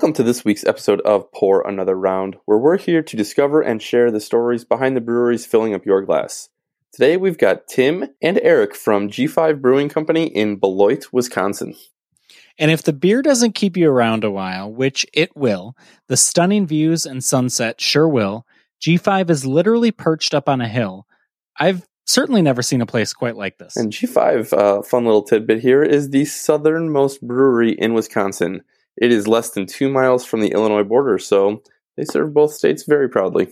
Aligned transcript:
Welcome 0.00 0.14
to 0.14 0.22
this 0.22 0.46
week's 0.46 0.64
episode 0.64 1.02
of 1.02 1.30
Pour 1.30 1.60
Another 1.60 1.94
Round, 1.94 2.38
where 2.46 2.56
we're 2.56 2.78
here 2.78 3.02
to 3.02 3.16
discover 3.18 3.60
and 3.60 3.82
share 3.82 4.10
the 4.10 4.18
stories 4.18 4.64
behind 4.64 4.96
the 4.96 5.02
breweries 5.02 5.44
filling 5.44 5.74
up 5.74 5.84
your 5.84 6.00
glass. 6.00 6.48
Today 6.90 7.18
we've 7.18 7.36
got 7.36 7.68
Tim 7.68 8.06
and 8.22 8.40
Eric 8.42 8.74
from 8.74 9.10
G5 9.10 9.60
Brewing 9.60 9.90
Company 9.90 10.24
in 10.24 10.56
Beloit, 10.56 11.08
Wisconsin. 11.12 11.74
And 12.58 12.70
if 12.70 12.82
the 12.82 12.94
beer 12.94 13.20
doesn't 13.20 13.54
keep 13.54 13.76
you 13.76 13.90
around 13.90 14.24
a 14.24 14.30
while, 14.30 14.72
which 14.72 15.04
it 15.12 15.36
will, 15.36 15.76
the 16.06 16.16
stunning 16.16 16.66
views 16.66 17.04
and 17.04 17.22
sunset 17.22 17.78
sure 17.78 18.08
will. 18.08 18.46
G5 18.80 19.28
is 19.28 19.44
literally 19.44 19.90
perched 19.90 20.32
up 20.32 20.48
on 20.48 20.62
a 20.62 20.68
hill. 20.68 21.06
I've 21.58 21.86
certainly 22.06 22.40
never 22.40 22.62
seen 22.62 22.80
a 22.80 22.86
place 22.86 23.12
quite 23.12 23.36
like 23.36 23.58
this. 23.58 23.76
And 23.76 23.92
G5, 23.92 24.54
uh, 24.54 24.80
fun 24.80 25.04
little 25.04 25.24
tidbit 25.24 25.60
here, 25.60 25.82
is 25.82 26.08
the 26.08 26.24
southernmost 26.24 27.20
brewery 27.20 27.72
in 27.72 27.92
Wisconsin. 27.92 28.62
It 28.96 29.12
is 29.12 29.28
less 29.28 29.50
than 29.50 29.66
two 29.66 29.88
miles 29.88 30.24
from 30.24 30.40
the 30.40 30.52
Illinois 30.52 30.82
border, 30.82 31.18
so 31.18 31.62
they 31.96 32.04
serve 32.04 32.34
both 32.34 32.52
states 32.52 32.84
very 32.84 33.08
proudly. 33.08 33.48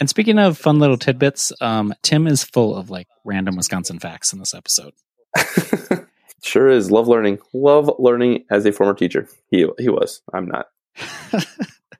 And 0.00 0.08
speaking 0.08 0.38
of 0.38 0.58
fun 0.58 0.78
little 0.78 0.96
tidbits, 0.96 1.52
um, 1.60 1.94
Tim 2.02 2.26
is 2.26 2.44
full 2.44 2.76
of 2.76 2.90
like 2.90 3.08
random 3.24 3.56
Wisconsin 3.56 3.98
facts 3.98 4.32
in 4.32 4.38
this 4.38 4.54
episode. 4.54 4.92
sure 6.42 6.68
is. 6.68 6.90
Love 6.90 7.08
learning. 7.08 7.38
Love 7.52 7.90
learning 7.98 8.44
as 8.50 8.66
a 8.66 8.72
former 8.72 8.94
teacher. 8.94 9.28
He 9.50 9.66
he 9.78 9.88
was. 9.88 10.22
I'm 10.32 10.46
not. 10.46 10.66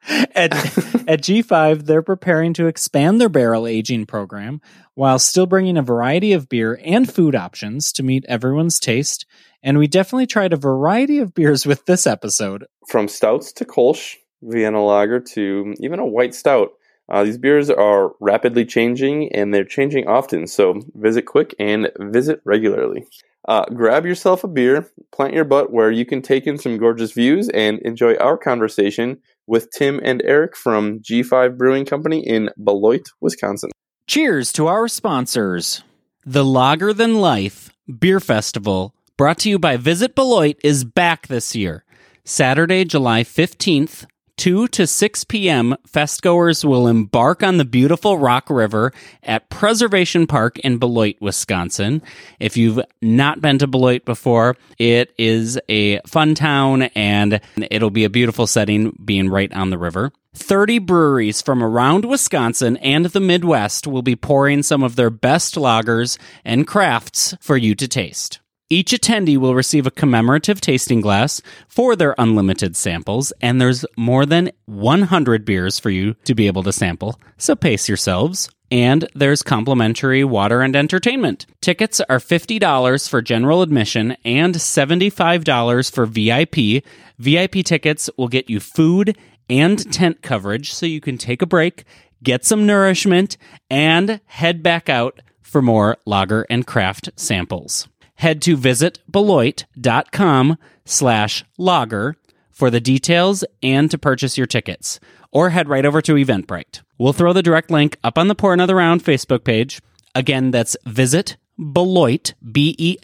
at, 0.08 0.52
at 0.54 1.22
G5, 1.22 1.84
they're 1.84 2.02
preparing 2.02 2.52
to 2.54 2.66
expand 2.66 3.20
their 3.20 3.28
barrel 3.28 3.66
aging 3.66 4.06
program 4.06 4.60
while 4.94 5.18
still 5.18 5.46
bringing 5.46 5.76
a 5.76 5.82
variety 5.82 6.32
of 6.32 6.48
beer 6.48 6.80
and 6.84 7.12
food 7.12 7.34
options 7.34 7.92
to 7.92 8.02
meet 8.02 8.24
everyone's 8.26 8.80
taste. 8.80 9.26
And 9.62 9.78
we 9.78 9.86
definitely 9.86 10.26
tried 10.26 10.52
a 10.52 10.56
variety 10.56 11.18
of 11.18 11.34
beers 11.34 11.66
with 11.66 11.84
this 11.86 12.06
episode. 12.06 12.64
From 12.88 13.08
stouts 13.08 13.52
to 13.54 13.64
Kolsch, 13.64 14.16
Vienna 14.42 14.84
lager 14.84 15.20
to 15.20 15.74
even 15.80 15.98
a 15.98 16.06
white 16.06 16.34
stout. 16.34 16.70
Uh, 17.10 17.24
these 17.24 17.38
beers 17.38 17.70
are 17.70 18.12
rapidly 18.20 18.64
changing 18.64 19.32
and 19.32 19.52
they're 19.52 19.64
changing 19.64 20.06
often, 20.06 20.46
so 20.46 20.80
visit 20.94 21.22
quick 21.22 21.54
and 21.58 21.90
visit 21.98 22.40
regularly. 22.44 23.06
Uh, 23.48 23.64
grab 23.74 24.04
yourself 24.04 24.44
a 24.44 24.48
beer, 24.48 24.90
plant 25.10 25.32
your 25.32 25.44
butt 25.44 25.72
where 25.72 25.90
you 25.90 26.04
can 26.04 26.20
take 26.20 26.46
in 26.46 26.58
some 26.58 26.76
gorgeous 26.76 27.12
views, 27.12 27.48
and 27.48 27.78
enjoy 27.80 28.14
our 28.16 28.36
conversation 28.36 29.18
with 29.46 29.70
Tim 29.70 30.00
and 30.04 30.20
Eric 30.26 30.54
from 30.54 31.00
G5 31.00 31.56
Brewing 31.56 31.86
Company 31.86 32.20
in 32.20 32.50
Beloit, 32.62 33.08
Wisconsin. 33.22 33.70
Cheers 34.06 34.52
to 34.52 34.66
our 34.66 34.86
sponsors. 34.86 35.82
The 36.26 36.44
Lager 36.44 36.92
Than 36.92 37.14
Life 37.14 37.70
Beer 37.98 38.20
Festival, 38.20 38.94
brought 39.18 39.38
to 39.40 39.50
you 39.50 39.58
by 39.58 39.76
Visit 39.76 40.14
Beloit, 40.14 40.56
is 40.62 40.84
back 40.84 41.26
this 41.26 41.54
year. 41.54 41.84
Saturday, 42.24 42.84
July 42.84 43.24
15th 43.24 44.06
2 44.36 44.68
to 44.68 44.86
6 44.86 45.24
p.m., 45.24 45.74
festgoers 45.88 46.64
will 46.64 46.86
embark 46.86 47.42
on 47.42 47.56
the 47.56 47.64
beautiful 47.64 48.16
Rock 48.18 48.48
River 48.48 48.92
at 49.24 49.50
Preservation 49.50 50.28
Park 50.28 50.60
in 50.60 50.78
Beloit, 50.78 51.16
Wisconsin. 51.20 52.00
If 52.38 52.56
you've 52.56 52.78
not 53.02 53.40
been 53.40 53.58
to 53.58 53.66
Beloit 53.66 54.04
before, 54.04 54.56
it 54.78 55.12
is 55.18 55.58
a 55.68 55.98
fun 56.06 56.36
town 56.36 56.82
and 56.94 57.40
it'll 57.56 57.90
be 57.90 58.04
a 58.04 58.10
beautiful 58.10 58.46
setting 58.46 58.96
being 59.04 59.28
right 59.28 59.52
on 59.52 59.70
the 59.70 59.78
river. 59.78 60.12
30 60.34 60.78
breweries 60.78 61.42
from 61.42 61.60
around 61.60 62.04
Wisconsin 62.04 62.76
and 62.76 63.06
the 63.06 63.18
Midwest 63.18 63.88
will 63.88 64.02
be 64.02 64.14
pouring 64.14 64.62
some 64.62 64.84
of 64.84 64.94
their 64.94 65.10
best 65.10 65.56
lagers 65.56 66.16
and 66.44 66.68
crafts 66.68 67.34
for 67.40 67.56
you 67.56 67.74
to 67.74 67.88
taste. 67.88 68.38
Each 68.70 68.90
attendee 68.92 69.38
will 69.38 69.54
receive 69.54 69.86
a 69.86 69.90
commemorative 69.90 70.60
tasting 70.60 71.00
glass 71.00 71.40
for 71.68 71.96
their 71.96 72.14
unlimited 72.18 72.76
samples, 72.76 73.32
and 73.40 73.58
there's 73.58 73.86
more 73.96 74.26
than 74.26 74.50
100 74.66 75.46
beers 75.46 75.78
for 75.78 75.88
you 75.88 76.12
to 76.24 76.34
be 76.34 76.46
able 76.46 76.62
to 76.64 76.72
sample, 76.72 77.18
so 77.38 77.56
pace 77.56 77.88
yourselves. 77.88 78.50
And 78.70 79.08
there's 79.14 79.42
complimentary 79.42 80.22
water 80.22 80.60
and 80.60 80.76
entertainment. 80.76 81.46
Tickets 81.62 82.02
are 82.10 82.18
$50 82.18 83.08
for 83.08 83.22
general 83.22 83.62
admission 83.62 84.18
and 84.22 84.56
$75 84.56 85.90
for 85.90 86.04
VIP. 86.04 86.84
VIP 87.18 87.64
tickets 87.64 88.10
will 88.18 88.28
get 88.28 88.50
you 88.50 88.60
food 88.60 89.16
and 89.48 89.90
tent 89.90 90.20
coverage 90.20 90.74
so 90.74 90.84
you 90.84 91.00
can 91.00 91.16
take 91.16 91.40
a 91.40 91.46
break, 91.46 91.84
get 92.22 92.44
some 92.44 92.66
nourishment, 92.66 93.38
and 93.70 94.20
head 94.26 94.62
back 94.62 94.90
out 94.90 95.22
for 95.40 95.62
more 95.62 95.96
lager 96.04 96.44
and 96.50 96.66
craft 96.66 97.08
samples 97.16 97.88
head 98.18 98.42
to 98.42 98.56
visitbeloit.com 98.56 100.58
slash 100.84 101.44
lager 101.56 102.16
for 102.50 102.70
the 102.70 102.80
details 102.80 103.44
and 103.62 103.90
to 103.90 103.98
purchase 103.98 104.38
your 104.38 104.46
tickets. 104.46 105.00
Or 105.30 105.50
head 105.50 105.68
right 105.68 105.84
over 105.84 106.00
to 106.02 106.14
Eventbrite. 106.14 106.80
We'll 106.96 107.12
throw 107.12 107.32
the 107.32 107.42
direct 107.42 107.70
link 107.70 107.98
up 108.02 108.18
on 108.18 108.28
the 108.28 108.34
Pour 108.34 108.52
Another 108.52 108.76
Round 108.76 109.04
Facebook 109.04 109.44
page. 109.44 109.80
Again, 110.14 110.50
that's 110.50 110.76
visit 110.84 111.36
Beloit, 111.58 112.34
B-E-L-O-I-T 112.50 112.98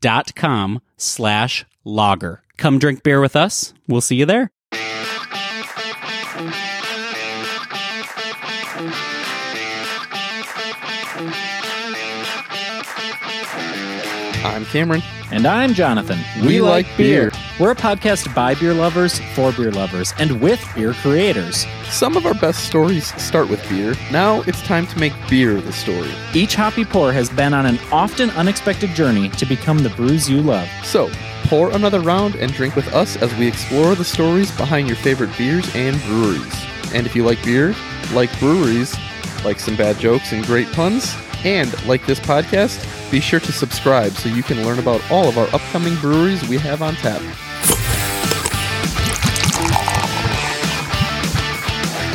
dot 0.00 0.34
com 0.34 0.80
slash 0.96 1.64
lager. 1.84 2.42
Come 2.56 2.78
drink 2.78 3.02
beer 3.02 3.20
with 3.20 3.36
us. 3.36 3.74
We'll 3.86 4.00
see 4.00 4.16
you 4.16 4.26
there. 4.26 4.50
I'm 13.52 14.64
Cameron. 14.66 15.02
And 15.32 15.44
I'm 15.44 15.74
Jonathan. 15.74 16.18
We 16.46 16.60
like 16.60 16.86
beer. 16.96 17.32
We're 17.58 17.72
a 17.72 17.76
podcast 17.76 18.32
by 18.32 18.54
beer 18.54 18.74
lovers, 18.74 19.18
for 19.34 19.50
beer 19.50 19.72
lovers, 19.72 20.14
and 20.18 20.40
with 20.40 20.64
beer 20.74 20.92
creators. 20.94 21.66
Some 21.88 22.16
of 22.16 22.26
our 22.26 22.34
best 22.34 22.64
stories 22.64 23.12
start 23.20 23.48
with 23.48 23.66
beer. 23.68 23.94
Now 24.12 24.42
it's 24.42 24.62
time 24.62 24.86
to 24.86 24.98
make 25.00 25.12
beer 25.28 25.60
the 25.60 25.72
story. 25.72 26.10
Each 26.32 26.54
hoppy 26.54 26.84
pour 26.84 27.12
has 27.12 27.28
been 27.28 27.54
on 27.54 27.66
an 27.66 27.78
often 27.90 28.30
unexpected 28.30 28.90
journey 28.90 29.28
to 29.30 29.46
become 29.46 29.78
the 29.78 29.90
brews 29.90 30.30
you 30.30 30.40
love. 30.40 30.68
So, 30.84 31.10
pour 31.44 31.70
another 31.72 32.00
round 32.00 32.36
and 32.36 32.52
drink 32.52 32.76
with 32.76 32.86
us 32.94 33.16
as 33.16 33.34
we 33.36 33.48
explore 33.48 33.96
the 33.96 34.04
stories 34.04 34.56
behind 34.56 34.86
your 34.86 34.96
favorite 34.96 35.36
beers 35.36 35.68
and 35.74 36.00
breweries. 36.02 36.64
And 36.94 37.04
if 37.04 37.16
you 37.16 37.24
like 37.24 37.42
beer, 37.44 37.74
like 38.12 38.36
breweries, 38.38 38.96
like 39.44 39.58
some 39.58 39.76
bad 39.76 39.98
jokes 39.98 40.32
and 40.32 40.44
great 40.46 40.70
puns, 40.72 41.16
and 41.44 41.72
like 41.86 42.06
this 42.06 42.20
podcast, 42.20 42.82
be 43.10 43.20
sure 43.20 43.40
to 43.40 43.52
subscribe 43.52 44.12
so 44.12 44.28
you 44.28 44.42
can 44.42 44.64
learn 44.64 44.78
about 44.78 45.00
all 45.10 45.28
of 45.28 45.38
our 45.38 45.46
upcoming 45.54 45.96
breweries 45.96 46.46
we 46.48 46.58
have 46.58 46.82
on 46.82 46.94
tap. 46.96 47.22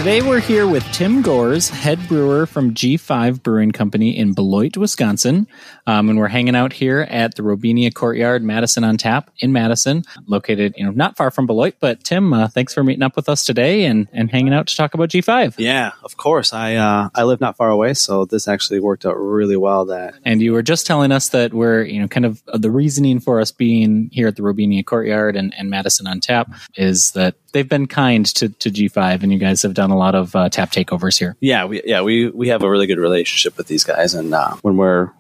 Today 0.02 0.24
we're 0.24 0.40
here 0.40 0.66
with 0.66 0.84
Tim 0.86 1.22
Gores, 1.22 1.70
head 1.70 2.00
brewer 2.08 2.48
from 2.48 2.74
G5 2.74 3.44
Brewing 3.44 3.72
Company 3.72 4.18
in 4.18 4.34
Beloit, 4.34 4.76
Wisconsin. 4.76 5.46
Um, 5.86 6.10
and 6.10 6.18
we're 6.18 6.28
hanging 6.28 6.56
out 6.56 6.74
here 6.74 7.02
at 7.02 7.36
the 7.36 7.44
Robinia 7.44 7.94
Courtyard, 7.94 8.42
Madison 8.42 8.84
on 8.84 8.98
Tap 8.98 9.30
in 9.38 9.54
Madison, 9.54 10.04
located, 10.26 10.74
you 10.76 10.84
know, 10.84 10.90
not 10.90 11.18
far 11.18 11.30
from 11.30 11.46
Beloit. 11.46 11.76
But 11.80 12.04
Tim, 12.04 12.34
uh, 12.34 12.48
thanks 12.48 12.74
for 12.74 12.84
meeting 12.84 13.04
up 13.04 13.16
with 13.16 13.30
us 13.30 13.44
today 13.44 13.86
and, 13.86 14.08
and 14.12 14.32
hanging 14.32 14.56
out 14.56 14.66
to 14.70 14.76
talk 14.76 14.96
about 14.96 15.10
G5. 15.10 15.54
Yeah, 15.60 15.92
of 16.04 16.18
course. 16.18 16.52
I 16.52 16.78
uh, 16.78 17.10
I 17.14 17.22
live 17.22 17.40
not 17.40 17.56
far 17.56 17.70
away, 17.70 17.94
so 17.94 18.26
this 18.26 18.48
actually 18.48 18.80
worked 18.80 19.06
out 19.06 19.20
really 19.20 19.56
well. 19.56 19.86
That 19.86 20.16
and 20.26 20.42
you 20.42 20.54
were 20.54 20.64
just 20.64 20.88
telling 20.88 21.12
us 21.12 21.30
that 21.30 21.54
we're, 21.54 21.84
you 21.84 22.02
know, 22.02 22.08
kind 22.08 22.26
of 22.26 22.42
uh, 22.48 22.58
the 22.58 22.72
reasoning 22.72 23.20
for 23.20 23.40
us 23.40 23.52
being 23.52 24.10
here 24.12 24.28
at 24.28 24.36
the 24.36 24.42
Robinia 24.42 24.84
Courtyard 24.84 25.36
and, 25.36 25.54
and 25.56 25.70
Madison 25.70 26.08
on 26.08 26.22
Tap 26.22 26.52
is 26.74 27.12
that 27.12 27.36
they've 27.52 27.68
been 27.68 27.88
kind 27.88 28.26
to, 28.26 28.50
to 28.50 28.70
G5 28.70 29.24
and 29.24 29.32
you 29.32 29.40
guys 29.40 29.62
have 29.64 29.74
done 29.74 29.92
a 29.92 29.98
lot 29.98 30.16
of 30.16 30.36
uh, 30.36 30.50
tap 30.50 30.72
takeovers 30.72 31.18
here. 31.18 31.36
Yeah, 31.40 31.66
we 31.66 31.82
yeah 31.86 32.02
we 32.02 32.30
we 32.30 32.50
have 32.50 32.64
a 32.64 32.70
really 32.70 32.88
good 32.88 33.00
relationship 33.00 33.58
with 33.58 33.68
these 33.68 33.84
guys, 33.84 34.14
and 34.14 34.34
uh, 34.34 34.56
when 34.62 34.78
we're 34.78 35.12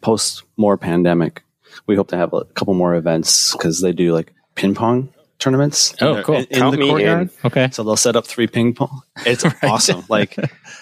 post 0.00 0.42
more 0.56 0.76
pandemic, 0.76 1.42
we 1.86 1.96
hope 1.96 2.08
to 2.08 2.16
have 2.16 2.32
a 2.32 2.44
couple 2.44 2.74
more 2.74 2.94
events 2.94 3.52
because 3.52 3.80
they 3.80 3.92
do 3.92 4.12
like 4.12 4.32
ping 4.54 4.74
pong 4.74 5.12
tournaments. 5.38 5.94
Oh, 6.00 6.22
cool! 6.24 6.36
In, 6.36 6.46
in 6.50 6.70
the 6.70 6.86
courtyard. 6.86 7.20
In. 7.22 7.30
Okay, 7.44 7.68
so 7.72 7.84
they'll 7.84 7.96
set 7.96 8.16
up 8.16 8.26
three 8.26 8.46
ping 8.46 8.74
pong. 8.74 9.02
It's 9.26 9.44
right. 9.44 9.64
awesome. 9.64 10.04
Like 10.08 10.36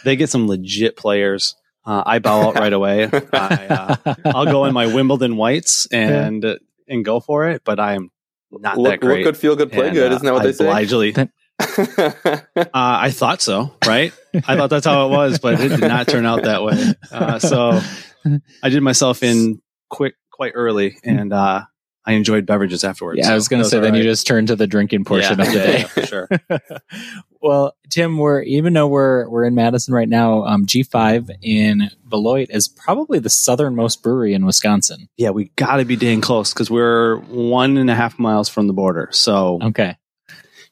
they 0.05 0.16
get 0.16 0.31
some 0.31 0.46
legit 0.48 0.96
players. 0.96 1.56
Uh, 1.84 2.02
I 2.06 2.20
bow 2.20 2.48
out 2.48 2.55
right 2.55 2.72
away. 2.72 3.05
I, 3.32 3.98
will 4.25 4.37
uh, 4.37 4.44
go 4.44 4.66
in 4.66 4.72
my 4.72 4.87
Wimbledon 4.87 5.37
whites 5.37 5.88
and 5.90 6.44
yeah. 6.44 6.55
and 6.87 7.05
go 7.05 7.19
for 7.19 7.48
it, 7.48 7.62
but 7.64 7.81
I 7.81 7.94
am 7.94 8.12
not 8.60 8.78
look, 8.78 8.93
that 8.93 9.00
great. 9.00 9.25
Look 9.25 9.34
good, 9.34 9.40
feel 9.40 9.56
good, 9.56 9.72
play 9.72 9.88
and, 9.88 9.94
good. 9.94 10.12
Isn't 10.12 10.25
that 10.25 10.32
what 10.32 10.43
I 10.43 10.46
they 10.46 10.52
say? 10.52 10.69
Obligely, 10.69 11.14
uh, 11.16 11.28
I 12.75 13.10
thought 13.10 13.40
so, 13.40 13.75
right? 13.87 14.12
I 14.34 14.56
thought 14.56 14.70
that's 14.70 14.87
how 14.87 15.06
it 15.06 15.10
was, 15.10 15.38
but 15.38 15.60
it 15.60 15.69
did 15.69 15.81
not 15.81 16.08
turn 16.08 16.26
out 16.26 16.43
that 16.44 16.62
way. 16.62 16.94
Uh, 17.10 17.38
so 17.38 17.81
I 18.62 18.69
did 18.69 18.82
myself 18.82 19.22
in 19.22 19.60
quick, 19.88 20.14
quite 20.31 20.52
early, 20.54 20.96
and 21.04 21.32
uh, 21.32 21.62
I 22.04 22.12
enjoyed 22.12 22.46
beverages 22.46 22.82
afterwards. 22.82 23.20
Yeah, 23.20 23.31
I 23.31 23.34
was 23.34 23.49
going 23.49 23.62
to 23.62 23.69
say, 23.69 23.78
then 23.78 23.93
right. 23.93 23.99
you 23.99 24.04
just 24.04 24.26
turn 24.26 24.46
to 24.46 24.56
the 24.56 24.66
drinking 24.66 25.04
portion 25.04 25.38
yeah, 25.38 25.44
of 25.44 25.52
the 25.52 25.58
yeah, 25.58 25.66
day. 25.66 25.78
Yeah, 25.78 25.87
for 25.87 26.06
sure. 26.06 26.28
well, 27.40 27.76
Tim, 27.90 28.19
we're 28.19 28.43
even 28.43 28.72
though 28.72 28.88
we're 28.88 29.28
we're 29.28 29.44
in 29.44 29.54
Madison 29.54 29.94
right 29.94 30.08
now, 30.08 30.44
um, 30.44 30.66
G5 30.66 31.31
in 31.43 31.90
Beloit 32.08 32.49
is 32.50 32.66
probably 32.69 33.20
the 33.20 33.31
southernmost 33.31 34.02
brewery 34.02 34.34
in 34.34 34.44
Wisconsin. 34.44 35.08
Yeah, 35.16 35.31
we 35.31 35.52
got 35.56 35.76
to 35.76 35.84
be 35.84 35.96
dang 35.96 36.20
close 36.20 36.52
because 36.52 36.70
we're 36.70 37.19
one 37.19 37.76
and 37.76 37.88
a 37.90 37.94
half 37.94 38.19
miles 38.19 38.48
from 38.48 38.66
the 38.66 38.72
border. 38.72 39.08
So 39.12 39.60
okay, 39.62 39.96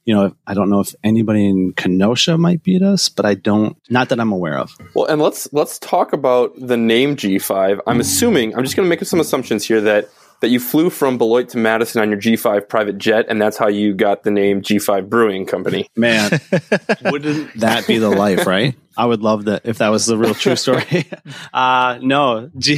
you 0.04 0.14
know, 0.14 0.34
I 0.46 0.54
don't 0.54 0.70
know 0.70 0.80
if 0.80 0.94
anybody 1.04 1.46
in 1.46 1.72
Kenosha 1.74 2.38
might 2.38 2.62
beat 2.64 2.82
us, 2.82 3.08
but 3.08 3.26
I 3.26 3.34
don't, 3.34 3.76
not 3.90 4.08
that 4.08 4.18
I'm 4.18 4.32
aware 4.32 4.58
of. 4.58 4.76
Well, 4.94 5.06
and 5.06 5.20
let's 5.20 5.52
let's 5.52 5.78
talk 5.78 6.12
about 6.12 6.52
the 6.58 6.76
name 6.76 7.14
G5. 7.14 7.80
I'm 7.86 8.00
assuming 8.00 8.56
I'm 8.56 8.64
just 8.64 8.76
going 8.76 8.86
to 8.86 8.90
make 8.90 9.04
some 9.04 9.20
assumptions 9.20 9.64
here 9.64 9.80
that 9.82 10.08
that 10.40 10.48
you 10.48 10.58
flew 10.60 10.90
from 10.90 11.18
Beloit 11.18 11.48
to 11.50 11.58
Madison 11.58 12.00
on 12.00 12.10
your 12.10 12.18
G5 12.20 12.68
private 12.68 12.98
jet, 12.98 13.26
and 13.28 13.40
that's 13.40 13.56
how 13.56 13.68
you 13.68 13.94
got 13.94 14.22
the 14.22 14.30
name 14.30 14.62
G5 14.62 15.08
Brewing 15.08 15.46
Company. 15.46 15.88
Man, 15.96 16.30
wouldn't 17.02 17.58
that 17.60 17.86
be 17.86 17.98
the 17.98 18.10
life, 18.10 18.46
right? 18.46 18.74
I 18.96 19.06
would 19.06 19.22
love 19.22 19.44
that 19.46 19.62
if 19.64 19.78
that 19.78 19.88
was 19.88 20.04
the 20.06 20.16
real 20.18 20.34
true 20.34 20.56
story. 20.56 21.06
uh, 21.54 21.98
no, 22.02 22.50
G, 22.58 22.76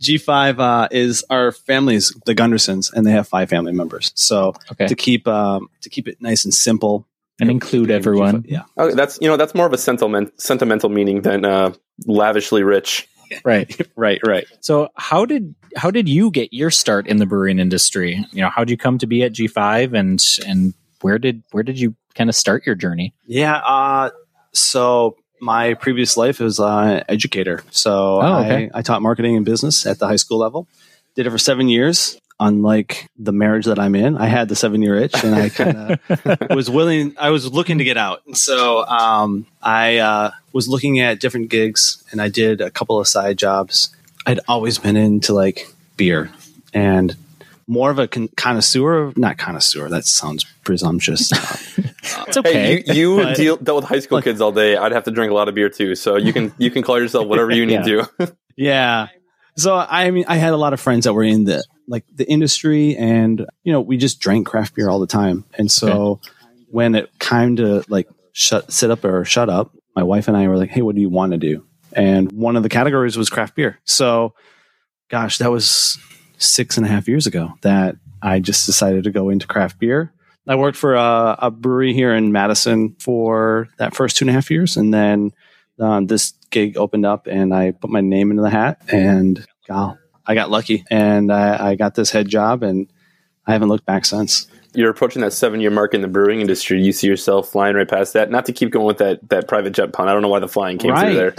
G5 0.00 0.58
uh, 0.58 0.88
is 0.90 1.24
our 1.30 1.52
families, 1.52 2.14
the 2.26 2.34
Gundersons, 2.34 2.92
and 2.92 3.06
they 3.06 3.10
have 3.12 3.28
five 3.28 3.48
family 3.48 3.72
members. 3.72 4.12
So 4.14 4.54
Okay. 4.72 4.86
to 4.88 4.94
keep 4.94 5.26
um, 5.28 5.68
to 5.82 5.88
keep 5.88 6.08
it 6.08 6.20
nice 6.20 6.44
and 6.44 6.52
simple, 6.52 7.06
And 7.40 7.50
include 7.50 7.90
everyone. 7.90 8.44
yeah, 8.48 8.62
Oh, 8.76 8.90
that's 8.90 9.18
you 9.20 9.28
know 9.28 9.36
that's 9.36 9.54
more 9.54 9.66
of 9.66 9.72
a 9.72 9.78
sentiment 9.78 10.38
sentimental 10.40 10.88
meaning 10.90 11.22
than 11.22 11.44
uh, 11.44 11.72
lavishly 12.06 12.62
rich. 12.62 13.08
Right. 13.44 13.74
right, 13.96 14.20
right. 14.24 14.46
So 14.60 14.88
how 14.94 15.24
did 15.24 15.54
how 15.76 15.90
did 15.90 16.08
you 16.08 16.30
get 16.30 16.52
your 16.52 16.70
start 16.70 17.06
in 17.06 17.18
the 17.18 17.26
brewing 17.26 17.58
industry? 17.58 18.24
You 18.32 18.42
know, 18.42 18.50
how 18.50 18.64
did 18.64 18.70
you 18.70 18.76
come 18.76 18.98
to 18.98 19.06
be 19.06 19.22
at 19.22 19.32
G5 19.32 19.94
and 19.94 20.20
and 20.46 20.74
where 21.02 21.18
did 21.18 21.42
where 21.52 21.62
did 21.62 21.78
you 21.78 21.94
kind 22.14 22.30
of 22.30 22.34
start 22.36 22.66
your 22.66 22.74
journey? 22.74 23.14
Yeah. 23.26 23.56
Uh, 23.58 24.10
so 24.52 25.16
my 25.40 25.74
previous 25.74 26.16
life 26.16 26.40
was 26.40 26.58
uh, 26.58 27.04
educator. 27.08 27.62
So 27.70 28.20
Oh, 28.22 28.40
okay. 28.40 28.70
I, 28.74 28.78
I 28.78 28.82
taught 28.82 29.02
marketing 29.02 29.36
and 29.36 29.44
business 29.44 29.86
at 29.86 29.98
the 29.98 30.06
high 30.06 30.16
school 30.16 30.38
level. 30.38 30.66
Did 31.14 31.26
it 31.26 31.30
for 31.30 31.38
seven 31.38 31.68
years. 31.68 32.18
Unlike 32.38 33.08
the 33.18 33.32
marriage 33.32 33.64
that 33.64 33.78
I'm 33.78 33.94
in, 33.94 34.18
I 34.18 34.26
had 34.26 34.50
the 34.50 34.56
seven 34.56 34.82
year 34.82 34.96
itch, 34.96 35.24
and 35.24 35.34
I 35.34 35.48
kind 35.48 35.98
of 36.10 36.50
was 36.50 36.68
willing. 36.68 37.14
I 37.18 37.30
was 37.30 37.50
looking 37.50 37.78
to 37.78 37.84
get 37.84 37.96
out, 37.96 38.20
and 38.26 38.36
so 38.36 38.84
um, 38.84 39.46
I 39.62 39.96
uh, 39.96 40.30
was 40.52 40.68
looking 40.68 41.00
at 41.00 41.18
different 41.18 41.48
gigs, 41.48 42.04
and 42.12 42.20
I 42.20 42.28
did 42.28 42.60
a 42.60 42.70
couple 42.70 43.00
of 43.00 43.08
side 43.08 43.38
jobs. 43.38 43.95
I'd 44.26 44.40
always 44.48 44.78
been 44.78 44.96
into 44.96 45.32
like 45.32 45.66
beer 45.96 46.30
and 46.74 47.14
more 47.68 47.90
of 47.90 47.98
a 47.98 48.06
con- 48.08 48.28
connoisseur. 48.36 49.12
Not 49.16 49.38
connoisseur. 49.38 49.88
That 49.88 50.04
sounds 50.04 50.44
presumptuous. 50.64 51.32
Uh, 52.06 52.24
It's 52.28 52.36
okay. 52.36 52.52
Hey, 52.52 52.94
you, 52.94 53.16
you 53.18 53.24
But- 53.24 53.36
deal, 53.36 53.56
dealt 53.56 53.76
with 53.82 53.84
high 53.88 53.98
school 53.98 54.22
kids 54.22 54.40
all 54.40 54.52
day. 54.52 54.76
I'd 54.76 54.92
have 54.92 55.02
to 55.04 55.10
drink 55.10 55.32
a 55.32 55.34
lot 55.34 55.48
of 55.48 55.56
beer 55.56 55.68
too, 55.68 55.96
so 55.96 56.14
you 56.14 56.32
can 56.32 56.52
you 56.56 56.70
can 56.70 56.84
call 56.84 57.00
yourself 57.00 57.26
whatever 57.26 57.50
you 57.50 57.66
need 57.66 57.82
to. 57.90 58.08
Yeah. 58.56 59.08
So 59.56 59.74
I 59.74 60.12
mean, 60.12 60.24
I 60.28 60.36
had 60.36 60.52
a 60.52 60.56
lot 60.56 60.72
of 60.72 60.78
friends 60.80 61.04
that 61.04 61.14
were 61.14 61.24
in 61.24 61.42
the 61.44 61.64
like 61.88 62.04
the 62.14 62.24
industry, 62.30 62.94
and 62.96 63.44
you 63.64 63.72
know, 63.72 63.80
we 63.80 63.96
just 63.96 64.20
drank 64.20 64.46
craft 64.46 64.76
beer 64.76 64.88
all 64.88 65.00
the 65.00 65.08
time. 65.08 65.44
And 65.58 65.68
so 65.68 66.20
when 66.68 66.94
it 66.94 67.10
kind 67.18 67.58
of 67.58 67.90
like 67.90 68.08
shut 68.32 68.70
sit 68.72 68.92
up 68.92 69.04
or 69.04 69.24
shut 69.24 69.48
up, 69.50 69.72
my 69.96 70.04
wife 70.04 70.28
and 70.28 70.36
I 70.36 70.46
were 70.46 70.56
like, 70.56 70.70
"Hey, 70.70 70.82
what 70.82 70.94
do 70.94 71.00
you 71.00 71.10
want 71.10 71.32
to 71.32 71.38
do?" 71.38 71.66
And 71.92 72.30
one 72.32 72.56
of 72.56 72.62
the 72.62 72.68
categories 72.68 73.16
was 73.16 73.30
craft 73.30 73.54
beer. 73.54 73.78
So, 73.84 74.34
gosh, 75.08 75.38
that 75.38 75.50
was 75.50 75.98
six 76.38 76.76
and 76.76 76.86
a 76.86 76.88
half 76.88 77.08
years 77.08 77.26
ago 77.26 77.54
that 77.62 77.96
I 78.22 78.40
just 78.40 78.66
decided 78.66 79.04
to 79.04 79.10
go 79.10 79.30
into 79.30 79.46
craft 79.46 79.78
beer. 79.78 80.12
I 80.48 80.54
worked 80.54 80.76
for 80.76 80.94
a, 80.94 81.36
a 81.38 81.50
brewery 81.50 81.92
here 81.92 82.14
in 82.14 82.30
Madison 82.30 82.94
for 83.00 83.68
that 83.78 83.96
first 83.96 84.16
two 84.16 84.24
and 84.24 84.30
a 84.30 84.32
half 84.32 84.50
years, 84.50 84.76
and 84.76 84.94
then 84.94 85.32
um, 85.80 86.06
this 86.06 86.34
gig 86.50 86.76
opened 86.76 87.04
up 87.04 87.26
and 87.26 87.52
I 87.52 87.72
put 87.72 87.90
my 87.90 88.00
name 88.00 88.30
into 88.30 88.42
the 88.42 88.50
hat 88.50 88.80
and 88.88 89.44
gal, 89.66 89.98
I 90.26 90.34
got 90.34 90.50
lucky 90.50 90.84
and 90.90 91.32
I, 91.32 91.70
I 91.70 91.74
got 91.74 91.94
this 91.94 92.10
head 92.10 92.28
job 92.28 92.62
and 92.62 92.90
I 93.46 93.52
haven't 93.52 93.68
looked 93.68 93.86
back 93.86 94.04
since. 94.04 94.46
You're 94.76 94.90
approaching 94.90 95.22
that 95.22 95.32
seven 95.32 95.60
year 95.60 95.70
mark 95.70 95.94
in 95.94 96.02
the 96.02 96.08
brewing 96.08 96.40
industry. 96.40 96.82
You 96.82 96.92
see 96.92 97.06
yourself 97.06 97.48
flying 97.48 97.74
right 97.76 97.88
past 97.88 98.12
that. 98.12 98.30
Not 98.30 98.46
to 98.46 98.52
keep 98.52 98.70
going 98.70 98.86
with 98.86 98.98
that 98.98 99.28
that 99.30 99.48
private 99.48 99.72
jet 99.72 99.92
pun. 99.92 100.08
I 100.08 100.12
don't 100.12 100.22
know 100.22 100.28
why 100.28 100.38
the 100.40 100.48
flying 100.48 100.78
came 100.78 100.90
Right. 100.92 101.06
through 101.06 101.16
there. 101.16 101.34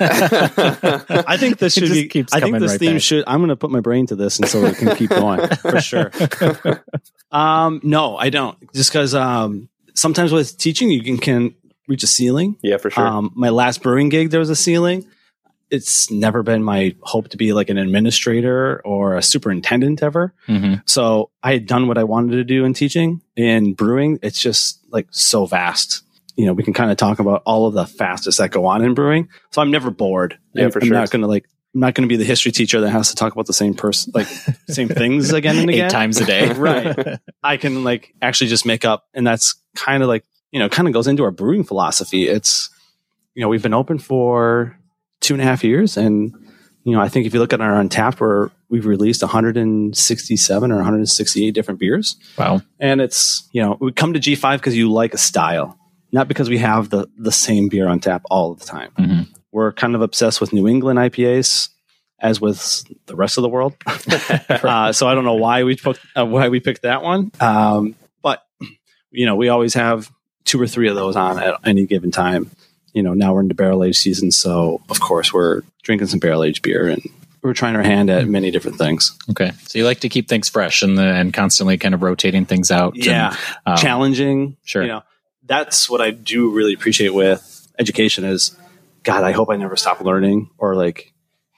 I 1.26 1.36
think 1.36 1.58
this 1.58 1.74
should 1.74 1.84
just 1.84 1.94
be. 1.94 2.08
keeps 2.08 2.32
I 2.32 2.40
think 2.40 2.58
this 2.58 2.72
right 2.72 2.80
theme 2.80 2.92
back. 2.94 3.02
should. 3.02 3.24
I'm 3.26 3.40
going 3.40 3.48
to 3.48 3.56
put 3.56 3.70
my 3.70 3.80
brain 3.80 4.06
to 4.08 4.16
this, 4.16 4.38
and 4.38 4.48
so 4.48 4.64
it 4.64 4.76
can 4.76 4.94
keep 4.96 5.10
going 5.10 5.46
for 5.56 5.80
sure. 5.80 6.10
Um, 7.30 7.80
no, 7.82 8.18
I 8.18 8.28
don't. 8.28 8.58
Just 8.74 8.90
because 8.90 9.14
um, 9.14 9.70
sometimes 9.94 10.32
with 10.32 10.58
teaching, 10.58 10.90
you 10.90 11.02
can 11.02 11.16
can 11.16 11.54
reach 11.88 12.02
a 12.02 12.06
ceiling. 12.06 12.58
yeah, 12.62 12.76
for 12.76 12.90
sure. 12.90 13.06
Um, 13.06 13.32
my 13.34 13.48
last 13.48 13.82
brewing 13.82 14.10
gig, 14.10 14.30
there 14.30 14.38
was 14.40 14.50
a 14.50 14.54
ceiling. 14.56 15.06
It's 15.72 16.10
never 16.10 16.42
been 16.42 16.62
my 16.62 16.94
hope 17.00 17.28
to 17.28 17.36
be 17.36 17.52
like 17.52 17.70
an 17.70 17.78
administrator 17.78 18.80
or 18.84 19.16
a 19.16 19.22
superintendent 19.22 20.02
ever. 20.02 20.34
Mhm. 20.48 20.82
So 20.86 21.30
I 21.42 21.54
had 21.54 21.66
done 21.66 21.88
what 21.88 21.96
I 21.98 22.04
wanted 22.04 22.36
to 22.36 22.44
do 22.44 22.64
in 22.64 22.74
teaching. 22.74 23.22
In 23.36 23.72
brewing, 23.72 24.18
it's 24.22 24.40
just 24.40 24.80
like 24.90 25.06
so 25.10 25.46
vast. 25.46 26.02
You 26.36 26.46
know, 26.46 26.52
we 26.52 26.62
can 26.62 26.74
kind 26.74 26.90
of 26.90 26.96
talk 26.98 27.18
about 27.18 27.42
all 27.46 27.66
of 27.66 27.74
the 27.74 27.86
fastest 27.86 28.38
that 28.38 28.50
go 28.50 28.66
on 28.66 28.84
in 28.84 28.94
brewing. 28.94 29.28
So 29.50 29.62
I'm 29.62 29.70
never 29.70 29.90
bored. 29.90 30.38
Yeah, 30.54 30.66
I'm, 30.66 30.70
for 30.70 30.80
I'm 30.80 30.86
sure. 30.88 30.96
not 30.96 31.10
going 31.10 31.22
to 31.22 31.28
like. 31.28 31.46
I'm 31.74 31.80
not 31.80 31.94
going 31.94 32.06
to 32.06 32.12
be 32.12 32.16
the 32.16 32.24
history 32.24 32.52
teacher 32.52 32.82
that 32.82 32.90
has 32.90 33.08
to 33.08 33.14
talk 33.16 33.32
about 33.32 33.46
the 33.46 33.54
same 33.54 33.72
person, 33.72 34.12
like 34.14 34.26
same 34.68 34.88
things 34.88 35.32
again 35.32 35.56
and 35.56 35.70
again. 35.70 35.86
Eight 35.86 35.90
times 35.90 36.20
a 36.20 36.26
day. 36.26 36.52
Right. 36.56 37.18
I 37.42 37.56
can 37.56 37.82
like 37.82 38.14
actually 38.20 38.48
just 38.48 38.66
make 38.66 38.84
up, 38.84 39.06
and 39.14 39.26
that's 39.26 39.54
kind 39.74 40.02
of 40.02 40.08
like 40.10 40.24
you 40.50 40.58
know, 40.58 40.68
kind 40.68 40.86
of 40.86 40.92
goes 40.92 41.06
into 41.06 41.24
our 41.24 41.30
brewing 41.30 41.64
philosophy. 41.64 42.28
It's 42.28 42.68
you 43.34 43.40
know, 43.40 43.48
we've 43.48 43.62
been 43.62 43.72
open 43.72 43.98
for 43.98 44.76
two 45.22 45.32
and 45.34 45.40
a 45.40 45.44
half 45.46 45.64
years, 45.64 45.96
and 45.96 46.34
you 46.84 46.92
know, 46.94 47.00
I 47.00 47.08
think 47.08 47.26
if 47.26 47.32
you 47.32 47.40
look 47.40 47.52
at 47.54 47.60
our 47.62 47.80
Untappd, 47.82 48.20
where 48.20 48.50
we've 48.68 48.84
released 48.86 49.22
167 49.22 50.72
or 50.72 50.76
168 50.76 51.50
different 51.54 51.80
beers, 51.80 52.16
Wow. 52.36 52.60
and 52.78 53.00
it's 53.00 53.48
you 53.52 53.62
know, 53.62 53.78
we 53.80 53.92
come 53.92 54.12
to 54.12 54.20
G5 54.20 54.58
because 54.58 54.76
you 54.76 54.90
like 54.92 55.14
a 55.14 55.18
style, 55.18 55.78
not 56.12 56.28
because 56.28 56.48
we 56.50 56.58
have 56.58 56.90
the 56.90 57.08
the 57.16 57.32
same 57.32 57.68
beer 57.68 57.88
on 57.88 58.00
tap 58.00 58.22
all 58.30 58.54
the 58.54 58.64
time. 58.64 58.90
Mhm. 58.98 59.28
We're 59.52 59.72
kind 59.72 59.94
of 59.94 60.02
obsessed 60.02 60.40
with 60.40 60.52
New 60.52 60.68
England 60.68 60.98
IPAs. 60.98 61.68
As 62.24 62.40
with 62.40 62.84
the 63.06 63.16
rest 63.16 63.36
of 63.36 63.42
the 63.42 63.48
world, 63.48 63.74
uh, 64.48 64.92
so 64.92 65.08
I 65.08 65.14
don't 65.16 65.24
know 65.24 65.34
why 65.34 65.64
we 65.64 65.74
picked 65.74 65.98
uh, 66.16 66.24
why 66.24 66.50
we 66.50 66.60
picked 66.60 66.82
that 66.82 67.02
one. 67.02 67.32
Um, 67.40 67.96
but 68.22 68.44
you 69.10 69.26
know, 69.26 69.34
we 69.34 69.48
always 69.48 69.74
have 69.74 70.08
two 70.44 70.60
or 70.62 70.68
three 70.68 70.88
of 70.88 70.94
those 70.94 71.16
on 71.16 71.40
at 71.42 71.56
any 71.64 71.84
given 71.84 72.12
time. 72.12 72.48
You 72.92 73.02
know, 73.02 73.14
now 73.14 73.32
we're 73.34 73.40
into 73.40 73.54
barrel 73.54 73.84
age 73.84 73.96
season, 73.98 74.30
so 74.30 74.80
of 74.90 75.00
course 75.00 75.32
we're 75.32 75.62
drinking 75.82 76.08
some 76.08 76.18
barrel 76.20 76.44
aged 76.44 76.62
beer 76.62 76.88
and 76.88 77.02
we're 77.42 77.54
trying 77.54 77.74
our 77.74 77.82
hand 77.82 78.08
at 78.10 78.28
many 78.28 78.50
different 78.50 78.78
things. 78.78 79.16
Okay. 79.30 79.50
So 79.66 79.78
you 79.78 79.84
like 79.84 80.00
to 80.00 80.08
keep 80.08 80.28
things 80.28 80.48
fresh 80.48 80.82
and 80.82 80.96
the 80.98 81.02
and 81.04 81.32
constantly 81.34 81.76
kind 81.78 81.94
of 81.94 82.02
rotating 82.02 82.44
things 82.44 82.70
out. 82.70 82.94
and, 82.94 83.04
Yeah, 83.04 83.36
um, 83.66 83.76
challenging. 83.78 84.56
sure. 84.64 84.82
You 84.82 84.88
know, 84.88 85.02
that's 85.44 85.90
what 85.90 86.00
I 86.00 86.10
do 86.10 86.50
really 86.52 86.72
appreciate 86.74 87.12
with 87.14 87.68
education 87.78 88.24
is, 88.24 88.56
God, 89.02 89.24
I 89.24 89.32
hope 89.32 89.48
I 89.50 89.56
never 89.56 89.76
stop 89.76 90.00
learning 90.00 90.50
or 90.58 90.74
like. 90.76 91.08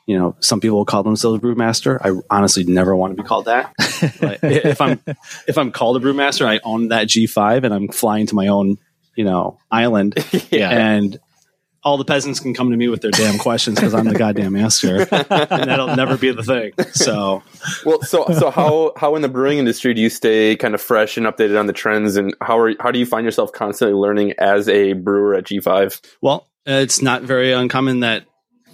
You 0.06 0.18
know, 0.18 0.36
some 0.40 0.60
people 0.60 0.76
will 0.76 0.84
call 0.84 1.02
themselves 1.02 1.42
brewmaster. 1.42 1.98
I 1.98 2.12
honestly 2.28 2.64
never 2.64 2.94
want 2.94 3.16
to 3.16 3.22
be 3.22 3.26
called 3.26 3.46
that. 3.46 3.72
But 4.20 4.40
if 4.42 4.78
I'm 4.82 5.00
if 5.48 5.56
I'm 5.56 5.72
called 5.72 5.96
a 5.96 6.00
brewmaster, 6.00 6.44
I 6.44 6.60
own 6.62 6.88
that 6.88 7.06
G5 7.08 7.64
and 7.64 7.72
I'm 7.72 7.88
flying 7.88 8.26
to 8.26 8.34
my 8.34 8.48
own, 8.48 8.76
you 9.16 9.24
know, 9.24 9.56
island 9.70 10.14
Yeah. 10.50 10.68
and 10.68 11.18
all 11.84 11.98
the 11.98 12.04
peasants 12.04 12.40
can 12.40 12.54
come 12.54 12.70
to 12.70 12.76
me 12.76 12.88
with 12.88 13.02
their 13.02 13.10
damn 13.10 13.38
questions 13.38 13.78
because 13.78 13.94
I'm 13.94 14.06
the 14.06 14.14
goddamn 14.14 14.54
master, 14.54 15.06
and 15.10 15.70
that'll 15.70 15.94
never 15.94 16.16
be 16.16 16.32
the 16.32 16.42
thing. 16.42 16.72
So, 16.92 17.42
well, 17.84 18.00
so 18.02 18.26
so 18.38 18.50
how 18.50 18.92
how 18.96 19.14
in 19.16 19.22
the 19.22 19.28
brewing 19.28 19.58
industry 19.58 19.92
do 19.92 20.00
you 20.00 20.08
stay 20.08 20.56
kind 20.56 20.74
of 20.74 20.80
fresh 20.80 21.16
and 21.16 21.26
updated 21.26 21.58
on 21.58 21.66
the 21.66 21.72
trends, 21.72 22.16
and 22.16 22.34
how 22.40 22.58
are 22.58 22.74
how 22.80 22.90
do 22.90 22.98
you 22.98 23.06
find 23.06 23.24
yourself 23.24 23.52
constantly 23.52 23.94
learning 23.94 24.32
as 24.38 24.68
a 24.68 24.94
brewer 24.94 25.34
at 25.34 25.44
G5? 25.44 26.00
well, 26.22 26.48
uh, 26.66 26.72
it's 26.72 27.02
not 27.02 27.22
very 27.22 27.52
uncommon 27.52 28.00
that 28.00 28.24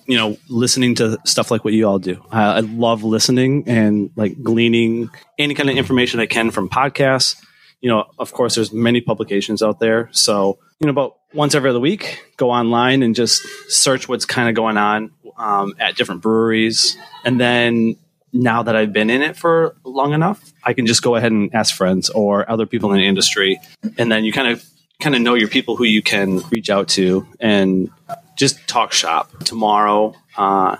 you 0.07 0.17
know 0.17 0.37
listening 0.49 0.95
to 0.97 1.19
stuff 1.25 1.50
like 1.50 1.64
what 1.64 1.75
you 1.75 1.88
all 1.88 1.99
do. 1.99 2.25
I, 2.31 2.43
I 2.43 2.61
love 2.61 3.02
listening 3.02 3.64
and 3.67 4.11
like 4.14 4.40
gleaning 4.40 5.11
any 5.38 5.55
kind 5.55 5.69
of 5.69 5.76
information 5.76 6.21
I 6.21 6.26
can 6.26 6.50
from 6.52 6.69
podcasts. 6.69 7.37
You 7.81 7.88
know, 7.88 8.05
of 8.19 8.33
course, 8.33 8.55
there's 8.55 8.73
many 8.73 9.00
publications 9.00 9.62
out 9.62 9.81
there, 9.81 10.11
so 10.12 10.59
you 10.81 10.87
know, 10.87 10.90
about 10.90 11.17
once 11.32 11.54
every 11.54 11.70
other 11.70 11.80
week, 11.80 12.25
go 12.37 12.50
online 12.50 13.02
and 13.02 13.14
just 13.14 13.42
search 13.68 14.08
what's 14.08 14.25
kind 14.25 14.49
of 14.49 14.54
going 14.54 14.76
on 14.76 15.12
um, 15.37 15.75
at 15.78 15.96
different 15.96 16.22
breweries, 16.22 16.96
and 17.25 17.40
then 17.40 17.96
now 18.32 18.62
that 18.62 18.76
I've 18.76 18.92
been 18.92 19.10
in 19.10 19.22
it 19.22 19.37
for 19.37 19.75
long 19.84 20.12
enough, 20.12 20.52
I 20.62 20.72
can 20.72 20.87
just 20.87 21.02
go 21.02 21.16
ahead 21.16 21.32
and 21.32 21.54
ask 21.54 21.75
friends 21.75 22.10
or 22.10 22.49
other 22.49 22.66
people 22.66 22.92
in 22.92 22.99
the 22.99 23.06
industry, 23.06 23.60
and 23.99 24.10
then 24.10 24.25
you 24.25 24.32
kind 24.32 24.49
of 24.49 24.64
kind 25.00 25.14
of 25.14 25.22
know 25.22 25.34
your 25.34 25.49
people 25.49 25.76
who 25.76 25.84
you 25.84 26.02
can 26.02 26.40
reach 26.50 26.70
out 26.70 26.88
to 26.88 27.26
and 27.40 27.90
just 28.37 28.66
talk 28.68 28.92
shop. 28.92 29.44
Tomorrow, 29.44 30.14
uh, 30.37 30.76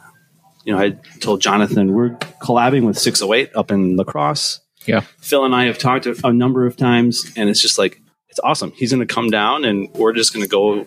you 0.64 0.73
know, 0.73 0.78
I 0.78 0.90
told 1.21 1.40
Jonathan 1.40 1.92
we're 1.92 2.11
collabing 2.40 2.87
with 2.87 2.99
608 2.99 3.50
up 3.54 3.71
in 3.71 3.97
La 3.97 4.04
Crosse. 4.04 4.61
Yeah. 4.87 5.00
Phil 5.19 5.45
and 5.45 5.54
I 5.54 5.64
have 5.64 5.78
talked 5.78 6.07
a, 6.07 6.33
number 6.33 6.66
of 6.66 6.76
times, 6.76 7.33
and 7.37 7.49
it's 7.49 7.61
just 7.61 7.78
like 7.78 8.00
awesome. 8.41 8.73
He's 8.73 8.93
going 8.93 9.07
to 9.07 9.13
come 9.13 9.31
down, 9.31 9.65
and 9.65 9.89
we're 9.95 10.13
just 10.13 10.33
going 10.33 10.45
to 10.45 10.49
go 10.49 10.81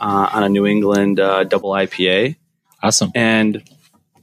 uh, 0.00 0.30
on 0.32 0.42
a 0.42 0.48
New 0.48 0.66
England 0.66 1.20
uh, 1.20 1.44
double 1.44 1.70
IPA. 1.70 2.36
Awesome. 2.82 3.10
And 3.14 3.62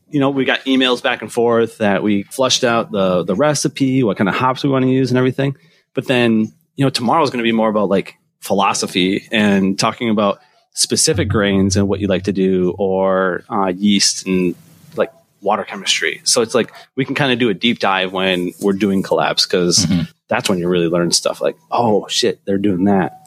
you 0.09 0.19
know, 0.19 0.29
we 0.29 0.45
got 0.45 0.61
emails 0.61 1.03
back 1.03 1.21
and 1.21 1.31
forth 1.31 1.79
that 1.79 2.01
we 2.03 2.23
flushed 2.23 2.63
out 2.63 2.91
the 2.91 3.23
the 3.23 3.35
recipe, 3.35 4.03
what 4.03 4.17
kind 4.17 4.29
of 4.29 4.35
hops 4.35 4.63
we 4.63 4.69
want 4.69 4.83
to 4.83 4.89
use, 4.91 5.11
and 5.11 5.17
everything. 5.17 5.57
But 5.93 6.07
then 6.07 6.53
you 6.75 6.85
know, 6.85 6.89
tomorrow's 6.89 7.29
going 7.29 7.39
to 7.39 7.43
be 7.43 7.51
more 7.51 7.69
about 7.69 7.89
like 7.89 8.15
philosophy 8.39 9.27
and 9.31 9.77
talking 9.79 10.09
about 10.09 10.39
specific 10.73 11.27
grains 11.29 11.75
and 11.77 11.87
what 11.87 11.99
you 11.99 12.07
like 12.07 12.23
to 12.23 12.33
do, 12.33 12.75
or 12.77 13.43
uh, 13.49 13.67
yeast 13.75 14.25
and 14.27 14.55
like 14.95 15.11
water 15.41 15.63
chemistry. 15.63 16.21
So 16.23 16.41
it's 16.41 16.53
like 16.55 16.71
we 16.95 17.03
can 17.05 17.15
kind 17.15 17.33
of 17.33 17.39
do 17.39 17.49
a 17.49 17.53
deep 17.53 17.79
dive 17.79 18.13
when 18.13 18.53
we're 18.61 18.73
doing 18.73 19.03
collabs 19.03 19.45
because 19.47 19.85
Mhm. 19.85 20.07
That's 20.27 20.49
when 20.49 20.59
you 20.59 20.67
really 20.67 20.87
learn 20.87 21.11
stuff 21.11 21.41
like, 21.41 21.57
oh 21.71 22.07
shit, 22.07 22.41
they're 22.45 22.57
doing 22.57 22.85
that. 22.85 23.21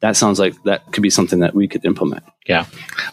That 0.00 0.16
sounds 0.16 0.38
like 0.38 0.60
that 0.64 0.92
could 0.92 1.02
be 1.02 1.10
something 1.10 1.40
that 1.40 1.54
we 1.54 1.68
could 1.68 1.84
implement. 1.84 2.24
Yeah. 2.46 2.66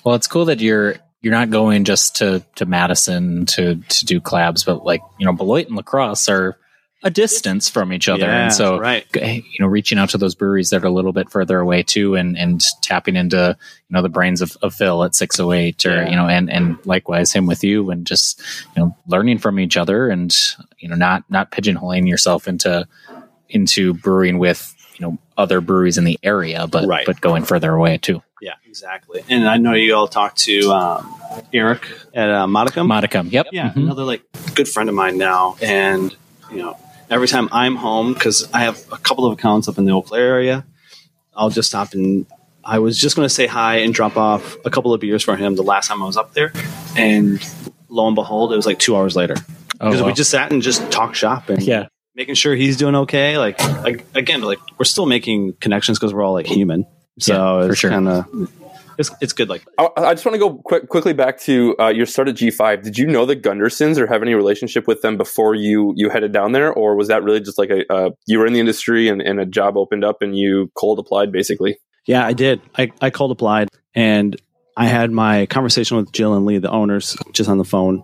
Well, 0.03 0.15
it's 0.15 0.27
cool 0.27 0.45
that 0.45 0.59
you're 0.59 0.95
you're 1.21 1.33
not 1.33 1.49
going 1.49 1.83
just 1.83 2.17
to 2.17 2.43
to 2.55 2.65
Madison 2.65 3.45
to 3.47 3.75
to 3.75 4.05
do 4.05 4.19
collabs, 4.19 4.65
but 4.65 4.83
like 4.83 5.01
you 5.19 5.25
know, 5.25 5.33
Beloit 5.33 5.67
and 5.67 5.75
La 5.75 5.83
Crosse 5.83 6.29
are 6.29 6.57
a 7.01 7.09
distance 7.09 7.69
from 7.69 7.93
each 7.93 8.09
other, 8.09 8.25
and 8.25 8.51
so 8.51 8.77
right. 8.77 9.05
you 9.15 9.43
know, 9.59 9.67
reaching 9.67 9.97
out 9.97 10.09
to 10.09 10.17
those 10.17 10.35
breweries 10.35 10.71
that 10.71 10.83
are 10.83 10.87
a 10.87 10.91
little 10.91 11.13
bit 11.13 11.29
further 11.29 11.59
away 11.59 11.81
too, 11.83 12.15
and 12.15 12.37
and 12.37 12.61
tapping 12.81 13.15
into 13.15 13.55
you 13.89 13.93
know 13.93 14.01
the 14.01 14.09
brains 14.09 14.41
of, 14.41 14.57
of 14.61 14.73
Phil 14.73 15.03
at 15.03 15.15
six 15.15 15.39
oh 15.39 15.53
eight, 15.53 15.85
or 15.85 15.95
Yeah. 15.95 16.09
you 16.09 16.15
know, 16.15 16.27
and 16.27 16.49
and 16.49 16.77
likewise 16.85 17.31
him 17.31 17.45
with 17.45 17.63
you, 17.63 17.89
and 17.89 18.05
just 18.05 18.41
you 18.75 18.83
know, 18.83 18.97
learning 19.07 19.37
from 19.37 19.59
each 19.59 19.77
other, 19.77 20.09
and 20.09 20.35
you 20.79 20.89
know, 20.89 20.95
not 20.95 21.23
not 21.29 21.51
pigeonholing 21.51 22.07
yourself 22.07 22.49
into 22.49 22.85
into 23.49 23.93
brewing 23.93 24.37
with 24.39 24.75
you 24.97 25.05
know 25.05 25.17
other 25.37 25.61
breweries 25.61 25.97
in 25.97 26.03
the 26.03 26.19
area, 26.23 26.67
but 26.67 26.85
Right. 26.87 27.05
but 27.05 27.21
going 27.21 27.43
further 27.43 27.73
away 27.73 27.97
too. 27.97 28.21
Yeah, 28.41 28.53
exactly. 28.67 29.23
And 29.29 29.47
I 29.49 29.57
know 29.57 29.73
you 29.73 29.95
all 29.95 30.07
talked 30.07 30.37
to 30.39 30.71
um, 30.71 31.15
Eric 31.53 31.85
at 32.13 32.29
uh, 32.29 32.47
Modicum. 32.47 32.87
Modicum, 32.87 33.27
yep, 33.27 33.47
yeah, 33.51 33.71
Mhm. 33.71 33.77
another 33.83 34.03
like 34.03 34.21
good 34.55 34.67
friend 34.67 34.87
of 34.89 34.95
mine 34.95 35.17
now, 35.17 35.55
and 35.61 36.15
you 36.51 36.57
know, 36.57 36.77
every 37.09 37.27
time 37.27 37.49
I'm 37.51 37.75
home 37.75 38.13
because 38.13 38.47
I 38.53 38.59
have 38.61 38.81
a 38.91 38.97
couple 38.97 39.25
of 39.25 39.33
accounts 39.33 39.67
up 39.67 39.77
in 39.77 39.85
the 39.85 39.91
Eau 39.91 40.01
Claire 40.01 40.25
area, 40.35 40.65
I'll 41.35 41.49
just 41.49 41.69
stop 41.69 41.93
and 41.93 42.25
I 42.63 42.79
was 42.79 42.99
just 42.99 43.15
going 43.15 43.25
to 43.25 43.33
say 43.33 43.47
hi 43.47 43.77
and 43.77 43.93
drop 43.93 44.15
off 44.17 44.57
a 44.65 44.69
couple 44.69 44.93
of 44.93 44.99
beers 45.01 45.23
for 45.23 45.35
him 45.35 45.55
the 45.55 45.63
last 45.63 45.87
time 45.87 46.01
I 46.03 46.05
was 46.05 46.17
up 46.17 46.33
there, 46.33 46.51
and 46.95 47.39
lo 47.87 48.05
and 48.07 48.15
behold, 48.15 48.51
it 48.53 48.55
was 48.57 48.65
like 48.65 48.79
two 48.79 48.95
hours 48.95 49.15
later 49.15 49.35
Oh, 49.81 49.89
because 49.89 50.03
we 50.03 50.11
just 50.13 50.29
sat 50.29 50.51
and 50.51 50.61
just 50.61 50.91
talked 50.91 51.15
shop 51.15 51.49
and 51.49 51.61
yeah. 51.63 51.87
Making 52.19 52.35
sure 52.35 52.53
he's 52.53 52.75
doing 52.75 52.95
okay. 52.95 53.37
Like, 53.37 53.59
like 53.81 54.05
again, 54.13 54.41
like 54.41 54.59
we're 54.77 54.85
still 54.85 55.05
making 55.05 55.53
connections 55.53 55.97
because 55.97 56.13
we're 56.13 56.21
all 56.21 56.33
like 56.33 56.45
human. 56.45 56.85
So 57.17 57.61
Yeah, 57.61 57.69
it's 57.69 57.79
sure. 57.79 57.89
kind 57.89 58.07
of 58.09 58.25
it's 58.97 59.09
it's 59.21 59.31
good. 59.31 59.47
Like 59.47 59.65
I, 59.77 59.87
I 59.95 60.13
just 60.13 60.25
want 60.25 60.35
to 60.35 60.39
go 60.39 60.55
quick, 60.55 60.89
quickly 60.89 61.13
back 61.13 61.39
to 61.41 61.75
uh, 61.79 61.87
your 61.87 62.05
start 62.05 62.27
at 62.27 62.35
G5. 62.35 62.83
Did 62.83 62.97
you 62.97 63.07
know 63.07 63.25
the 63.25 63.37
Gundersons 63.37 63.97
or 63.97 64.05
have 64.05 64.21
any 64.21 64.33
relationship 64.33 64.85
with 64.85 65.01
them 65.01 65.15
before 65.15 65.55
you 65.55 65.93
you 65.95 66.09
headed 66.09 66.33
down 66.33 66.51
there, 66.51 66.71
or 66.71 66.95
was 66.95 67.07
that 67.07 67.23
really 67.23 67.39
just 67.39 67.57
like 67.57 67.69
a 67.69 67.91
uh, 67.91 68.09
you 68.27 68.37
were 68.37 68.45
in 68.45 68.51
the 68.51 68.59
industry 68.59 69.07
and, 69.07 69.21
and 69.21 69.39
a 69.39 69.45
job 69.45 69.77
opened 69.77 70.03
up 70.03 70.21
and 70.21 70.37
you 70.37 70.69
cold 70.75 70.99
applied 70.99 71.31
basically? 71.31 71.77
Yeah, 72.05 72.25
I 72.25 72.33
did. 72.33 72.61
I, 72.77 72.91
I 73.01 73.09
cold 73.11 73.31
applied 73.31 73.69
and 73.95 74.35
I 74.75 74.87
had 74.87 75.11
my 75.11 75.45
conversation 75.45 75.95
with 75.97 76.11
Jill 76.11 76.33
and 76.33 76.45
Lee, 76.45 76.57
the 76.57 76.71
owners, 76.71 77.15
just 77.31 77.49
on 77.49 77.57
the 77.57 77.65
phone. 77.65 78.03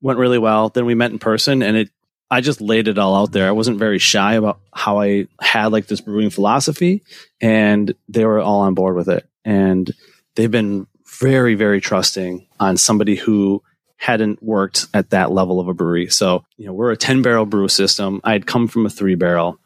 Went 0.00 0.18
really 0.18 0.38
well. 0.38 0.68
Then 0.68 0.86
we 0.86 0.94
met 0.94 1.12
in 1.12 1.20
person 1.20 1.62
and 1.62 1.76
it 1.76 1.90
I 2.32 2.40
just 2.40 2.62
laid 2.62 2.88
it 2.88 2.96
all 2.96 3.14
out 3.14 3.32
there. 3.32 3.46
I 3.46 3.50
wasn't 3.50 3.78
very 3.78 3.98
shy 3.98 4.36
about 4.36 4.58
how 4.72 5.02
I 5.02 5.26
had 5.38 5.66
like 5.66 5.86
this 5.86 6.00
brewing 6.00 6.30
philosophy 6.30 7.02
and 7.42 7.94
they 8.08 8.24
were 8.24 8.40
all 8.40 8.60
on 8.60 8.72
board 8.72 8.96
with 8.96 9.10
it. 9.10 9.28
And 9.44 9.92
they've 10.34 10.50
been 10.50 10.86
very, 11.20 11.56
very 11.56 11.78
trusting 11.78 12.46
on 12.58 12.78
somebody 12.78 13.16
who 13.16 13.62
hadn't 13.96 14.42
worked 14.42 14.86
at 14.94 15.10
that 15.10 15.30
level 15.30 15.60
of 15.60 15.68
a 15.68 15.74
brewery. 15.74 16.08
So, 16.08 16.42
you 16.56 16.64
know, 16.64 16.72
we're 16.72 16.90
a 16.90 16.96
10 16.96 17.20
barrel 17.20 17.44
brew 17.44 17.68
system. 17.68 18.22
I 18.24 18.32
had 18.32 18.46
come 18.46 18.66
from 18.66 18.86
a 18.86 18.90
three 18.90 19.14
barrel 19.14 19.58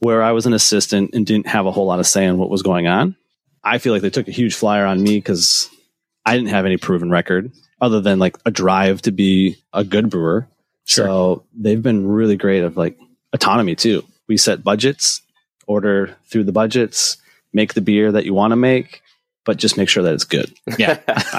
where 0.00 0.22
I 0.22 0.32
was 0.32 0.44
an 0.44 0.52
assistant 0.52 1.14
and 1.14 1.26
didn't 1.26 1.46
have 1.46 1.64
a 1.64 1.70
whole 1.70 1.86
lot 1.86 2.00
of 2.00 2.06
say 2.06 2.26
in 2.26 2.36
what 2.36 2.50
was 2.50 2.62
going 2.62 2.86
on. 2.86 3.16
I 3.64 3.78
feel 3.78 3.94
like 3.94 4.02
they 4.02 4.10
took 4.10 4.28
a 4.28 4.32
huge 4.32 4.54
flyer 4.54 4.84
on 4.84 5.02
me 5.02 5.16
because 5.16 5.70
I 6.26 6.36
didn't 6.36 6.50
have 6.50 6.66
any 6.66 6.76
proven 6.76 7.10
record 7.10 7.50
other 7.80 8.02
than 8.02 8.18
like 8.18 8.36
a 8.44 8.50
drive 8.50 9.00
to 9.02 9.10
be 9.10 9.56
a 9.72 9.84
good 9.84 10.10
brewer. 10.10 10.46
So 10.94 11.44
they've 11.56 11.82
been 11.82 12.06
really 12.06 12.36
great 12.36 12.62
of 12.64 12.76
like 12.76 12.98
autonomy 13.32 13.74
too. 13.76 14.04
We 14.28 14.36
set 14.36 14.62
budgets, 14.64 15.22
order 15.66 16.16
through 16.26 16.44
the 16.44 16.52
budgets, 16.52 17.16
make 17.52 17.74
the 17.74 17.80
beer 17.80 18.12
that 18.12 18.24
you 18.24 18.34
want 18.34 18.52
to 18.52 18.56
make, 18.56 19.02
but 19.44 19.56
just 19.56 19.76
make 19.76 19.88
sure 19.88 20.02
that 20.02 20.14
it's 20.14 20.24
good. 20.24 20.52
Yeah. 20.78 20.98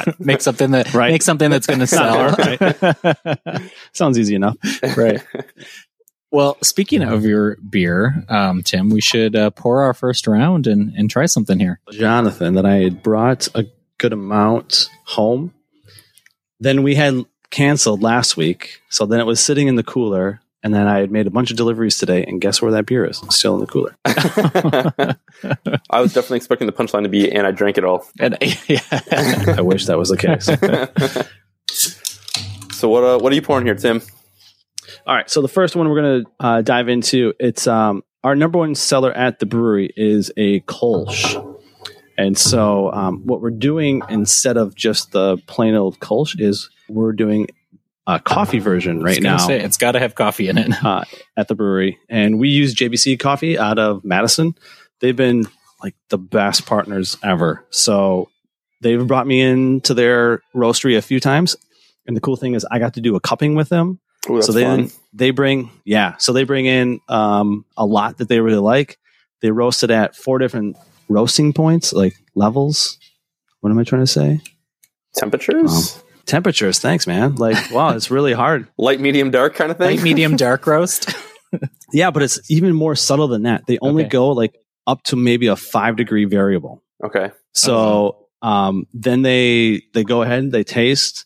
make 0.20 0.42
something 0.42 0.72
that 0.72 0.94
Right. 0.94 1.12
make 1.12 1.22
something 1.22 1.50
that's 1.50 1.68
going 1.68 1.80
to 1.86 1.88
sell. 1.88 2.30
Right. 2.34 3.72
Sounds 3.94 4.18
easy 4.20 4.36
enough. 4.36 4.58
right. 4.98 5.22
Well, 6.32 6.58
speaking 6.64 7.02
of 7.02 7.26
your 7.26 7.58
beer, 7.58 8.24
um, 8.30 8.64
Tim, 8.64 8.90
we 8.90 9.02
should 9.02 9.36
uh, 9.36 9.50
pour 9.50 9.82
our 9.84 9.94
first 9.94 10.28
round 10.28 10.66
and, 10.66 10.94
and 10.96 11.10
try 11.10 11.26
something 11.26 11.60
here. 11.60 11.82
Jonathan 11.92 12.54
that 12.56 12.66
I 12.66 12.76
had 12.76 13.04
brought 13.04 13.50
a 13.54 13.66
good 13.98 14.14
amount 14.14 14.88
home. 15.06 15.54
Then 16.62 16.84
we 16.84 16.96
had 16.96 17.26
canceled 17.52 18.02
last 18.02 18.38
week. 18.38 18.82
So 18.90 19.06
then 19.06 19.20
it 19.20 19.26
was 19.26 19.40
sitting 19.40 19.68
in 19.68 19.76
the 19.76 19.84
cooler. 19.84 20.42
And 20.64 20.74
then 20.74 20.88
I 20.88 21.00
had 21.00 21.12
made 21.12 21.26
a 21.26 21.32
bunch 21.32 21.50
of 21.50 21.58
deliveries 21.58 21.98
today. 21.98 22.24
And 22.24 22.40
guess 22.40 22.62
where 22.62 22.72
that 22.72 22.86
beer 22.86 23.04
is? 23.04 23.24
Still 23.30 23.56
in 23.56 23.62
the 23.62 23.68
cooler. 23.68 23.98
I 25.90 26.02
was 26.02 26.14
definitely 26.14 26.38
expecting 26.38 26.68
the 26.68 26.74
punchline 26.74 27.04
to 27.04 27.10
be, 27.10 27.32
and 27.32 27.48
I 27.48 27.52
drank 27.52 27.80
it 27.80 27.84
all. 27.84 28.06
And, 28.20 28.38
yeah. 28.68 28.82
I 29.58 29.62
wish 29.62 29.88
that 29.88 29.98
was 29.98 30.10
the 30.10 30.18
case. 30.18 30.46
so 32.76 32.90
what 32.90 33.04
uh, 33.04 33.18
what 33.18 33.32
are 33.32 33.36
you 33.36 33.42
pouring 33.42 33.66
here, 33.66 33.74
Tim? 33.74 34.04
All 35.08 35.16
right. 35.16 35.28
So 35.30 35.42
the 35.42 35.48
first 35.48 35.76
one 35.76 35.90
we're 35.90 36.02
going 36.02 36.26
to 36.26 36.32
uh, 36.40 36.62
dive 36.62 36.90
into, 36.90 37.34
it's 37.40 37.66
um, 37.66 38.04
our 38.24 38.36
number 38.36 38.60
one 38.60 38.76
seller 38.76 39.12
at 39.12 39.40
the 39.40 39.48
brewery 39.48 39.92
is 39.98 40.32
a 40.38 40.60
Kolsch. 40.62 41.58
And 42.18 42.38
so 42.38 42.92
um, 42.92 43.26
what 43.26 43.42
we're 43.42 43.50
doing 43.50 44.04
instead 44.10 44.58
of 44.58 44.76
just 44.76 45.12
the 45.12 45.38
plain 45.48 45.74
old 45.74 46.00
Kolsch 46.00 46.40
is 46.40 46.70
we're 46.92 47.14
doing 47.14 47.48
a 48.08 48.20
coffee 48.20 48.60
version 48.60 49.04
right 49.04 49.22
now. 49.22 49.38
say, 49.38 49.60
it's 49.60 49.78
got 49.78 49.94
to 49.94 50.00
have 50.00 50.16
coffee 50.16 50.50
in 50.50 50.58
it. 50.58 50.72
uh, 50.84 51.04
at 51.38 51.48
the 51.48 51.56
brewery, 51.56 52.00
and 52.10 52.40
we 52.40 52.50
use 52.50 52.76
JBC 52.76 53.20
coffee 53.20 53.58
out 53.58 53.80
of 53.80 54.04
Madison. 54.04 54.56
They've 55.00 55.16
been 55.16 55.48
like 55.82 55.96
the 56.10 56.18
best 56.18 56.66
partners 56.66 57.18
ever. 57.24 57.66
So 57.70 58.30
they've 58.82 59.06
brought 59.06 59.28
me 59.28 59.42
into 59.42 59.94
their 59.94 60.42
roastery 60.56 60.98
a 60.98 61.02
few 61.02 61.20
times, 61.20 61.56
and 62.06 62.16
the 62.16 62.22
cool 62.22 62.36
thing 62.36 62.56
is 62.56 62.66
I 62.70 62.80
got 62.80 62.96
to 62.96 63.02
do 63.02 63.16
a 63.16 63.20
cupping 63.20 63.56
with 63.56 63.70
them. 63.70 64.00
Ooh, 64.30 64.36
that's 64.36 64.48
so 64.48 64.54
they 64.54 64.64
fun. 64.64 64.92
they 65.14 65.32
bring 65.32 65.72
yeah, 65.86 66.18
so 66.18 66.34
they 66.34 66.44
bring 66.44 66.66
in 66.66 67.00
um, 67.08 67.66
a 67.78 67.86
lot 67.86 68.18
that 68.18 68.28
they 68.28 68.40
really 68.40 68.60
like. 68.60 68.98
They 69.42 69.50
roast 69.50 69.84
it 69.84 69.90
at 69.90 70.16
four 70.16 70.38
different 70.38 70.78
roasting 71.10 71.54
points, 71.54 71.94
like 71.94 72.16
levels. 72.36 73.00
What 73.62 73.72
am 73.72 73.80
I 73.80 73.84
trying 73.84 74.04
to 74.04 74.08
say? 74.08 74.42
temperatures, 75.16 76.01
Temperatures. 76.26 76.80
Thanks, 76.80 77.08
man. 77.08 77.36
Like, 77.36 77.72
wow, 77.72 77.96
it's 77.96 78.10
really 78.12 78.34
hard. 78.34 78.68
light, 78.78 79.00
medium, 79.00 79.32
dark 79.32 79.56
kind 79.56 79.72
of 79.72 79.78
thing. 79.78 79.98
Light, 79.98 80.04
medium, 80.04 80.36
dark 80.36 80.66
roast. 80.68 81.12
Yeah, 81.94 82.12
but 82.12 82.24
it's 82.24 82.40
even 82.50 82.74
more 82.74 82.96
subtle 82.96 83.28
than 83.28 83.44
that. 83.44 83.66
They 83.68 83.78
only 83.82 84.04
Okay. 84.04 84.10
go 84.12 84.30
like 84.30 84.56
up 84.88 85.04
to 85.04 85.18
maybe 85.18 85.48
a 85.48 85.58
five 85.58 85.98
degree 85.98 86.24
variable. 86.24 86.82
Okay. 87.04 87.32
So 87.52 88.28
um, 88.42 88.88
then 88.94 89.22
they 89.22 89.82
they 89.94 90.06
go 90.06 90.22
ahead, 90.22 90.40
and 90.40 90.52
they 90.54 90.64
taste, 90.64 91.26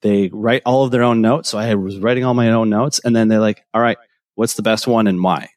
they 0.00 0.30
write 0.32 0.62
all 0.64 0.84
of 0.84 0.92
their 0.92 1.02
own 1.02 1.20
notes. 1.20 1.50
So 1.50 1.58
I 1.58 1.74
was 1.74 1.98
writing 1.98 2.24
all 2.24 2.32
my 2.32 2.48
own 2.52 2.70
notes, 2.70 3.00
and 3.04 3.14
then 3.14 3.28
they're 3.28 3.38
like, 3.38 3.62
"All 3.74 3.82
right, 3.82 3.98
what's 4.34 4.54
the 4.54 4.62
best 4.62 4.86
one 4.86 5.06
and 5.06 5.22
why?" 5.22 5.50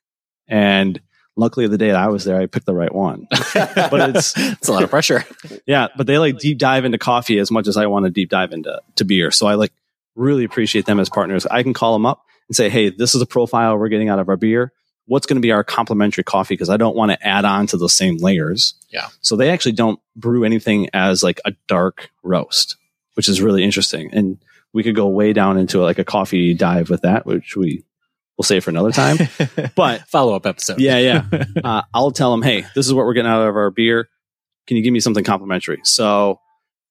And 0.50 1.00
luckily, 1.40 1.68
the 1.68 1.78
day 1.78 1.88
that 1.88 1.96
I 1.96 2.08
was 2.08 2.26
there, 2.26 2.40
I 2.40 2.46
picked 2.46 2.66
the 2.66 2.74
right 2.74 2.94
one. 2.94 3.28
but 3.54 4.16
it's 4.16 4.34
it's 4.38 4.68
a 4.68 4.74
lot 4.74 4.84
of 4.84 4.90
pressure. 4.90 5.24
yeah, 5.66 5.88
but 5.98 6.06
they 6.06 6.18
like 6.18 6.38
deep 6.38 6.58
dive 6.58 6.86
into 6.86 6.98
coffee 6.98 7.40
as 7.40 7.50
much 7.50 7.68
as 7.68 7.78
I 7.78 7.88
want 7.88 8.06
to 8.06 8.12
deep 8.12 8.30
dive 8.30 8.52
into 8.52 8.82
to 8.96 9.06
beer. 9.06 9.32
So 9.32 9.48
I 9.48 9.56
like 9.56 9.72
really 10.16 10.44
appreciate 10.44 10.86
them 10.86 11.00
as 11.00 11.10
partners. 11.10 11.46
I 11.46 11.64
can 11.64 11.74
call 11.74 11.94
them 11.94 12.06
up 12.06 12.26
and 12.48 12.56
say, 12.56 12.70
"Hey, 12.70 12.90
this 12.90 13.16
is 13.16 13.22
a 13.22 13.26
profile 13.26 13.78
we're 13.78 13.90
getting 13.90 14.10
out 14.10 14.20
of 14.20 14.30
our 14.30 14.38
beer. 14.38 14.74
What's 15.06 15.26
going 15.26 15.38
to 15.38 15.42
be 15.42 15.52
our 15.52 15.64
complementary 15.64 16.24
coffee?" 16.24 16.54
Because 16.54 16.70
I 16.70 16.78
don't 16.78 16.96
want 16.96 17.12
to 17.12 17.28
add 17.28 17.46
on 17.46 17.68
to 17.68 17.78
the 17.78 17.90
same 17.90 18.18
layers. 18.18 18.76
Yeah. 18.90 19.08
So 19.22 19.36
they 19.36 19.50
actually 19.50 19.74
don't 19.74 20.00
brew 20.16 20.44
anything 20.44 20.90
as 20.94 21.24
like 21.24 21.42
a 21.46 21.54
dark 21.68 22.10
roast, 22.24 22.76
which 23.16 23.30
is 23.30 23.42
really 23.42 23.64
interesting. 23.64 24.14
And 24.14 24.38
we 24.74 24.84
could 24.84 24.96
go 24.96 25.08
way 25.08 25.34
down 25.34 25.58
into 25.58 25.82
like 25.82 26.00
a 26.00 26.04
coffee 26.04 26.54
dive 26.54 26.90
with 26.90 27.02
that, 27.02 27.26
which 27.26 27.56
we 27.56 27.84
will 28.40 28.46
save 28.46 28.64
for 28.64 28.70
another 28.70 28.92
time. 28.92 29.18
But 29.76 30.08
Follow 30.08 30.34
up 30.34 30.46
episode. 30.46 30.80
yeah, 30.80 30.98
yeah. 30.98 31.44
Uh, 31.64 31.82
I'll 31.94 32.12
tell 32.12 32.32
them, 32.32 32.42
hey, 32.42 32.62
this 32.74 32.88
is 32.88 32.94
what 32.94 33.06
we're 33.06 33.14
getting 33.14 33.30
out 33.30 33.46
of 33.46 33.56
our 33.56 33.70
beer. 33.70 34.08
Can 34.66 34.78
you 34.78 34.84
give 34.84 34.94
me 34.94 35.02
something 35.02 35.26
complimentary? 35.26 35.82
So 35.84 36.40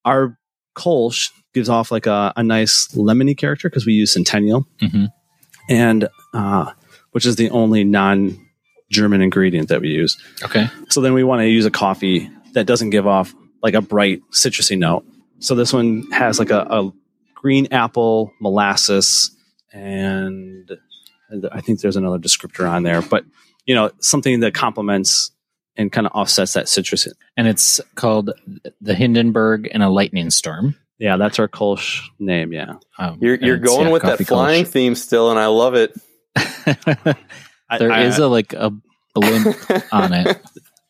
our 0.04 0.38
Kolsch 0.76 1.30
gives 1.54 1.70
off 1.70 1.90
like 1.90 2.06
a, 2.06 2.32
a 2.36 2.42
nice 2.42 2.88
lemony 2.94 3.36
character 3.36 3.70
because 3.70 3.86
we 3.86 3.94
use 3.94 4.12
Centennial, 4.12 4.66
hmm 4.80 5.06
and 5.70 6.08
uh, 6.34 6.72
which 7.12 7.24
is 7.26 7.36
the 7.36 7.50
only 7.50 7.84
non-German 7.84 9.20
ingredient 9.22 9.68
that 9.68 9.80
we 9.80 9.88
use. 9.88 10.16
Okay. 10.42 10.66
So 10.88 11.00
then 11.02 11.12
we 11.14 11.24
want 11.24 11.40
to 11.40 11.46
use 11.48 11.66
a 11.66 11.70
coffee 11.70 12.30
that 12.54 12.64
doesn't 12.66 12.90
give 12.90 13.06
off 13.06 13.34
like 13.62 13.74
a 13.74 13.82
bright 13.82 14.20
citrusy 14.32 14.78
note. 14.78 15.04
So 15.40 15.54
this 15.54 15.72
one 15.72 16.10
has 16.10 16.38
like 16.38 16.50
a, 16.50 16.60
a 16.60 16.90
green 17.34 17.68
apple, 17.70 18.32
molasses, 18.40 19.30
and 19.72 20.70
I 21.52 21.60
think 21.60 21.80
there's 21.80 21.96
another 21.96 22.18
descriptor 22.18 22.68
on 22.70 22.82
there. 22.82 23.02
But 23.02 23.24
you 23.66 23.74
know, 23.74 23.90
something 24.00 24.40
that 24.40 24.54
complements 24.54 25.30
and 25.76 25.92
kind 25.92 26.06
of 26.06 26.12
offsets 26.14 26.54
that 26.54 26.68
citrus. 26.68 27.06
And 27.36 27.46
it's 27.46 27.80
called 27.94 28.30
the 28.80 28.94
Hindenburg 28.94 29.68
and 29.70 29.82
a 29.82 29.88
lightning 29.88 30.30
storm. 30.30 30.74
Yeah, 30.98 31.16
that's 31.16 31.38
our 31.38 31.46
Kolsch 31.48 32.00
name. 32.18 32.52
Yeah, 32.52 32.74
Um, 32.98 33.18
You're 33.20 33.36
you're 33.36 33.58
going 33.58 33.86
yeah, 33.86 33.92
with 33.92 34.02
that 34.02 34.12
coffee 34.12 34.24
flying 34.24 34.64
Kolsch. 34.64 34.68
theme 34.68 34.94
still, 34.96 35.30
and 35.30 35.38
I 35.38 35.46
love 35.46 35.74
it. 35.74 35.94
There 37.78 37.92
is 38.00 38.18
I- 38.18 38.24
a 38.24 38.26
like 38.28 38.52
a 38.54 38.72
blimp 39.14 39.56
on 39.92 40.12
it. 40.14 40.40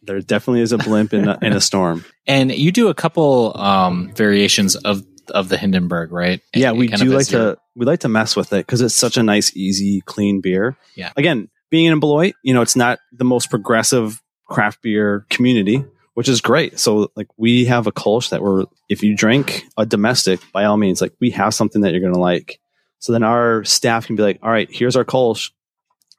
there 0.02 0.20
definitely 0.20 0.60
is 0.62 0.72
a 0.72 0.78
blimp 0.78 1.12
in 1.12 1.28
a, 1.28 1.38
in 1.42 1.52
a 1.52 1.60
storm. 1.60 2.04
And 2.26 2.52
you 2.52 2.72
do 2.72 2.88
a 2.88 2.94
couple 2.94 3.56
um, 3.58 4.12
variations 4.14 4.76
of 4.76 5.02
of 5.30 5.48
the 5.48 5.56
Hindenburg, 5.56 6.12
right? 6.12 6.40
yeah, 6.54 6.72
we 6.72 6.88
do 6.88 7.06
like 7.10 7.30
your- 7.30 7.54
to 7.54 7.60
we 7.76 7.86
like 7.86 8.00
to 8.00 8.08
mess 8.08 8.34
with 8.36 8.52
it 8.52 8.66
because 8.66 8.80
it's 8.80 8.94
such 8.94 9.16
a 9.16 9.22
nice, 9.22 9.54
easy, 9.56 10.00
clean 10.02 10.40
beer. 10.40 10.76
Yeah. 10.96 11.12
Again, 11.16 11.48
being 11.70 11.86
in 11.86 12.00
Beloit, 12.00 12.34
you 12.42 12.54
know, 12.54 12.62
it's 12.62 12.76
not 12.76 12.98
the 13.12 13.24
most 13.24 13.50
progressive 13.50 14.20
craft 14.46 14.82
beer 14.82 15.26
community, 15.30 15.84
which 16.14 16.28
is 16.28 16.40
great. 16.40 16.78
So 16.80 17.10
like 17.14 17.28
we 17.36 17.66
have 17.66 17.86
a 17.86 17.92
Kolsch 17.92 18.30
that 18.30 18.42
we're 18.42 18.64
if 18.88 19.02
you 19.02 19.14
drink 19.14 19.64
a 19.76 19.84
domestic, 19.86 20.40
by 20.52 20.64
all 20.64 20.76
means, 20.76 21.00
like 21.00 21.12
we 21.20 21.30
have 21.30 21.54
something 21.54 21.82
that 21.82 21.92
you're 21.92 22.00
gonna 22.00 22.18
like. 22.18 22.58
So 23.00 23.12
then 23.12 23.22
our 23.22 23.62
staff 23.64 24.06
can 24.06 24.16
be 24.16 24.22
like, 24.22 24.38
all 24.42 24.50
right, 24.50 24.68
here's 24.70 24.96
our 24.96 25.04
Kolsch. 25.04 25.50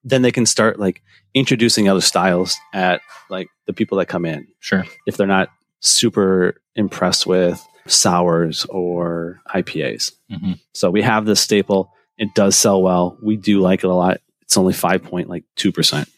Then 0.06 0.22
they 0.22 0.32
can 0.32 0.46
start 0.46 0.80
like 0.80 1.02
introducing 1.34 1.90
other 1.90 2.00
styles 2.02 2.56
at 2.74 3.02
like 3.30 3.48
the 3.68 3.74
people 3.74 3.98
that 3.98 4.06
come 4.08 4.26
in 4.26 4.48
Sure. 4.60 4.86
if 5.06 5.18
they're 5.18 5.28
not 5.28 5.50
super 5.82 6.56
impressed 6.76 7.26
with 7.28 7.64
sours 7.88 8.66
or 8.66 9.42
IPAs. 9.54 10.12
Mhm. 10.32 10.60
So 10.74 10.90
we 10.92 11.02
have 11.02 11.26
this 11.26 11.40
staple. 11.40 11.92
It 12.18 12.30
does 12.36 12.56
sell 12.56 12.82
well. 12.82 13.18
We 13.24 13.38
do 13.38 13.60
like 13.62 13.84
it 13.84 13.88
a 13.90 13.94
lot. 13.94 14.20
It's 14.42 14.58
only 14.58 14.74
five 14.74 15.04
point 15.04 15.30
like 15.30 15.44
two 15.56 15.72
percent. 15.72 16.10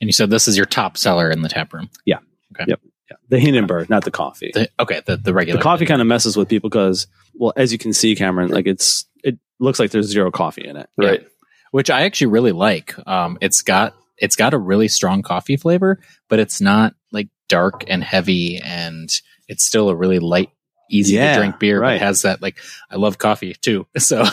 And 0.00 0.08
you 0.08 0.12
said 0.12 0.30
this 0.30 0.46
is 0.48 0.56
your 0.56 0.66
top 0.66 0.96
seller 0.96 1.30
in 1.30 1.42
the 1.42 1.48
tap 1.48 1.72
room. 1.72 1.88
Yeah. 2.04 2.18
Okay. 2.54 2.64
Yeah, 2.68 3.16
the 3.28 3.38
Hindenburg, 3.38 3.88
not 3.88 4.04
the 4.04 4.10
coffee. 4.10 4.50
The, 4.52 4.68
okay, 4.80 5.00
the 5.06 5.16
the 5.16 5.32
regular 5.32 5.58
The 5.58 5.62
coffee 5.62 5.86
kind 5.86 6.00
of 6.00 6.08
messes 6.08 6.36
with 6.36 6.48
people 6.48 6.68
because, 6.68 7.06
well, 7.34 7.52
as 7.56 7.70
you 7.72 7.78
can 7.78 7.92
see, 7.92 8.16
Cameron, 8.16 8.50
like 8.50 8.66
it's 8.66 9.06
it 9.22 9.38
looks 9.60 9.78
like 9.78 9.92
there's 9.92 10.06
zero 10.08 10.30
coffee 10.32 10.66
in 10.66 10.76
it. 10.76 10.88
Right. 10.96 11.24
which 11.70 11.88
I 11.90 12.02
actually 12.02 12.28
really 12.28 12.52
like. 12.52 12.94
Um, 13.06 13.38
it's 13.40 13.62
got 13.62 13.94
it's 14.18 14.34
got 14.36 14.54
a 14.54 14.58
really 14.58 14.88
strong 14.88 15.22
coffee 15.22 15.56
flavor, 15.56 16.00
but 16.28 16.38
it's 16.40 16.60
not 16.60 16.94
like 17.12 17.28
dark 17.48 17.84
and 17.86 18.02
heavy, 18.02 18.58
and 18.58 19.08
it's 19.46 19.64
still 19.64 19.88
a 19.88 19.94
really 19.94 20.18
light, 20.18 20.50
easy 20.90 21.14
Yeah, 21.16 21.34
to 21.34 21.40
drink 21.40 21.58
beer. 21.58 21.78
But 21.80 21.82
right. 21.86 21.94
it 21.96 22.02
has 22.02 22.22
that 22.22 22.40
like 22.42 22.58
I 22.90 22.96
love 22.96 23.18
coffee 23.18 23.54
too, 23.60 23.86
so 23.98 24.24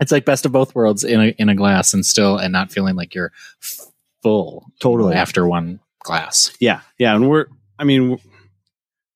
it's 0.00 0.12
like 0.12 0.24
best 0.24 0.46
of 0.46 0.52
both 0.52 0.74
worlds 0.74 1.04
in 1.04 1.20
a 1.20 1.26
in 1.38 1.48
a 1.48 1.54
glass, 1.54 1.94
and 1.94 2.04
still 2.04 2.36
and 2.38 2.52
not 2.52 2.70
feeling 2.72 2.96
like 2.96 3.14
you're 3.14 3.32
full 4.22 4.66
Totally. 4.80 5.14
after 5.14 5.46
one 5.46 5.80
glass. 6.00 6.54
Yeah, 6.60 6.80
yeah, 6.98 7.14
and 7.14 7.28
we're. 7.28 7.46
I 7.78 7.84
mean, 7.84 8.18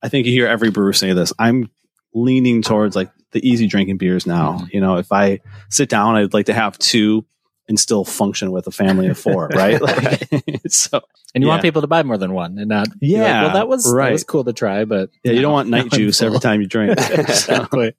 I 0.02 0.08
think 0.08 0.26
you 0.26 0.32
hear 0.32 0.46
every 0.48 0.70
brewer 0.70 0.92
say 0.92 1.12
this. 1.12 1.32
I'm 1.38 1.70
leaning 2.14 2.62
towards 2.62 2.96
like 2.96 3.10
the 3.32 3.46
easy 3.48 3.66
drinking 3.66 3.98
beers 3.98 4.26
now. 4.26 4.58
Mhm. 4.60 4.72
You 4.72 4.80
know, 4.80 4.96
if 4.96 5.12
I 5.12 5.40
sit 5.70 5.88
down, 5.88 6.16
I'd 6.16 6.32
like 6.34 6.46
to 6.46 6.54
have 6.54 6.78
two 6.78 7.24
and 7.68 7.78
still 7.78 8.04
function 8.04 8.50
with 8.50 8.66
a 8.66 8.70
family 8.70 9.08
of 9.08 9.18
four, 9.18 9.48
right? 9.54 9.80
Like, 9.80 10.28
so 10.68 11.00
And 11.34 11.44
you 11.44 11.48
want 11.48 11.62
people 11.62 11.82
to 11.82 11.86
buy 11.86 12.02
more 12.02 12.16
than 12.18 12.32
one, 12.32 12.58
and 12.58 12.68
not 12.68 12.86
be 12.98 13.08
like, 13.12 13.18
Yeah, 13.18 13.42
well, 13.44 13.54
that 13.54 13.68
was 13.68 13.84
that 13.84 13.94
right. 13.94 14.12
was 14.12 14.24
cool 14.24 14.44
to 14.44 14.52
try, 14.52 14.84
but 14.84 15.10
yeah, 15.22 15.32
you 15.32 15.42
don't 15.42 15.52
want 15.52 15.68
night 15.70 15.78
now 15.78 15.82
I'm 15.84 15.90
juice 15.90 16.22
every 16.22 16.38
time 16.40 16.60
you 16.60 16.66
drink. 16.66 16.98
Exactly. 16.98 17.94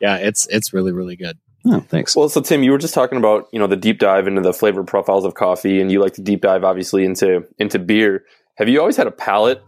Yeah, 0.00 0.16
it's 0.16 0.46
it's 0.48 0.72
really 0.72 0.92
really 0.92 1.16
good. 1.16 1.38
oh, 1.66 1.80
thanks. 1.80 2.16
Well, 2.16 2.28
so 2.28 2.40
Tim, 2.40 2.62
you 2.62 2.72
were 2.72 2.78
just 2.78 2.94
talking 2.94 3.18
about 3.18 3.48
you 3.52 3.58
know 3.58 3.66
the 3.66 3.76
deep 3.76 3.98
dive 3.98 4.26
into 4.26 4.40
the 4.40 4.52
flavor 4.52 4.82
profiles 4.84 5.24
of 5.24 5.34
coffee, 5.34 5.80
and 5.80 5.90
you 5.92 6.00
like 6.00 6.14
to 6.14 6.22
deep 6.22 6.40
dive 6.42 6.64
obviously 6.64 7.04
into 7.04 7.46
into 7.58 7.78
beer. 7.78 8.24
Have 8.56 8.68
you 8.68 8.80
always 8.80 8.96
had 8.96 9.06
a 9.06 9.12
palate 9.12 9.62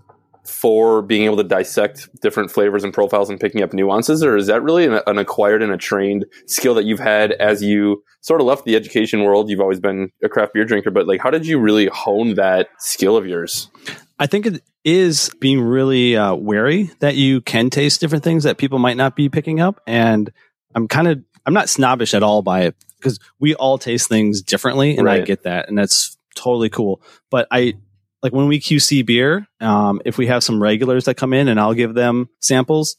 for 0.46 1.02
being 1.02 1.22
able 1.24 1.36
to 1.36 1.44
dissect 1.44 2.08
different 2.20 2.50
flavors 2.50 2.84
and 2.84 2.92
profiles 2.92 3.30
and 3.30 3.40
picking 3.40 3.62
up 3.62 3.72
nuances, 3.72 4.22
or 4.22 4.36
is 4.36 4.46
that 4.46 4.62
really 4.62 4.86
an, 4.86 5.00
an 5.06 5.18
acquired 5.18 5.62
and 5.62 5.72
a 5.72 5.76
trained 5.76 6.26
skill 6.46 6.74
that 6.74 6.84
you've 6.84 7.00
had 7.00 7.32
as 7.32 7.62
you 7.62 8.02
sort 8.20 8.40
of 8.40 8.46
left 8.46 8.64
the 8.64 8.76
education 8.76 9.22
world? 9.22 9.48
You've 9.48 9.60
always 9.60 9.80
been 9.80 10.10
a 10.22 10.28
craft 10.28 10.54
beer 10.54 10.64
drinker, 10.64 10.90
but 10.90 11.06
like, 11.06 11.20
how 11.20 11.30
did 11.30 11.46
you 11.46 11.58
really 11.58 11.86
hone 11.86 12.34
that 12.34 12.68
skill 12.78 13.16
of 13.16 13.26
yours? 13.26 13.70
I 14.18 14.26
think 14.26 14.46
it 14.46 14.62
is 14.84 15.30
being 15.40 15.60
really 15.60 16.16
uh, 16.16 16.34
wary 16.34 16.90
that 17.00 17.16
you 17.16 17.40
can 17.40 17.70
taste 17.70 18.00
different 18.00 18.22
things 18.22 18.44
that 18.44 18.58
people 18.58 18.78
might 18.78 18.96
not 18.96 19.16
be 19.16 19.28
picking 19.28 19.60
up. 19.60 19.80
And 19.86 20.30
I'm 20.74 20.88
kind 20.88 21.08
of, 21.08 21.22
I'm 21.46 21.54
not 21.54 21.68
snobbish 21.68 22.14
at 22.14 22.22
all 22.22 22.42
by 22.42 22.62
it 22.62 22.76
because 22.98 23.18
we 23.40 23.54
all 23.54 23.78
taste 23.78 24.08
things 24.08 24.42
differently. 24.42 24.96
And 24.96 25.08
I 25.08 25.20
get 25.22 25.42
that. 25.44 25.68
And 25.68 25.76
that's 25.76 26.16
totally 26.36 26.68
cool. 26.68 27.02
But 27.30 27.48
I, 27.50 27.74
like 28.24 28.32
when 28.32 28.48
we 28.48 28.58
QC 28.58 29.06
beer, 29.06 29.46
um, 29.60 30.00
if 30.04 30.18
we 30.18 30.26
have 30.26 30.42
some 30.42 30.60
regulars 30.60 31.04
that 31.04 31.14
come 31.16 31.32
in 31.32 31.46
and 31.46 31.60
I'll 31.60 31.74
give 31.74 31.94
them 31.94 32.28
samples, 32.40 32.96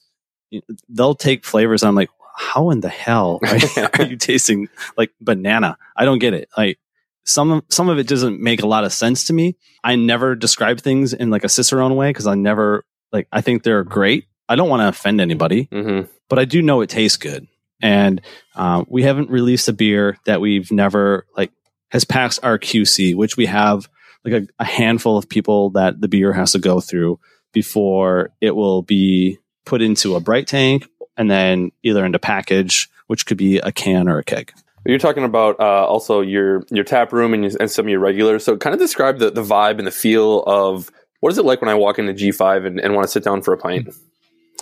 they'll 0.87 1.15
take 1.15 1.43
flavors. 1.43 1.83
I'm 1.83 1.95
like, 1.95 2.09
how 2.37 2.69
in 2.69 2.79
the 2.79 2.89
hell 2.89 3.39
are, 3.77 3.89
are 3.99 4.05
you 4.05 4.15
tasting 4.17 4.69
like 4.97 5.11
banana? 5.19 5.77
I 5.97 6.05
don't 6.05 6.19
get 6.19 6.33
it. 6.33 6.47
Like 6.57 6.79
some 7.25 7.51
of, 7.51 7.63
some 7.69 7.89
of 7.89 7.97
it 7.97 8.07
doesn't 8.07 8.39
make 8.39 8.61
a 8.61 8.67
lot 8.67 8.83
of 8.83 8.93
sense 8.93 9.25
to 9.25 9.33
me. 9.33 9.57
I 9.83 9.95
never 9.95 10.35
describe 10.35 10.79
things 10.79 11.11
in 11.13 11.29
like 11.31 11.43
a 11.43 11.49
Cicerone 11.49 11.95
way 11.95 12.09
because 12.11 12.27
I 12.27 12.35
never 12.35 12.85
like 13.11 13.27
I 13.31 13.41
think 13.41 13.63
they're 13.63 13.83
great. 13.83 14.27
I 14.47 14.55
don't 14.55 14.69
want 14.69 14.81
to 14.81 14.87
offend 14.89 15.21
anybody, 15.21 15.67
Mm-hmm. 15.71 16.07
but 16.29 16.37
I 16.39 16.45
do 16.45 16.61
know 16.61 16.81
it 16.81 16.89
tastes 16.89 17.17
good. 17.17 17.47
And 17.81 18.21
uh, 18.55 18.85
we 18.87 19.03
haven't 19.03 19.29
released 19.31 19.67
a 19.67 19.73
beer 19.73 20.17
that 20.25 20.39
we've 20.39 20.71
never 20.71 21.25
like 21.35 21.51
has 21.89 22.05
passed 22.05 22.39
our 22.43 22.59
QC, 22.59 23.15
which 23.15 23.37
we 23.37 23.47
have 23.47 23.89
like 24.25 24.43
a, 24.43 24.47
a 24.59 24.65
handful 24.65 25.17
of 25.17 25.29
people 25.29 25.71
that 25.71 26.01
the 26.01 26.07
beer 26.07 26.33
has 26.33 26.53
to 26.53 26.59
go 26.59 26.79
through 26.79 27.19
before 27.53 28.31
it 28.41 28.55
will 28.55 28.81
be 28.81 29.37
put 29.65 29.81
into 29.81 30.15
a 30.15 30.19
bright 30.19 30.47
tank 30.47 30.87
and 31.17 31.29
then 31.29 31.71
either 31.83 32.05
into 32.05 32.19
package, 32.19 32.89
which 33.07 33.25
could 33.25 33.37
be 33.37 33.57
a 33.59 33.71
can 33.71 34.09
or 34.09 34.17
a 34.17 34.23
keg. 34.23 34.51
You're 34.85 34.99
talking 34.99 35.23
about 35.23 35.59
uh, 35.59 35.85
also 35.85 36.21
your 36.21 36.63
your 36.69 36.83
tap 36.83 37.11
room 37.11 37.33
and, 37.33 37.43
your, 37.43 37.53
and 37.59 37.71
some 37.71 37.85
of 37.85 37.89
your 37.89 37.99
regulars. 37.99 38.43
So, 38.43 38.55
kind 38.55 38.73
of 38.73 38.79
describe 38.79 39.17
the, 39.17 39.31
the 39.31 39.41
vibe 39.41 39.79
and 39.79 39.87
the 39.87 39.91
feel 39.91 40.43
of 40.43 40.91
what 41.21 41.31
is 41.31 41.39
it 41.39 41.45
like 41.45 41.59
when 41.59 41.69
I 41.69 41.73
walk 41.73 41.97
into 41.97 42.13
G5 42.13 42.67
and, 42.67 42.79
and 42.79 42.93
want 42.93 43.05
to 43.05 43.11
sit 43.11 43.23
down 43.23 43.41
for 43.41 43.53
a 43.53 43.57
pint. 43.57 43.89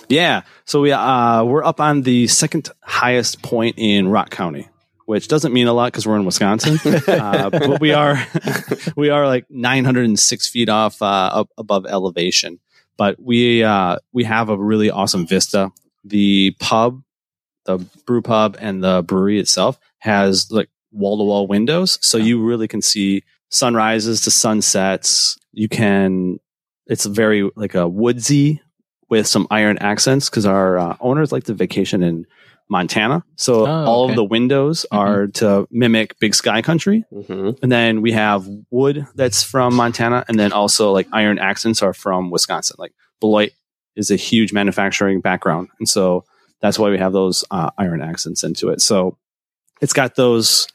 Yeah. 0.08 0.42
So 0.64 0.80
we 0.80 0.92
uh 0.92 1.44
we're 1.44 1.64
up 1.64 1.80
on 1.80 2.02
the 2.02 2.26
second 2.26 2.70
highest 2.82 3.42
point 3.42 3.74
in 3.78 4.08
Rock 4.08 4.30
County, 4.30 4.68
which 5.06 5.28
doesn't 5.28 5.52
mean 5.52 5.66
a 5.66 5.72
lot 5.72 5.92
because 5.92 6.06
we're 6.06 6.16
in 6.16 6.24
Wisconsin. 6.24 6.78
uh, 7.08 7.50
but 7.50 7.80
we 7.80 7.92
are 7.92 8.24
we 8.96 9.10
are 9.10 9.26
like 9.26 9.50
906 9.50 10.48
feet 10.48 10.68
off 10.68 11.00
uh, 11.02 11.30
up 11.32 11.50
above 11.58 11.86
elevation. 11.86 12.60
But 12.96 13.20
we 13.20 13.62
uh 13.62 13.98
we 14.12 14.24
have 14.24 14.48
a 14.48 14.56
really 14.56 14.90
awesome 14.90 15.26
vista. 15.26 15.72
The 16.04 16.54
pub, 16.60 17.02
the 17.64 17.78
brew 18.06 18.22
pub, 18.22 18.56
and 18.60 18.84
the 18.84 19.02
brewery 19.02 19.38
itself 19.38 19.78
has 19.98 20.50
like 20.50 20.68
wall 20.92 21.18
to 21.18 21.24
wall 21.24 21.46
windows, 21.46 21.98
so 22.02 22.18
you 22.18 22.42
really 22.42 22.68
can 22.68 22.82
see 22.82 23.24
sunrises 23.48 24.22
to 24.22 24.30
sunsets. 24.30 25.38
You 25.52 25.68
can. 25.68 26.38
It's 26.86 27.06
very 27.06 27.50
like 27.56 27.74
a 27.74 27.88
woodsy 27.88 28.60
with 29.08 29.26
some 29.26 29.46
iron 29.50 29.78
accents 29.78 30.28
because 30.28 30.46
our 30.46 30.78
uh, 30.78 30.96
owners 31.00 31.32
like 31.32 31.44
to 31.44 31.54
vacation 31.54 32.02
in 32.02 32.26
Montana. 32.68 33.22
So 33.36 33.66
Oh, 33.66 33.84
all 33.84 34.08
of 34.08 34.16
the 34.16 34.24
windows 34.24 34.86
Mhm. 34.90 34.98
are 34.98 35.26
to 35.28 35.66
mimic 35.70 36.18
big 36.18 36.34
sky 36.34 36.62
country. 36.62 37.04
Mm-hmm. 37.12 37.50
And 37.62 37.70
then 37.70 38.00
we 38.02 38.12
have 38.12 38.48
wood 38.70 39.06
that's 39.14 39.42
from 39.42 39.74
Montana. 39.74 40.24
And 40.28 40.38
then 40.38 40.52
also 40.52 40.92
like 40.92 41.06
iron 41.12 41.38
accents 41.38 41.82
are 41.82 41.92
from 41.92 42.30
Wisconsin. 42.30 42.76
Like 42.78 42.92
Beloit 43.20 43.50
is 43.96 44.10
a 44.10 44.16
huge 44.16 44.52
manufacturing 44.52 45.20
background. 45.20 45.68
And 45.78 45.88
so 45.88 46.24
that's 46.60 46.78
why 46.78 46.90
we 46.90 46.98
have 46.98 47.12
those 47.12 47.44
uh, 47.50 47.70
iron 47.78 48.00
accents 48.02 48.42
into 48.42 48.70
it. 48.70 48.80
So 48.80 49.18
it's 49.80 49.92
got 49.92 50.14
those 50.16 50.66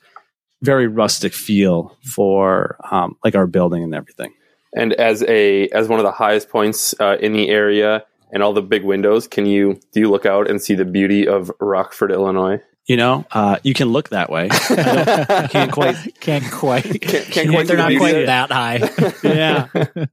very 0.61 0.87
rustic 0.87 1.33
feel 1.33 1.97
for 2.03 2.77
um, 2.91 3.15
like 3.23 3.33
our 3.35 3.47
building 3.47 3.83
and 3.83 3.95
everything. 3.95 4.33
And 4.75 4.93
as 4.93 5.23
a 5.23 5.67
as 5.69 5.87
one 5.87 5.99
of 5.99 6.03
the 6.05 6.11
highest 6.11 6.49
points 6.49 6.93
uh, 6.99 7.17
in 7.19 7.33
the 7.33 7.49
area 7.49 8.05
and 8.31 8.43
all 8.43 8.53
the 8.53 8.61
big 8.61 8.83
windows, 8.83 9.27
can 9.27 9.45
you 9.45 9.79
do 9.93 9.99
you 10.01 10.09
look 10.09 10.25
out 10.25 10.49
and 10.49 10.61
see 10.61 10.75
the 10.75 10.85
beauty 10.85 11.27
of 11.27 11.51
Rockford, 11.59 12.11
Illinois? 12.11 12.61
You 12.85 12.97
know, 12.97 13.25
uh, 13.31 13.57
you 13.61 13.75
can 13.75 13.89
look 13.89 14.09
that 14.09 14.31
way. 14.31 14.49
I 14.51 14.75
don't- 14.75 15.29
I 15.29 15.47
can't 15.47 15.71
quite 15.71 15.95
can't 16.19 16.51
quite. 16.51 16.83
Can't- 17.01 17.25
can't 17.27 17.49
quite 17.51 17.67
they're 17.67 17.77
not 17.77 17.95
quite 17.97 18.13
beauty 18.13 18.25
that 18.25 18.51
high. 18.51 18.89
yeah. 19.23 19.67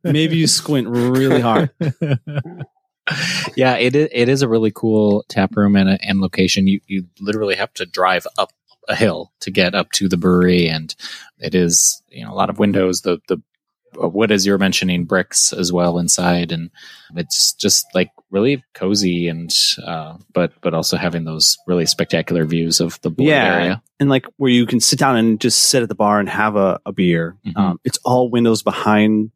Maybe 0.04 0.36
you 0.36 0.46
squint 0.46 0.86
really 0.88 1.40
hard. 1.40 1.70
yeah, 3.56 3.76
it 3.76 3.94
is, 3.96 4.08
it 4.12 4.28
is 4.28 4.42
a 4.42 4.48
really 4.48 4.72
cool 4.74 5.24
tap 5.28 5.56
room 5.56 5.76
and, 5.76 5.98
and 6.02 6.20
location. 6.20 6.66
You 6.66 6.80
you 6.86 7.06
literally 7.20 7.54
have 7.54 7.72
to 7.74 7.86
drive 7.86 8.26
up 8.36 8.52
a 8.88 8.94
hill 8.94 9.32
to 9.40 9.50
get 9.50 9.74
up 9.74 9.90
to 9.92 10.08
the 10.08 10.16
brewery, 10.16 10.68
and 10.68 10.94
it 11.38 11.54
is 11.54 12.02
you 12.08 12.24
know 12.24 12.32
a 12.32 12.34
lot 12.36 12.50
of 12.50 12.58
windows. 12.58 13.02
The 13.02 13.18
the 13.28 13.38
wood, 13.98 14.30
as 14.32 14.46
you're 14.46 14.58
mentioning, 14.58 15.04
bricks 15.04 15.52
as 15.52 15.72
well 15.72 15.98
inside, 15.98 16.52
and 16.52 16.70
it's 17.16 17.52
just 17.54 17.86
like 17.94 18.10
really 18.30 18.62
cozy 18.74 19.28
and 19.28 19.50
uh, 19.84 20.16
but 20.34 20.52
but 20.60 20.74
also 20.74 20.96
having 20.96 21.24
those 21.24 21.56
really 21.66 21.86
spectacular 21.86 22.44
views 22.44 22.80
of 22.80 23.00
the 23.02 23.10
Yeah. 23.18 23.54
area. 23.56 23.82
and 24.00 24.10
like 24.10 24.26
where 24.36 24.50
you 24.50 24.66
can 24.66 24.80
sit 24.80 24.98
down 24.98 25.16
and 25.16 25.40
just 25.40 25.58
sit 25.64 25.82
at 25.82 25.88
the 25.88 25.94
bar 25.94 26.20
and 26.20 26.28
have 26.28 26.56
a, 26.56 26.80
a 26.84 26.92
beer. 26.92 27.36
Mhm. 27.46 27.56
Um, 27.56 27.80
it's 27.84 27.98
all 28.04 28.28
windows 28.30 28.62
behind 28.62 29.30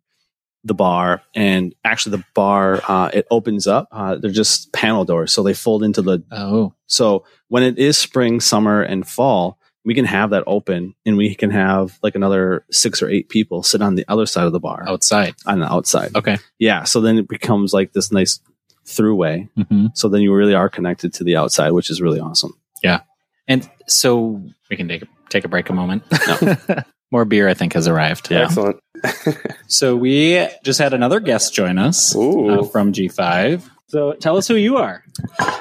the 0.64 0.75
bar, 0.75 1.23
and 1.35 1.75
actually 1.85 2.18
the 2.18 2.25
bar 2.35 2.83
uh, 2.87 3.11
it 3.14 3.27
opens 3.31 3.66
up. 3.66 3.88
Uh, 3.92 4.16
they're 4.16 4.31
just 4.31 4.73
panel 4.75 5.05
doors, 5.07 5.33
so 5.33 5.42
they 5.42 5.55
fold 5.55 5.83
into 5.83 6.03
the. 6.03 6.23
Oh, 6.31 6.75
So 6.87 7.25
when 7.49 7.62
it 7.62 7.79
is 7.79 7.96
spring, 7.96 8.40
summer, 8.40 8.83
and 8.83 9.07
fall, 9.09 9.59
we 9.85 9.95
can 9.95 10.05
have 10.05 10.31
that 10.31 10.45
open, 10.47 10.95
and 11.07 11.16
we 11.16 11.35
can 11.35 11.51
have 11.51 11.99
like 12.03 12.14
another 12.14 12.64
six 12.71 13.03
or 13.03 13.09
eight 13.09 13.29
people 13.29 13.62
sit 13.62 13.81
on 13.83 13.95
the 13.95 14.05
other 14.09 14.27
side 14.27 14.47
of 14.47 14.53
the 14.53 14.61
bar 14.61 14.85
outside. 14.88 15.35
on 15.47 15.61
the 15.61 15.73
outside. 15.73 16.14
Okay. 16.14 16.38
Yeah, 16.59 16.85
so 16.85 17.01
then 17.01 17.19
it 17.19 17.29
becomes 17.29 17.73
like 17.73 17.93
this 17.93 18.12
nice 18.12 18.40
throughway. 18.87 19.49
hmm 19.69 19.87
So 19.95 20.09
then 20.09 20.21
you 20.23 20.35
really 20.35 20.55
are 20.55 20.69
connected 20.69 21.12
to 21.14 21.25
the 21.25 21.37
outside, 21.37 21.71
which 21.73 21.90
is 21.90 22.01
really 22.01 22.21
awesome. 22.21 22.53
Yeah. 22.83 23.01
And 23.49 23.69
so 23.87 24.43
we 24.69 24.77
can 24.77 24.87
take 24.88 25.03
a, 25.03 25.09
take 25.29 25.45
a 25.45 25.49
break 25.49 25.71
a 25.71 25.73
moment. 25.73 26.03
More 27.12 27.25
beer, 27.25 27.49
I 27.49 27.55
think, 27.55 27.73
has 27.73 27.88
arrived. 27.88 28.31
yeah. 28.31 28.45
Excellent. 28.45 28.81
So 29.66 29.97
we 29.97 30.47
just 30.64 30.79
had 30.79 30.93
another 30.93 31.21
guest 31.21 31.55
join 31.55 31.79
us 31.79 32.14
uh, 32.14 32.64
from 32.64 32.93
G5. 32.93 33.62
So 33.90 34.12
tell 34.12 34.37
us 34.37 34.46
who 34.46 34.55
you 34.55 34.76
are. 34.76 35.03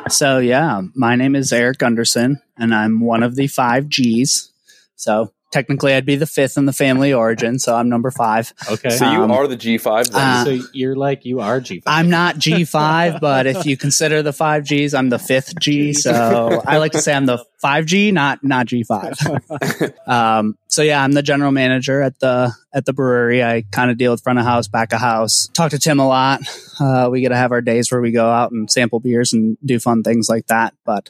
So 0.08 0.38
yeah, 0.38 0.84
my 0.94 1.16
name 1.16 1.36
is 1.36 1.52
Eric 1.52 1.80
Gunderson, 1.80 2.40
and 2.56 2.76
I'm 2.76 3.00
one 3.00 3.24
of 3.24 3.36
the 3.36 3.48
five 3.48 3.90
G's. 3.90 4.52
So 4.96 5.34
technically, 5.52 5.94
I'd 5.94 6.06
be 6.06 6.16
the 6.16 6.28
fifth 6.28 6.58
in 6.58 6.66
the 6.66 6.74
family 6.74 7.14
origin. 7.14 7.60
So 7.60 7.76
I'm 7.76 7.90
number 7.90 8.12
five. 8.12 8.54
Okay. 8.70 8.90
So 8.92 9.12
you 9.12 9.24
Um, 9.24 9.32
are 9.32 9.48
the 9.48 9.58
G5 9.58 10.14
uh, 10.14 10.44
so 10.46 10.68
you're 10.74 10.96
like 10.96 11.26
you 11.26 11.40
are 11.40 11.60
G5. 11.60 11.84
I'm 11.86 12.10
not 12.10 12.36
G5, 12.36 13.20
but 13.22 13.48
if 13.48 13.66
you 13.66 13.78
consider 13.78 14.22
the 14.22 14.34
five 14.34 14.64
G's, 14.64 14.94
I'm 14.94 15.10
the 15.10 15.20
fifth 15.20 15.60
G. 15.60 15.94
So 15.94 16.62
I 16.66 16.78
like 16.78 16.92
to 16.94 17.02
say 17.02 17.14
I'm 17.14 17.26
the 17.26 17.44
five 17.62 17.86
G, 17.86 18.12
not 18.12 18.44
not 18.44 18.68
G5. 18.68 19.94
Um, 20.10 20.58
so 20.68 20.82
yeah, 20.82 21.04
I'm 21.04 21.12
the 21.12 21.22
general 21.22 21.52
manager 21.52 22.02
at 22.02 22.20
the 22.20 22.52
at 22.74 22.86
the 22.86 22.94
brewery. 22.94 23.44
I 23.44 23.64
kind 23.72 23.92
of 23.92 23.98
deal 23.98 24.12
with 24.12 24.22
front 24.24 24.40
of 24.40 24.46
house, 24.46 24.68
back 24.68 24.92
of 24.94 25.00
house. 25.00 25.50
Talk 25.54 25.72
to 25.72 25.80
Tim 25.80 26.00
a 26.00 26.08
lot. 26.08 26.42
Uh, 26.80 27.10
we 27.12 27.22
get 27.22 27.30
to 27.30 27.36
have 27.36 27.52
our 27.52 27.62
days 27.62 27.92
where 27.92 28.02
we 28.02 28.12
go 28.12 28.30
out 28.30 28.52
and 28.52 28.70
sample 28.72 29.00
beers 29.00 29.34
and 29.34 29.58
do 29.64 29.80
fun 29.80 30.02
things 30.04 30.30
like 30.30 30.48
that. 30.48 30.74
But 30.86 31.10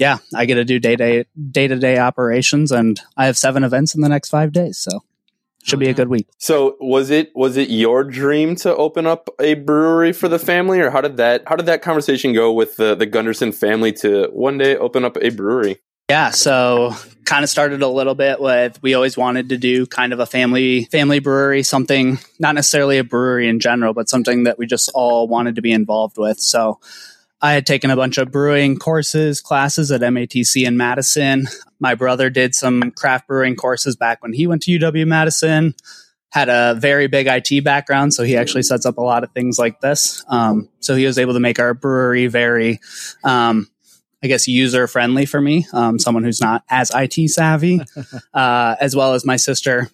yeah, 0.00 0.18
I 0.34 0.46
get 0.46 0.54
to 0.54 0.64
do 0.64 0.78
day 0.78 0.96
day 0.96 1.26
day 1.50 1.68
to 1.68 1.76
day 1.76 1.98
operations, 1.98 2.72
and 2.72 2.98
I 3.18 3.26
have 3.26 3.36
seven 3.36 3.62
events 3.62 3.94
in 3.94 4.00
the 4.00 4.08
next 4.08 4.30
five 4.30 4.50
days. 4.50 4.78
So 4.78 5.04
should 5.62 5.78
be 5.78 5.90
a 5.90 5.94
good 5.94 6.08
week. 6.08 6.26
So 6.38 6.76
was 6.80 7.10
it 7.10 7.30
was 7.34 7.58
it 7.58 7.68
your 7.68 8.02
dream 8.02 8.56
to 8.56 8.74
open 8.74 9.06
up 9.06 9.28
a 9.38 9.54
brewery 9.54 10.14
for 10.14 10.26
the 10.26 10.38
family, 10.38 10.80
or 10.80 10.90
how 10.90 11.02
did 11.02 11.18
that 11.18 11.42
how 11.46 11.54
did 11.54 11.66
that 11.66 11.82
conversation 11.82 12.32
go 12.32 12.50
with 12.50 12.76
the 12.76 12.94
the 12.94 13.04
Gunderson 13.04 13.52
family 13.52 13.92
to 13.94 14.28
one 14.32 14.56
day 14.56 14.74
open 14.74 15.04
up 15.04 15.18
a 15.20 15.28
brewery? 15.28 15.80
Yeah, 16.08 16.30
so 16.30 16.94
kind 17.24 17.44
of 17.44 17.50
started 17.50 17.82
a 17.82 17.88
little 17.88 18.16
bit 18.16 18.40
with 18.40 18.82
we 18.82 18.94
always 18.94 19.18
wanted 19.18 19.50
to 19.50 19.58
do 19.58 19.86
kind 19.86 20.14
of 20.14 20.18
a 20.18 20.26
family 20.26 20.84
family 20.86 21.18
brewery, 21.18 21.62
something 21.62 22.18
not 22.38 22.54
necessarily 22.54 22.96
a 22.96 23.04
brewery 23.04 23.50
in 23.50 23.60
general, 23.60 23.92
but 23.92 24.08
something 24.08 24.44
that 24.44 24.58
we 24.58 24.66
just 24.66 24.90
all 24.94 25.28
wanted 25.28 25.56
to 25.56 25.62
be 25.62 25.72
involved 25.72 26.16
with. 26.16 26.40
So 26.40 26.80
I 27.42 27.52
had 27.52 27.66
taken 27.66 27.90
a 27.90 27.96
bunch 27.96 28.18
of 28.18 28.30
brewing 28.30 28.78
courses, 28.78 29.40
classes 29.40 29.90
at 29.90 30.02
MATC 30.02 30.66
in 30.66 30.76
Madison. 30.76 31.46
My 31.78 31.94
brother 31.94 32.28
did 32.28 32.54
some 32.54 32.90
craft 32.90 33.26
brewing 33.26 33.56
courses 33.56 33.96
back 33.96 34.22
when 34.22 34.32
he 34.32 34.46
went 34.46 34.62
to 34.62 34.78
UW 34.78 35.06
Madison. 35.06 35.74
Had 36.30 36.48
a 36.48 36.76
very 36.78 37.08
big 37.08 37.26
IT 37.26 37.64
background, 37.64 38.14
so 38.14 38.22
he 38.22 38.36
actually 38.36 38.62
sets 38.62 38.86
up 38.86 38.98
a 38.98 39.02
lot 39.02 39.24
of 39.24 39.32
things 39.32 39.58
like 39.58 39.80
this. 39.80 40.24
Um, 40.28 40.68
so 40.80 40.94
he 40.94 41.06
was 41.06 41.18
able 41.18 41.32
to 41.32 41.40
make 41.40 41.58
our 41.58 41.74
brewery 41.74 42.26
very 42.28 42.78
um, 43.24 43.68
I 44.22 44.26
guess 44.26 44.46
user 44.46 44.86
friendly 44.86 45.24
for 45.24 45.40
me, 45.40 45.66
um, 45.72 45.98
someone 45.98 46.24
who's 46.24 46.40
not 46.40 46.62
as 46.68 46.92
IT 46.94 47.30
savvy, 47.30 47.80
uh, 48.34 48.76
as 48.80 48.94
well 48.94 49.14
as 49.14 49.24
my 49.24 49.36
sister, 49.36 49.88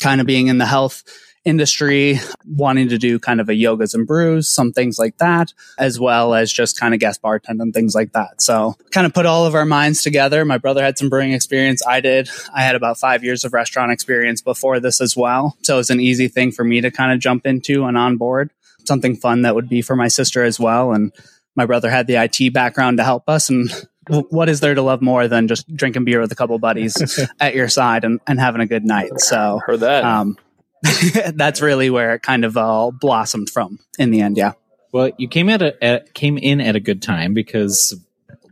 kind 0.00 0.20
of 0.20 0.26
being 0.26 0.48
in 0.48 0.58
the 0.58 0.66
health 0.66 1.04
industry, 1.44 2.18
wanting 2.46 2.88
to 2.88 2.98
do 2.98 3.18
kind 3.18 3.40
of 3.40 3.48
a 3.48 3.52
yogas 3.52 3.94
and 3.94 4.06
brews, 4.06 4.48
some 4.48 4.72
things 4.72 4.98
like 4.98 5.16
that, 5.18 5.52
as 5.78 5.98
well 5.98 6.34
as 6.34 6.52
just 6.52 6.78
kind 6.78 6.94
of 6.94 7.00
guest 7.00 7.22
bartend 7.22 7.60
and 7.60 7.72
things 7.72 7.94
like 7.94 8.12
that. 8.12 8.42
So 8.42 8.76
kind 8.90 9.06
of 9.06 9.14
put 9.14 9.26
all 9.26 9.46
of 9.46 9.54
our 9.54 9.64
minds 9.64 10.02
together. 10.02 10.44
My 10.44 10.58
brother 10.58 10.82
had 10.82 10.98
some 10.98 11.08
brewing 11.08 11.32
experience. 11.32 11.84
I 11.86 12.00
did. 12.00 12.28
I 12.54 12.62
had 12.62 12.74
about 12.74 12.98
five 12.98 13.24
years 13.24 13.44
of 13.44 13.52
restaurant 13.52 13.90
experience 13.92 14.42
before 14.42 14.80
this 14.80 15.00
as 15.00 15.16
well. 15.16 15.56
So 15.62 15.78
it's 15.78 15.90
an 15.90 16.00
easy 16.00 16.28
thing 16.28 16.52
for 16.52 16.64
me 16.64 16.80
to 16.82 16.90
kind 16.90 17.12
of 17.12 17.20
jump 17.20 17.46
into 17.46 17.84
and 17.84 17.96
on 17.96 18.16
board. 18.16 18.50
Something 18.84 19.16
fun 19.16 19.42
that 19.42 19.54
would 19.54 19.68
be 19.68 19.82
for 19.82 19.96
my 19.96 20.08
sister 20.08 20.44
as 20.44 20.58
well. 20.60 20.92
And 20.92 21.12
my 21.56 21.66
brother 21.66 21.90
had 21.90 22.06
the 22.06 22.16
IT 22.16 22.52
background 22.52 22.98
to 22.98 23.04
help 23.04 23.28
us. 23.28 23.50
And 23.50 23.70
what 24.08 24.48
is 24.48 24.60
there 24.60 24.74
to 24.74 24.82
love 24.82 25.02
more 25.02 25.28
than 25.28 25.48
just 25.48 25.74
drinking 25.74 26.04
beer 26.04 26.20
with 26.20 26.32
a 26.32 26.34
couple 26.34 26.58
buddies 26.58 27.18
at 27.40 27.54
your 27.54 27.68
side 27.68 28.04
and, 28.04 28.20
and 28.26 28.40
having 28.40 28.60
a 28.60 28.66
good 28.66 28.84
night? 28.84 29.20
So 29.20 29.60
Heard 29.64 29.80
that? 29.80 30.04
um, 30.04 30.36
that's 31.34 31.60
really 31.60 31.90
where 31.90 32.14
it 32.14 32.22
kind 32.22 32.44
of 32.44 32.56
all 32.56 32.92
blossomed 32.92 33.50
from 33.50 33.78
in 33.98 34.10
the 34.10 34.20
end. 34.20 34.36
Yeah. 34.36 34.52
Well, 34.92 35.10
you 35.18 35.28
came 35.28 35.48
at 35.48 35.62
a 35.62 35.84
at, 35.84 36.14
came 36.14 36.38
in 36.38 36.60
at 36.60 36.76
a 36.76 36.80
good 36.80 37.02
time 37.02 37.34
because 37.34 37.94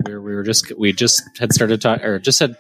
we 0.05 0.14
were, 0.14 0.21
we 0.21 0.35
were 0.35 0.43
just 0.43 0.73
we 0.79 0.93
just 0.93 1.23
had 1.38 1.53
started 1.53 1.81
talking 1.81 2.05
or 2.05 2.19
just 2.19 2.38
had 2.41 2.57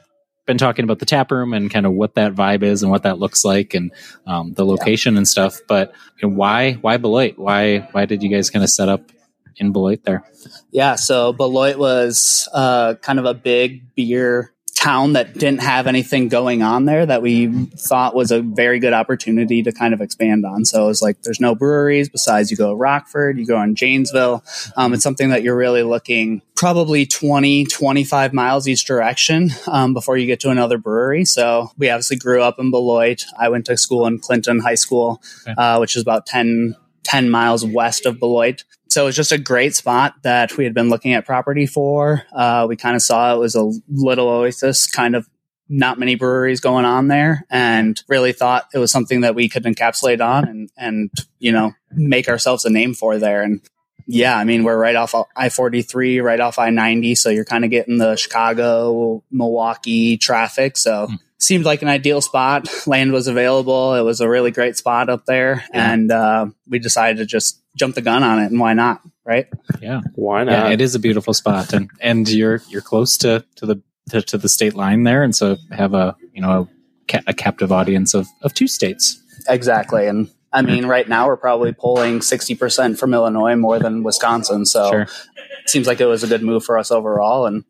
been 0.46 0.58
talking 0.58 0.82
about 0.82 0.98
the 0.98 1.06
tap 1.06 1.30
room 1.30 1.52
and 1.52 1.70
kind 1.70 1.86
of 1.86 1.92
what 1.92 2.14
that 2.14 2.34
vibe 2.34 2.62
is 2.62 2.82
and 2.82 2.90
what 2.90 3.02
that 3.02 3.18
looks 3.18 3.44
like 3.44 3.74
and 3.74 3.92
um, 4.26 4.54
the 4.54 4.64
location 4.64 5.16
and 5.16 5.28
stuff. 5.28 5.60
But 5.68 5.92
you 6.20 6.28
know, 6.28 6.34
why 6.34 6.72
why 6.74 6.96
Beloit? 6.96 7.38
Why 7.38 7.88
why 7.92 8.06
did 8.06 8.22
you 8.22 8.30
guys 8.30 8.50
kind 8.50 8.64
of 8.64 8.70
set 8.70 8.88
up 8.88 9.12
in 9.56 9.72
Beloit 9.72 10.02
there? 10.04 10.24
Yeah. 10.72 10.96
So 10.96 11.32
Beloit 11.32 11.78
was 11.78 12.48
uh, 12.52 12.94
kind 12.94 13.18
of 13.18 13.26
a 13.26 13.34
big 13.34 13.94
beer 13.94 14.52
town 14.80 15.14
that 15.14 15.34
didn't 15.34 15.60
have 15.60 15.88
anything 15.88 16.28
going 16.28 16.62
on 16.62 16.84
there 16.84 17.04
that 17.04 17.20
we 17.20 17.64
thought 17.76 18.14
was 18.14 18.30
a 18.30 18.40
very 18.40 18.78
good 18.78 18.92
opportunity 18.92 19.60
to 19.60 19.72
kind 19.72 19.92
of 19.92 20.00
expand 20.00 20.46
on. 20.46 20.64
So 20.64 20.84
it 20.84 20.86
was 20.86 21.02
like, 21.02 21.22
there's 21.22 21.40
no 21.40 21.56
breweries 21.56 22.08
besides 22.08 22.50
you 22.50 22.56
go 22.56 22.70
to 22.70 22.76
Rockford, 22.76 23.38
you 23.38 23.44
go 23.46 23.60
in 23.60 23.74
Janesville. 23.74 24.44
Um, 24.76 24.94
it's 24.94 25.02
something 25.02 25.30
that 25.30 25.42
you're 25.42 25.56
really 25.56 25.82
looking 25.82 26.42
probably 26.54 27.06
20, 27.06 27.64
25 27.66 28.32
miles 28.32 28.68
each 28.68 28.84
direction 28.84 29.50
um, 29.66 29.94
before 29.94 30.16
you 30.16 30.26
get 30.26 30.38
to 30.40 30.50
another 30.50 30.78
brewery. 30.78 31.24
So 31.24 31.72
we 31.76 31.90
obviously 31.90 32.16
grew 32.16 32.40
up 32.42 32.60
in 32.60 32.70
Beloit. 32.70 33.24
I 33.36 33.48
went 33.48 33.66
to 33.66 33.76
school 33.76 34.06
in 34.06 34.20
Clinton 34.20 34.60
High 34.60 34.76
School, 34.76 35.20
Okay. 35.42 35.54
uh, 35.60 35.80
which 35.80 35.96
is 35.96 36.02
about 36.02 36.24
10, 36.26 36.76
10 37.02 37.30
miles 37.30 37.64
west 37.64 38.06
of 38.06 38.20
Beloit. 38.20 38.62
So 38.88 39.02
it 39.02 39.06
was 39.06 39.16
just 39.16 39.32
a 39.32 39.38
great 39.38 39.74
spot 39.74 40.14
that 40.22 40.56
we 40.56 40.64
had 40.64 40.74
been 40.74 40.88
looking 40.88 41.12
at 41.12 41.26
property 41.26 41.66
for. 41.66 42.22
Uh, 42.32 42.66
we 42.68 42.76
kind 42.76 42.96
of 42.96 43.02
saw 43.02 43.34
it 43.34 43.38
was 43.38 43.54
a 43.54 43.70
little 43.88 44.28
oasis, 44.28 44.86
kind 44.86 45.14
of 45.14 45.28
not 45.68 45.98
many 45.98 46.14
breweries 46.14 46.60
going 46.60 46.86
on 46.86 47.08
there, 47.08 47.44
and 47.50 48.02
really 48.08 48.32
thought 48.32 48.64
it 48.72 48.78
was 48.78 48.90
something 48.90 49.20
that 49.20 49.34
we 49.34 49.48
could 49.48 49.64
encapsulate 49.64 50.24
on 50.26 50.48
and 50.48 50.70
and 50.78 51.10
you 51.38 51.52
know 51.52 51.72
make 51.92 52.28
ourselves 52.28 52.64
a 52.64 52.70
name 52.70 52.94
for 52.94 53.18
there. 53.18 53.42
And 53.42 53.60
yeah, 54.06 54.34
I 54.38 54.44
mean 54.44 54.64
we're 54.64 54.78
right 54.78 54.96
off 54.96 55.14
I 55.36 55.50
forty 55.50 55.82
three, 55.82 56.20
right 56.20 56.40
off 56.40 56.58
I 56.58 56.70
ninety, 56.70 57.14
so 57.14 57.28
you're 57.28 57.44
kind 57.44 57.64
of 57.66 57.70
getting 57.70 57.98
the 57.98 58.16
Chicago, 58.16 59.22
Milwaukee 59.30 60.16
traffic. 60.16 60.76
So. 60.76 61.06
Hmm. 61.08 61.14
Seemed 61.40 61.64
like 61.64 61.82
an 61.82 61.88
ideal 61.88 62.20
spot. 62.20 62.66
Land 62.88 63.12
was 63.12 63.28
available. 63.28 63.94
It 63.94 64.00
was 64.00 64.20
a 64.20 64.28
really 64.28 64.50
great 64.50 64.76
spot 64.76 65.08
up 65.08 65.24
there, 65.24 65.62
Yeah. 65.72 65.92
and 65.92 66.10
uh, 66.10 66.46
we 66.68 66.80
decided 66.80 67.18
to 67.18 67.26
just 67.26 67.62
jump 67.78 67.94
the 67.94 68.02
gun 68.02 68.22
on 68.22 68.40
it. 68.42 68.46
And 68.50 68.60
why 68.60 68.74
not? 68.74 69.00
Right? 69.24 69.46
Yeah, 69.80 70.00
Why 70.14 70.40
yeah, 70.44 70.62
not? 70.62 70.72
it 70.72 70.80
is 70.80 70.94
a 70.94 70.98
beautiful 70.98 71.34
spot, 71.34 71.72
and 71.74 71.90
and 72.00 72.28
you're 72.28 72.62
you're 72.70 72.80
close 72.82 73.18
to 73.18 73.44
to 73.56 73.66
the 73.66 73.82
to, 74.10 74.22
to 74.22 74.38
the 74.38 74.48
state 74.48 74.74
line 74.74 75.02
there, 75.02 75.22
and 75.22 75.36
so 75.36 75.56
have 75.70 75.92
a 75.92 76.16
you 76.32 76.40
know 76.40 76.50
a, 76.62 76.68
ca- 77.12 77.22
a 77.26 77.34
captive 77.34 77.70
audience 77.70 78.14
of 78.14 78.26
of 78.42 78.54
two 78.54 78.66
states. 78.66 79.22
Exactly. 79.48 80.06
And 80.06 80.30
I 80.50 80.62
mean, 80.62 80.86
right 80.86 81.06
now 81.06 81.26
we're 81.26 81.36
probably 81.36 81.74
pulling 81.74 82.20
60% 82.20 82.98
from 82.98 83.12
Illinois 83.12 83.54
more 83.54 83.78
than 83.78 84.02
Wisconsin. 84.02 84.64
So 84.64 84.90
Sure. 84.90 85.02
it 85.02 85.68
seems 85.68 85.86
like 85.86 86.00
it 86.00 86.06
was 86.06 86.24
a 86.24 86.26
good 86.26 86.42
move 86.42 86.64
for 86.64 86.78
us 86.78 86.90
overall. 86.90 87.44
And 87.44 87.64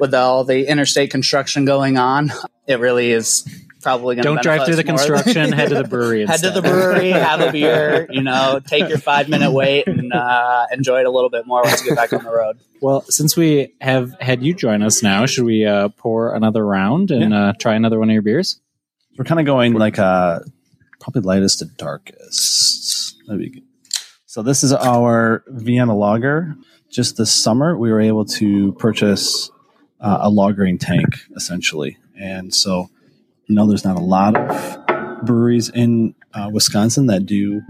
with 0.00 0.14
all 0.14 0.42
the 0.42 0.66
interstate 0.66 1.10
construction 1.10 1.66
going 1.66 1.98
on, 1.98 2.32
it 2.66 2.80
really 2.80 3.12
is 3.12 3.46
probably 3.84 4.16
going 4.16 4.24
to 4.24 4.28
Don't 4.28 4.42
drive 4.42 4.64
through 4.64 4.76
the 4.76 4.82
construction. 4.82 5.52
head 5.52 5.68
to 5.68 5.76
the 5.76 5.84
brewery. 5.84 6.26
Head 6.26 6.40
to 6.40 6.50
the 6.50 6.62
brewery, 6.62 7.10
have 7.10 7.40
a 7.40 7.52
beer, 7.52 8.08
you 8.10 8.22
know, 8.22 8.60
take 8.66 8.88
your 8.88 8.98
five 8.98 9.28
minute 9.28 9.52
wait 9.52 9.86
and 9.86 10.12
uh, 10.12 10.66
enjoy 10.72 11.00
it 11.00 11.06
a 11.06 11.10
little 11.10 11.30
bit 11.30 11.46
more 11.46 11.62
once 11.62 11.84
you 11.84 11.90
get 11.90 11.96
back 11.96 12.12
on 12.12 12.24
the 12.24 12.32
road. 12.32 12.58
Well, 12.80 13.00
since 13.08 13.34
we 13.34 13.72
have 13.80 14.14
had 14.20 14.42
you 14.42 14.52
join 14.52 14.82
us 14.82 15.02
now, 15.02 15.24
should 15.24 15.46
we 15.46 15.64
uh, 15.64 15.88
pour 15.88 16.34
another 16.34 16.62
round 16.66 17.10
and 17.10 17.32
uh, 17.32 17.54
try 17.58 17.76
another 17.76 17.98
one 17.98 18.10
of 18.10 18.12
your 18.12 18.20
beers? 18.20 18.60
We're 19.16 19.24
kind 19.24 19.40
of 19.40 19.46
going 19.46 19.72
like 19.72 19.98
uh 19.98 20.40
probably 21.00 21.22
lightest 21.22 21.60
to 21.60 21.64
darkest. 21.64 23.16
That'd 23.26 23.40
be 23.40 23.48
good. 23.48 23.62
So 24.26 24.42
this 24.42 24.62
is 24.62 24.74
our 24.74 25.44
Vienna 25.46 25.96
lager. 25.96 26.56
Just 26.90 27.16
this 27.16 27.32
summer, 27.32 27.74
we 27.78 27.90
were 27.90 28.02
able 28.02 28.26
to 28.26 28.72
purchase 28.72 29.50
uh, 29.98 30.18
a 30.20 30.30
lagering 30.30 30.78
tank, 30.78 31.20
essentially, 31.34 31.96
and 32.20 32.52
so 32.54 32.90
you 33.46 33.54
know, 33.54 33.66
there's 33.66 33.84
not 33.84 33.96
a 33.96 34.00
lot 34.00 34.36
of 34.36 35.24
breweries 35.24 35.68
in 35.68 36.14
uh, 36.32 36.50
Wisconsin 36.52 37.06
that 37.06 37.26
do 37.26 37.62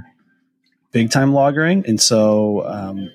big 0.93 1.11
time 1.11 1.33
lagering, 1.33 1.87
and 1.87 2.01
so 2.01 2.67
um, 2.67 3.11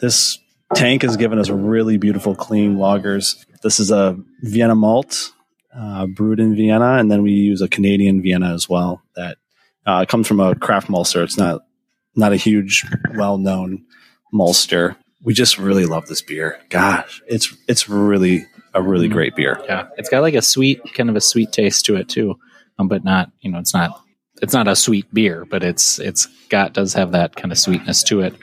this 0.00 0.38
tank 0.74 1.02
has 1.02 1.16
given 1.16 1.38
us 1.38 1.50
really 1.50 1.96
beautiful, 1.96 2.34
clean 2.34 2.76
lagers. 2.76 3.44
This 3.62 3.80
is 3.80 3.90
a 3.90 4.18
Vienna 4.42 4.74
malt 4.74 5.32
uh, 5.74 6.06
brewed 6.06 6.40
in 6.40 6.54
Vienna, 6.54 6.98
and 6.98 7.10
then 7.10 7.22
we 7.22 7.32
use 7.32 7.60
a 7.60 7.68
Canadian 7.68 8.22
Vienna 8.22 8.52
as 8.52 8.68
well. 8.68 9.02
That 9.16 9.38
uh, 9.86 10.04
comes 10.06 10.28
from 10.28 10.40
a 10.40 10.54
craft 10.54 10.88
maltster. 10.88 11.22
It's 11.24 11.38
not 11.38 11.62
not 12.16 12.32
a 12.32 12.36
huge, 12.36 12.84
well 13.16 13.38
known 13.38 13.84
maltster. 14.32 14.96
We 15.22 15.34
just 15.34 15.58
really 15.58 15.86
love 15.86 16.06
this 16.06 16.22
beer. 16.22 16.60
Gosh, 16.68 17.22
it's 17.26 17.56
it's 17.66 17.88
really 17.88 18.46
a 18.74 18.82
really 18.82 19.08
great 19.08 19.34
beer. 19.36 19.60
Yeah, 19.66 19.86
it's 19.96 20.08
got 20.08 20.20
like 20.22 20.34
a 20.34 20.42
sweet, 20.42 20.80
kind 20.94 21.08
of 21.10 21.16
a 21.16 21.20
sweet 21.20 21.52
taste 21.52 21.84
to 21.86 21.96
it 21.96 22.08
too, 22.08 22.38
um, 22.78 22.88
but 22.88 23.04
not 23.04 23.30
you 23.40 23.50
know, 23.50 23.58
it's 23.58 23.74
not 23.74 24.00
it's 24.42 24.52
not 24.52 24.68
a 24.68 24.76
sweet 24.76 25.12
beer, 25.14 25.44
but 25.44 25.62
it's 25.62 25.98
it's 25.98 26.26
got 26.48 26.72
does 26.72 26.92
have 26.94 27.12
that 27.12 27.36
kind 27.36 27.52
of 27.52 27.58
sweetness 27.58 28.02
to 28.04 28.20
it. 28.20 28.34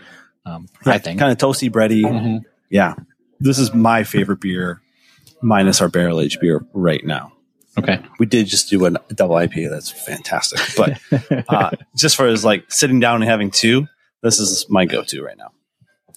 Um, 0.45 0.67
I 0.85 0.97
think. 0.97 1.19
kind 1.19 1.31
of 1.31 1.37
toasty 1.37 1.69
bready. 1.69 2.03
Mhm. 2.03 2.41
Yeah, 2.69 2.95
this 3.39 3.59
is 3.59 3.73
my 3.73 4.03
favorite 4.03 4.41
beer, 4.41 4.81
minus 5.41 5.81
our 5.81 5.89
barrel 5.89 6.19
aged 6.21 6.39
beer 6.39 6.65
right 6.73 7.05
now. 7.05 7.33
Okay. 7.77 8.01
We 8.19 8.25
did 8.25 8.47
just 8.47 8.69
do 8.69 8.85
a 8.85 8.91
double 9.13 9.35
IPA. 9.35 9.69
That's 9.69 9.89
fantastic. 9.89 10.59
But 10.75 11.45
uh, 11.49 11.71
just 11.95 12.15
for 12.17 12.27
as 12.27 12.43
like 12.43 12.69
sitting 12.71 12.99
down 12.99 13.21
and 13.21 13.29
having 13.29 13.49
two, 13.49 13.87
this 14.21 14.39
is 14.39 14.65
my 14.69 14.85
go 14.85 15.03
to 15.03 15.23
right 15.23 15.37
now. 15.37 15.51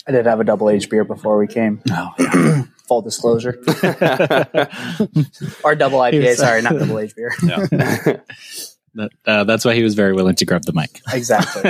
I 0.07 0.13
did 0.13 0.27
have 0.27 0.41
a 0.41 0.45
double 0.45 0.69
aged 0.69 0.91
beer 0.91 1.05
before 1.05 1.39
we 1.39 1.47
came. 1.47 1.81
Oh, 1.91 2.65
Full 2.89 3.03
disclosure. 3.03 3.59
or 5.65 5.75
double 5.75 5.99
IPA, 5.99 6.35
sorry, 6.37 6.63
not 6.63 6.79
double 6.79 6.99
aged 6.99 7.17
beer. 7.17 7.35
That, 8.97 9.11
uh, 9.27 9.43
that's 9.43 9.65
why 9.65 9.75
he 9.75 9.83
was 9.83 9.97
very 9.97 10.13
willing 10.13 10.37
to 10.37 10.45
grab 10.45 10.63
the 10.63 10.73
mic. 10.73 11.01
Exactly. 11.13 11.69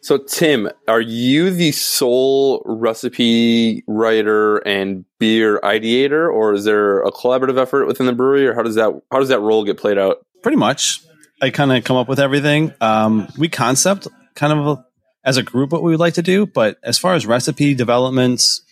So, 0.00 0.16
Tim, 0.16 0.70
are 0.86 1.00
you 1.00 1.50
the 1.50 1.72
sole 1.72 2.62
recipe 2.64 3.82
writer 3.88 4.58
and 4.58 5.04
beer 5.18 5.58
ideator, 5.64 6.32
or 6.32 6.54
is 6.54 6.62
there 6.64 7.00
a 7.02 7.10
collaborative 7.10 7.60
effort 7.60 7.86
within 7.86 8.06
the 8.06 8.12
brewery, 8.12 8.46
or 8.46 8.54
how 8.54 8.62
does 8.62 8.76
that 8.76 8.92
how 9.10 9.18
does 9.18 9.28
that 9.30 9.40
role 9.40 9.64
get 9.64 9.76
played 9.76 9.98
out? 9.98 10.24
pretty 10.42 10.56
much. 10.56 11.02
I 11.42 11.50
kind 11.50 11.72
of 11.72 11.84
come 11.84 11.96
up 11.96 12.08
with 12.08 12.20
everything. 12.20 12.74
Um, 12.80 13.28
we 13.38 13.48
concept 13.48 14.08
kind 14.34 14.52
of 14.52 14.84
as 15.24 15.36
a 15.36 15.42
group 15.42 15.72
what 15.72 15.82
we 15.82 15.90
would 15.90 16.00
like 16.00 16.14
to 16.14 16.22
do, 16.22 16.46
but 16.46 16.78
as 16.82 16.98
far 16.98 17.14
as 17.14 17.26
recipe 17.26 17.74
developments, 17.74 18.62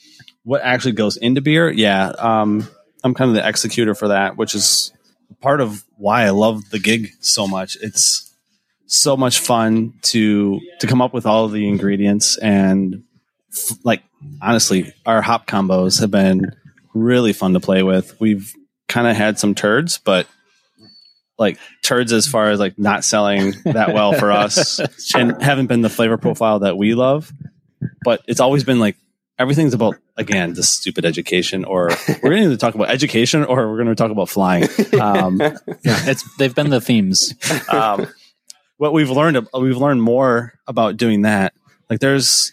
what 0.48 0.62
actually 0.62 0.92
goes 0.92 1.18
into 1.18 1.42
beer, 1.42 1.70
yeah, 1.70 2.06
um, 2.08 2.66
I'm 3.04 3.12
kind 3.12 3.28
of 3.28 3.34
the 3.34 3.46
executor 3.46 3.94
for 3.94 4.08
that, 4.08 4.38
which 4.38 4.54
is 4.54 4.94
part 5.42 5.61
of 5.61 5.84
why 5.98 6.22
I 6.22 6.30
love 6.30 6.70
the 6.70 6.78
gig 6.78 7.11
so 7.20 7.46
much. 7.46 7.76
It's 7.82 8.34
so 8.87 9.14
much 9.14 9.40
fun 9.40 9.92
to 10.00 10.58
to 10.80 10.87
come 10.87 11.02
up 11.02 11.12
with 11.12 11.26
all 11.26 11.44
of 11.44 11.52
the 11.52 11.68
ingredients 11.68 12.38
and 12.38 13.04
f- 13.52 13.76
like 13.84 14.02
honestly, 14.40 14.90
our 15.04 15.20
hop 15.20 15.46
combos 15.46 16.00
have 16.00 16.11
been 16.11 16.56
really 16.94 17.34
fun 17.34 17.52
to 17.52 17.61
play 17.61 17.82
with. 17.82 18.18
We've 18.18 18.50
kind 18.88 19.06
of 19.06 19.14
had 19.14 19.38
some 19.38 19.54
turds, 19.54 19.98
but 19.98 20.26
like 21.38 21.58
turds 21.82 22.11
as 22.11 22.26
far 22.26 22.50
as 22.50 22.58
like 22.58 22.78
not 22.78 23.04
selling 23.04 23.52
that 23.66 23.92
well 23.92 24.14
for 24.14 24.32
us 24.32 24.80
and 25.14 25.42
haven't 25.42 25.66
been 25.66 25.82
the 25.82 25.90
flavor 25.90 26.16
profile 26.16 26.61
that 26.61 26.78
we 26.78 26.94
love. 26.94 27.30
But 28.02 28.22
it's 28.26 28.40
always 28.40 28.64
been 28.64 28.80
like 28.80 28.96
everything's 29.38 29.74
about 29.74 29.96
again 30.16 30.55
this 30.55 30.68
stupid 30.68 31.05
education 31.05 31.64
or 31.64 31.90
we're 32.22 32.31
going 32.31 32.51
to 32.51 32.57
talk 32.57 32.74
about 32.74 32.90
education 32.90 33.44
or 33.44 33.68
we're 33.70 33.77
going 33.77 33.88
to 33.88 33.94
talk 33.94 34.11
about 34.11 34.29
flying. 34.29 34.68
Um, 35.01 35.38
Yeah, 35.40 35.57
it's 35.85 36.24
they've 36.38 36.55
been 36.55 36.70
the 36.70 36.81
themes. 36.81 37.35
um, 37.68 38.07
what 38.79 38.92
we've 38.92 39.11
learned, 39.11 39.46
we've 39.59 39.77
learned 39.77 40.03
more 40.03 40.55
about 40.66 40.96
doing 40.96 41.22
that. 41.22 41.53
Like 41.90 42.01
there's 42.01 42.53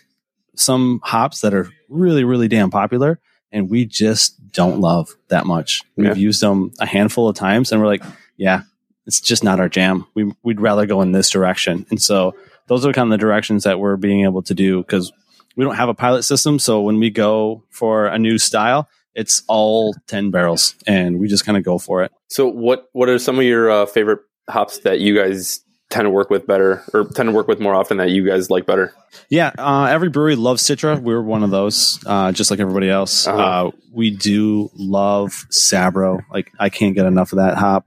some 0.56 1.00
hops 1.04 1.42
that 1.42 1.54
are 1.54 1.70
really, 1.90 2.24
really 2.24 2.48
damn 2.48 2.70
popular 2.72 3.20
and 3.52 3.70
we 3.70 3.86
just 3.86 4.52
don't 4.52 4.80
love 4.80 5.10
that 5.30 5.46
much. 5.46 5.82
We've 5.96 6.08
Yeah. 6.08 6.14
used 6.16 6.42
them 6.42 6.72
a 6.80 6.86
handful 6.86 7.28
of 7.28 7.36
times 7.36 7.72
and 7.72 7.82
we're 7.82 7.88
like, 7.88 8.04
yeah, 8.38 8.62
it's 9.06 9.20
just 9.22 9.44
not 9.44 9.60
our 9.60 9.70
jam. 9.70 10.06
We, 10.14 10.32
we'd 10.44 10.62
rather 10.62 10.86
go 10.86 11.02
in 11.02 11.12
this 11.12 11.30
direction. 11.30 11.86
And 11.90 12.02
so 12.02 12.36
those 12.68 12.86
are 12.86 12.94
kind 12.94 13.08
of 13.12 13.12
the 13.20 13.22
directions 13.22 13.64
that 13.66 13.80
we're 13.80 13.98
being 13.98 14.24
able 14.24 14.42
to 14.44 14.54
do 14.54 14.82
because 14.82 15.12
we 15.56 15.64
don't 15.64 15.76
have 15.76 15.90
a 15.90 15.94
pilot 15.94 16.24
system. 16.24 16.60
So 16.60 16.82
when 16.82 17.00
we 17.00 17.10
go 17.10 17.64
for 17.70 18.08
a 18.08 18.18
new 18.20 18.38
style, 18.38 18.88
it's 19.14 19.44
all 19.48 19.96
10 20.08 20.32
barrels 20.32 20.76
and 20.86 21.20
we 21.20 21.28
just 21.28 21.46
kind 21.46 21.58
of 21.58 21.64
go 21.64 21.78
for 21.78 22.04
it. 22.04 22.12
So, 22.28 22.48
what 22.48 22.90
what 22.94 23.08
are 23.08 23.18
some 23.20 23.38
of 23.40 23.46
your 23.46 23.70
uh, 23.72 23.86
favorite 23.86 24.20
hops 24.50 24.80
that 24.80 25.00
you 25.00 25.16
guys 25.16 25.62
tend 25.90 26.06
to 26.06 26.10
work 26.10 26.30
with 26.30 26.46
better, 26.48 26.84
or 26.94 27.06
tend 27.06 27.30
to 27.30 27.32
work 27.32 27.48
with 27.48 27.60
more 27.60 27.74
often 27.76 27.98
that 27.98 28.10
you 28.10 28.26
guys 28.28 28.50
like 28.50 28.66
better? 28.66 28.94
Yeah, 29.30 29.52
uh, 29.58 29.86
every 29.86 30.10
brewery 30.10 30.36
loves 30.36 30.64
Citra. 30.64 31.00
We're 31.00 31.22
one 31.22 31.44
of 31.44 31.52
those, 31.52 32.04
uh, 32.06 32.32
just 32.32 32.52
like 32.52 32.60
everybody 32.60 32.90
else. 32.90 33.28
Uh-huh. 33.28 33.38
Uh, 33.68 33.72
we 33.94 34.10
do 34.12 34.70
love 34.76 35.46
Sabro. 35.52 36.22
Like 36.32 36.52
I 36.60 36.70
can't 36.70 36.96
get 36.96 37.06
enough 37.06 37.32
of 37.32 37.38
that 37.38 37.56
hop, 37.58 37.86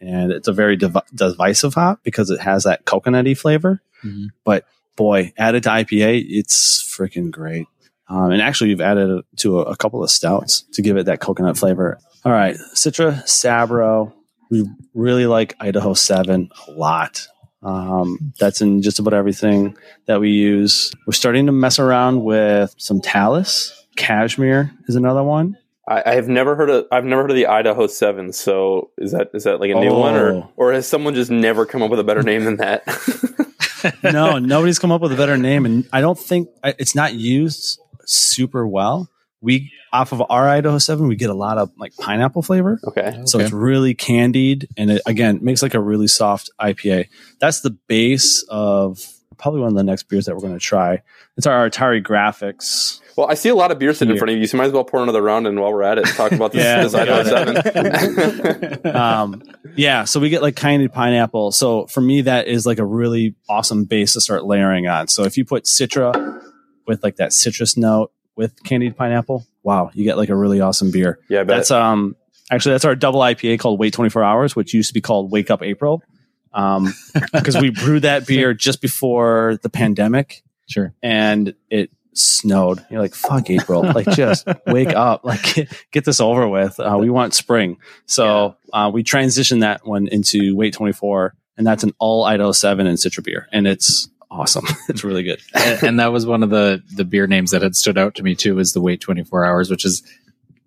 and 0.00 0.32
it's 0.32 0.48
a 0.48 0.52
very 0.52 0.76
div- 0.76 0.96
divisive 1.14 1.74
hop 1.74 2.00
because 2.04 2.30
it 2.30 2.40
has 2.40 2.64
that 2.64 2.86
coconutty 2.86 3.36
flavor. 3.36 3.82
Mhm. 4.04 4.28
But 4.44 4.64
boy, 4.96 5.32
added 5.38 5.62
to 5.64 5.68
IPA, 5.70 6.24
it's 6.28 6.82
freaking 6.82 7.30
great. 7.30 7.66
Um, 8.08 8.32
and 8.32 8.42
actually, 8.42 8.70
you've 8.70 8.80
added 8.80 9.10
it 9.10 9.24
to 9.38 9.60
a, 9.60 9.62
a 9.62 9.76
couple 9.76 10.02
of 10.02 10.10
stouts 10.10 10.62
to 10.72 10.82
give 10.82 10.96
it 10.96 11.06
that 11.06 11.20
coconut 11.20 11.56
flavor. 11.56 11.98
All 12.24 12.32
right, 12.32 12.56
Citra, 12.74 13.22
Sabro. 13.24 14.12
We 14.50 14.68
really 14.94 15.26
like 15.26 15.54
Idaho 15.60 15.94
Seven 15.94 16.50
a 16.66 16.72
lot. 16.72 17.26
Um, 17.62 18.32
that's 18.40 18.60
in 18.62 18.82
just 18.82 18.98
about 18.98 19.14
everything 19.14 19.76
that 20.06 20.20
we 20.20 20.30
use. 20.30 20.92
We're 21.06 21.12
starting 21.12 21.46
to 21.46 21.52
mess 21.52 21.78
around 21.78 22.24
with 22.24 22.74
some 22.78 23.00
Talus. 23.00 23.72
Cashmere 23.96 24.72
is 24.88 24.96
another 24.96 25.22
one. 25.22 25.56
I, 25.86 26.14
have 26.14 26.28
never 26.28 26.54
heard 26.54 26.70
of 26.70 26.86
I've 26.92 27.04
never 27.04 27.22
heard 27.22 27.30
of 27.30 27.36
the 27.36 27.46
Idaho 27.46 27.86
Seven. 27.88 28.32
So, 28.32 28.90
is 28.98 29.12
that 29.12 29.30
is 29.34 29.44
that 29.44 29.60
like 29.60 29.70
a 29.70 29.74
new 29.74 29.92
one, 29.94 30.14
or 30.14 30.32
Oh. 30.32 30.50
or 30.56 30.72
has 30.72 30.86
someone 30.86 31.14
just 31.14 31.30
never 31.30 31.66
come 31.66 31.82
up 31.82 31.90
with 31.90 31.98
a 32.00 32.04
better 32.04 32.22
name 32.22 32.44
than 32.44 32.56
that? 32.56 32.82
No, 34.02 34.38
nobody's 34.38 34.78
come 34.78 34.92
up 34.92 35.00
with 35.00 35.12
a 35.12 35.16
better 35.16 35.36
name, 35.36 35.66
and 35.66 35.86
I 35.92 36.00
don't 36.00 36.18
think 36.18 36.48
it's 36.64 36.94
not 36.94 37.14
used 37.14 37.78
super 38.04 38.66
well. 38.66 39.08
We 39.40 39.72
off 39.92 40.12
of 40.12 40.22
our 40.30 40.48
Idaho 40.48 40.78
Seven, 40.78 41.08
we 41.08 41.16
get 41.16 41.30
a 41.30 41.34
lot 41.34 41.58
of 41.58 41.70
like 41.78 41.96
pineapple 41.96 42.42
flavor. 42.42 42.78
okay, 42.84 43.22
So 43.24 43.38
Okay. 43.38 43.44
it's 43.46 43.52
really 43.52 43.94
candied, 43.94 44.68
and 44.76 44.90
it 44.90 45.02
again 45.06 45.38
makes 45.42 45.62
like 45.62 45.74
a 45.74 45.80
really 45.80 46.08
soft 46.08 46.50
IPA. 46.60 47.06
That's 47.40 47.60
the 47.62 47.70
base 47.70 48.44
of 48.48 49.04
probably 49.40 49.60
one 49.60 49.70
of 49.70 49.74
the 49.74 49.82
next 49.82 50.04
beers 50.04 50.26
that 50.26 50.34
we're 50.34 50.40
going 50.42 50.52
to 50.52 50.60
try. 50.60 51.02
It's 51.36 51.46
our 51.46 51.68
Atari 51.68 52.04
Graphics. 52.04 53.00
well, 53.16 53.28
I 53.30 53.34
see 53.34 53.48
a 53.48 53.54
lot 53.54 53.72
of 53.72 53.78
beer 53.78 53.94
sitting 53.94 54.12
in 54.12 54.18
front 54.18 54.30
of 54.32 54.38
you. 54.38 54.46
So, 54.46 54.56
you 54.56 54.58
might 54.58 54.66
as 54.66 54.72
well 54.72 54.84
pour 54.84 55.02
another 55.02 55.22
round, 55.22 55.46
and 55.46 55.58
while 55.58 55.72
we're 55.72 55.82
at 55.82 55.98
it, 55.98 56.04
talk 56.08 56.32
about 56.32 56.52
this, 56.52 56.62
Yeah, 56.64 56.82
this 56.82 56.94
Idaho 56.94 57.18
yeah. 57.18 57.98
Seven. 57.98 58.86
um, 58.96 59.42
yeah, 59.76 60.04
so 60.04 60.20
we 60.20 60.28
get 60.28 60.42
like 60.42 60.56
candied 60.56 60.92
pineapple. 60.92 61.52
So 61.52 61.86
for 61.86 62.00
me, 62.00 62.22
that 62.22 62.46
is 62.46 62.66
like 62.66 62.78
a 62.78 62.84
really 62.84 63.34
awesome 63.48 63.84
base 63.84 64.12
to 64.12 64.20
start 64.20 64.44
layering 64.44 64.86
on. 64.86 65.08
So 65.08 65.24
if 65.24 65.36
you 65.36 65.44
put 65.44 65.64
Citra 65.64 66.42
with 66.86 67.02
like 67.02 67.16
that 67.16 67.32
citrus 67.32 67.76
note 67.76 68.12
with 68.36 68.62
candied 68.64 68.96
pineapple, 68.96 69.46
wow, 69.62 69.90
you 69.94 70.04
get 70.04 70.16
like 70.18 70.28
a 70.28 70.36
really 70.36 70.60
awesome 70.60 70.90
beer. 70.90 71.18
yeah, 71.28 71.40
I 71.40 71.44
bet. 71.44 71.56
That's 71.56 71.70
um 71.70 72.16
actually 72.50 72.72
that's 72.74 72.84
our 72.84 72.94
double 72.94 73.20
IPA 73.20 73.58
called 73.60 73.78
Wait 73.80 73.94
24 73.94 74.22
Hours, 74.22 74.54
which 74.54 74.74
used 74.74 74.88
to 74.88 74.94
be 74.94 75.00
called 75.00 75.30
Wake 75.30 75.50
Up 75.50 75.62
April. 75.62 76.02
Um, 76.52 76.92
because 77.32 77.56
we 77.56 77.70
brewed 77.70 78.02
that 78.02 78.26
beer 78.26 78.54
just 78.54 78.80
before 78.80 79.58
the 79.62 79.70
pandemic 79.70 80.42
Sure. 80.68 80.92
and 81.02 81.54
it 81.70 81.90
snowed. 82.12 82.84
You're 82.90 83.00
like, 83.00 83.14
fuck 83.14 83.48
April. 83.50 83.82
Like, 83.82 84.08
just 84.10 84.46
wake 84.66 84.94
up. 84.94 85.24
Like, 85.24 85.54
get, 85.54 85.86
get 85.92 86.04
this 86.04 86.20
over 86.20 86.48
with. 86.48 86.78
Uh, 86.80 86.96
we 87.00 87.08
want 87.10 87.34
spring. 87.34 87.78
So 88.06 88.56
uh, 88.72 88.90
we 88.92 89.04
transitioned 89.04 89.60
that 89.60 89.86
one 89.86 90.08
into 90.08 90.56
Wait 90.56 90.74
24, 90.74 91.34
and 91.56 91.66
that's 91.66 91.84
an 91.84 91.92
all 91.98 92.24
Idaho 92.24 92.52
7 92.52 92.86
and 92.86 92.98
Citra 92.98 93.22
beer. 93.24 93.48
And 93.52 93.66
it's 93.66 94.08
awesome. 94.30 94.64
it's 94.88 95.04
really 95.04 95.22
good. 95.22 95.40
and, 95.54 95.82
and 95.82 96.00
that 96.00 96.12
was 96.12 96.26
one 96.26 96.42
of 96.42 96.50
the 96.50 96.82
the 96.94 97.04
beer 97.04 97.26
names 97.26 97.50
that 97.52 97.62
had 97.62 97.76
stood 97.76 97.98
out 97.98 98.14
to 98.16 98.22
me 98.22 98.34
too. 98.34 98.58
is 98.58 98.72
the 98.72 98.80
wait 98.80 99.00
twenty 99.00 99.24
four 99.24 99.44
hours, 99.44 99.70
which 99.70 99.84
is 99.84 100.02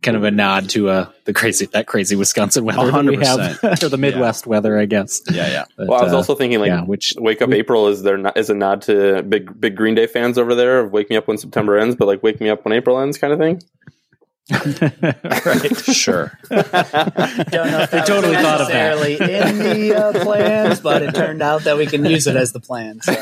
kind 0.04 0.18
of 0.18 0.24
a 0.24 0.32
nod 0.32 0.70
to 0.70 0.90
uh 0.90 1.10
the 1.26 1.34
crazy 1.34 1.66
that 1.68 1.88
crazy 1.88 2.16
Wisconsin 2.16 2.66
weather 2.66 2.92
that 2.92 3.06
we 3.06 3.18
have, 3.18 3.64
or 3.84 3.90
the 3.90 3.98
Midwest 3.98 4.46
weather, 4.46 4.78
I 4.78 4.86
guess. 4.86 5.22
Yeah, 5.32 5.48
yeah. 5.50 5.66
But, 5.78 5.88
well, 5.88 6.00
I 6.00 6.04
was 6.04 6.14
uh, 6.14 6.18
also 6.18 6.36
thinking 6.36 6.60
like 6.60 6.68
yeah, 6.68 6.84
which 6.84 7.14
Wake 7.18 7.42
Up 7.42 7.52
April 7.52 7.88
is 7.88 8.04
there 8.04 8.18
not, 8.18 8.38
is 8.38 8.50
a 8.50 8.54
nod 8.54 8.82
to 8.84 9.24
big 9.24 9.60
big 9.60 9.76
Green 9.76 9.96
Day 9.96 10.08
fans 10.08 10.38
over 10.38 10.54
there 10.54 10.80
of 10.80 10.92
Wake 10.92 11.10
Me 11.10 11.16
Up 11.16 11.28
When 11.28 11.38
September 11.38 11.78
Ends, 11.78 11.96
but 11.96 12.08
like 12.08 12.22
Wake 12.22 12.40
Me 12.40 12.50
Up 12.50 12.64
When 12.66 12.74
April 12.74 13.00
Ends 13.00 13.18
kind 13.18 13.34
of 13.34 13.40
thing. 13.40 13.62
right. 14.52 15.78
Sure. 15.78 16.38
Don't 16.50 16.72
know 16.72 17.80
if 17.82 17.92
totally 18.06 18.36
was 18.36 18.44
thought 18.44 18.62
of 18.62 18.68
that. 18.68 19.00
in 19.10 19.58
the 19.58 19.96
uh, 19.96 20.24
plans, 20.24 20.82
but 20.82 21.02
it 21.02 21.16
turned 21.16 21.42
out 21.42 21.64
that 21.64 21.78
we 21.78 21.86
can 21.86 22.04
use 22.04 22.28
it 22.28 22.36
as 22.36 22.52
the 22.52 22.60
plan. 22.60 23.00
So. 23.02 23.14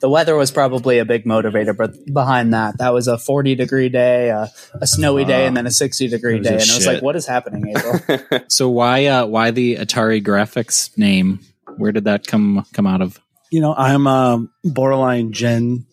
the 0.00 0.10
weather 0.10 0.36
was 0.36 0.50
probably 0.50 0.98
a 0.98 1.06
big 1.06 1.24
motivator, 1.24 1.74
but 1.74 1.94
behind 2.12 2.52
that, 2.52 2.78
that 2.78 2.92
was 2.92 3.08
a 3.08 3.16
40 3.16 3.54
degree 3.54 3.88
day, 3.88 4.30
uh, 4.30 4.48
a 4.74 4.86
snowy 4.86 5.24
day, 5.24 5.46
and 5.46 5.56
then 5.56 5.66
a 5.66 5.70
60 5.70 6.08
degree 6.08 6.40
day, 6.40 6.50
a 6.50 6.58
and 6.60 6.70
I 6.70 6.74
was 6.74 6.86
like, 6.86 7.02
what 7.02 7.16
is 7.16 7.26
happening, 7.26 7.74
April? 7.74 8.20
So 8.48 8.68
why 8.68 9.06
uh 9.06 9.24
why 9.26 9.50
the 9.50 9.76
Atari 9.76 10.22
graphics 10.22 10.96
name? 10.98 11.40
Where 11.76 11.92
did 11.92 12.04
that 12.04 12.26
come 12.26 12.66
come 12.74 12.86
out 12.86 13.00
of? 13.00 13.18
You 13.50 13.60
know, 13.60 13.74
I'm 13.74 14.06
um, 14.06 14.50
borderline 14.64 15.32
Gen 15.32 15.86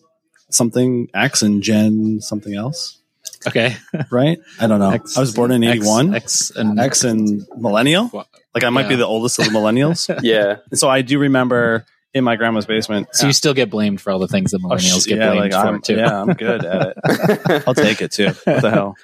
something 0.50 1.08
X 1.14 1.42
and 1.42 1.62
Gen 1.62 2.20
something 2.20 2.54
else, 2.54 2.99
Okay, 3.46 3.76
right? 4.10 4.38
I 4.60 4.66
don't 4.66 4.78
know. 4.80 4.90
X- 4.90 5.16
I 5.16 5.20
was 5.20 5.34
born 5.34 5.50
in 5.50 5.64
81. 5.64 6.14
X, 6.14 6.50
X 6.50 6.56
and 6.56 6.78
X 6.80 7.04
and 7.04 7.42
millennial. 7.56 8.10
Like 8.54 8.64
I 8.64 8.70
might 8.70 8.88
be 8.88 8.96
the 8.96 9.06
oldest 9.06 9.38
of 9.38 9.46
the 9.46 9.50
millennials. 9.50 10.08
yeah, 10.22 10.56
And 10.70 10.78
so 10.78 10.88
I 10.88 11.02
do 11.02 11.18
remember 11.18 11.84
in 12.12 12.24
my 12.24 12.34
grandma's 12.34 12.66
basement. 12.66 13.06
So 13.12 13.28
you 13.28 13.32
still 13.32 13.54
get 13.54 13.70
blamed 13.70 14.00
for 14.00 14.10
all 14.10 14.18
the 14.18 14.26
things 14.26 14.50
that 14.50 14.60
Oh, 14.64 14.68
millennials 14.68 15.04
sh- 15.04 15.06
get 15.06 15.18
yeah, 15.18 15.30
blamed 15.30 15.52
like, 15.52 15.62
for 15.62 15.68
I'm, 15.68 15.80
too. 15.80 15.96
Yeah, 15.96 16.20
I'm 16.22 16.32
good 16.32 16.64
at 16.64 16.94
it. 16.96 17.62
I'll 17.68 17.74
take 17.74 18.02
it 18.02 18.10
too. 18.10 18.26
What 18.44 18.62
the 18.62 18.70
hell? 18.70 18.96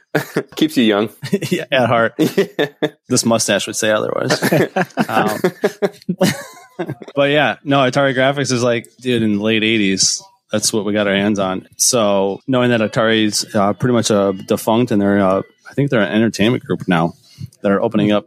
Keeps 0.56 0.76
you 0.76 0.82
young. 0.84 1.10
yeah, 1.50 1.66
at 1.70 1.86
heart, 1.88 2.14
this 2.16 3.24
mustache 3.24 3.66
would 3.68 3.76
say 3.76 3.92
otherwise. 3.92 4.42
Um, 5.08 5.38
but 7.14 7.30
yeah, 7.30 7.56
no, 7.64 7.78
Atari 7.78 8.14
Graphics 8.14 8.52
is 8.52 8.62
like, 8.62 8.86
dude, 9.00 9.22
in 9.22 9.36
the 9.36 9.42
late 9.42 9.62
'80s, 9.62 10.20
that's 10.52 10.72
what 10.72 10.84
we 10.84 10.92
got 10.92 11.06
our 11.06 11.14
hands 11.14 11.38
on. 11.38 11.68
So 11.76 12.40
knowing 12.46 12.70
that 12.70 12.80
Atari's 12.80 13.54
uh, 13.54 13.72
pretty 13.72 13.92
much 13.94 14.10
uh, 14.10 14.32
defunct, 14.32 14.90
and 14.92 15.00
they're, 15.00 15.18
uh, 15.20 15.42
I 15.68 15.74
think 15.74 15.90
they're 15.90 16.02
an 16.02 16.12
entertainment 16.12 16.64
group 16.64 16.86
now 16.88 17.14
that 17.62 17.70
are 17.72 17.80
opening 17.80 18.12
up 18.12 18.26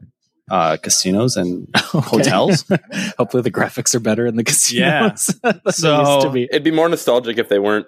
uh, 0.52 0.78
casinos 0.78 1.38
and 1.38 1.68
hotels. 1.76 2.66
Hopefully, 3.18 3.44
the 3.44 3.52
graphics 3.52 3.94
are 3.96 4.00
better 4.00 4.26
in 4.26 4.36
the 4.36 4.44
casinos. 4.44 5.28
than 5.44 5.62
they 5.66 5.72
So- 5.72 6.30
be. 6.32 6.44
It'd 6.44 6.64
be 6.64 6.72
more 6.72 6.90
nostalgic 6.90 7.38
if 7.38 7.50
they 7.50 7.60
weren't. 7.60 7.88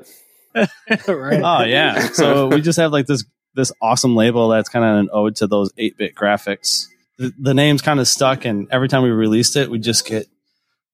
right. 0.55 1.41
Oh 1.43 1.63
yeah. 1.63 2.07
So 2.09 2.47
we 2.47 2.61
just 2.61 2.77
have 2.77 2.91
like 2.91 3.07
this 3.07 3.23
this 3.55 3.71
awesome 3.81 4.15
label 4.15 4.49
that's 4.49 4.69
kind 4.69 4.85
of 4.85 4.97
an 4.99 5.09
ode 5.11 5.35
to 5.37 5.47
those 5.47 5.71
8-bit 5.73 6.15
graphics. 6.15 6.85
The, 7.17 7.33
the 7.37 7.53
name's 7.53 7.81
kind 7.81 7.99
of 7.99 8.07
stuck 8.07 8.45
and 8.45 8.67
every 8.71 8.87
time 8.87 9.03
we 9.03 9.09
released 9.09 9.55
it, 9.57 9.69
we 9.69 9.77
just 9.79 10.05
get 10.07 10.27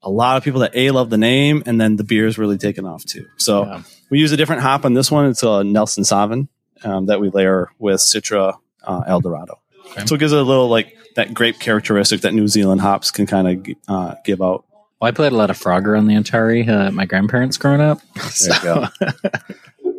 a 0.03 0.09
lot 0.09 0.37
of 0.37 0.43
people 0.43 0.61
that 0.61 0.71
A 0.75 0.91
love 0.91 1.09
the 1.09 1.17
name 1.17 1.63
and 1.65 1.79
then 1.81 1.95
the 1.95 2.03
beer 2.03 2.27
is 2.27 2.37
really 2.37 2.57
taken 2.57 2.85
off 2.85 3.03
too. 3.05 3.25
So 3.37 3.65
Yeah. 3.65 3.81
we 4.09 4.19
use 4.19 4.31
a 4.31 4.37
different 4.37 4.61
hop 4.61 4.85
on 4.85 4.93
this 4.93 5.11
one. 5.11 5.25
It's 5.27 5.43
a 5.43 5.63
Nelson 5.63 6.03
Sauvin 6.03 6.47
um, 6.83 7.07
that 7.07 7.19
we 7.19 7.29
layer 7.29 7.69
with 7.79 7.99
Citra 7.99 8.57
uh, 8.83 9.03
Eldorado. 9.07 9.59
Okay. 9.91 10.05
So 10.05 10.15
it 10.15 10.19
gives 10.19 10.33
it 10.33 10.39
a 10.39 10.43
little 10.43 10.69
like 10.69 10.95
that 11.15 11.33
grape 11.33 11.59
characteristic 11.59 12.21
that 12.21 12.33
New 12.33 12.47
Zealand 12.47 12.81
hops 12.81 13.09
can 13.11 13.25
kind 13.25 13.47
of 13.67 13.75
uh, 13.87 14.15
give 14.23 14.41
out. 14.41 14.65
Well, 14.99 15.07
I 15.07 15.11
played 15.11 15.31
a 15.31 15.35
lot 15.35 15.49
of 15.49 15.57
Frogger 15.59 15.97
on 15.97 16.07
the 16.07 16.15
Atari. 16.15 16.67
Uh, 16.67 16.91
my 16.91 17.05
grandparents 17.05 17.57
growing 17.57 17.81
up. 17.81 17.99
There 18.15 18.55
you 18.55 18.63
go. 18.63 18.85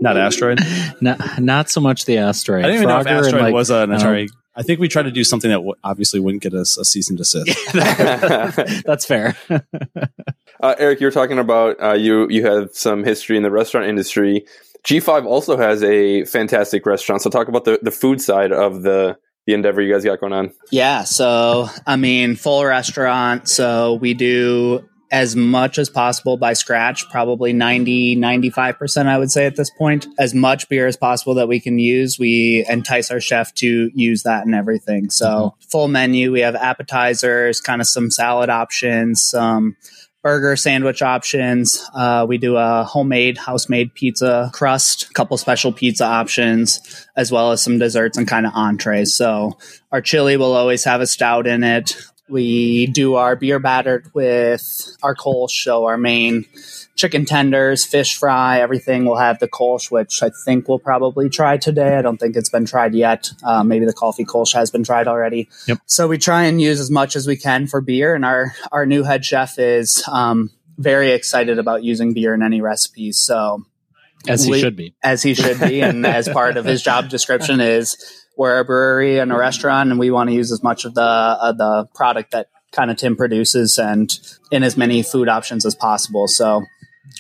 Not 0.01 0.17
Asteroid. 0.17 0.61
Not, 1.01 1.41
not 1.41 1.71
so 1.71 1.81
much 1.81 2.05
the 2.05 2.19
asteroid. 2.19 2.65
I 2.65 2.69
didn't 2.69 2.83
even 2.83 2.89
know 2.89 3.01
if 3.01 3.07
Asteroid 3.09 3.43
like, 3.43 3.55
was 3.55 3.71
an 3.71 3.91
um, 3.93 3.99
Atari. 3.99 4.29
I 4.59 4.63
think 4.63 4.81
we 4.81 4.89
tried 4.89 5.05
to 5.05 5.13
do 5.13 5.23
something 5.23 5.51
that 5.51 5.59
w- 5.59 5.75
obviously 5.85 6.19
wouldn't 6.19 6.43
get 6.43 6.53
us 6.53 6.77
a 6.77 6.85
cease 6.85 7.09
and 7.09 7.17
desist. 7.17 7.57
That's 8.85 9.07
fair. 9.07 9.37
Uh, 10.61 10.75
Eric, 10.81 10.99
you're 10.99 11.13
talking 11.13 11.39
about 11.39 11.81
uh, 11.81 11.93
you 11.93 12.27
you 12.31 12.45
have 12.45 12.71
some 12.73 13.05
history 13.05 13.37
in 13.37 13.45
the 13.45 13.51
restaurant 13.51 13.87
industry. 13.87 14.45
G5 14.85 15.25
also 15.25 15.57
has 15.57 15.85
a 15.85 16.25
fantastic 16.25 16.85
restaurant. 16.85 17.23
So 17.23 17.31
talk 17.31 17.47
about 17.47 17.65
the, 17.65 17.79
the 17.81 17.93
food 17.93 18.21
side 18.21 18.51
of 18.51 18.83
the 18.83 19.17
the 19.47 19.55
endeavor 19.55 19.81
you 19.81 19.93
guys 19.93 20.05
got 20.05 20.19
going 20.19 20.33
on. 20.33 20.53
Yeah. 20.73 21.05
So, 21.05 21.69
I 21.87 21.95
mean, 21.95 22.35
full 22.35 22.65
restaurant. 22.65 23.49
So 23.49 23.95
we 23.95 24.15
do 24.15 24.88
as 25.11 25.35
much 25.35 25.79
as 25.79 25.89
possible 25.89 26.37
by 26.37 26.53
scratch, 26.53 27.09
probably 27.11 27.53
90, 27.53 28.17
95%, 28.17 29.07
I 29.07 29.19
would 29.19 29.31
say 29.31 29.47
at 29.47 29.57
this 29.57 29.71
point. 29.71 30.07
As 30.19 30.35
much 30.35 30.69
beer 30.69 30.87
as 30.87 30.97
possible 30.97 31.35
that 31.35 31.49
we 31.49 31.61
can 31.61 31.79
use. 31.79 32.19
We 32.19 32.65
entice 32.69 33.11
our 33.11 33.21
chef 33.21 33.55
to 33.55 33.91
use 33.95 34.25
that 34.25 34.45
and 34.45 34.55
everything. 34.55 35.11
So, 35.11 35.55
full 35.71 35.89
menu. 35.89 36.33
We 36.33 36.41
have 36.41 36.55
appetizers, 36.55 37.61
kind 37.61 37.81
of 37.81 37.87
some 37.87 38.11
salad 38.11 38.51
options, 38.51 39.23
some 39.23 39.77
burger 40.23 40.57
sandwich 40.57 41.01
options. 41.01 41.83
Uh, 41.95 42.27
we 42.29 42.39
do 42.39 42.57
a 42.57 42.85
homemade, 42.85 43.39
house 43.39 43.69
made 43.69 43.95
pizza 43.95 44.51
crust, 44.53 45.05
a 45.05 45.13
couple 45.15 45.37
special 45.39 45.73
pizza 45.73 46.05
options, 46.05 47.07
as 47.17 47.31
well 47.31 47.53
as 47.53 47.63
some 47.63 47.79
desserts 47.79 48.19
and 48.19 48.27
kind 48.27 48.47
of 48.47 48.53
entrees. 48.55 49.15
So 49.15 49.57
our 49.93 50.03
chili 50.03 50.37
will 50.37 50.55
always 50.55 50.85
have 50.85 51.01
a 51.01 51.07
stout 51.07 51.47
in 51.47 51.65
it. 51.65 51.95
We 52.29 52.87
do 52.87 53.15
our 53.15 53.37
beer 53.37 53.59
battered 53.59 54.11
with 54.15 54.97
our 55.03 55.15
Kolsch, 55.15 55.63
so 55.63 55.87
our 55.87 55.97
main 55.97 56.45
chicken 56.95 57.25
tenders, 57.25 57.85
fish 57.87 58.17
fry, 58.17 58.61
everything 58.61 59.05
We'll 59.05 59.17
have 59.17 59.39
the 59.39 59.49
Kolsch, 59.49 59.91
which 59.91 60.23
I 60.23 60.31
think 60.45 60.69
we'll 60.69 60.79
probably 60.79 61.31
try 61.31 61.57
today. 61.57 61.97
I 61.97 62.03
don't 62.03 62.19
think 62.19 62.37
it's 62.37 62.49
been 62.49 62.67
tried 62.67 62.95
yet. 62.95 63.31
Uh, 63.43 63.63
maybe 63.63 63.87
the 63.87 63.93
coffee 63.93 64.25
Kolsch 64.25 64.53
has 64.55 64.71
been 64.71 64.83
tried 64.83 65.07
already. 65.07 65.49
Yep. 65.67 65.79
So 65.87 66.09
we 66.09 66.19
try 66.19 66.45
and 66.45 66.61
use 66.61 66.81
as 66.81 66.91
much 66.91 67.17
as 67.17 67.27
we 67.27 67.37
can 67.37 67.67
for 67.67 67.81
beer, 67.81 68.15
and 68.15 68.25
our 68.25 68.55
our 68.73 68.85
new 68.85 69.05
head 69.05 69.25
chef 69.25 69.59
is 69.59 70.03
um, 70.09 70.51
very 70.77 71.13
excited 71.13 71.59
about 71.59 71.85
using 71.85 72.13
beer 72.13 72.35
in 72.35 72.43
any 72.43 72.61
recipes. 72.61 73.17
So 73.19 73.65
As 74.27 74.45
he 74.45 74.51
We- 74.53 74.61
should 74.61 74.77
be. 74.77 74.95
as 75.03 75.23
he 75.23 75.35
should 75.35 75.61
be, 75.61 75.81
and 75.81 76.05
as 76.07 76.29
part 76.29 76.57
of 76.57 76.65
his 76.65 76.83
job 76.83 77.09
description 77.09 77.61
is 77.61 77.97
we're 78.37 78.59
a 78.59 78.65
brewery 78.65 79.19
and 79.19 79.33
a 79.33 79.37
restaurant, 79.37 79.91
and 79.91 79.99
we 79.99 80.11
want 80.11 80.29
to 80.31 80.35
use 80.35 80.51
as 80.53 80.63
much 80.63 80.85
of 80.85 80.95
the 80.95 81.01
uh, 81.03 81.53
the 81.53 81.87
product 81.95 82.33
that 82.33 82.49
kind 82.73 82.91
of 82.91 82.97
Tim 82.97 83.17
produces 83.17 83.79
and 83.79 84.19
in 84.51 84.63
as 84.63 84.77
many 84.77 85.03
food 85.03 85.29
options 85.29 85.65
as 85.65 85.75
possible. 85.75 86.27
So 86.29 86.65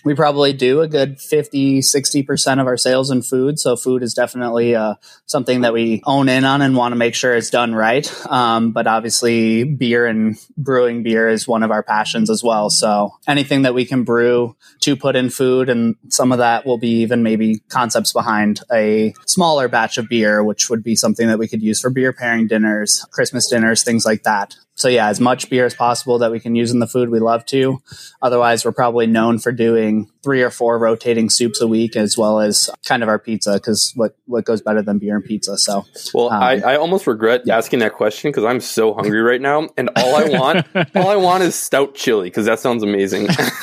we 0.05 0.15
probably 0.15 0.53
do 0.53 0.81
a 0.81 0.89
good 0.89 1.21
50 1.21 1.81
60% 1.81 2.61
of 2.61 2.67
our 2.67 2.77
sales 2.77 3.11
in 3.11 3.23
food 3.23 3.59
so 3.59 3.77
food 3.77 4.03
is 4.03 4.15
definitely 4.15 4.75
uh, 4.75 4.95
something 5.27 5.63
that 5.63 5.73
we 5.73 6.03
own 6.07 6.29
in 6.29 6.45
on 6.45 6.63
and 6.63 6.77
want 6.77 6.93
to 6.93 6.97
make 6.97 7.15
sure 7.15 7.35
it's 7.35 7.51
done 7.51 7.75
right. 7.75 8.11
Um, 8.27 8.73
but 8.73 8.87
obviously 8.87 9.65
beer 9.65 10.07
and 10.07 10.37
brewing 10.57 11.03
beer 11.03 11.29
is 11.29 11.47
one 11.47 11.63
of 11.63 11.71
our 11.71 11.83
passions 11.83 12.31
as 12.31 12.43
well 12.43 12.71
so 12.71 13.13
anything 13.27 13.63
that 13.63 13.75
we 13.75 13.85
can 13.85 14.05
brew 14.05 14.57
to 14.81 14.97
put 14.97 15.17
in 15.17 15.31
food 15.31 15.69
and 15.69 15.97
some 16.09 16.33
of 16.33 16.39
that 16.39 16.67
will 16.67 16.79
be 16.79 17.01
even 17.01 17.23
maybe 17.23 17.61
concepts 17.69 18.13
behind 18.13 18.61
a 18.73 19.15
smaller 19.27 19.69
batch 19.69 19.99
of 19.99 20.09
beer 20.09 20.43
which 20.43 20.71
would 20.71 20.83
be 20.83 20.97
something 20.97 21.29
that 21.29 21.39
we 21.39 21.49
could 21.49 21.63
use 21.63 21.81
for 21.81 21.91
beer 21.91 22.13
pairing 22.13 22.47
dinners 22.47 23.05
christmas 23.11 23.49
dinners 23.49 23.83
things 23.83 24.05
like 24.05 24.23
that 24.23 24.57
so 24.79 24.89
yeah 24.89 25.09
as 25.09 25.21
much 25.21 25.51
beer 25.51 25.67
as 25.67 25.75
possible 25.75 26.19
that 26.19 26.31
we 26.31 26.41
can 26.41 26.55
use 26.55 26.71
in 26.71 26.79
the 26.79 26.87
food 26.87 27.11
we 27.11 27.21
love 27.21 27.45
to 27.45 27.81
otherwise 28.23 28.65
we're 28.65 28.73
probably 28.73 29.07
known 29.07 29.39
for 29.39 29.53
doing 29.53 30.11
three 30.23 30.43
or 30.43 30.51
four 30.51 30.79
rotating 30.79 31.29
soups 31.31 31.61
a 31.61 31.67
week 31.67 31.97
as 31.97 32.17
well 32.17 32.41
as 32.41 32.71
kind 32.87 33.03
of 33.03 33.09
our 33.09 33.19
pizza 33.19 33.55
because 33.55 33.93
what 33.95 34.17
what 34.27 34.45
goes 34.45 34.63
better 34.63 34.83
than 34.83 34.99
beer 34.99 35.17
and 35.17 35.25
pizza 35.25 35.59
so 35.59 35.85
Well, 36.15 36.31
Um, 36.31 36.43
I, 36.43 36.61
I 36.61 36.77
almost 36.77 37.07
regret 37.07 37.49
asking 37.49 37.81
that 37.81 37.95
question 37.95 38.31
because 38.31 38.45
I'm 38.45 38.61
so 38.61 38.95
hungry 38.95 39.21
right 39.21 39.41
now, 39.41 39.69
and 39.77 39.91
all 39.97 40.17
I 40.17 40.29
want, 40.29 40.67
all 40.95 41.09
I 41.09 41.17
want 41.17 41.43
is 41.43 41.55
stout 41.55 41.95
chili 41.95 42.29
because 42.29 42.47
that 42.47 42.61
sounds 42.61 42.83
amazing. 42.83 43.27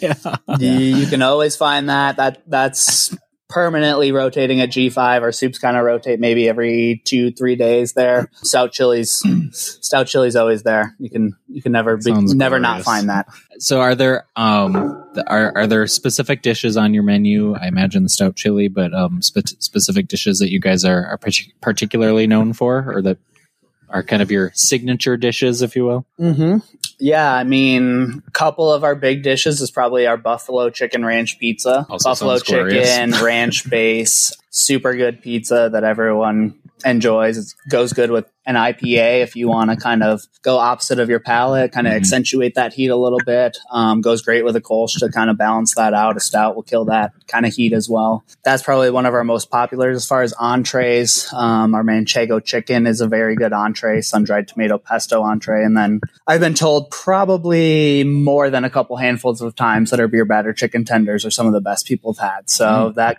yeah. 0.00 0.14
you, 0.58 0.70
you 0.70 1.06
can 1.06 1.22
always 1.22 1.56
find 1.56 1.88
that 1.88 2.16
that 2.16 2.42
that's 2.46 3.16
permanently 3.48 4.12
rotating 4.12 4.60
at 4.60 4.70
G5. 4.70 5.22
Our 5.22 5.32
soups 5.32 5.58
kind 5.58 5.76
of 5.76 5.84
rotate 5.84 6.20
maybe 6.20 6.48
every 6.48 7.02
two, 7.04 7.30
three 7.32 7.56
days 7.56 7.92
there. 7.92 8.30
Stout 8.42 8.72
chilies, 8.72 9.22
stout 9.52 10.06
chilies 10.06 10.36
always 10.36 10.62
there. 10.62 10.94
You 10.98 11.10
can, 11.10 11.36
you 11.48 11.62
can 11.62 11.72
never 11.72 11.96
be, 11.96 12.02
Sounds 12.02 12.34
never 12.34 12.58
not 12.58 12.82
find 12.82 13.08
that. 13.08 13.28
So 13.58 13.80
are 13.80 13.94
there 13.94 14.26
um 14.36 14.76
are 15.26 15.52
are 15.56 15.66
there 15.66 15.86
specific 15.86 16.42
dishes 16.42 16.76
on 16.76 16.92
your 16.92 17.02
menu? 17.02 17.54
I 17.54 17.68
imagine 17.68 18.02
the 18.02 18.08
stout 18.08 18.36
chili, 18.36 18.68
but 18.68 18.92
um 18.92 19.22
spe- 19.22 19.60
specific 19.60 20.08
dishes 20.08 20.38
that 20.40 20.50
you 20.50 20.60
guys 20.60 20.84
are 20.84 21.06
are 21.06 21.18
partic- 21.18 21.52
particularly 21.60 22.26
known 22.26 22.52
for, 22.52 22.84
or 22.92 23.02
that 23.02 23.18
are 23.88 24.02
kind 24.02 24.20
of 24.20 24.30
your 24.30 24.50
signature 24.54 25.16
dishes, 25.16 25.62
if 25.62 25.76
you 25.76 25.84
will. 25.84 26.06
Mm-hmm. 26.20 26.58
Yeah, 26.98 27.32
I 27.32 27.44
mean, 27.44 28.22
a 28.26 28.30
couple 28.30 28.72
of 28.72 28.82
our 28.82 28.94
big 28.94 29.22
dishes 29.22 29.60
is 29.60 29.70
probably 29.70 30.06
our 30.06 30.16
buffalo 30.16 30.70
chicken 30.70 31.04
ranch 31.04 31.38
pizza. 31.38 31.86
Also 31.90 32.10
buffalo 32.10 32.38
chicken 32.38 33.12
ranch 33.22 33.68
base, 33.70 34.32
super 34.50 34.94
good 34.96 35.20
pizza 35.20 35.68
that 35.72 35.84
everyone 35.84 36.54
enjoys. 36.84 37.38
It 37.38 37.46
goes 37.68 37.92
good 37.92 38.10
with 38.10 38.26
an 38.48 38.54
IPA 38.54 39.22
if 39.22 39.34
you 39.34 39.48
want 39.48 39.70
to 39.70 39.76
kind 39.76 40.04
of 40.04 40.22
go 40.42 40.58
opposite 40.58 41.00
of 41.00 41.08
your 41.08 41.18
palate, 41.18 41.72
kind 41.72 41.86
of 41.88 41.92
Mhm. 41.92 41.96
accentuate 41.96 42.54
that 42.54 42.72
heat 42.74 42.88
a 42.88 42.96
little 42.96 43.18
bit. 43.26 43.58
Um, 43.72 44.00
goes 44.00 44.22
great 44.22 44.44
with 44.44 44.54
a 44.54 44.60
Kolsch 44.60 44.98
to 45.00 45.08
kind 45.08 45.30
of 45.30 45.36
balance 45.36 45.74
that 45.74 45.94
out. 45.94 46.16
A 46.16 46.20
stout 46.20 46.54
will 46.54 46.62
kill 46.62 46.84
that 46.84 47.12
kind 47.26 47.44
of 47.44 47.52
heat 47.52 47.72
as 47.72 47.88
well. 47.88 48.24
That's 48.44 48.62
probably 48.62 48.90
one 48.90 49.04
of 49.04 49.14
our 49.14 49.24
most 49.24 49.50
popular 49.50 49.90
as 49.90 50.06
far 50.06 50.22
as 50.22 50.32
entrees. 50.34 51.28
Um, 51.32 51.74
our 51.74 51.82
manchego 51.82 52.44
chicken 52.44 52.86
is 52.86 53.00
a 53.00 53.08
very 53.08 53.34
good 53.34 53.52
entree, 53.52 54.00
sun 54.00 54.22
dried 54.22 54.46
tomato 54.46 54.78
pesto 54.78 55.22
entree, 55.22 55.64
and 55.64 55.76
then 55.76 56.00
I've 56.28 56.40
been 56.40 56.54
told 56.54 56.90
probably 56.90 58.04
more 58.04 58.48
than 58.50 58.62
a 58.64 58.70
couple 58.70 58.96
handfuls 58.96 59.40
of 59.40 59.56
times 59.56 59.90
that 59.90 59.98
our 59.98 60.06
beer 60.08 60.24
batter 60.24 60.52
chicken 60.52 60.84
tenders 60.84 61.24
are 61.24 61.30
some 61.32 61.46
of 61.46 61.52
the 61.52 61.60
best 61.60 61.86
people 61.86 62.12
have 62.14 62.30
had. 62.30 62.50
So 62.50 62.92
that 62.96 63.18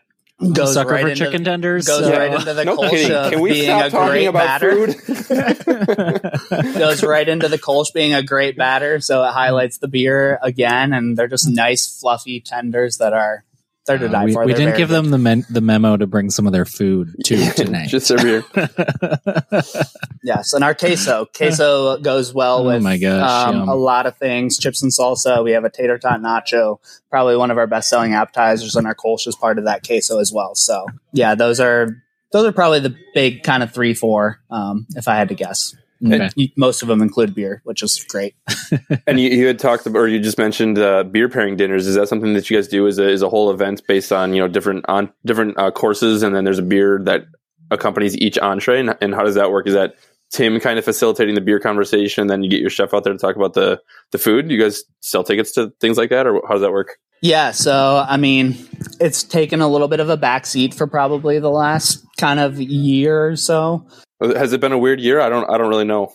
goes 0.54 0.74
Sucker 0.76 0.92
right 0.92 1.02
for 1.02 1.08
into 1.10 1.26
chicken 1.26 1.44
tenders. 1.44 1.88
goes 1.88 2.06
so- 2.06 2.12
right 2.12 2.32
into 2.34 2.54
the 2.54 2.64
no 2.66 2.78
Kolsch 2.78 2.90
kidding. 2.92 3.12
of 3.16 3.32
Can 3.32 3.42
we 3.42 3.52
being 3.54 3.66
stop 3.66 3.86
a 3.86 3.90
talking 3.90 4.10
great 4.10 4.26
about 4.28 4.62
batter. 4.62 4.94
food? 4.94 6.74
goes 6.78 7.04
right 7.04 7.28
into 7.28 7.48
the 7.48 7.58
Kolsch 7.58 7.94
being 7.94 8.14
a 8.14 8.22
great 8.24 8.56
batter, 8.58 9.00
so 9.00 9.24
it 9.24 9.32
highlights 9.32 9.80
the 9.80 9.88
beer 9.88 10.38
again, 10.44 10.94
and 10.94 11.18
they're 11.18 11.28
just 11.28 11.50
nice, 11.50 12.00
fluffy 12.00 12.40
tenders 12.40 12.98
that 12.98 13.14
are 13.14 13.44
they're 13.88 13.98
to 13.98 14.06
Uh, 14.16 14.26
we 14.26 14.34
for. 14.34 14.46
we 14.46 14.54
didn't 14.54 14.78
give 14.78 14.90
good. 14.90 14.96
them 14.96 15.10
the 15.10 15.18
men- 15.18 15.46
the 15.50 15.62
memo 15.62 15.98
to 15.98 16.06
bring 16.06 16.30
some 16.30 16.46
of 16.46 16.54
their 16.54 16.66
food 16.66 17.16
too 17.26 17.44
tonight. 17.56 17.88
Just 17.90 18.12
over 18.12 18.28
here. 18.28 18.44
Yes, 20.24 20.54
and 20.54 20.64
our 20.64 20.74
queso. 20.76 21.26
Queso 21.26 21.98
goes 22.00 22.34
well 22.34 22.60
Oh 22.60 22.66
with 22.66 22.84
my 22.84 22.98
gosh, 22.98 23.48
um, 23.54 23.70
a 23.70 23.76
lot 23.76 24.06
of 24.06 24.18
things. 24.18 24.58
Chips 24.58 24.84
and 24.84 24.92
salsa. 24.92 25.42
We 25.44 25.52
have 25.52 25.64
a 25.64 25.70
tater 25.70 25.98
tot 25.98 26.20
nacho, 26.22 26.80
probably 27.10 27.38
one 27.38 27.50
of 27.50 27.58
our 27.58 27.68
best 27.68 27.90
selling 27.90 28.14
appetizers, 28.14 28.76
and 28.76 28.86
our 28.86 28.96
Kolsch 28.96 29.26
is 29.28 29.36
part 29.38 29.58
of 29.58 29.66
that 29.66 29.86
queso 29.88 30.20
as 30.20 30.32
well. 30.34 30.54
So 30.56 30.86
yeah, 31.14 31.36
those 31.36 31.60
are 31.62 32.04
those 32.34 32.46
are 32.46 32.52
probably 32.52 32.82
the 32.82 32.96
big 33.14 33.44
kind 33.44 33.64
of 33.64 33.72
three 33.74 33.94
four, 33.94 34.42
um, 34.52 34.86
if 34.96 35.08
I 35.08 35.16
had 35.16 35.30
to 35.30 35.36
guess. 35.36 35.74
Okay. 36.06 36.30
Y- 36.38 36.52
Most 36.56 36.82
of 36.82 36.88
them 36.88 37.02
include 37.02 37.34
beer, 37.34 37.62
which 37.64 37.82
is 37.84 38.04
great. 38.08 38.36
And 39.08 39.20
you, 39.20 39.30
you 39.30 39.48
had 39.48 39.58
talked 39.60 39.86
about, 39.86 40.00
or 40.00 40.08
you 40.08 40.20
just 40.20 40.38
mentioned 40.38 40.78
uh, 40.78 41.04
beer 41.04 41.30
pairing 41.30 41.56
dinners. 41.56 41.88
Is 41.88 41.96
that 41.96 42.08
something 42.10 42.34
that 42.34 42.50
you 42.50 42.58
guys 42.58 42.68
do 42.68 42.88
as 42.88 43.00
a, 43.00 43.06
as 43.06 43.22
a 43.22 43.30
whole 43.30 43.50
event 43.52 43.82
based 43.88 44.12
on 44.12 44.34
you 44.34 44.42
know 44.42 44.48
different 44.48 44.86
on 44.88 45.12
different 45.26 45.58
uh, 45.58 45.72
courses, 45.72 46.24
and 46.24 46.36
then 46.36 46.44
there's 46.44 46.60
a 46.60 46.64
beer 46.64 47.00
that 47.04 47.26
accompanies 47.72 48.18
each 48.18 48.38
entree? 48.38 48.80
And, 48.80 48.96
and 49.02 49.14
how 49.16 49.24
does 49.24 49.36
that 49.36 49.50
work? 49.52 49.68
Is 49.68 49.74
that 49.74 49.96
Tim 50.30 50.60
kind 50.60 50.78
of 50.78 50.86
facilitating 50.86 51.36
the 51.36 51.42
beer 51.42 51.60
conversation, 51.60 52.22
and 52.22 52.30
then 52.30 52.44
you 52.44 52.50
get 52.50 52.60
your 52.60 52.70
chef 52.70 52.94
out 52.94 53.04
there 53.06 53.14
to 53.14 53.20
talk 53.20 53.36
about 53.36 53.54
the 53.54 53.82
the 54.12 54.18
food? 54.18 54.52
You 54.52 54.60
guys 54.60 54.84
sell 55.00 55.24
tickets 55.24 55.54
to 55.54 55.74
things 55.80 55.98
like 55.98 56.10
that, 56.10 56.28
or 56.28 56.42
how 56.48 56.54
does 56.54 56.62
that 56.62 56.72
work? 56.72 56.98
Yeah, 57.22 57.52
so 57.52 58.06
I 58.08 58.18
mean, 58.18 58.58
it's 59.00 59.24
taken 59.24 59.62
a 59.62 59.68
little 59.68 59.88
bit 59.88 60.00
of 60.00 60.10
a 60.10 60.18
backseat 60.18 60.74
for 60.74 60.88
probably 60.88 61.40
the 61.40 61.50
last 61.50 62.06
kind 62.18 62.40
of 62.40 62.60
year 62.60 63.28
or 63.28 63.36
so. 63.36 63.88
Has 64.22 64.54
it 64.54 64.62
been 64.62 64.72
a 64.72 64.78
weird 64.78 65.00
year? 65.00 65.20
I 65.20 65.30
don't 65.30 65.50
I 65.50 65.58
don't 65.58 65.70
really 65.70 65.86
know. 65.86 66.14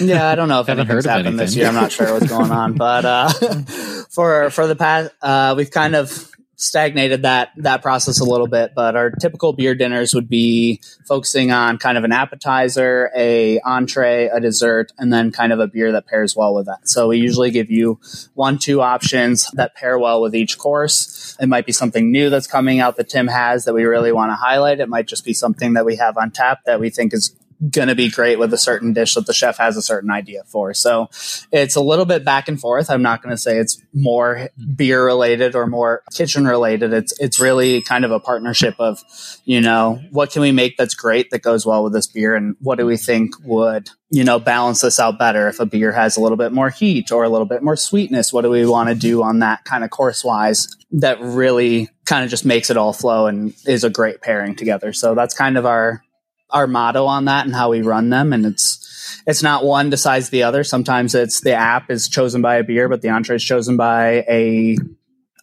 Yeah, 0.00 0.28
I 0.28 0.34
don't 0.34 0.48
know 0.48 0.60
if 0.60 0.66
Haven't 0.66 0.86
anything's 0.86 1.04
heard 1.04 1.10
of 1.10 1.24
happened 1.24 1.38
this 1.38 1.54
year. 1.54 1.66
I'm 1.66 1.74
not 1.74 1.92
sure 1.92 2.12
what's 2.14 2.28
going 2.28 2.50
on, 2.50 2.74
but 2.74 3.04
uh, 3.04 3.28
for 4.10 4.50
for 4.50 4.66
the 4.66 4.76
past, 4.76 5.12
uh, 5.20 5.54
we've 5.56 5.70
kind 5.70 5.94
of 5.94 6.33
stagnated 6.64 7.22
that 7.22 7.50
that 7.56 7.82
process 7.82 8.20
a 8.20 8.24
little 8.24 8.46
bit. 8.46 8.72
But 8.74 8.96
our 8.96 9.10
typical 9.10 9.52
beer 9.52 9.74
dinners 9.74 10.14
would 10.14 10.28
be 10.28 10.80
focusing 11.06 11.52
on 11.52 11.78
kind 11.78 11.98
of 11.98 12.04
an 12.04 12.12
appetizer, 12.12 13.10
a 13.16 13.60
entree, 13.60 14.28
a 14.28 14.40
dessert, 14.40 14.92
and 14.98 15.12
then 15.12 15.30
kind 15.30 15.52
of 15.52 15.60
a 15.60 15.66
beer 15.66 15.92
that 15.92 16.06
pairs 16.06 16.34
well 16.34 16.54
with 16.54 16.66
that. 16.66 16.88
So 16.88 17.08
we 17.08 17.18
usually 17.18 17.50
give 17.50 17.70
you 17.70 18.00
one, 18.34 18.58
two 18.58 18.80
options 18.80 19.50
that 19.52 19.74
pair 19.74 19.98
well 19.98 20.22
with 20.22 20.34
each 20.34 20.58
course. 20.58 21.36
It 21.40 21.46
might 21.46 21.66
be 21.66 21.72
something 21.72 22.10
new 22.10 22.30
that's 22.30 22.46
coming 22.46 22.80
out 22.80 22.96
that 22.96 23.08
Tim 23.08 23.28
has 23.28 23.64
that 23.64 23.74
we 23.74 23.84
really 23.84 24.12
want 24.12 24.30
to 24.30 24.36
highlight. 24.36 24.80
It 24.80 24.88
might 24.88 25.06
just 25.06 25.24
be 25.24 25.34
something 25.34 25.74
that 25.74 25.84
we 25.84 25.96
have 25.96 26.16
on 26.16 26.30
tap 26.30 26.60
that 26.64 26.80
we 26.80 26.90
think 26.90 27.12
is 27.12 27.36
going 27.70 27.88
to 27.88 27.94
be 27.94 28.10
great 28.10 28.38
with 28.38 28.52
a 28.52 28.58
certain 28.58 28.92
dish 28.92 29.14
that 29.14 29.26
the 29.26 29.32
chef 29.32 29.58
has 29.58 29.76
a 29.76 29.82
certain 29.82 30.10
idea 30.10 30.42
for. 30.46 30.74
So 30.74 31.08
it's 31.52 31.76
a 31.76 31.80
little 31.80 32.04
bit 32.04 32.24
back 32.24 32.48
and 32.48 32.60
forth. 32.60 32.90
I'm 32.90 33.02
not 33.02 33.22
going 33.22 33.34
to 33.34 33.40
say 33.40 33.58
it's 33.58 33.80
more 33.92 34.48
beer 34.74 35.04
related 35.04 35.54
or 35.54 35.66
more 35.66 36.02
kitchen 36.12 36.46
related. 36.46 36.92
It's 36.92 37.18
it's 37.20 37.40
really 37.40 37.80
kind 37.82 38.04
of 38.04 38.10
a 38.10 38.20
partnership 38.20 38.74
of, 38.78 39.02
you 39.44 39.60
know, 39.60 40.00
what 40.10 40.32
can 40.32 40.42
we 40.42 40.52
make 40.52 40.76
that's 40.76 40.94
great 40.94 41.30
that 41.30 41.42
goes 41.42 41.64
well 41.64 41.84
with 41.84 41.92
this 41.92 42.06
beer 42.06 42.34
and 42.34 42.56
what 42.60 42.78
do 42.78 42.86
we 42.86 42.96
think 42.96 43.34
would, 43.44 43.90
you 44.10 44.24
know, 44.24 44.38
balance 44.38 44.80
this 44.80 44.98
out 44.98 45.18
better 45.18 45.48
if 45.48 45.60
a 45.60 45.66
beer 45.66 45.92
has 45.92 46.16
a 46.16 46.20
little 46.20 46.38
bit 46.38 46.52
more 46.52 46.70
heat 46.70 47.12
or 47.12 47.24
a 47.24 47.28
little 47.28 47.46
bit 47.46 47.62
more 47.62 47.76
sweetness, 47.76 48.32
what 48.32 48.42
do 48.42 48.50
we 48.50 48.66
want 48.66 48.88
to 48.88 48.94
do 48.94 49.22
on 49.22 49.38
that 49.38 49.64
kind 49.64 49.84
of 49.84 49.90
course 49.90 50.24
wise 50.24 50.68
that 50.92 51.20
really 51.20 51.88
kind 52.04 52.24
of 52.24 52.30
just 52.30 52.44
makes 52.44 52.70
it 52.70 52.76
all 52.76 52.92
flow 52.92 53.26
and 53.26 53.54
is 53.66 53.84
a 53.84 53.90
great 53.90 54.20
pairing 54.20 54.54
together. 54.54 54.92
So 54.92 55.14
that's 55.14 55.34
kind 55.34 55.56
of 55.56 55.66
our 55.66 56.02
our 56.50 56.66
motto 56.66 57.06
on 57.06 57.26
that 57.26 57.46
and 57.46 57.54
how 57.54 57.70
we 57.70 57.82
run 57.82 58.10
them. 58.10 58.32
And 58.32 58.46
it's 58.46 59.22
it's 59.26 59.42
not 59.42 59.64
one 59.64 59.90
decides 59.90 60.30
the 60.30 60.42
other. 60.42 60.64
Sometimes 60.64 61.14
it's 61.14 61.40
the 61.40 61.54
app 61.54 61.90
is 61.90 62.08
chosen 62.08 62.42
by 62.42 62.56
a 62.56 62.64
beer 62.64 62.88
but 62.88 63.02
the 63.02 63.10
entree 63.10 63.36
is 63.36 63.44
chosen 63.44 63.76
by 63.76 64.24
a 64.28 64.76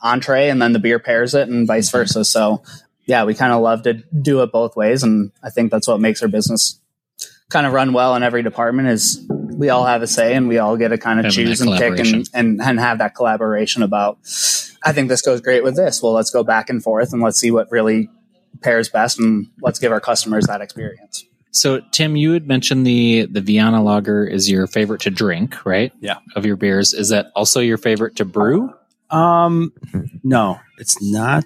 entree 0.01 0.49
and 0.49 0.61
then 0.61 0.73
the 0.73 0.79
beer 0.79 0.99
pairs 0.99 1.33
it 1.35 1.49
and 1.49 1.67
vice 1.67 1.89
versa. 1.89 2.19
Mm-hmm. 2.19 2.23
So 2.23 2.63
yeah 3.05 3.23
we 3.23 3.33
kind 3.33 3.53
of 3.53 3.61
love 3.61 3.83
to 3.83 3.95
do 4.21 4.41
it 4.41 4.51
both 4.51 4.75
ways. 4.75 5.03
And 5.03 5.31
i 5.43 5.49
think 5.49 5.71
that's 5.71 5.87
what 5.87 5.99
makes 5.99 6.21
our 6.21 6.27
business 6.27 6.79
kind 7.51 7.67
of 7.67 7.73
run 7.73 7.93
well 7.93 8.15
in 8.15 8.23
every 8.23 8.41
department 8.41 8.87
is 8.87 9.23
we 9.29 9.69
all 9.69 9.85
have 9.85 10.01
a 10.01 10.07
say 10.07 10.33
and 10.33 10.47
we 10.47 10.57
all 10.57 10.77
get 10.77 10.87
to 10.87 10.97
kind 10.97 11.19
of 11.19 11.25
Having 11.25 11.45
choose 11.45 11.61
and 11.61 11.77
pick 11.77 11.99
and, 11.99 12.29
and 12.33 12.61
and 12.61 12.79
have 12.79 12.99
that 12.99 13.13
collaboration 13.13 13.83
about 13.83 14.17
i 14.83 14.93
think 14.93 15.09
this 15.09 15.21
goes 15.21 15.41
great 15.41 15.63
with 15.63 15.75
this. 15.75 16.01
Well 16.01 16.13
let's 16.13 16.31
go 16.31 16.43
back 16.43 16.69
and 16.69 16.81
forth 16.81 17.13
and 17.13 17.21
let's 17.21 17.37
see 17.37 17.51
what 17.51 17.69
really 17.69 18.09
pairs 18.61 18.89
best 18.89 19.19
and 19.19 19.47
let's 19.61 19.79
give 19.79 19.91
our 19.91 19.99
customers 19.99 20.45
that 20.47 20.61
experience 20.61 21.25
So, 21.51 21.81
Tim, 21.91 22.15
you 22.15 22.31
had 22.31 22.47
mentioned 22.47 22.85
the 22.85 23.25
the 23.25 23.41
Vienna 23.41 23.83
Lager 23.83 24.25
is 24.25 24.49
your 24.49 24.67
favorite 24.67 25.01
to 25.01 25.09
drink, 25.09 25.65
right? 25.65 25.91
Yeah. 25.99 26.19
Of 26.35 26.45
your 26.45 26.55
beers, 26.55 26.93
is 26.93 27.09
that 27.09 27.27
also 27.35 27.59
your 27.59 27.77
favorite 27.77 28.15
to 28.17 28.25
brew? 28.25 28.73
Um, 29.09 29.73
no, 30.23 30.59
it's 30.77 31.01
not 31.01 31.45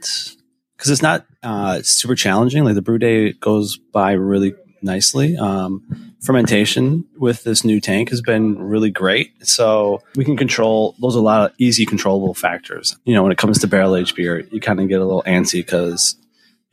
because 0.77 0.91
it's 0.91 1.01
not 1.01 1.25
uh, 1.41 1.81
super 1.81 2.13
challenging. 2.15 2.63
Like 2.63 2.75
the 2.75 2.81
brew 2.83 2.99
day 2.99 3.33
goes 3.33 3.77
by 3.77 4.11
really 4.11 4.53
nicely. 4.83 5.35
Um, 5.37 6.13
fermentation 6.21 7.05
with 7.17 7.43
this 7.43 7.63
new 7.63 7.79
tank 7.81 8.09
has 8.09 8.21
been 8.21 8.61
really 8.61 8.91
great. 8.91 9.31
So 9.47 10.01
we 10.15 10.23
can 10.25 10.37
control 10.37 10.95
those 11.01 11.15
are 11.15 11.19
a 11.19 11.23
lot 11.23 11.49
of 11.49 11.55
easy 11.57 11.85
controllable 11.85 12.35
factors. 12.35 12.95
You 13.05 13.15
know, 13.15 13.23
when 13.23 13.31
it 13.31 13.39
comes 13.39 13.57
to 13.59 13.67
barrel 13.67 13.95
aged 13.95 14.15
beer, 14.15 14.47
you 14.51 14.59
kind 14.59 14.79
of 14.79 14.87
get 14.87 15.01
a 15.01 15.05
little 15.05 15.23
antsy 15.23 15.65
because 15.65 16.15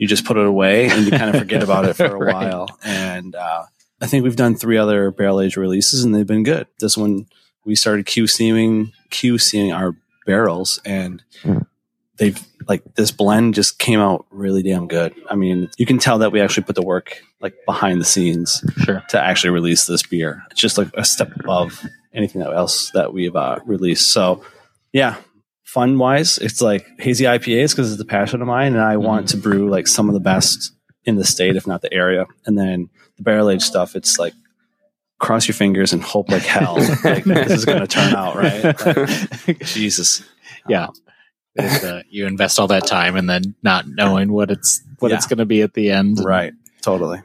you 0.03 0.09
just 0.09 0.24
put 0.24 0.36
it 0.36 0.44
away 0.44 0.88
and 0.88 1.05
you 1.05 1.12
kind 1.12 1.30
of 1.32 1.38
forget 1.40 1.62
about 1.62 1.84
it 1.84 1.94
for 1.94 2.07
a 2.07 2.18
Right. 2.18 2.34
while. 2.34 2.66
And 2.82 3.36
uh, 3.36 3.66
I 4.00 4.07
think 4.09 4.24
we've 4.24 4.34
done 4.34 4.57
three 4.57 4.76
other 4.76 5.12
barrel 5.12 5.40
age 5.40 5.57
releases 5.57 6.03
and 6.03 6.12
they've 6.12 6.26
been 6.26 6.42
good. 6.42 6.66
This 6.80 6.96
one 6.96 7.26
we 7.64 7.76
started 7.76 8.05
QCing 8.07 8.90
QCing 9.12 9.72
our 9.72 9.94
barrels 10.26 10.80
and 10.84 11.22
they've 12.16 12.44
like 12.66 12.82
this 12.96 13.12
blend 13.12 13.55
just 13.55 13.78
came 13.78 14.00
out 14.00 14.26
really 14.30 14.64
damn 14.64 14.88
good. 14.88 15.14
I 15.30 15.36
mean, 15.36 15.70
you 15.78 15.86
can 15.86 15.98
tell 15.98 16.18
that 16.18 16.32
we 16.32 16.40
actually 16.40 16.64
put 16.64 16.74
the 16.74 16.82
work 16.82 17.22
like 17.40 17.55
behind 17.64 18.00
the 18.00 18.05
scenes 18.05 18.61
Sure. 18.84 19.05
to 19.11 19.20
actually 19.20 19.50
release 19.50 19.86
this 19.86 20.03
beer. 20.03 20.42
It's 20.50 20.61
just 20.61 20.78
like 20.78 20.88
a 20.94 21.05
step 21.05 21.30
above 21.38 21.80
anything 22.12 22.42
else 22.42 22.90
that 22.94 23.12
we've 23.12 23.36
uh, 23.36 23.61
released. 23.64 24.09
So, 24.12 24.44
yeah, 24.92 25.14
fun 25.73 25.99
wise, 25.99 26.39
it's 26.39 26.61
like 26.61 26.87
hazy 26.99 27.25
IPAs 27.25 27.70
because 27.70 27.93
it's 27.93 28.01
a 28.03 28.05
passion 28.05 28.43
of 28.43 28.49
mine, 28.49 28.75
and 28.75 28.83
I 28.83 28.97
want 28.99 29.29
to 29.29 29.37
brew 29.37 29.70
like 29.70 29.87
some 29.87 30.09
of 30.09 30.14
the 30.14 30.20
best 30.20 30.73
in 31.05 31.16
the 31.16 31.25
state, 31.25 31.57
if 31.57 31.66
not 31.66 31.83
the 31.83 31.93
area. 31.93 32.27
And 32.47 32.59
then 32.59 32.91
the 33.16 33.23
barrel 33.23 33.51
aged 33.51 33.62
stuff, 33.62 33.97
it's 33.97 34.18
like 34.18 34.35
cross 35.18 35.47
your 35.49 35.55
fingers 35.55 35.93
and 35.93 36.03
hope 36.03 36.29
like 36.31 36.43
hell 36.43 36.75
like 37.05 37.25
this 37.25 37.53
is 37.53 37.64
going 37.64 37.81
to 37.81 37.87
turn 37.87 38.14
out 38.14 38.35
right. 38.37 38.64
Like, 39.49 39.61
Jesus, 39.61 40.23
Yeah. 40.68 40.89
Uh, 41.59 42.03
you 42.09 42.27
invest 42.27 42.59
all 42.59 42.66
that 42.68 42.87
time 42.87 43.14
and 43.16 43.29
then 43.29 43.55
not 43.62 43.85
knowing 43.87 44.33
what 44.33 44.51
it's 44.51 44.83
what 45.01 45.11
Yeah. 45.11 45.16
it's 45.18 45.27
going 45.27 45.39
to 45.39 45.45
be 45.47 45.62
at 45.62 45.75
the 45.75 45.91
end. 45.91 46.18
right? 46.25 46.53
Totally. 46.81 47.20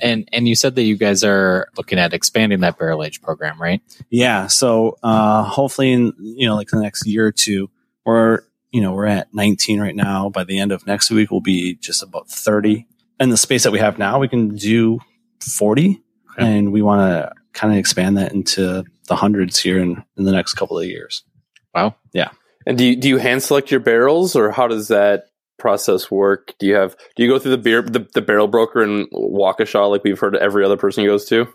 And 0.00 0.28
and 0.32 0.46
you 0.48 0.54
said 0.54 0.76
that 0.76 0.82
you 0.84 0.96
guys 0.96 1.24
are 1.24 1.66
looking 1.76 1.98
at 1.98 2.14
expanding 2.14 2.60
that 2.60 2.78
barrel 2.78 3.02
age 3.04 3.20
program, 3.20 3.60
right? 3.60 3.80
Yeah. 4.10 4.46
So 4.46 4.96
uh, 5.02 5.42
hopefully, 5.42 5.92
in 5.92 6.12
you 6.20 6.46
know, 6.46 6.54
like 6.54 6.68
the 6.68 6.80
next 6.80 7.06
year 7.06 7.26
or 7.26 7.32
two, 7.32 7.68
we're 8.04 8.40
you 8.70 8.80
know 8.80 8.92
we're 8.92 9.06
at 9.06 9.32
19 9.34 9.80
right 9.80 9.94
now. 9.94 10.28
By 10.28 10.44
the 10.44 10.58
end 10.58 10.72
of 10.72 10.86
next 10.86 11.10
week, 11.10 11.30
we'll 11.30 11.40
be 11.40 11.74
just 11.76 12.02
about 12.02 12.28
30. 12.28 12.86
And 13.20 13.30
the 13.30 13.36
space 13.36 13.62
that 13.64 13.72
we 13.72 13.78
have 13.78 13.98
now, 13.98 14.18
we 14.18 14.28
can 14.28 14.56
do 14.56 14.98
40, 15.40 16.02
Okay. 16.32 16.58
and 16.58 16.72
we 16.72 16.82
want 16.82 17.00
to 17.00 17.32
kind 17.52 17.72
of 17.72 17.78
expand 17.78 18.16
that 18.16 18.32
into 18.32 18.84
the 19.06 19.16
hundreds 19.16 19.58
here 19.58 19.78
in, 19.78 20.02
in 20.16 20.24
the 20.24 20.32
next 20.32 20.54
couple 20.54 20.78
of 20.78 20.86
years. 20.86 21.22
Wow. 21.74 21.94
Yeah. 22.12 22.30
And 22.66 22.78
do 22.78 22.84
you, 22.84 22.96
do 22.96 23.08
you 23.08 23.18
hand 23.18 23.42
select 23.42 23.70
your 23.70 23.80
barrels, 23.80 24.34
or 24.34 24.50
how 24.50 24.66
does 24.66 24.88
that 24.88 25.24
process 25.58 26.10
work? 26.10 26.54
Do 26.58 26.66
you 26.66 26.74
have 26.74 26.96
do 27.16 27.22
you 27.22 27.28
go 27.28 27.38
through 27.38 27.52
the 27.52 27.58
beer 27.58 27.82
the, 27.82 28.08
the 28.14 28.22
barrel 28.22 28.48
broker 28.48 28.82
in 28.82 29.06
Waukesha 29.12 29.88
like 29.90 30.02
we've 30.04 30.18
heard 30.18 30.36
every 30.36 30.64
other 30.64 30.76
person 30.76 31.04
goes 31.04 31.24
to? 31.26 31.46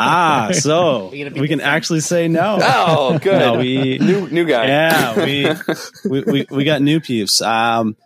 Ah, 0.00 0.50
so 0.52 1.08
We 1.08 1.18
gotta 1.18 1.30
be 1.34 1.40
we 1.40 1.48
can 1.48 1.58
different. 1.58 1.74
actually 1.76 2.00
say 2.00 2.28
no. 2.28 2.58
Oh, 2.62 3.18
good. 3.18 3.38
No, 3.38 3.58
we 3.58 3.98
new 3.98 4.28
new 4.28 4.44
guy. 4.46 4.66
Yeah, 4.66 5.24
we, 5.24 5.46
we, 6.10 6.20
we, 6.32 6.46
we 6.50 6.64
got 6.64 6.82
new 6.82 7.00
peeps. 7.00 7.40
Um, 7.42 7.96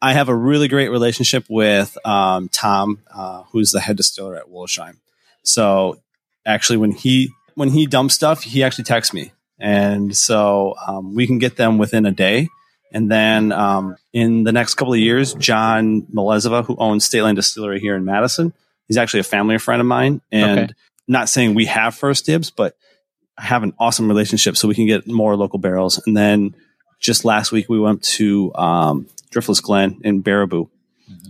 I 0.00 0.12
have 0.14 0.28
a 0.28 0.34
really 0.34 0.68
great 0.68 0.88
relationship 0.90 1.44
with 1.48 1.96
um, 2.06 2.48
Tom, 2.48 3.00
uh, 3.14 3.42
who's 3.52 3.70
the 3.70 3.80
head 3.80 3.96
distiller 3.96 4.36
at 4.36 4.46
Wollersheim. 4.50 4.96
So 5.42 5.98
actually, 6.46 6.78
when 6.78 6.92
he 6.92 7.30
when 7.54 7.70
he 7.70 7.86
dumps 7.86 8.14
stuff, 8.14 8.42
he 8.42 8.62
actually 8.64 8.84
texts 8.84 9.12
me, 9.14 9.32
and 9.58 10.16
so 10.16 10.74
um, 10.86 11.14
we 11.14 11.26
can 11.26 11.38
get 11.38 11.56
them 11.56 11.78
within 11.78 12.06
a 12.06 12.10
day. 12.12 12.48
And 12.92 13.10
then 13.10 13.50
um, 13.50 13.96
in 14.12 14.44
the 14.44 14.52
next 14.52 14.74
couple 14.74 14.92
of 14.94 15.00
years, 15.00 15.34
John 15.34 16.02
Mleziva, 16.14 16.64
who 16.64 16.76
owns 16.78 17.04
State 17.04 17.22
Line 17.22 17.34
Distillery 17.34 17.80
here 17.80 17.96
in 17.96 18.04
Madison, 18.04 18.52
he's 18.86 18.96
actually 18.96 19.20
a 19.20 19.24
family 19.24 19.58
friend 19.58 19.80
of 19.80 19.86
mine. 19.86 20.20
And 20.30 20.60
Okay. 20.60 20.72
Not 21.06 21.28
saying 21.28 21.54
we 21.54 21.66
have 21.66 21.94
first 21.94 22.26
dibs, 22.26 22.50
but 22.50 22.76
I 23.36 23.42
have 23.42 23.62
an 23.62 23.74
awesome 23.78 24.08
relationship, 24.08 24.56
so 24.56 24.68
we 24.68 24.74
can 24.74 24.86
get 24.86 25.06
more 25.06 25.36
local 25.36 25.58
barrels. 25.58 26.00
And 26.06 26.16
then 26.16 26.54
just 27.00 27.24
last 27.24 27.52
week, 27.52 27.68
we 27.68 27.78
went 27.78 28.02
to 28.02 28.54
um, 28.54 29.06
Driftless 29.32 29.62
Glen 29.62 30.00
in 30.04 30.22
Baraboo. 30.22 30.68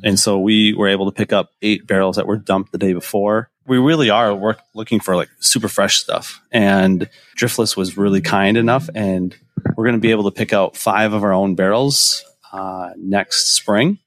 And 0.05 0.21
so 0.21 0.39
we 0.39 0.75
were 0.75 0.89
able 0.89 1.07
to 1.07 1.13
pick 1.13 1.33
up 1.33 1.51
eight 1.63 1.87
barrels 1.87 2.17
that 2.17 2.27
were 2.27 2.37
dumped 2.37 2.73
the 2.73 2.79
day 2.79 2.93
before. 2.93 3.51
We 3.67 3.79
really 3.79 4.11
are 4.11 4.35
work, 4.35 4.61
looking 4.75 5.01
for 5.01 5.17
like 5.17 5.31
super 5.41 5.69
fresh 5.69 5.99
stuff. 5.99 6.41
And 6.53 7.09
Driftless 7.37 7.77
was 7.77 7.97
really 7.97 8.21
kind 8.21 8.57
enough. 8.57 8.89
And 8.95 9.35
we're 9.77 9.85
going 9.85 9.97
to 9.97 10.01
be 10.01 10.11
able 10.11 10.25
to 10.25 10.31
pick 10.31 10.53
out 10.53 10.77
five 10.77 11.15
of 11.15 11.25
our 11.25 11.33
own 11.33 11.55
barrels 11.55 12.23
uh, 12.53 12.91
next 12.97 13.55
spring. 13.57 13.99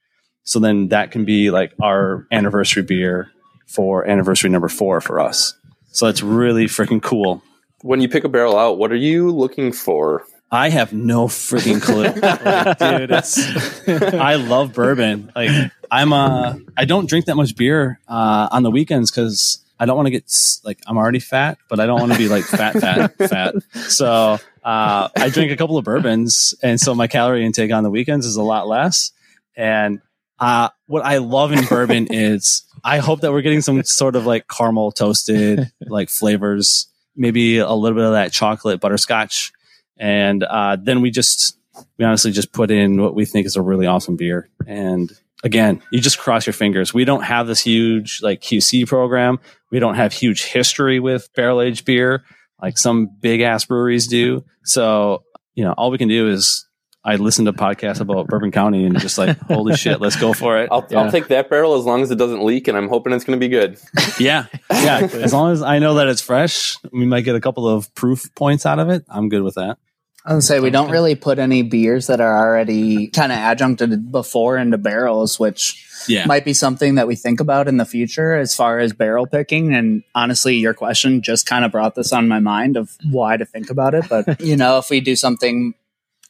So 0.43 0.59
then 0.59 0.89
that 0.89 1.11
can 1.11 1.25
be 1.25 1.51
like 1.51 1.73
our 1.81 2.27
anniversary 2.31 2.83
beer 2.83 3.31
for 3.67 4.07
anniversary 4.07 4.49
number 4.49 4.69
four 4.69 5.01
for 5.01 5.19
us. 5.19 5.53
So 5.91 6.07
that's 6.07 6.23
really 6.23 6.65
freaking 6.65 7.01
cool. 7.01 7.43
When 7.81 8.01
you 8.01 8.09
pick 8.09 8.23
a 8.23 8.29
barrel 8.29 8.57
out, 8.57 8.77
what 8.77 8.91
are 8.91 8.95
you 8.95 9.31
looking 9.31 9.71
for? 9.71 10.25
I 10.49 10.69
have 10.69 10.93
no 10.93 11.27
freaking 11.27 11.81
clue, 11.81 12.03
Like, 12.21 12.77
dude. 12.79 13.11
It's 13.11 14.13
I 14.13 14.35
love 14.35 14.73
bourbon. 14.73 15.31
Like 15.35 15.71
I'm 15.91 16.13
uh 16.13 16.55
I 16.77 16.85
don't 16.85 17.09
drink 17.09 17.25
that 17.25 17.35
much 17.35 17.55
beer 17.55 17.99
uh, 18.07 18.47
on 18.51 18.63
the 18.63 18.71
weekends 18.71 19.11
because 19.11 19.63
I 19.79 19.85
don't 19.85 19.95
want 19.95 20.07
to 20.07 20.11
get 20.11 20.31
like 20.63 20.79
I'm 20.87 20.97
already 20.97 21.19
fat, 21.19 21.57
but 21.69 21.79
I 21.79 21.85
don't 21.85 21.99
want 21.99 22.13
to 22.13 22.17
be 22.17 22.29
like 22.29 22.45
fat, 22.45 22.73
fat, 22.79 23.15
fat. 23.17 23.55
So 23.73 24.39
uh, 24.63 25.09
I 25.15 25.29
drink 25.29 25.51
a 25.51 25.57
couple 25.57 25.77
of 25.77 25.85
bourbons, 25.85 26.55
and 26.63 26.79
so 26.79 26.95
my 26.95 27.07
calorie 27.07 27.45
intake 27.45 27.71
on 27.71 27.83
the 27.83 27.89
weekends 27.89 28.25
is 28.25 28.37
a 28.37 28.41
lot 28.41 28.67
less. 28.67 29.11
And 29.55 30.01
uh, 30.39 30.69
what 30.87 31.05
I 31.05 31.17
love 31.17 31.51
in 31.51 31.65
bourbon 31.65 32.07
is 32.09 32.63
I 32.83 32.99
hope 32.99 33.21
that 33.21 33.31
we're 33.31 33.41
getting 33.41 33.61
some 33.61 33.83
sort 33.83 34.15
of 34.15 34.25
like 34.25 34.47
caramel 34.47 34.91
toasted 34.91 35.71
like 35.87 36.09
flavors, 36.09 36.87
maybe 37.15 37.57
a 37.57 37.71
little 37.71 37.97
bit 37.97 38.05
of 38.05 38.13
that 38.13 38.31
chocolate 38.31 38.79
butterscotch, 38.79 39.51
and 39.97 40.43
uh, 40.43 40.77
then 40.81 41.01
we 41.01 41.11
just 41.11 41.57
we 41.97 42.05
honestly 42.05 42.31
just 42.31 42.51
put 42.51 42.71
in 42.71 43.01
what 43.01 43.15
we 43.15 43.25
think 43.25 43.45
is 43.45 43.55
a 43.55 43.61
really 43.61 43.85
awesome 43.85 44.15
beer. 44.15 44.49
And 44.65 45.11
again, 45.43 45.81
you 45.91 45.99
just 45.99 46.17
cross 46.17 46.45
your 46.45 46.53
fingers. 46.53 46.93
We 46.93 47.05
don't 47.05 47.23
have 47.23 47.47
this 47.47 47.61
huge 47.61 48.21
like 48.23 48.41
QC 48.41 48.87
program. 48.87 49.39
We 49.71 49.79
don't 49.79 49.95
have 49.95 50.13
huge 50.13 50.45
history 50.45 50.99
with 50.99 51.29
barrel 51.35 51.61
aged 51.61 51.85
beer 51.85 52.23
like 52.61 52.77
some 52.77 53.07
big 53.07 53.41
ass 53.41 53.65
breweries 53.65 54.07
do. 54.07 54.43
So, 54.63 55.23
you 55.55 55.63
know, 55.63 55.73
all 55.73 55.91
we 55.91 55.97
can 55.97 56.07
do 56.07 56.29
is 56.29 56.66
I 57.07 57.15
listened 57.15 57.45
to 57.45 57.53
podcasts 57.53 58.01
about 58.01 58.27
Bourbon 58.27 58.51
County 58.51 58.83
and 58.85 58.99
just 58.99 59.17
like, 59.17 59.39
holy 59.43 59.77
shit, 59.77 60.01
let's 60.01 60.17
go 60.17 60.33
for 60.33 60.61
it. 60.61 60.67
I'll, 60.71 60.85
Yeah. 60.89 60.99
I'll 61.03 61.11
take 61.11 61.27
that 61.29 61.49
barrel 61.49 61.75
as 61.75 61.85
long 61.85 62.01
as 62.01 62.11
it 62.11 62.17
doesn't 62.17 62.43
leak, 62.43 62.67
and 62.67 62.77
I'm 62.77 62.89
hoping 62.89 63.13
it's 63.13 63.23
going 63.23 63.39
to 63.39 63.43
be 63.43 63.49
good. 63.49 63.79
Yeah. 64.19 64.47
Yeah. 64.71 65.07
As 65.13 65.31
long 65.31 65.51
as 65.53 65.61
I 65.61 65.79
know 65.79 65.95
that 65.95 66.07
it's 66.07 66.21
fresh, 66.21 66.77
we 66.91 67.05
might 67.05 67.21
get 67.21 67.35
a 67.35 67.39
couple 67.41 67.67
of 67.67 67.93
proof 67.95 68.33
points 68.35 68.65
out 68.65 68.79
of 68.79 68.89
it. 68.89 69.05
I'm 69.09 69.29
good 69.29 69.41
with 69.43 69.55
that. 69.55 69.77
I 70.25 70.33
would 70.33 70.43
say 70.43 70.59
we 70.59 70.71
don't 70.71 70.89
really 70.91 71.15
put 71.15 71.39
any 71.39 71.61
beers 71.61 72.07
that 72.07 72.19
are 72.19 72.37
already 72.37 73.07
kind 73.07 73.31
of 73.31 73.37
adjuncted 73.39 74.11
before 74.11 74.57
into 74.57 74.77
barrels, 74.77 75.39
which 75.39 75.85
Yeah. 76.09 76.25
might 76.25 76.43
be 76.43 76.53
something 76.53 76.95
that 76.95 77.07
we 77.07 77.15
think 77.15 77.39
about 77.39 77.69
in 77.69 77.77
the 77.77 77.85
future 77.85 78.35
as 78.35 78.53
far 78.53 78.79
as 78.79 78.91
barrel 78.91 79.25
picking. 79.27 79.73
And 79.73 80.03
honestly, 80.13 80.55
your 80.57 80.73
question 80.73 81.21
just 81.21 81.45
kind 81.45 81.63
of 81.63 81.71
brought 81.71 81.95
this 81.95 82.11
on 82.11 82.27
my 82.27 82.39
mind 82.39 82.75
of 82.75 82.91
why 83.09 83.37
to 83.37 83.45
think 83.45 83.69
about 83.69 83.93
it. 83.93 84.05
But, 84.09 84.41
you 84.41 84.57
know, 84.57 84.79
if 84.79 84.89
we 84.89 84.99
do 84.99 85.15
something, 85.15 85.73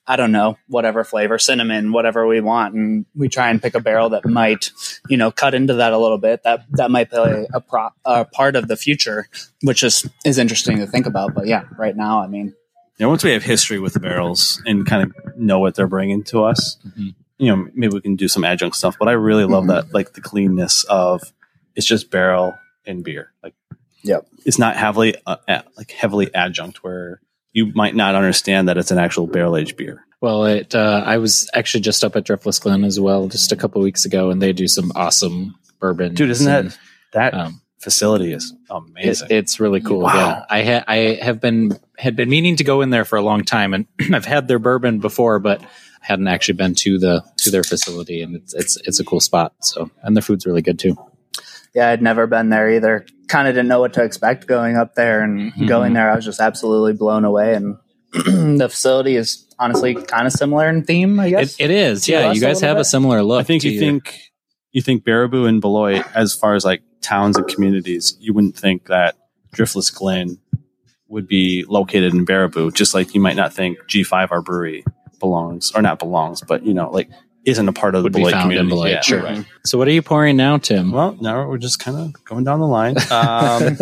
I 0.10 0.16
don't 0.16 0.32
know, 0.32 0.58
whatever 0.68 1.04
flavor, 1.04 1.38
cinnamon, 1.38 1.92
whatever 1.92 2.26
we 2.26 2.40
want, 2.40 2.74
and 2.76 3.06
we 3.14 3.28
try 3.28 3.50
and 3.50 3.62
pick 3.62 3.76
a 3.76 3.82
barrel 3.82 4.10
that 4.12 4.26
might, 4.26 4.72
you 5.10 5.18
know, 5.18 5.32
cut 5.32 5.54
into 5.54 5.74
that 5.76 5.92
a 5.92 5.98
little 5.98 6.18
bit, 6.18 6.44
that, 6.44 6.62
that 6.72 6.90
might 6.92 7.10
play 7.10 7.46
a, 7.54 7.60
pro- 7.60 7.90
a 8.06 8.24
part 8.24 8.56
of 8.56 8.68
the 8.70 8.78
future, 8.78 9.28
which 9.64 9.84
is, 9.84 10.10
is 10.24 10.38
interesting 10.38 10.78
to 10.78 10.88
think 10.88 11.06
about. 11.08 11.34
But 11.34 11.48
yeah, 11.48 11.64
right 11.78 11.96
now, 11.96 12.24
I 12.24 12.28
mean, 12.28 12.56
Yeah, 12.98 13.08
once 13.08 13.24
we 13.24 13.32
have 13.32 13.44
history 13.44 13.80
with 13.80 13.94
the 13.94 14.00
barrels 14.00 14.62
and 14.66 14.86
kind 14.86 15.04
of 15.04 15.38
know 15.38 15.60
what 15.60 15.76
they're 15.76 15.88
bringing 15.88 16.24
to 16.26 16.44
us, 16.46 16.78
Mhm. 16.88 17.14
you 17.38 17.54
know, 17.56 17.68
maybe 17.76 17.94
we 17.94 18.02
can 18.02 18.16
do 18.16 18.28
some 18.30 18.44
adjunct 18.46 18.78
stuff. 18.78 18.96
But 18.98 19.10
I 19.10 19.12
really 19.12 19.44
love 19.46 19.66
Mhm. 19.66 19.68
that, 19.68 19.94
like 19.94 20.14
the 20.14 20.22
cleanness 20.22 20.84
of 20.86 21.22
it's 21.76 21.86
just 21.86 22.10
barrel 22.10 22.56
and 22.86 23.04
beer. 23.04 23.34
Like, 23.44 23.54
Yep. 24.04 24.26
it's 24.46 24.58
not 24.58 24.78
heavily 24.78 25.16
uh, 25.28 25.36
like 25.76 25.92
heavily 25.92 26.34
adjunct 26.34 26.82
where 26.84 27.20
you 27.58 27.72
might 27.74 27.96
not 27.96 28.14
understand 28.16 28.68
that 28.70 28.78
it's 28.78 28.92
an 28.92 29.00
actual 29.00 29.26
barrel 29.28 29.58
aged 29.58 29.76
beer. 29.78 30.06
Well, 30.22 30.46
it. 30.46 30.74
Uh, 30.76 31.04
I 31.06 31.18
was 31.18 31.50
actually 31.54 31.82
just 31.82 32.04
up 32.04 32.16
at 32.16 32.24
Driftless 32.26 32.62
Glen 32.62 32.84
as 32.84 33.00
well, 33.00 33.28
just 33.28 33.52
a 33.52 33.56
couple 33.56 33.82
weeks 33.82 34.06
ago, 34.06 34.30
and 34.30 34.42
they 34.42 34.54
do 34.54 34.68
some 34.68 34.92
awesome 34.96 35.56
bourbon. 35.80 36.14
Dude, 36.14 36.30
isn't 36.30 36.46
that 36.46 36.78
that 37.14 37.34
Um, 37.34 37.62
facility 37.80 38.34
is 38.34 38.52
it, 38.52 38.58
amazing? 38.70 39.28
it's 39.32 39.60
really 39.60 39.82
cool. 39.82 40.02
Wow. 40.02 40.14
Yeah, 40.16 40.46
I 40.50 40.64
ha- 40.64 40.84
I 40.88 40.98
have 41.22 41.40
been 41.42 41.78
had 41.98 42.16
been 42.16 42.30
meaning 42.30 42.56
to 42.58 42.64
go 42.64 42.82
in 42.82 42.90
there 42.92 43.06
for 43.06 43.16
a 43.18 43.22
long 43.22 43.44
time, 43.44 43.74
and 43.74 43.86
I've 44.14 44.26
had 44.26 44.48
their 44.48 44.60
bourbon 44.60 45.00
before, 45.00 45.40
but 45.40 45.62
I 45.64 45.68
hadn't 46.02 46.28
actually 46.28 46.56
been 46.56 46.74
to 46.76 46.98
the 47.00 47.24
to 47.40 47.52
their 47.52 47.64
facility, 47.64 48.22
and 48.22 48.36
it's 48.36 48.54
it's 48.54 48.78
it's 48.88 49.00
a 49.00 49.04
cool 49.04 49.20
spot. 49.20 49.54
So, 49.62 49.90
and 50.04 50.16
their 50.16 50.22
food's 50.24 50.46
really 50.46 50.62
good 50.64 50.80
too. 50.80 50.96
Yeah, 51.78 51.90
I'd 51.92 52.02
never 52.02 52.26
been 52.26 52.50
there 52.50 52.72
either. 52.72 53.06
Kind 53.28 53.48
of 53.48 53.54
didn't 53.54 53.68
know 53.68 53.80
what 53.80 53.94
to 53.94 54.04
expect 54.04 54.48
going 54.48 54.78
up 54.78 54.96
there 54.96 55.22
and 55.22 55.54
Mhm. 55.54 55.68
going 55.68 55.94
there. 55.94 56.10
I 56.12 56.16
was 56.16 56.26
just 56.26 56.40
absolutely 56.40 56.94
blown 56.94 57.24
away. 57.24 57.54
And 57.54 57.76
the 58.60 58.68
facility 58.68 59.16
is 59.16 59.46
honestly 59.60 59.94
kind 59.94 60.26
of 60.26 60.34
similar 60.34 60.68
in 60.70 60.84
theme, 60.84 61.20
I 61.20 61.28
It, 61.28 61.30
guess. 61.32 61.56
it 61.60 61.70
is. 61.70 62.08
Yeah, 62.10 62.32
you 62.32 62.42
guys 62.42 62.56
little 62.62 62.70
have 62.70 62.78
a 62.80 62.84
similar 62.84 63.22
look. 63.22 63.40
I 63.42 63.44
think 63.44 63.62
to 63.62 63.70
you 63.70 63.74
your- 63.76 63.80
think 63.92 64.20
you 64.72 64.82
think 64.82 65.04
Baraboo 65.04 65.48
and 65.48 65.62
Beloit, 65.62 66.04
as 66.16 66.34
far 66.34 66.56
as 66.56 66.66
like 66.66 66.82
towns 67.02 67.38
and 67.38 67.48
communities, 67.48 68.18
you 68.20 68.34
wouldn't 68.34 68.58
think 68.58 68.88
that 68.88 69.14
Driftless 69.56 69.94
Glen 69.94 70.40
would 71.10 71.28
be 71.28 71.64
located 71.68 72.12
in 72.16 72.26
Baraboo, 72.26 72.74
just 72.74 72.96
like 72.96 73.14
you 73.14 73.22
might 73.22 73.36
not 73.36 73.54
think 73.54 73.78
G5 73.88 74.32
our 74.32 74.42
brewery 74.42 74.84
belongs 75.20 75.72
or 75.76 75.84
not 75.84 76.00
belongs, 76.00 76.42
but 76.42 76.66
you 76.66 76.74
know, 76.74 76.90
like 76.90 77.10
isn't 77.48 77.68
a 77.68 77.74
part 77.74 77.96
of 77.96 78.02
the 78.02 78.04
would 78.04 78.14
be 78.14 78.20
Beloit 78.20 78.34
found 78.34 78.52
in 78.52 78.58
community. 78.58 78.70
Beloit. 78.70 78.92
Yeah, 78.92 79.02
sure. 79.02 79.24
right. 79.24 79.46
So, 79.66 79.78
what 79.78 79.88
are 79.88 79.92
you 79.92 80.02
pouring 80.02 80.36
now, 80.36 80.58
Tim? 80.58 80.92
Well, 80.92 81.18
now 81.22 81.48
we're 81.48 81.58
just 81.58 81.80
kind 81.80 81.98
of 81.98 82.26
going 82.26 82.44
down 82.44 82.60
the 82.60 82.68
line. 82.68 82.98
Um, 83.10 83.76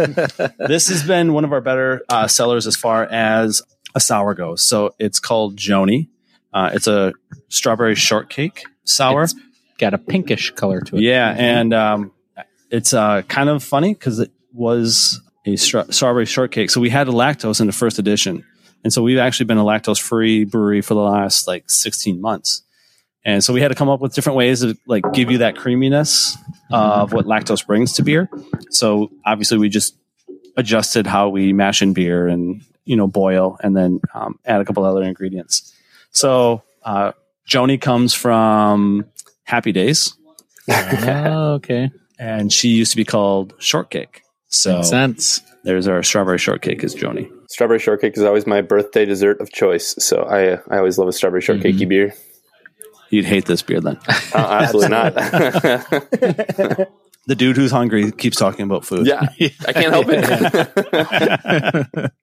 this 0.70 0.88
has 0.90 1.04
been 1.04 1.34
one 1.34 1.44
of 1.44 1.52
our 1.52 1.62
better 1.62 2.04
uh, 2.08 2.28
sellers 2.28 2.68
as 2.68 2.76
far 2.76 3.04
as 3.06 3.64
a 3.96 4.00
sour 4.00 4.36
goes. 4.36 4.62
So 4.62 4.94
it's 5.00 5.20
called 5.20 5.58
Joni. 5.58 6.10
Uh, 6.54 6.70
it's 6.74 6.88
a 6.88 7.14
strawberry 7.50 7.96
shortcake 7.96 8.64
sour. 8.84 9.24
It's 9.24 9.36
got 9.80 9.96
a 9.96 9.98
pinkish 9.98 10.52
color 10.52 10.82
to 10.82 10.98
it. 10.98 11.02
Yeah, 11.02 11.34
and 11.36 11.74
um, 11.74 12.12
it's 12.70 12.94
uh, 12.94 13.24
kind 13.24 13.50
of 13.50 13.64
funny 13.64 13.94
because 13.94 14.20
it 14.20 14.32
was 14.54 15.22
a 15.46 15.56
stra- 15.56 15.92
strawberry 15.92 16.28
shortcake. 16.28 16.70
So 16.70 16.80
we 16.80 16.90
had 16.92 17.08
a 17.08 17.12
lactose 17.12 17.60
in 17.60 17.68
the 17.68 17.74
first 17.74 17.98
edition, 17.98 18.46
and 18.84 18.94
so 18.94 19.02
we've 19.02 19.18
actually 19.18 19.48
been 19.48 19.58
a 19.58 19.64
lactose-free 19.64 20.46
brewery 20.46 20.82
for 20.82 20.94
the 20.94 21.02
last 21.02 21.48
like 21.48 21.68
16 21.70 22.22
months. 22.22 22.62
And 23.26 23.44
so 23.44 23.54
we 23.54 23.60
had 23.62 23.70
to 23.70 23.76
come 23.76 23.90
up 23.90 24.00
with 24.02 24.14
different 24.14 24.38
ways 24.38 24.62
to 24.62 24.78
like 24.86 25.04
give 25.14 25.32
you 25.32 25.40
that 25.40 25.56
creaminess 25.56 26.38
of 26.72 27.12
what 27.12 27.26
lactose 27.26 27.66
brings 27.66 27.94
to 27.94 28.04
beer. 28.04 28.30
So 28.70 29.10
obviously 29.26 29.58
we 29.58 29.68
just 29.70 29.98
adjusted 30.58 31.08
how 31.08 31.30
we 31.30 31.52
mash 31.52 31.82
in 31.82 31.94
beer 31.94 32.28
and 32.28 32.62
you 32.86 32.96
know 32.96 33.08
boil, 33.08 33.58
and 33.64 33.76
then 33.76 34.00
um, 34.14 34.38
add 34.46 34.62
a 34.62 34.66
couple 34.66 34.86
other 34.86 35.02
ingredients. 35.02 35.74
So 36.12 36.62
uh, 36.84 37.14
Joni 37.50 37.82
comes 37.82 38.14
from 38.14 39.06
Happy 39.44 39.72
Days 39.72 40.14
oh, 40.70 41.54
okay. 41.56 41.90
and 42.20 42.54
she 42.54 42.70
used 42.70 42.92
to 42.92 42.98
be 42.98 43.06
called 43.06 43.54
Shortcake. 43.60 44.22
So 44.50 44.76
Makes 44.78 44.90
sense. 44.90 45.42
there's 45.64 45.88
our 45.88 46.04
strawberry 46.04 46.38
shortcake 46.38 46.84
is 46.84 46.96
Joni. 46.96 47.30
Strawberry 47.50 47.80
shortcake 47.80 48.16
is 48.18 48.24
always 48.24 48.46
my 48.46 48.62
birthday 48.62 49.04
dessert 49.06 49.42
of 49.42 49.52
choice, 49.52 49.96
so 49.98 50.22
I 50.24 50.50
uh, 50.54 50.62
I 50.70 50.78
always 50.78 50.98
love 51.00 51.08
a 51.08 51.12
strawberry 51.12 51.42
shortcakey 51.42 51.80
Mhm. 51.82 51.90
beer. 51.90 52.14
You'd 53.10 53.26
hate 53.26 53.46
this 53.46 53.62
beer 53.62 53.82
then. 53.82 53.98
Uh, 54.34 54.38
absolutely 54.62 54.90
not. 54.90 55.14
The 57.28 57.34
dude 57.36 57.56
who's 57.58 57.72
hungry 57.72 58.12
keeps 58.12 58.38
talking 58.38 58.66
about 58.66 58.86
food. 58.86 59.08
yeah, 59.08 59.22
I 59.68 59.74
can't 59.74 59.92
help 59.92 60.06
it. 60.10 62.12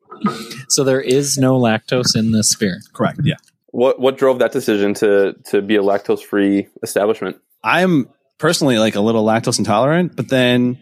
So 0.69 0.85
there 0.85 1.01
is 1.01 1.37
no 1.37 1.59
lactose 1.59 2.15
in 2.17 2.31
this 2.31 2.55
beer. 2.55 2.81
correct. 2.93 3.19
Yeah, 3.25 3.35
what 3.73 3.99
what 3.99 4.17
drove 4.17 4.39
that 4.39 4.53
decision 4.53 4.95
to 4.95 5.35
to 5.47 5.61
be 5.61 5.75
a 5.77 5.83
lactose 5.83 6.23
free 6.23 6.69
establishment? 6.85 7.39
I'm 7.65 8.09
personally 8.39 8.79
like 8.79 8.95
a 8.95 9.01
little 9.01 9.25
lactose 9.25 9.59
intolerant, 9.59 10.15
but 10.15 10.29
then 10.29 10.79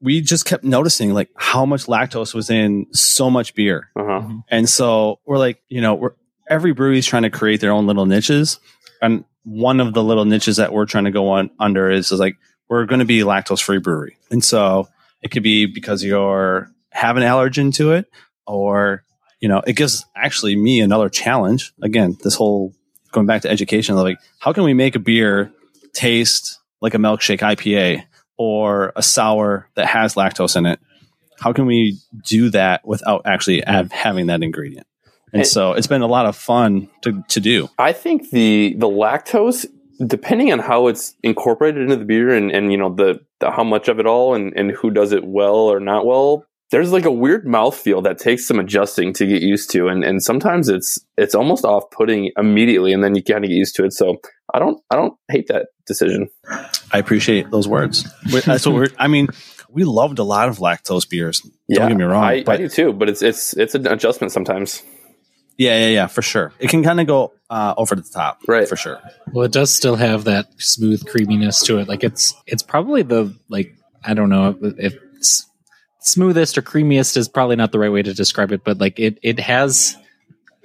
we 0.00 0.20
just 0.20 0.44
kept 0.44 0.62
noticing 0.62 1.12
like 1.12 1.30
how 1.36 1.66
much 1.66 1.86
lactose 1.86 2.32
was 2.34 2.50
in 2.50 2.86
so 2.92 3.28
much 3.28 3.56
beer, 3.56 3.90
Uh 3.96 4.04
huh. 4.04 4.28
and 4.48 4.68
so 4.68 5.18
we're 5.26 5.38
like, 5.38 5.60
you 5.68 5.80
know, 5.80 5.96
we're 5.96 6.12
every 6.48 6.70
brewery's 6.72 7.06
trying 7.06 7.24
to 7.24 7.30
create 7.30 7.60
their 7.60 7.72
own 7.72 7.88
little 7.88 8.06
niches, 8.06 8.60
and 9.02 9.24
one 9.44 9.80
of 9.80 9.94
the 9.94 10.02
little 10.02 10.24
niches 10.24 10.56
that 10.56 10.72
we're 10.72 10.86
trying 10.86 11.04
to 11.04 11.10
go 11.10 11.28
on 11.28 11.50
under 11.58 11.90
is, 11.90 12.10
is 12.10 12.18
like 12.18 12.36
we're 12.68 12.86
going 12.86 12.98
to 12.98 13.04
be 13.04 13.20
lactose 13.20 13.62
free 13.62 13.78
brewery, 13.78 14.16
and 14.30 14.42
so 14.42 14.88
it 15.22 15.30
could 15.30 15.42
be 15.42 15.66
because 15.66 16.02
you're 16.02 16.70
have 16.90 17.16
an 17.16 17.22
allergen 17.22 17.74
to 17.74 17.92
it, 17.92 18.06
or 18.46 19.04
you 19.40 19.48
know, 19.48 19.62
it 19.66 19.74
gives 19.74 20.06
actually 20.16 20.56
me 20.56 20.80
another 20.80 21.08
challenge. 21.08 21.72
Again, 21.82 22.16
this 22.22 22.34
whole 22.34 22.74
going 23.12 23.26
back 23.26 23.42
to 23.42 23.50
education, 23.50 23.94
like 23.94 24.18
how 24.38 24.52
can 24.52 24.64
we 24.64 24.74
make 24.74 24.96
a 24.96 24.98
beer 24.98 25.52
taste 25.92 26.58
like 26.80 26.94
a 26.94 26.98
milkshake 26.98 27.40
IPA 27.40 28.04
or 28.36 28.92
a 28.96 29.02
sour 29.02 29.68
that 29.74 29.86
has 29.86 30.14
lactose 30.14 30.56
in 30.56 30.66
it? 30.66 30.80
How 31.38 31.52
can 31.52 31.66
we 31.66 31.98
do 32.24 32.50
that 32.50 32.86
without 32.86 33.22
actually 33.26 33.62
have, 33.66 33.92
having 33.92 34.28
that 34.28 34.42
ingredient? 34.42 34.86
And 35.34 35.40
And- 35.40 35.46
so 35.46 35.72
it's 35.72 35.86
been 35.88 36.02
a 36.02 36.06
lot 36.06 36.26
of 36.26 36.36
fun 36.36 36.88
to, 37.02 37.22
to 37.28 37.40
do. 37.40 37.68
I 37.78 37.92
think 37.92 38.30
the 38.30 38.74
the 38.78 38.86
lactose, 38.88 39.66
depending 40.06 40.52
on 40.52 40.60
how 40.60 40.86
it's 40.86 41.14
incorporated 41.22 41.82
into 41.82 41.96
the 41.96 42.04
beer 42.04 42.30
and 42.30 42.50
and 42.50 42.70
you 42.72 42.78
know 42.78 42.94
the, 42.94 43.20
the 43.40 43.50
how 43.50 43.64
much 43.64 43.88
of 43.88 43.98
it 43.98 44.06
all 44.06 44.34
and 44.34 44.52
and 44.56 44.70
who 44.70 44.90
does 44.90 45.12
it 45.12 45.24
well 45.26 45.56
or 45.56 45.80
not 45.80 46.06
well. 46.06 46.46
There's 46.70 46.92
like 46.92 47.04
a 47.04 47.10
weird 47.12 47.44
mouthfeel 47.44 48.02
that 48.04 48.18
takes 48.18 48.48
some 48.48 48.58
adjusting 48.58 49.12
to 49.14 49.26
get 49.26 49.42
used 49.42 49.70
to, 49.72 49.88
and, 49.88 50.02
and 50.02 50.22
sometimes 50.22 50.68
it's 50.68 50.98
it's 51.18 51.34
almost 51.34 51.64
off 51.64 51.90
putting 51.90 52.30
immediately, 52.36 52.92
and 52.92 53.04
then 53.04 53.14
you 53.14 53.22
kind 53.22 53.44
of 53.44 53.50
get 53.50 53.56
used 53.56 53.76
to 53.76 53.84
it. 53.84 53.92
So 53.92 54.16
I 54.54 54.58
don't 54.60 54.80
I 54.90 54.96
don't 54.96 55.14
hate 55.28 55.48
that 55.48 55.66
decision. 55.86 56.30
I 56.92 56.98
appreciate 56.98 57.50
those 57.50 57.68
words. 57.68 58.04
That's 58.24 58.66
uh, 58.66 58.70
what 58.70 58.76
we're, 58.76 58.88
I 58.98 59.08
mean, 59.08 59.28
we 59.68 59.84
loved 59.84 60.18
a 60.18 60.24
lot 60.24 60.48
of 60.48 60.58
lactose 60.58 61.08
beers. 61.08 61.42
Don't 61.70 61.88
get 61.88 61.96
me 61.96 62.04
wrong. 62.04 62.24
I, 62.24 62.44
I 62.46 62.56
do 62.56 62.68
too, 62.68 62.92
but 62.92 63.08
it's 63.08 63.22
it's 63.22 63.54
it's 63.56 63.74
an 63.74 63.86
adjustment 63.86 64.32
sometimes. 64.32 64.82
Yeah, 65.56 65.78
yeah, 65.78 65.88
yeah, 65.88 66.06
for 66.06 66.22
sure. 66.22 66.52
It 66.58 66.68
can 66.68 66.82
kind 66.82 67.00
of 67.00 67.06
go 67.06 67.32
uh, 67.50 67.74
over 67.76 67.94
the 67.94 68.02
top. 68.02 68.40
Right. 68.48 68.68
For 68.68 68.76
sure. 68.76 69.00
Well, 69.32 69.44
it 69.44 69.52
does 69.52 69.72
still 69.72 69.96
have 69.96 70.24
that 70.24 70.46
smooth 70.58 71.06
creaminess 71.06 71.60
to 71.64 71.78
it. 71.78 71.88
Like 71.88 72.02
it's 72.04 72.34
it's 72.46 72.62
probably 72.62 73.02
the 73.02 73.34
like 73.48 73.74
I 74.04 74.14
don't 74.14 74.28
know 74.30 74.56
if 74.60 74.94
it's 75.16 75.46
smoothest 76.00 76.58
or 76.58 76.62
creamiest 76.62 77.16
is 77.16 77.28
probably 77.28 77.56
not 77.56 77.72
the 77.72 77.78
right 77.78 77.92
way 77.92 78.02
to 78.02 78.12
describe 78.14 78.52
it, 78.52 78.64
but 78.64 78.78
like 78.78 78.98
it 78.98 79.18
it 79.22 79.38
has. 79.40 79.96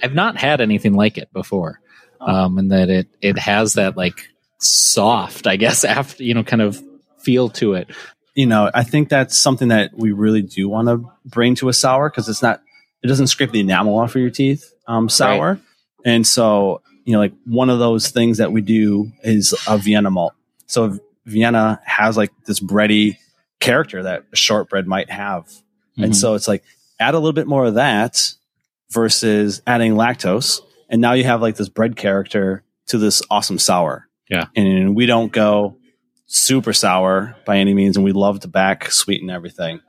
I've 0.01 0.15
not 0.15 0.37
had 0.37 0.61
anything 0.61 0.93
like 0.93 1.17
it 1.17 1.31
before, 1.33 1.81
um, 2.21 2.57
and 2.57 2.71
that 2.71 2.89
it 2.89 3.07
it 3.21 3.37
has 3.37 3.73
that 3.73 3.97
like 3.97 4.27
soft, 4.59 5.45
I 5.45 5.55
guess, 5.57 5.83
after 5.85 6.23
you 6.23 6.33
know, 6.33 6.43
kind 6.43 6.61
of 6.61 6.81
feel 7.19 7.49
to 7.49 7.73
it. 7.73 7.89
you 8.33 8.45
know, 8.45 8.71
I 8.73 8.83
think 8.83 9.09
that's 9.09 9.37
something 9.37 9.67
that 9.67 9.91
we 9.95 10.11
really 10.13 10.41
do 10.41 10.69
want 10.69 10.87
to 10.87 11.03
bring 11.25 11.55
to 11.55 11.67
a 11.67 11.73
sour 11.73 12.09
because 12.09 12.29
it's 12.29 12.41
not, 12.41 12.61
it 13.03 13.07
doesn't 13.07 13.27
scrape 13.27 13.51
the 13.51 13.59
enamel 13.59 13.99
off 13.99 14.15
of 14.15 14.21
your 14.21 14.29
teeth, 14.29 14.73
um, 14.89 15.07
sour. 15.07 15.59
And 16.05 16.25
so, 16.27 16.81
you 17.05 17.13
know, 17.13 17.19
like 17.19 17.33
one 17.45 17.69
of 17.69 17.79
those 17.79 18.09
things 18.09 18.39
that 18.39 18.51
we 18.51 18.61
do 18.61 19.11
is 19.23 19.53
a 19.67 19.77
Vienna 19.77 20.09
malt. 20.11 20.33
So 20.67 20.99
Vienna 21.25 21.79
has 21.85 22.17
like 22.17 22.31
this 22.45 22.59
bready 22.59 23.17
character 23.59 24.03
that 24.03 24.23
a 24.33 24.35
shortbread 24.35 24.87
might 24.87 25.09
have. 25.09 25.47
And 25.97 26.11
Mhm. 26.13 26.15
so 26.15 26.33
it's 26.35 26.47
like 26.47 26.63
add 26.99 27.13
a 27.13 27.17
little 27.19 27.33
bit 27.33 27.47
more 27.47 27.65
of 27.65 27.75
that 27.75 28.33
versus 28.91 29.61
adding 29.67 29.93
lactose. 29.93 30.61
And 30.89 31.01
now 31.01 31.13
you 31.13 31.23
have 31.25 31.41
like 31.41 31.55
this 31.55 31.69
bread 31.69 31.95
character 31.95 32.63
to 32.87 32.97
this 32.97 33.21
awesome 33.29 33.59
sour. 33.59 34.07
Yeah. 34.29 34.45
And 34.55 34.95
we 34.95 35.05
don't 35.05 35.31
go 35.31 35.75
super 36.25 36.73
sour 36.73 37.35
by 37.45 37.57
any 37.57 37.73
means. 37.73 37.95
And 37.97 38.03
we 38.05 38.11
love 38.11 38.39
to 38.41 38.47
back 38.47 38.91
sweeten 38.91 39.29
everything 39.29 39.81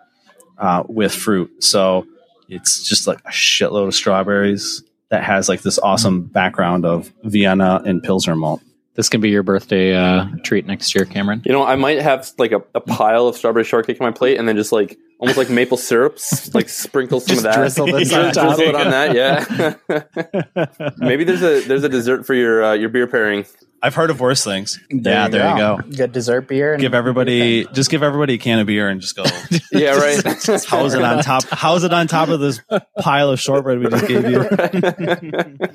uh, 0.59 0.83
with 0.89 1.15
fruit. 1.15 1.63
So 1.63 2.07
it's 2.49 2.87
just 2.89 3.07
like 3.07 3.21
a 3.25 3.31
shitload 3.31 3.87
of 3.89 3.95
strawberries 3.95 4.83
that 5.11 5.23
has 5.25 5.49
like 5.49 5.63
this 5.63 5.79
awesome 5.79 6.23
background 6.23 6.85
of 6.85 7.13
Vienna 7.25 7.83
and 7.85 8.03
Pilsner 8.03 8.37
malt. 8.37 8.63
This 8.95 9.09
can 9.09 9.21
be 9.21 9.31
your 9.31 9.43
birthday 9.43 9.95
uh, 9.95 10.27
treat 10.43 10.67
next 10.67 10.95
year, 10.95 11.05
Cameron. 11.05 11.43
You 11.45 11.53
know, 11.53 11.65
I 11.65 11.77
might 11.77 12.01
have 12.03 12.31
like 12.39 12.53
a, 12.53 12.61
a 12.75 12.81
pile 12.81 13.29
of 13.29 13.37
strawberry 13.37 13.65
shortcake 13.65 14.01
on 14.01 14.07
my 14.07 14.11
plate, 14.11 14.37
and 14.39 14.49
then 14.49 14.57
just 14.57 14.73
like 14.73 14.99
almost 15.21 15.39
like 15.39 15.49
maple 15.49 15.77
syrup, 15.77 16.15
s- 16.17 16.53
like 16.55 16.69
sprinkle 16.69 17.21
some 17.21 17.37
Just 17.37 17.47
of 17.47 17.53
that, 17.53 17.59
drizzle 17.59 17.87
this 17.87 18.13
on 18.13 18.33
drizzle 18.33 18.61
it 18.61 18.75
on 18.75 18.91
that. 18.91 19.15
Yeah, 19.15 20.93
maybe 20.99 21.25
there's 21.25 21.43
a 21.43 21.61
there's 21.67 21.85
a 21.85 21.89
dessert 21.89 22.27
for 22.27 22.35
your 22.35 22.65
uh, 22.65 22.73
your 22.75 22.89
beer 22.89 23.07
pairing. 23.07 23.47
I've 23.83 23.95
heard 23.95 24.11
of 24.11 24.21
worse 24.21 24.45
things. 24.45 24.79
There 24.91 25.13
yeah, 25.13 25.25
you 25.25 25.31
there 25.31 25.51
you 25.51 25.57
go. 25.57 25.77
go. 25.79 25.97
Good 25.97 26.13
dessert 26.13 26.43
beer. 26.43 26.75
And 26.75 26.81
Give 26.81 26.93
everybody, 26.93 27.65
just 27.73 27.91
give 27.91 28.03
everybody 28.03 28.35
a 28.35 28.39
can 28.39 28.59
of 28.59 28.67
beer 28.67 28.89
and 28.89 29.01
just 29.01 29.17
go. 29.17 29.25
Yeah, 29.73 29.97
right. 29.97 30.21
How's 30.67 30.95
it 30.95 31.03
on 31.03 31.23
top? 31.23 31.45
How's 31.49 31.85
it 31.85 31.93
on 31.93 32.09
top 32.09 32.29
of 32.29 32.41
this 32.41 32.61
pile 32.99 33.31
of 33.31 33.39
shortbread 33.39 33.79
we 33.79 33.89
just 33.89 34.09
gave 34.09 34.29
you? 34.29 34.41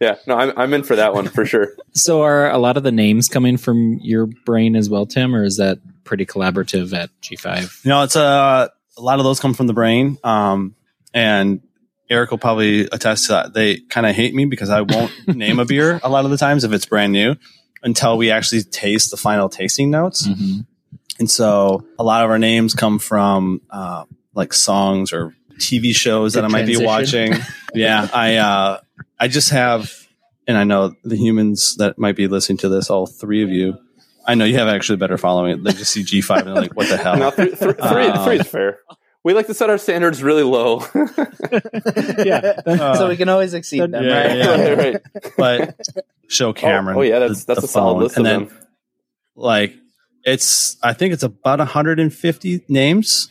yeah, 0.00 0.16
no, 0.26 0.34
I'm 0.36 0.52
I'm 0.58 0.74
in 0.74 0.82
for 0.82 0.96
that 0.96 1.14
one 1.14 1.28
for 1.28 1.46
sure. 1.46 1.68
So, 1.92 2.22
are 2.22 2.50
a 2.50 2.58
lot 2.58 2.76
of 2.76 2.82
the 2.82 2.90
names 2.90 3.28
coming 3.28 3.56
from 3.56 4.00
your 4.02 4.26
brain 4.26 4.74
as 4.74 4.90
well, 4.90 5.06
Tim, 5.06 5.34
or 5.34 5.44
is 5.44 5.58
that 5.58 5.78
pretty 6.02 6.26
collaborative 6.26 6.92
at 6.92 7.10
G5? 7.22 7.84
You 7.84 7.88
know, 7.90 8.02
it's 8.02 8.16
uh, 8.16 8.68
a 8.96 9.00
lot 9.00 9.20
of 9.20 9.24
those 9.24 9.38
come 9.38 9.54
from 9.54 9.68
the 9.68 9.74
brain. 9.74 10.18
Um, 10.24 10.74
and 11.14 11.60
Eric 12.10 12.30
will 12.32 12.38
probably 12.38 12.82
attest 12.92 13.26
to 13.26 13.32
that. 13.32 13.54
They 13.54 13.78
kind 13.88 14.04
of 14.04 14.14
hate 14.14 14.34
me 14.34 14.44
because 14.44 14.68
I 14.68 14.82
won't 14.82 15.12
name 15.28 15.58
a 15.60 15.64
beer 15.64 16.00
a 16.02 16.08
lot 16.10 16.24
of 16.24 16.30
the 16.30 16.36
times 16.36 16.64
if 16.64 16.72
it's 16.72 16.84
brand 16.84 17.12
new 17.12 17.36
until 17.82 18.18
we 18.18 18.30
actually 18.30 18.62
taste 18.62 19.10
the 19.10 19.16
final 19.16 19.48
tasting 19.48 19.90
notes. 19.90 20.26
Mm-hmm. 20.26 20.60
And 21.20 21.30
so 21.30 21.86
a 21.98 22.02
lot 22.04 22.24
of 22.24 22.30
our 22.30 22.38
names 22.38 22.74
come 22.74 22.98
from 22.98 23.60
uh, 23.70 24.04
like 24.34 24.52
songs 24.52 25.12
or 25.12 25.34
TV 25.58 25.94
shows 25.94 26.32
that 26.34 26.44
I 26.44 26.48
might 26.48 26.66
be 26.66 26.84
watching. 26.84 27.34
yeah, 27.74 28.08
I 28.12 28.36
uh, 28.36 28.80
I 29.18 29.28
just 29.28 29.50
have, 29.50 29.92
and 30.48 30.56
I 30.56 30.64
know 30.64 30.94
the 31.04 31.16
humans 31.16 31.76
that 31.76 31.98
might 31.98 32.16
be 32.16 32.26
listening 32.26 32.58
to 32.58 32.68
this, 32.68 32.90
all 32.90 33.06
three 33.06 33.42
of 33.42 33.50
you. 33.50 33.78
I 34.26 34.34
know 34.34 34.44
you 34.46 34.56
have 34.56 34.68
actually 34.68 34.96
better 34.96 35.18
following 35.18 35.52
it. 35.52 35.64
They 35.64 35.72
just 35.72 35.92
see 35.92 36.02
G 36.02 36.22
five 36.22 36.46
and 36.46 36.48
they're 36.48 36.62
like, 36.62 36.74
"What 36.76 36.88
the 36.88 36.96
hell?" 36.96 37.16
No, 37.18 37.30
three, 37.30 37.50
three, 37.54 37.72
three, 37.74 38.06
Um, 38.06 38.24
three 38.24 38.38
is 38.38 38.46
fair. 38.46 38.78
We 39.22 39.34
like 39.34 39.46
to 39.48 39.54
set 39.54 39.68
our 39.68 39.76
standards 39.78 40.22
really 40.22 40.42
low. 40.42 40.80
yeah, 42.24 42.60
so 42.94 43.08
we 43.08 43.16
can 43.16 43.28
always 43.28 43.54
exceed 43.54 43.80
them, 43.80 44.04
yeah, 44.04 44.26
right? 44.26 44.36
yeah. 44.36 44.68
right, 44.72 44.78
right. 44.78 44.96
but 45.36 45.80
show 46.28 46.48
oh, 46.48 46.52
Cameron. 46.52 46.96
Oh, 46.96 47.00
oh, 47.00 47.02
yeah, 47.02 47.18
that's 47.18 47.44
the- 47.44 47.54
that's 47.54 47.60
the 47.60 47.66
a 47.66 47.68
solid 47.68 47.94
phone. 47.94 48.02
list 48.02 48.16
and 48.16 48.26
of 48.26 48.30
then 48.32 48.48
them. 48.48 48.66
like 49.34 49.74
it's 50.24 50.76
I 50.82 50.92
think 50.92 51.12
it's 51.12 51.22
about 51.22 51.58
150 51.58 52.64
names 52.68 53.30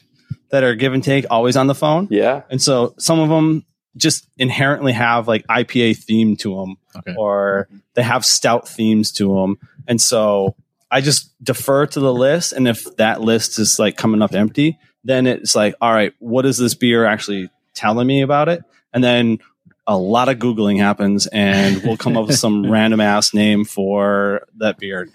that 0.51 0.63
are 0.63 0.75
give 0.75 0.93
and 0.93 1.03
take 1.03 1.25
always 1.29 1.55
on 1.55 1.67
the 1.67 1.75
phone. 1.75 2.07
Yeah, 2.09 2.41
And 2.49 2.61
so 2.61 2.95
some 2.97 3.19
of 3.19 3.29
them 3.29 3.65
just 3.95 4.27
inherently 4.37 4.93
have 4.93 5.27
like 5.27 5.45
IPA 5.47 5.97
theme 5.97 6.35
to 6.37 6.55
them 6.55 6.75
Okay. 6.95 7.13
or 7.17 7.67
they 7.93 8.01
have 8.01 8.25
stout 8.25 8.67
themes 8.67 9.11
to 9.13 9.35
them. 9.35 9.57
And 9.87 10.01
so 10.01 10.55
I 10.89 11.01
just 11.01 11.31
defer 11.43 11.85
to 11.87 11.99
the 11.99 12.11
list. 12.13 12.53
And 12.53 12.67
if 12.67 12.83
that 12.97 13.21
list 13.21 13.59
is 13.59 13.77
like 13.77 13.95
coming 13.95 14.23
up 14.23 14.33
empty, 14.33 14.79
then 15.03 15.27
it's 15.27 15.55
like, 15.55 15.75
all 15.81 15.93
right, 15.93 16.13
what 16.19 16.45
is 16.45 16.57
this 16.57 16.75
beer 16.75 17.05
actually 17.05 17.49
telling 17.73 18.07
me 18.07 18.21
about 18.21 18.49
it? 18.49 18.63
And 18.93 19.03
then 19.03 19.39
a 19.87 19.97
lot 19.97 20.29
of 20.29 20.37
Googling 20.37 20.79
happens 20.79 21.27
and 21.27 21.81
we'll 21.83 21.97
come 21.97 22.17
up 22.17 22.27
with 22.27 22.37
some 22.37 22.69
random 22.71 22.99
ass 22.99 23.33
name 23.33 23.65
for 23.65 24.45
that 24.57 24.77
beer. 24.77 25.07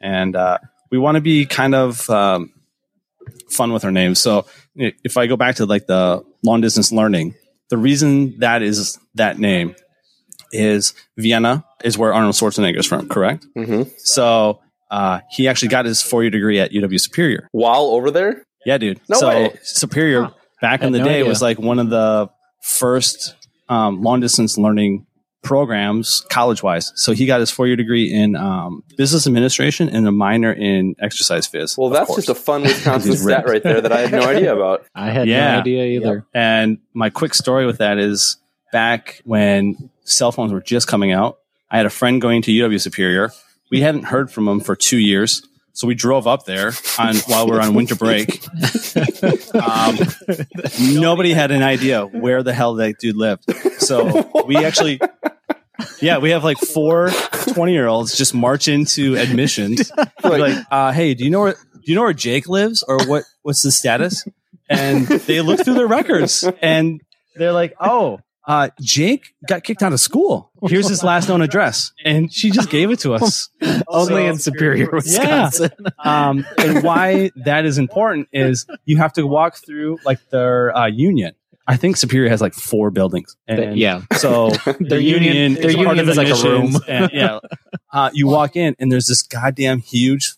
And 0.00 0.34
uh, 0.36 0.58
we 0.90 0.98
want 0.98 1.14
to 1.16 1.20
be 1.20 1.46
kind 1.46 1.74
of 1.74 2.08
um, 2.10 2.52
fun 3.50 3.72
with 3.72 3.84
our 3.84 3.92
names. 3.92 4.20
So 4.20 4.46
if 4.76 5.16
I 5.16 5.26
go 5.26 5.36
back 5.36 5.56
to 5.56 5.66
like 5.66 5.86
the 5.86 6.24
long 6.44 6.60
distance 6.60 6.92
learning, 6.92 7.34
the 7.70 7.78
reason 7.78 8.38
that 8.40 8.62
is 8.62 8.98
that 9.14 9.38
name 9.38 9.76
is 10.52 10.92
Vienna 11.16 11.64
is 11.84 11.96
where 11.96 12.12
Arnold 12.12 12.34
Schwarzenegger 12.34 12.78
is 12.78 12.86
from, 12.86 13.08
correct? 13.08 13.46
hmm 13.54 13.84
So 13.98 14.60
uh, 14.90 15.20
he 15.30 15.48
actually 15.48 15.68
got 15.68 15.86
his 15.86 16.02
four 16.02 16.22
year 16.22 16.30
degree 16.30 16.60
at 16.60 16.72
UW 16.72 17.00
Superior. 17.00 17.48
while 17.52 17.84
over 17.84 18.10
there. 18.10 18.44
Yeah, 18.64 18.78
dude. 18.78 19.00
No 19.08 19.18
so 19.18 19.28
way. 19.28 19.58
Superior 19.62 20.30
back 20.60 20.82
in 20.82 20.92
the 20.92 20.98
no 21.00 21.04
day 21.04 21.14
idea. 21.20 21.26
was 21.28 21.42
like 21.42 21.58
one 21.58 21.78
of 21.78 21.90
the 21.90 22.30
first 22.62 23.34
um, 23.68 24.02
long 24.02 24.20
distance 24.20 24.56
learning 24.58 25.06
programs 25.42 26.24
college 26.30 26.62
wise. 26.62 26.92
So 26.94 27.12
he 27.12 27.26
got 27.26 27.40
his 27.40 27.50
four 27.50 27.66
year 27.66 27.74
degree 27.74 28.12
in 28.12 28.36
um, 28.36 28.84
business 28.96 29.26
administration 29.26 29.88
and 29.88 30.06
a 30.06 30.12
minor 30.12 30.52
in 30.52 30.94
exercise 31.00 31.48
phys. 31.48 31.76
Well, 31.76 31.90
that's 31.90 32.06
course. 32.06 32.26
just 32.26 32.28
a 32.28 32.34
fun 32.40 32.62
Wisconsin 32.62 33.10
He's 33.10 33.22
stat 33.22 33.46
right 33.48 33.62
there 33.62 33.80
that 33.80 33.90
I 33.92 34.02
had 34.02 34.12
no 34.12 34.22
idea 34.22 34.54
about. 34.54 34.86
I 34.94 35.10
had 35.10 35.26
Yeah. 35.28 35.54
no 35.54 35.60
idea 35.60 35.84
either. 35.98 36.26
And 36.32 36.78
my 36.94 37.10
quick 37.10 37.34
story 37.34 37.66
with 37.66 37.78
that 37.78 37.98
is 37.98 38.36
back 38.72 39.20
when 39.24 39.90
cell 40.04 40.30
phones 40.32 40.52
were 40.52 40.60
just 40.62 40.86
coming 40.86 41.10
out, 41.10 41.38
I 41.70 41.76
had 41.76 41.86
a 41.86 41.90
friend 41.90 42.20
going 42.20 42.42
to 42.42 42.52
UW 42.52 42.80
Superior. 42.80 43.32
We 43.70 43.80
hadn't 43.80 44.04
heard 44.04 44.30
from 44.30 44.46
him 44.46 44.60
for 44.60 44.76
two 44.76 44.98
years. 44.98 45.42
So 45.74 45.86
we 45.86 45.94
drove 45.94 46.26
up 46.26 46.44
there 46.44 46.72
on 46.98 47.16
while 47.26 47.46
we 47.46 47.56
are 47.56 47.60
on 47.60 47.74
winter 47.74 47.94
break. 47.96 48.44
Um, 49.54 49.98
nobody 50.80 51.32
had 51.32 51.50
an 51.50 51.62
idea 51.62 52.04
where 52.04 52.42
the 52.42 52.52
hell 52.52 52.74
that 52.74 52.98
dude 52.98 53.16
lived. 53.16 53.44
So 53.80 54.30
we 54.46 54.56
actually, 54.56 55.00
yeah, 56.00 56.18
we 56.18 56.30
have 56.30 56.42
like 56.42 56.58
four 56.58 57.10
20 57.10 57.72
year 57.72 57.86
olds 57.86 58.16
just 58.16 58.34
march 58.34 58.66
into 58.68 59.16
admissions. 59.16 59.92
We're 60.24 60.38
like, 60.38 60.66
uh, 60.70 60.92
hey, 60.92 61.14
do 61.14 61.24
you 61.24 61.30
know 61.30 61.40
where, 61.40 61.52
do 61.52 61.82
you 61.84 61.94
know 61.94 62.02
where 62.02 62.12
Jake 62.12 62.48
lives 62.48 62.82
or 62.82 63.04
what, 63.06 63.24
what's 63.42 63.62
the 63.62 63.70
status? 63.70 64.24
And 64.68 65.06
they 65.06 65.40
look 65.40 65.64
through 65.64 65.74
their 65.74 65.88
records 65.88 66.44
and 66.60 67.00
they're 67.36 67.52
like, 67.52 67.74
oh, 67.80 68.20
uh, 68.46 68.68
Jake 68.80 69.34
got 69.48 69.62
kicked 69.64 69.82
out 69.82 69.92
of 69.92 70.00
school. 70.00 70.50
Here's 70.66 70.88
his 70.88 71.02
last 71.04 71.28
known 71.28 71.42
address. 71.42 71.92
And 72.04 72.32
she 72.32 72.50
just 72.50 72.70
gave 72.70 72.90
it 72.90 72.98
to 73.00 73.14
us. 73.14 73.48
Only 73.88 74.06
So- 74.06 74.16
in 74.16 74.38
Superior, 74.38 74.88
Wisconsin. 74.92 75.70
Um, 75.98 76.44
and 76.58 76.82
why 76.82 77.30
that 77.44 77.64
is 77.64 77.78
important 77.78 78.28
is 78.32 78.66
you 78.84 78.96
have 78.98 79.12
to 79.14 79.26
walk 79.26 79.56
through 79.64 79.98
like 80.04 80.18
their 80.30 80.76
uh, 80.76 80.86
union. 80.86 81.34
I 81.68 81.76
think 81.76 81.96
Superior 81.96 82.28
has 82.28 82.40
like 82.40 82.54
four 82.54 82.90
buildings. 82.90 83.36
And 83.46 83.78
yeah. 83.78 84.02
So 84.16 84.50
Their 84.80 84.98
union- 84.98 85.54
their 85.54 85.70
union 85.70 86.00
of 86.00 86.08
is 86.08 86.16
like 86.16 86.28
a 86.28 86.34
room. 86.42 86.76
and, 86.88 87.10
yeah. 87.12 87.38
Uh, 87.94 88.08
you 88.14 88.26
walk 88.26 88.56
in 88.56 88.74
and 88.78 88.90
there's 88.90 89.04
this 89.06 89.20
goddamn 89.22 89.78
huge 89.78 90.34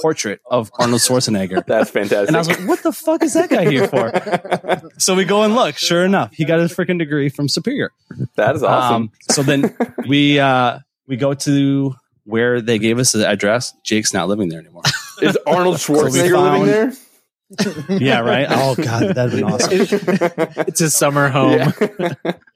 portrait 0.00 0.40
of 0.50 0.70
Arnold 0.78 1.00
Schwarzenegger. 1.00 1.64
That's 1.66 1.90
fantastic. 1.90 2.28
And 2.28 2.36
I 2.36 2.38
was 2.40 2.48
like, 2.48 2.66
what 2.68 2.82
the 2.82 2.92
fuck 2.92 3.22
is 3.22 3.34
that 3.34 3.50
guy 3.50 3.68
here 3.70 3.88
for? 3.88 4.12
So 4.98 5.14
we 5.14 5.24
go 5.24 5.42
and 5.42 5.54
look. 5.54 5.76
Sure 5.76 6.04
enough, 6.04 6.32
he 6.32 6.44
got 6.44 6.58
his 6.60 6.72
freaking 6.72 6.98
degree 6.98 7.28
from 7.28 7.48
Superior. 7.48 7.92
that 8.36 8.56
is 8.56 8.62
awesome. 8.62 9.02
Um, 9.04 9.12
so 9.30 9.42
then 9.42 9.76
we 10.08 10.38
uh, 10.38 10.78
we 11.06 11.16
go 11.16 11.34
to 11.34 11.94
where 12.24 12.60
they 12.60 12.78
gave 12.78 12.98
us 12.98 13.12
the 13.12 13.26
address. 13.28 13.74
Jake's 13.84 14.12
not 14.14 14.28
living 14.28 14.48
there 14.48 14.60
anymore. 14.60 14.82
is 15.22 15.38
Arnold 15.46 15.76
Schwarzenegger 15.76 16.32
found- 16.32 16.62
living 16.62 16.96
there? 17.88 17.98
yeah, 18.00 18.20
right. 18.20 18.46
Oh 18.50 18.74
god, 18.74 19.14
that'd 19.14 19.32
been 19.32 19.44
awesome. 19.44 19.70
It's 20.66 20.80
his 20.80 20.94
summer 20.94 21.28
home. 21.28 21.72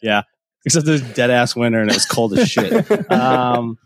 Yeah. 0.03 0.23
Except 0.65 0.85
there's 0.85 1.03
dead 1.15 1.31
ass 1.31 1.55
winter 1.57 1.81
and 1.81 1.91
it 1.91 1.95
was 1.95 2.05
cold 2.07 2.37
as 2.39 2.49
shit. 2.51 3.11
Um, 3.13 3.79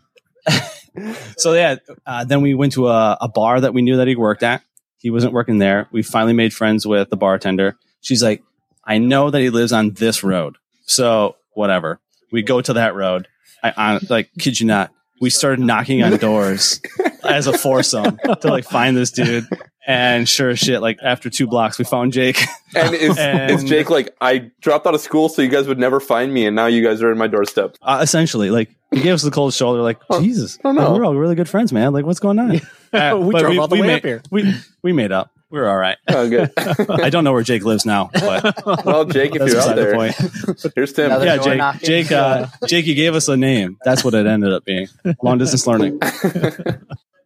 so 1.37 1.53
yeah, 1.53 1.75
uh, 2.05 2.23
then 2.25 2.41
we 2.41 2.53
went 2.53 2.73
to 2.73 2.87
a, 2.87 3.17
a 3.21 3.27
bar 3.27 3.61
that 3.61 3.73
we 3.73 3.81
knew 3.81 3.97
that 3.97 4.07
he 4.07 4.15
worked 4.15 4.43
at. 4.43 4.61
He 4.97 5.09
wasn't 5.09 5.33
working 5.33 5.59
there. 5.59 5.87
We 5.91 6.01
finally 6.01 6.33
made 6.33 6.53
friends 6.53 6.85
with 6.85 7.09
the 7.09 7.17
bartender. 7.17 7.77
She's 8.01 8.23
like, 8.23 8.41
I 8.83 8.97
know 8.97 9.29
that 9.29 9.39
he 9.41 9.49
lives 9.49 9.71
on 9.71 9.91
this 9.91 10.23
road. 10.23 10.57
So 10.85 11.35
whatever. 11.53 11.99
We 12.31 12.41
go 12.43 12.61
to 12.61 12.73
that 12.73 12.95
road. 12.95 13.27
I, 13.63 13.73
I 13.75 13.99
like, 14.09 14.29
kid 14.39 14.59
you 14.59 14.67
not. 14.67 14.91
We 15.21 15.29
started 15.29 15.59
knocking 15.63 16.03
on 16.03 16.17
doors 16.17 16.81
as 17.23 17.47
a 17.47 17.57
foursome 17.57 18.17
to 18.41 18.47
like 18.47 18.65
find 18.65 18.97
this 18.97 19.11
dude. 19.11 19.47
And 19.87 20.27
sure 20.27 20.49
as 20.49 20.59
shit, 20.59 20.81
like 20.81 20.99
after 21.01 21.29
two 21.29 21.47
blocks, 21.47 21.77
we 21.79 21.85
found 21.85 22.11
Jake. 22.13 22.41
And 22.75 22.93
is, 22.93 23.17
And- 23.17 23.51
is 23.51 23.63
Jake 23.63 23.89
like, 23.89 24.13
I 24.19 24.51
dropped 24.59 24.85
out 24.85 24.93
of 24.95 24.99
school 24.99 25.29
so 25.29 25.41
you 25.41 25.47
guys 25.47 25.65
would 25.67 25.79
never 25.79 26.01
find 26.01 26.33
me, 26.33 26.45
and 26.45 26.53
now 26.53 26.65
you 26.65 26.83
guys 26.83 27.01
are 27.01 27.09
in 27.09 27.17
my 27.17 27.27
doorstep? 27.27 27.77
Uh, 27.81 27.99
essentially, 28.01 28.49
like 28.49 28.69
he 28.95 29.03
gave 29.03 29.13
us 29.13 29.21
the 29.21 29.31
cold 29.31 29.53
shoulder, 29.53 29.81
like 29.81 29.99
Jesus, 30.19 30.57
oh, 30.63 30.71
no. 30.71 30.81
like, 30.89 30.99
we're 30.99 31.05
all 31.05 31.15
really 31.15 31.35
good 31.35 31.49
friends, 31.49 31.71
man. 31.73 31.93
Like, 31.93 32.05
what's 32.05 32.19
going 32.19 32.39
on? 32.39 32.61
Uh, 32.93 33.17
We 33.21 33.31
but 33.33 33.39
drove 33.39 33.59
all 33.59 33.67
the 33.67 33.75
way 33.75 33.87
made, 33.87 33.95
up 33.97 34.03
here. 34.03 34.21
We 34.31 34.53
we 34.81 34.93
made 34.93 35.11
up. 35.11 35.31
We're 35.51 35.67
all 35.69 35.77
right. 35.77 35.97
Oh, 36.07 36.29
good. 36.29 36.51
I 36.57 37.09
don't 37.09 37.23
know 37.23 37.33
where 37.33 37.43
Jake 37.43 37.63
lives 37.63 37.85
now, 37.85 38.09
but 38.13 38.65
well, 38.85 39.05
Jake, 39.05 39.35
if 39.35 39.35
you're 39.35 39.43
out 39.43 39.75
beside 39.75 39.75
the 39.77 39.81
there, 39.81 39.93
point. 39.95 40.73
here's 40.75 40.93
Tim. 40.93 41.05
Another- 41.07 41.25
yeah, 41.25 41.37
Jake. 41.37 41.57
knocking. 41.57 41.87
Jake. 41.87 42.11
Uh, 42.11 42.47
Jake, 42.67 42.85
you 42.87 42.95
gave 42.95 43.15
us 43.15 43.27
a 43.27 43.37
name. 43.37 43.77
That's 43.83 44.03
what 44.03 44.13
it 44.13 44.25
ended 44.25 44.51
up 44.53 44.65
being. 44.65 44.87
Long 45.21 45.37
distance 45.37 45.67
learning. 45.67 45.99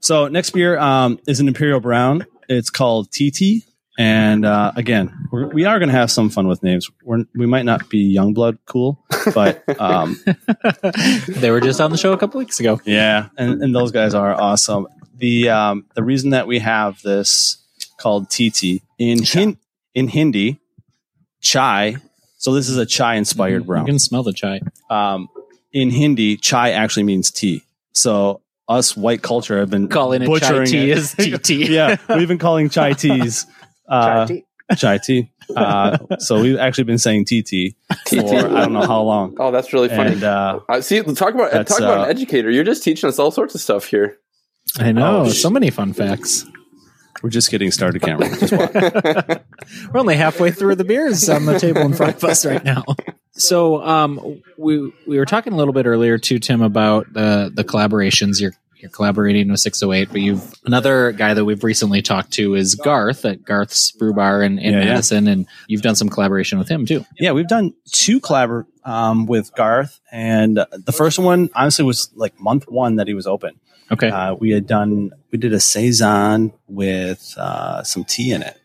So 0.02 0.28
next 0.28 0.52
beer 0.52 0.78
um, 0.80 1.20
is 1.28 1.40
an 1.40 1.48
Imperial 1.48 1.80
Brown. 1.80 2.26
It's 2.48 2.70
called 2.70 3.12
TT. 3.12 3.64
And 4.00 4.46
uh, 4.46 4.72
again, 4.78 5.28
we're, 5.30 5.48
we 5.48 5.66
are 5.66 5.78
going 5.78 5.90
to 5.90 5.96
have 5.96 6.10
some 6.10 6.30
fun 6.30 6.48
with 6.48 6.64
names. 6.64 6.90
We're, 7.04 7.26
we 7.36 7.46
might 7.46 7.66
not 7.66 7.90
be 7.90 8.16
Youngblood 8.16 8.60
cool, 8.66 8.98
but 9.36 9.62
um, 9.82 10.16
they 11.28 11.52
were 11.52 11.60
just 11.60 11.82
on 11.82 11.92
the 11.92 11.98
show 11.98 12.14
a 12.14 12.18
couple 12.18 12.40
weeks 12.40 12.62
ago. 12.62 12.80
yeah, 12.86 13.28
and, 13.38 13.62
and 13.62 13.76
those 13.76 13.92
guys 13.92 14.14
are 14.14 14.34
awesome. 14.34 14.88
The 15.18 15.50
um, 15.50 15.86
the 15.96 16.04
reason 16.04 16.30
that 16.30 16.48
we 16.48 16.60
have 16.60 17.02
this 17.02 17.58
called 17.98 18.30
TT 18.30 18.82
in 18.98 19.22
hin- 19.22 19.58
in 19.94 20.08
Hindi, 20.08 20.60
chai. 21.42 21.98
So 22.38 22.54
this 22.54 22.70
is 22.70 22.78
a 22.78 22.86
chai 22.86 23.16
inspired 23.16 23.66
brown. 23.66 23.86
You 23.86 23.92
can 23.92 24.00
smell 24.00 24.24
the 24.24 24.32
chai. 24.32 24.62
Um, 24.90 25.28
in 25.74 25.90
Hindi, 25.90 26.38
chai 26.38 26.72
actually 26.72 27.04
means 27.04 27.32
tea. 27.32 27.64
So 27.92 28.40
us 28.70 28.96
white 28.96 29.22
culture 29.24 29.60
have 29.60 29.70
been 29.70 29.90
Calling 29.90 30.22
it 30.22 30.40
chai 30.42 30.64
tea 30.64 30.92
it. 30.92 30.98
is 30.98 31.12
TT. 31.16 31.50
yeah, 31.70 31.98
we've 32.08 32.30
been 32.30 32.38
calling 32.38 32.70
chai 32.70 32.94
teas 32.94 33.46
uh, 33.90 34.26
Chai 34.26 34.34
tea. 34.36 34.46
chai 34.78 34.98
tea. 34.98 35.32
Uh, 35.56 35.98
so 36.20 36.40
we've 36.40 36.60
actually 36.60 36.84
been 36.84 37.00
saying 37.00 37.26
TT 37.26 37.74
for 38.08 38.20
I 38.20 38.66
don't 38.66 38.72
know 38.74 38.86
how 38.86 39.02
long. 39.02 39.36
Oh, 39.40 39.50
that's 39.50 39.74
really 39.74 39.90
funny. 39.90 40.12
And 40.14 40.24
uh, 40.24 40.60
uh, 40.70 40.80
see, 40.80 41.02
talk 41.02 41.34
about 41.34 41.66
talk 41.66 41.80
about 41.80 42.02
uh, 42.02 42.04
an 42.04 42.10
educator. 42.12 42.52
You're 42.52 42.64
just 42.64 42.84
teaching 42.84 43.08
us 43.08 43.18
all 43.18 43.32
sorts 43.32 43.56
of 43.56 43.62
stuff 43.62 43.86
here. 43.86 44.20
I 44.78 44.92
know. 44.92 45.22
Oh, 45.22 45.30
so 45.30 45.50
many 45.50 45.72
fun 45.72 45.94
facts. 45.94 46.46
we're 47.24 47.32
just 47.32 47.50
getting 47.50 47.72
started, 47.72 48.04
Cameron. 48.04 48.30
Just 48.40 48.54
watch. 48.54 48.74
We're 49.92 50.00
only 50.00 50.16
halfway 50.18 50.52
through 50.52 50.76
the 50.76 50.84
beers 50.84 51.28
on 51.30 51.46
the 51.46 51.58
table 51.60 51.82
in 51.82 51.94
front 51.94 52.18
of 52.18 52.24
us 52.26 52.46
right 52.46 52.64
now. 52.64 52.84
So, 53.32 53.82
um, 53.84 54.42
we 54.56 54.94
we 55.08 55.18
were 55.18 55.26
talking 55.26 55.54
a 55.54 55.58
little 55.58 55.74
bit 55.74 55.88
earlier 55.88 56.20
too, 56.20 56.38
Tim, 56.38 56.62
about 56.62 57.12
the 57.12 57.52
the 57.52 57.64
collaborations. 57.64 58.40
You're 58.40 58.54
you're 58.82 58.92
collaborating 58.92 59.50
with 59.50 59.60
608, 59.60 60.10
but 60.12 60.22
you've 60.22 60.54
another 60.66 61.12
guy 61.12 61.34
that 61.34 61.46
we've 61.46 61.64
recently 61.64 62.02
talked 62.02 62.32
to 62.34 62.56
is 62.56 62.76
Garth 62.76 63.26
at 63.26 63.44
Garth's 63.44 63.92
Brew 63.92 64.14
Bar 64.14 64.42
in, 64.44 64.58
in 64.60 64.74
Yeah, 64.74 64.80
yeah. 64.80 64.86
Madison, 64.86 65.28
and 65.28 65.48
you've 65.68 65.82
done 65.82 65.96
some 65.96 66.10
collaboration 66.10 66.58
with 66.60 66.70
him 66.70 66.86
too. 66.86 67.06
yeah, 67.20 67.32
we've 67.32 67.48
done 67.48 67.74
two 67.92 68.20
collab 68.20 68.66
um, 68.86 69.26
with 69.26 69.54
Garth, 69.56 70.00
and 70.12 70.58
the 70.86 70.92
first 70.92 71.20
one 71.20 71.50
honestly 71.56 71.86
was 71.86 72.10
like 72.16 72.40
month 72.40 72.66
one 72.68 72.96
that 72.98 73.08
he 73.08 73.14
was 73.14 73.28
open. 73.28 73.60
Okay, 73.92 74.10
Uh, 74.10 74.36
we 74.36 74.52
had 74.52 74.68
done 74.68 75.12
we 75.32 75.38
did 75.40 75.52
a 75.54 75.60
saison 75.60 76.54
with 76.68 77.34
uh, 77.38 77.84
some 77.84 78.04
tea 78.04 78.32
in 78.32 78.42
it, 78.44 78.58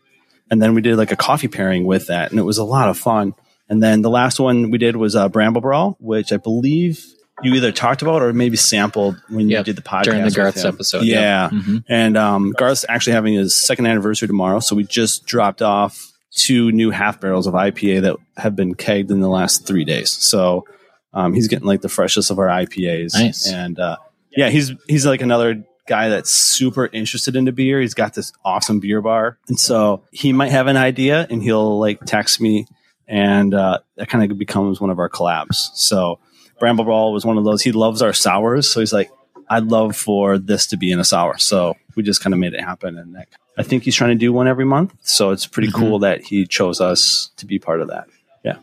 and 0.51 0.61
then 0.61 0.75
we 0.75 0.81
did 0.81 0.97
like 0.97 1.11
a 1.11 1.15
coffee 1.15 1.47
pairing 1.47 1.85
with 1.85 2.07
that, 2.07 2.29
and 2.31 2.39
it 2.39 2.43
was 2.43 2.57
a 2.57 2.63
lot 2.63 2.89
of 2.89 2.97
fun. 2.97 3.33
And 3.67 3.81
then 3.81 4.03
the 4.03 4.11
last 4.11 4.39
one 4.39 4.69
we 4.69 4.77
did 4.77 4.95
was 4.95 5.15
uh, 5.15 5.27
Bramble 5.27 5.61
Brawl, 5.61 5.97
which 5.99 6.31
I 6.31 6.37
believe 6.37 7.03
you 7.43 7.53
either 7.53 7.71
talked 7.71 8.01
about 8.01 8.21
or 8.21 8.31
maybe 8.33 8.55
sampled 8.57 9.21
when 9.29 9.49
you 9.49 9.61
did 9.63 9.75
the 9.75 9.81
podcast 9.81 10.03
during 10.03 10.23
the 10.23 10.31
Garth's 10.31 10.63
episode. 10.65 11.03
Yeah, 11.03 11.49
Mhm. 11.51 11.83
and 11.89 12.17
um, 12.17 12.51
Garth's 12.51 12.85
actually 12.87 13.13
having 13.13 13.33
his 13.33 13.55
second 13.55 13.87
anniversary 13.87 14.27
tomorrow, 14.27 14.59
so 14.59 14.75
we 14.75 14.83
just 14.83 15.25
dropped 15.25 15.61
off 15.61 16.11
two 16.35 16.71
new 16.71 16.91
half 16.91 17.19
barrels 17.21 17.47
of 17.47 17.53
IPA 17.53 18.01
that 18.01 18.15
have 18.37 18.55
been 18.55 18.75
kegged 18.75 19.09
in 19.11 19.19
the 19.21 19.29
last 19.29 19.65
three 19.65 19.85
days. 19.85 20.11
So 20.11 20.65
um, 21.13 21.33
he's 21.33 21.47
getting 21.47 21.65
like 21.67 21.81
the 21.81 21.89
freshest 21.89 22.29
of 22.31 22.39
our 22.39 22.47
IPAs. 22.47 23.13
Nice. 23.13 23.47
And 23.49 23.79
uh, 23.79 23.97
yeah, 24.35 24.49
he's 24.49 24.73
he's 24.87 25.05
like 25.05 25.21
another 25.21 25.63
guy 25.87 26.09
that's 26.09 26.29
super 26.31 26.87
interested 26.87 27.35
into 27.35 27.51
beer. 27.51 27.79
He's 27.79 27.93
got 27.93 28.13
this 28.15 28.33
awesome 28.43 28.79
beer 28.79 29.01
bar, 29.01 29.37
and 29.47 29.59
so 29.59 30.03
he 30.11 30.33
might 30.33 30.51
have 30.51 30.67
an 30.67 30.77
idea, 30.77 31.27
and 31.29 31.41
he'll 31.43 31.79
like 31.79 31.99
text 32.05 32.41
me, 32.41 32.65
and 33.07 33.53
uh, 33.53 33.79
that 33.97 34.09
kind 34.09 34.29
of 34.31 34.37
becomes 34.37 34.81
one 34.81 34.89
of 34.89 34.99
our 34.99 35.09
collabs. 35.09 35.69
So 35.75 36.19
Bramble 36.59 36.85
Brawl 36.85 37.13
was 37.13 37.25
one 37.25 37.37
of 37.37 37.43
those. 37.43 37.61
He 37.61 37.71
loves 37.71 38.01
our 38.01 38.13
sours, 38.13 38.69
so 38.69 38.79
he's 38.79 38.93
like, 38.93 39.11
I'd 39.49 39.65
love 39.65 39.95
for 39.95 40.37
this 40.37 40.67
to 40.67 40.77
be 40.77 40.91
in 40.91 40.99
a 40.99 41.03
sour. 41.03 41.37
So 41.37 41.75
we 41.95 42.03
just 42.03 42.21
kind 42.21 42.33
of 42.33 42.39
made 42.39 42.53
it 42.53 42.61
happen, 42.61 42.97
and 42.97 43.15
that, 43.15 43.27
I 43.57 43.63
think 43.63 43.83
he's 43.83 43.95
trying 43.95 44.11
to 44.11 44.15
do 44.15 44.33
one 44.33 44.47
every 44.47 44.65
month. 44.65 44.93
So 45.01 45.31
it's 45.31 45.45
pretty 45.45 45.69
Mhm. 45.69 45.73
cool 45.75 45.99
that 45.99 46.21
he 46.23 46.45
chose 46.45 46.81
us 46.81 47.29
to 47.37 47.45
be 47.45 47.59
part 47.59 47.81
of 47.81 47.89
that. 47.89 48.07
Yeah. 48.43 48.57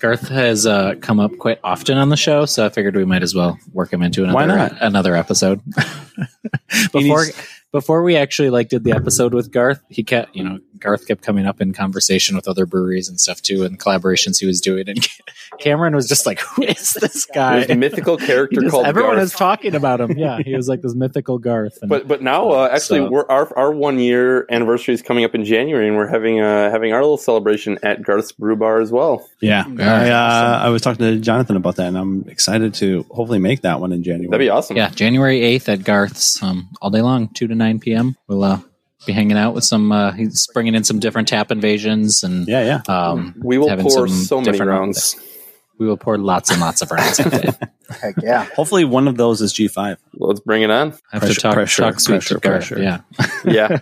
Garth 0.00 0.28
has 0.28 0.66
uh, 0.66 0.94
come 1.00 1.20
up 1.20 1.38
quite 1.38 1.60
often 1.62 1.96
on 1.96 2.08
the 2.08 2.16
show, 2.16 2.44
so 2.44 2.66
I 2.66 2.70
figured 2.70 2.96
we 2.96 3.04
might 3.04 3.22
as 3.22 3.34
well 3.36 3.58
work 3.72 3.92
him 3.92 4.02
into 4.02 4.24
another 4.24 4.34
Why 4.34 4.46
not? 4.46 4.76
another 4.80 5.14
episode. 5.14 5.60
before 6.92 7.24
needs- 7.26 7.32
before 7.72 8.02
we 8.02 8.16
actually 8.16 8.50
like 8.50 8.68
did 8.68 8.84
the 8.84 8.92
episode 8.92 9.34
with 9.34 9.50
Garth, 9.50 9.82
he 9.88 10.02
kept 10.04 10.34
you 10.36 10.44
know 10.44 10.58
Garth 10.78 11.06
kept 11.06 11.22
coming 11.22 11.46
up 11.46 11.60
in 11.60 11.72
conversation 11.72 12.36
with 12.36 12.46
other 12.48 12.66
breweries 12.66 13.08
and 13.08 13.20
stuff 13.20 13.40
too, 13.42 13.64
and 13.64 13.78
collaborations 13.78 14.38
he 14.40 14.46
was 14.46 14.60
doing. 14.60 14.88
And 14.88 14.98
Cameron 15.58 15.94
was 15.94 16.08
just 16.08 16.26
like, 16.26 16.40
"Who 16.40 16.62
is 16.62 16.92
this 17.00 17.26
guy?" 17.26 17.58
A 17.68 17.74
mythical 17.76 18.16
character 18.28 18.60
just- 18.60 18.70
called 18.72 18.86
everyone 18.86 19.14
Garth. 19.16 19.24
is 19.24 19.32
talking 19.32 19.74
about 19.74 20.00
him. 20.00 20.12
Yeah, 20.18 20.38
he 20.44 20.54
was 20.56 20.68
like 20.68 20.82
this 20.82 20.94
mythical 20.94 21.38
Garth. 21.38 21.78
And, 21.82 21.88
But 21.88 22.08
but 22.08 22.22
now 22.22 22.50
uh, 22.50 22.68
actually 22.72 23.00
So- 23.00 23.10
we're 23.10 23.26
our 23.28 23.56
our 23.56 23.72
one 23.72 23.98
year 23.98 24.46
anniversary 24.50 24.94
is 24.94 25.02
coming 25.02 25.24
up 25.24 25.34
in 25.34 25.44
January 25.44 25.88
and 25.88 25.96
we're 25.96 26.08
having 26.08 26.40
uh 26.40 26.70
having 26.70 26.92
our 26.92 27.00
little 27.00 27.16
celebration 27.16 27.78
at 27.82 28.02
Garth's 28.02 28.32
Brew 28.32 28.56
Bar 28.56 28.80
as 28.80 28.90
well. 28.92 29.28
Yeah, 29.40 29.64
Yeah, 29.68 29.94
I, 29.94 30.10
uh, 30.10 30.16
awesome. 30.56 30.66
I 30.66 30.68
was 30.70 30.82
talking 30.82 31.06
to 31.06 31.18
Jonathan 31.20 31.56
about 31.56 31.76
that, 31.76 31.86
and 31.88 31.96
I'm 31.98 32.28
excited 32.28 32.74
to 32.74 33.04
hopefully 33.10 33.38
make 33.38 33.62
that 33.62 33.80
one 33.80 33.92
in 33.92 34.02
January. 34.02 34.28
That'd 34.28 34.44
be 34.44 34.48
awesome. 34.50 34.76
yeah, 34.76 34.88
January 34.90 35.40
eighth 35.42 35.68
at 35.68 35.84
Garth's, 35.84 36.42
um, 36.42 36.68
all 36.80 36.90
day 36.90 37.02
long, 37.02 37.28
two 37.28 37.46
to 37.48 37.54
nine 37.62 37.78
p.m. 37.80 38.16
We'll 38.28 38.44
uh, 38.44 38.60
be 39.06 39.12
hanging 39.12 39.36
out 39.38 39.54
with 39.54 39.64
some. 39.64 39.90
Uh, 39.92 40.12
he's 40.12 40.46
bringing 40.54 40.74
in 40.74 40.84
some 40.84 40.98
different 40.98 41.28
tap 41.28 41.50
invasions 41.50 42.22
and 42.24 42.46
yeah, 42.48 42.80
yeah. 42.88 42.94
um, 42.94 43.34
We 43.42 43.58
will 43.58 43.68
having 43.68 43.84
pour 43.86 44.08
some 44.08 44.16
so 44.16 44.36
many 44.40 44.52
different- 44.52 44.70
rounds. 44.70 45.16
We 45.78 45.86
will 45.88 45.96
pour 45.96 46.16
lots 46.16 46.50
and 46.52 46.60
lots 46.60 46.80
of 46.82 46.90
rounds. 46.92 47.18
I 47.20 47.28
have 47.28 47.58
Heck 48.00 48.14
yeah. 48.22 48.44
Hopefully, 48.54 48.84
one 48.84 49.08
of 49.08 49.16
those 49.16 49.40
is 49.40 49.52
G5. 49.52 49.96
Let's 50.14 50.38
bring 50.40 50.62
it 50.62 50.70
on. 50.70 50.92
to 50.92 50.98
Pressure, 51.18 51.40
talk, 51.40 51.54
pressure, 51.54 51.82
talk 51.82 51.98
sweet 52.00 52.14
pressure, 52.16 52.34
to 52.34 52.40
Garth. 52.40 52.68
pressure. 52.68 52.82
Yeah, 52.82 53.00
Yeah. 53.44 53.78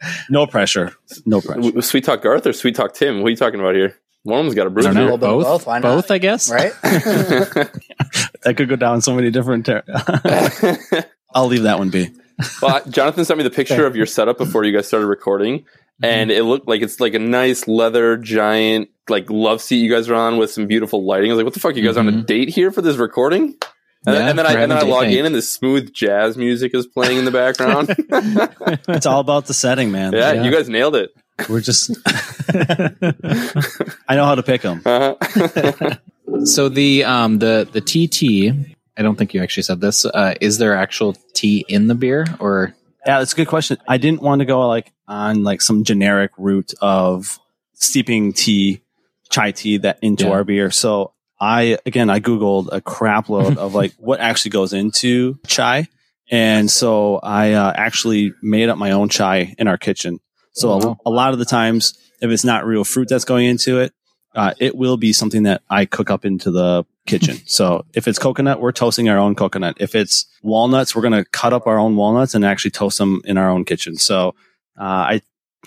No 0.30 0.46
pressure. 0.46 0.94
No 1.26 1.40
pressure. 1.42 1.82
Sweet 1.82 2.04
Talk 2.04 2.22
Garth 2.22 2.46
or 2.46 2.52
Sweet 2.54 2.76
Talk 2.76 2.94
Tim? 2.94 3.20
What 3.20 3.26
are 3.26 3.30
you 3.30 3.36
talking 3.36 3.60
about 3.60 3.74
here? 3.74 3.94
One 4.22 4.38
of 4.38 4.44
them's 4.46 4.54
got 4.54 4.68
a 4.68 4.70
I 4.70 4.72
brew. 4.72 4.82
don't 4.84 4.92
A 4.92 4.94
know. 4.94 5.02
little 5.02 5.18
bit 5.18 5.28
of 5.28 5.34
Both, 5.34 5.44
both, 5.44 5.66
why 5.66 5.78
not? 5.80 5.82
both, 5.82 6.10
I 6.10 6.18
guess. 6.18 6.50
Right? 6.50 6.72
That 8.42 8.54
could 8.56 8.68
go 8.70 8.76
down 8.76 9.00
so 9.02 9.14
many 9.14 9.30
different. 9.30 9.66
Ter- 9.66 9.82
I'll 11.34 11.46
leave 11.46 11.64
that 11.64 11.78
one 11.78 11.90
be. 11.90 12.10
Well, 12.62 12.82
Jonathan 12.88 13.24
sent 13.24 13.38
me 13.38 13.44
the 13.44 13.50
picture 13.50 13.86
of 13.86 13.96
your 13.96 14.06
setup 14.06 14.38
before 14.38 14.64
you 14.64 14.72
guys 14.72 14.86
started 14.88 15.06
recording, 15.06 15.64
and 16.02 16.30
it 16.30 16.44
looked 16.44 16.66
like 16.68 16.82
it's 16.82 17.00
like 17.00 17.14
a 17.14 17.18
nice 17.18 17.66
leather 17.68 18.16
giant 18.16 18.88
like 19.08 19.28
love 19.30 19.60
seat 19.60 19.76
you 19.78 19.90
guys 19.90 20.08
are 20.08 20.14
on 20.14 20.38
with 20.38 20.50
some 20.50 20.66
beautiful 20.66 21.04
lighting. 21.04 21.30
I 21.30 21.34
was 21.34 21.38
like, 21.38 21.44
"What 21.44 21.54
the 21.54 21.60
fuck? 21.60 21.76
You 21.76 21.84
guys 21.84 21.96
on 21.96 22.08
a 22.08 22.12
Mhm. 22.12 22.26
date 22.26 22.48
here 22.48 22.70
for 22.70 22.80
this 22.82 22.96
recording?" 22.96 23.54
And, 24.06 24.14
Yeah, 24.14 24.20
then, 24.20 24.28
and 24.30 24.38
then 24.38 24.46
I 24.46 24.52
and 24.62 24.70
then 24.72 24.78
I 24.78 24.82
log 24.82 25.04
date 25.04 25.18
in 25.18 25.26
and 25.26 25.34
this 25.34 25.48
smooth 25.48 25.92
jazz 25.92 26.36
music 26.36 26.74
is 26.74 26.86
playing 26.86 27.18
in 27.18 27.24
the 27.24 27.30
background. 27.30 27.94
It's 28.88 29.06
all 29.06 29.20
about 29.20 29.46
the 29.46 29.54
setting, 29.54 29.90
man. 29.90 30.12
yeah, 30.12 30.32
Yeah. 30.32 30.42
you 30.44 30.50
guys 30.50 30.68
nailed 30.68 30.94
it. 30.96 31.10
We're 31.48 31.60
just. 31.60 31.90
I 34.08 34.14
know 34.16 34.24
how 34.24 34.34
to 34.34 34.42
pick 34.42 34.62
them. 34.62 34.82
Uh-huh. 34.84 35.94
So 36.44 36.68
the 36.68 37.04
um 37.04 37.38
the 37.38 37.68
the 37.70 37.80
TT. 37.80 38.73
I 38.96 39.02
don't 39.02 39.16
think 39.16 39.34
you 39.34 39.42
actually 39.42 39.64
said 39.64 39.80
this. 39.80 40.04
Uh, 40.04 40.34
is 40.40 40.58
there 40.58 40.74
actual 40.76 41.16
tea 41.32 41.64
in 41.68 41.88
the 41.88 41.94
beer, 41.94 42.26
or 42.38 42.74
Yeah, 43.06 43.18
that's 43.18 43.32
a 43.32 43.36
good 43.36 43.48
question. 43.48 43.76
I 43.88 43.96
didn't 43.98 44.22
want 44.22 44.40
to 44.40 44.44
go 44.44 44.66
like 44.68 44.92
on 45.08 45.42
like 45.42 45.60
some 45.60 45.84
generic 45.84 46.30
route 46.38 46.72
of 46.80 47.38
steeping 47.74 48.32
tea, 48.32 48.82
chai 49.30 49.50
tea 49.52 49.78
that 49.78 49.98
into 50.02 50.24
Yeah. 50.24 50.30
our 50.30 50.44
beer. 50.44 50.70
So 50.70 51.12
I 51.40 51.78
again 51.84 52.08
I 52.10 52.20
googled 52.20 52.68
a 52.72 52.80
crap 52.80 53.28
load 53.28 53.58
of 53.64 53.74
like 53.74 53.92
what 53.98 54.20
actually 54.20 54.52
goes 54.52 54.72
into 54.72 55.38
chai, 55.46 55.88
and 56.30 56.70
so 56.70 57.16
I 57.16 57.52
uh, 57.52 57.72
actually 57.74 58.32
made 58.42 58.68
up 58.68 58.78
my 58.78 58.92
own 58.92 59.08
chai 59.08 59.54
in 59.58 59.66
our 59.68 59.76
kitchen. 59.78 60.20
So 60.52 60.70
Oh, 60.70 60.96
a- 61.04 61.08
a, 61.08 61.10
lot 61.10 61.32
of 61.32 61.40
the 61.40 61.44
times, 61.44 61.98
if 62.22 62.30
it's 62.30 62.44
not 62.44 62.64
real 62.64 62.84
fruit 62.84 63.08
that's 63.08 63.24
going 63.24 63.46
into 63.46 63.80
it, 63.80 63.92
uh, 64.34 64.52
it 64.58 64.76
will 64.76 64.96
be 64.96 65.12
something 65.12 65.44
that 65.44 65.62
I 65.70 65.84
cook 65.86 66.10
up 66.10 66.24
into 66.24 66.50
the 66.50 66.84
kitchen. 67.06 67.36
So 67.46 67.84
if 67.94 68.08
it's 68.08 68.18
coconut, 68.18 68.60
we're 68.60 68.72
toasting 68.72 69.08
our 69.08 69.18
own 69.18 69.34
coconut. 69.34 69.76
If 69.78 69.94
it's 69.94 70.26
walnuts, 70.42 70.94
we're 70.96 71.02
going 71.02 71.12
to 71.12 71.24
cut 71.30 71.52
up 71.52 71.66
our 71.66 71.78
own 71.78 71.96
walnuts 71.96 72.34
and 72.34 72.44
actually 72.44 72.70
toast 72.72 72.98
them 72.98 73.20
in 73.24 73.36
our 73.38 73.48
own 73.50 73.64
kitchen. 73.64 73.96
So 73.96 74.34
uh, 74.78 74.82
I 74.82 75.22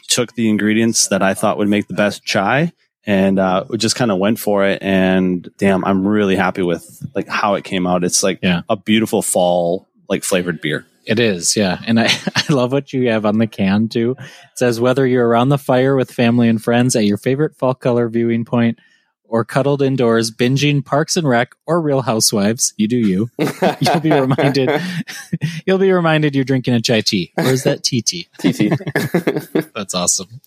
took 0.08 0.34
the 0.36 0.50
ingredients 0.50 1.08
that 1.10 1.22
I 1.22 1.34
thought 1.34 1.58
would 1.58 1.70
make 1.70 1.88
the 1.88 1.94
best 1.94 2.24
chai 2.24 2.74
and 3.06 3.40
uh, 3.40 3.64
we 3.70 3.78
just 3.78 3.96
kind 3.96 4.12
of 4.12 4.18
went 4.18 4.38
for 4.40 4.66
it. 4.66 4.82
And 4.82 5.50
damn, 5.58 5.86
I'm 5.86 6.06
really 6.08 6.36
happy 6.36 6.62
with 6.62 7.06
like 7.16 7.28
how 7.28 7.54
it 7.56 7.64
came 7.64 7.88
out. 7.88 8.04
It's 8.04 8.22
like 8.24 8.40
Yeah. 8.42 8.62
a 8.70 8.76
beautiful 8.76 9.22
fall 9.22 9.88
like 10.10 10.24
flavored 10.24 10.60
beer. 10.62 10.86
It 11.08 11.20
is, 11.20 11.56
yeah. 11.56 11.80
And 11.88 12.00
I, 12.00 12.06
I 12.36 12.54
love 12.54 12.72
what 12.74 12.92
you 12.92 13.10
have 13.10 13.26
on 13.26 13.38
the 13.38 13.48
can 13.48 13.88
too. 13.88 14.16
It 14.20 14.58
says 14.58 14.80
whether 14.80 15.08
you're 15.08 15.28
around 15.28 15.50
the 15.50 15.58
fire 15.58 15.96
with 15.96 16.12
family 16.12 16.50
and 16.50 16.62
friends 16.62 16.96
at 16.96 17.06
your 17.06 17.18
favorite 17.18 17.56
fall 17.56 17.74
color 17.74 18.10
viewing 18.10 18.44
point 18.44 18.78
or 19.30 19.44
cuddled 19.46 19.82
indoors 19.82 20.32
binging 20.32 20.84
Parks 20.84 21.18
and 21.18 21.28
Rec 21.28 21.54
or 21.66 21.82
Real 21.82 22.02
Housewives, 22.02 22.74
you 22.78 22.88
do 22.88 22.98
you. 22.98 23.30
You'll 23.80 24.00
be 24.00 24.12
reminded 24.12 24.82
you'll 25.66 25.78
be 25.78 25.92
reminded 25.92 26.36
you're 26.36 26.46
drinking 26.46 26.74
a 26.74 26.82
chai 26.82 27.02
tea. 27.02 27.34
Or 27.38 27.46
is 27.46 27.64
that 27.64 27.84
TT? 27.84 28.28
TT. 28.40 29.74
That's 29.74 29.94
awesome. 29.94 30.42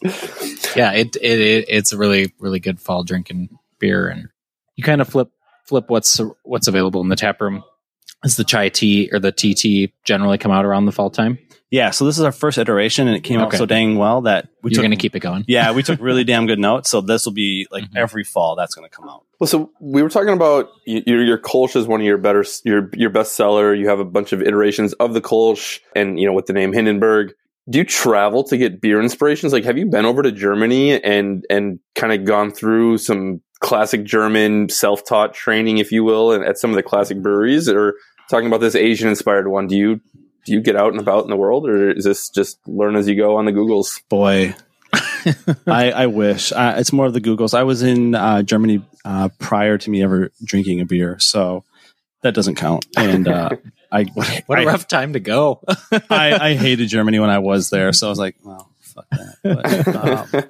Yeah, 0.74 0.92
it, 0.92 1.16
it, 1.16 1.40
it 1.40 1.64
it's 1.68 1.92
a 1.92 1.98
really 1.98 2.32
really 2.38 2.60
good 2.60 2.80
fall 2.80 3.02
drinking 3.02 3.50
beer 3.78 4.08
and 4.08 4.28
you 4.76 4.84
kind 4.84 5.00
of 5.00 5.08
flip 5.08 5.30
flip 5.66 5.88
what's 5.88 6.20
what's 6.42 6.68
available 6.68 7.00
in 7.00 7.08
the 7.08 7.16
tap 7.16 7.40
room. 7.40 7.62
Is 8.24 8.36
the 8.36 8.44
chai 8.44 8.68
tea 8.68 9.08
or 9.12 9.18
the 9.18 9.32
TT 9.32 9.92
generally 10.04 10.36
come 10.38 10.52
out 10.52 10.64
around 10.64 10.84
the 10.86 10.92
fall 10.92 11.10
time? 11.10 11.38
Yeah, 11.70 11.90
so 11.90 12.04
this 12.04 12.18
is 12.18 12.24
our 12.24 12.32
first 12.32 12.58
iteration, 12.58 13.06
and 13.06 13.16
it 13.16 13.20
came 13.22 13.38
out 13.38 13.52
so 13.54 13.64
dang 13.64 13.96
well 13.96 14.22
that 14.22 14.48
we 14.62 14.72
You're 14.72 14.82
going 14.82 14.90
to 14.90 14.96
keep 14.96 15.14
it 15.14 15.20
going. 15.20 15.44
yeah, 15.46 15.70
we 15.72 15.84
took 15.84 16.00
really 16.00 16.24
damn 16.32 16.46
good 16.46 16.58
notes. 16.58 16.90
So 16.90 17.00
this 17.00 17.24
will 17.24 17.32
be 17.32 17.68
like 17.70 17.84
Mhm. 17.84 17.96
every 17.96 18.24
fall 18.24 18.56
that's 18.56 18.74
going 18.74 18.88
to 18.90 18.94
come 18.94 19.08
out. 19.08 19.22
Well, 19.38 19.46
so 19.46 19.70
we 19.80 20.02
were 20.02 20.08
talking 20.10 20.32
about 20.34 20.68
your 20.84 21.22
your 21.24 21.38
Kolsch 21.38 21.76
is 21.76 21.86
one 21.86 22.00
of 22.00 22.06
your 22.06 22.18
better 22.18 22.44
your 22.64 22.90
your 22.94 23.08
best 23.10 23.36
seller. 23.36 23.72
You 23.72 23.88
have 23.88 24.00
a 24.00 24.04
bunch 24.04 24.32
of 24.32 24.42
iterations 24.42 24.92
of 24.94 25.14
the 25.14 25.20
Kolsch, 25.20 25.78
and 25.94 26.18
you 26.18 26.26
know 26.26 26.32
with 26.32 26.46
the 26.46 26.52
name 26.52 26.72
Hindenburg. 26.72 27.32
Do 27.70 27.78
you 27.78 27.84
travel 27.84 28.42
to 28.44 28.56
get 28.56 28.80
beer 28.80 29.00
inspirations? 29.00 29.52
Like, 29.52 29.64
have 29.64 29.78
you 29.78 29.86
been 29.86 30.04
over 30.04 30.22
to 30.22 30.32
Germany 30.32 31.00
and 31.00 31.44
and 31.48 31.78
kind 31.94 32.12
of 32.12 32.24
gone 32.24 32.50
through 32.50 32.98
some 32.98 33.40
classic 33.60 34.02
German 34.04 34.68
self 34.70 35.04
taught 35.04 35.34
training, 35.34 35.78
if 35.78 35.92
you 35.92 36.02
will, 36.02 36.32
and 36.32 36.42
at 36.44 36.58
some 36.58 36.70
of 36.70 36.76
the 36.76 36.82
classic 36.82 37.22
breweries? 37.22 37.68
Or 37.68 37.94
talking 38.30 38.46
about 38.46 38.60
this 38.60 38.74
Asian 38.74 39.08
inspired 39.08 39.48
one? 39.48 39.66
Do 39.66 39.76
you 39.76 40.00
do 40.46 40.52
you 40.52 40.60
get 40.60 40.76
out 40.76 40.92
and 40.92 41.00
about 41.00 41.24
in 41.24 41.30
the 41.30 41.36
world, 41.36 41.68
or 41.68 41.90
is 41.90 42.04
this 42.04 42.30
just 42.30 42.58
learn 42.66 42.96
as 42.96 43.08
you 43.08 43.16
go 43.16 43.36
on 43.36 43.44
the 43.44 43.52
Googles? 43.52 44.00
Boy, 44.08 44.54
I, 45.66 45.92
I 45.92 46.06
wish 46.06 46.52
uh, 46.52 46.74
it's 46.78 46.92
more 46.92 47.06
of 47.06 47.12
the 47.12 47.20
Googles. 47.20 47.54
I 47.54 47.64
was 47.64 47.82
in 47.82 48.14
uh, 48.14 48.42
Germany 48.42 48.82
uh, 49.04 49.28
prior 49.38 49.76
to 49.78 49.90
me 49.90 50.02
ever 50.02 50.30
drinking 50.42 50.80
a 50.80 50.86
beer, 50.86 51.18
so 51.18 51.64
that 52.22 52.34
doesn't 52.34 52.54
count. 52.54 52.86
And 52.96 53.28
uh, 53.28 53.50
I, 53.92 54.04
What 54.04 54.58
a 54.58 54.62
I, 54.62 54.64
rough 54.64 54.88
time 54.88 55.12
to 55.14 55.20
go. 55.20 55.60
I, 56.10 56.50
I 56.50 56.54
hated 56.54 56.88
Germany 56.88 57.18
when 57.18 57.30
I 57.30 57.38
was 57.38 57.70
there, 57.70 57.92
so 57.92 58.06
I 58.06 58.10
was 58.10 58.18
like, 58.18 58.36
well, 58.42 58.70
fuck 58.80 59.06
that. 59.10 59.36
But, 59.42 60.34
um, 60.36 60.44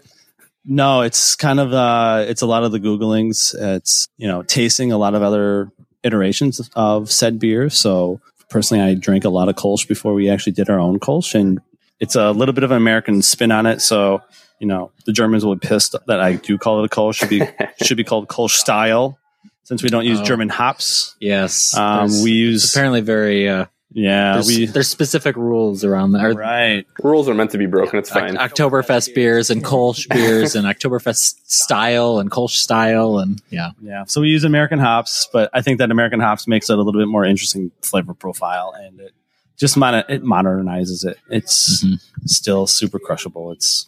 no, 0.64 1.02
it's 1.02 1.36
kind 1.36 1.58
of 1.58 1.72
uh, 1.72 2.24
it's 2.28 2.42
a 2.42 2.46
lot 2.46 2.64
of 2.64 2.72
the 2.72 2.78
googlings. 2.80 3.54
It's 3.58 4.08
you 4.16 4.28
know 4.28 4.42
tasting 4.42 4.92
a 4.92 4.98
lot 4.98 5.14
of 5.14 5.22
other 5.22 5.70
iterations 6.02 6.70
of 6.74 7.10
said 7.10 7.38
beer. 7.38 7.70
So 7.70 8.20
personally, 8.48 8.82
I 8.82 8.94
drank 8.94 9.24
a 9.24 9.28
lot 9.30 9.48
of 9.48 9.54
Kolsch 9.56 9.86
before 9.88 10.14
we 10.14 10.28
actually 10.30 10.52
did 10.52 10.68
our 10.70 10.78
own 10.78 10.98
Kolsch, 10.98 11.34
and 11.34 11.60
it's 12.00 12.14
a 12.16 12.30
little 12.32 12.52
bit 12.54 12.64
of 12.64 12.70
an 12.70 12.76
American 12.76 13.22
spin 13.22 13.52
on 13.52 13.66
it. 13.66 13.80
So 13.80 14.22
you 14.58 14.66
know 14.66 14.92
the 15.06 15.12
Germans 15.12 15.44
will 15.44 15.54
be 15.56 15.66
pissed 15.66 15.94
that 16.06 16.20
I 16.20 16.34
do 16.34 16.58
call 16.58 16.82
it 16.82 16.86
a 16.86 16.94
Kolsch. 16.94 17.16
Should 17.16 17.28
be 17.30 17.42
should 17.84 17.96
be 17.96 18.04
called 18.04 18.28
Kolsch 18.28 18.56
style, 18.56 19.18
since 19.64 19.82
we 19.82 19.88
don't 19.88 20.04
use 20.04 20.20
Oh. 20.20 20.24
German 20.24 20.48
hops. 20.48 21.16
yes. 21.20 21.76
Um, 21.76 22.08
we 22.22 22.32
use 22.32 22.70
apparently 22.74 23.00
very, 23.00 23.48
uh, 23.48 23.66
yeah 23.92 24.34
there's, 24.34 24.46
we 24.46 24.66
there's 24.66 24.88
specific 24.88 25.34
rules 25.36 25.84
around 25.84 26.12
that. 26.12 26.34
Right 26.36 26.86
Rules 27.02 27.28
are 27.28 27.34
meant 27.34 27.50
to 27.50 27.58
be 27.58 27.66
broken. 27.66 27.98
It's 27.98 28.10
Oc- 28.10 28.18
fine. 28.20 28.36
Oktoberfest 28.36 29.14
beers 29.14 29.50
and 29.50 29.64
Kolsch 29.64 30.08
beers 30.08 30.54
and 30.54 30.64
Oktoberfest 30.66 31.40
style 31.46 32.18
and 32.18 32.30
Kolsch 32.30 32.56
style. 32.56 33.18
And 33.18 33.42
yeah. 33.50 33.70
Yeah. 33.82 34.04
So 34.04 34.20
we 34.20 34.28
use 34.28 34.44
American 34.44 34.78
hops, 34.78 35.28
but 35.32 35.50
I 35.52 35.62
think 35.62 35.78
that 35.78 35.90
American 35.90 36.20
hops 36.20 36.46
makes 36.46 36.70
it 36.70 36.74
a 36.74 36.76
little 36.82 36.92
bit 37.00 37.08
more 37.08 37.24
interesting 37.24 37.72
flavor 37.82 38.14
profile 38.14 38.72
and 38.78 39.00
it 39.00 39.12
just 39.56 39.76
moder- 39.76 40.04
it 40.08 40.22
modernizes 40.22 41.04
it. 41.04 41.18
It's 41.28 41.82
Mhm. 41.84 42.00
still 42.26 42.66
super 42.66 42.98
crushable. 42.98 43.50
It's 43.52 43.86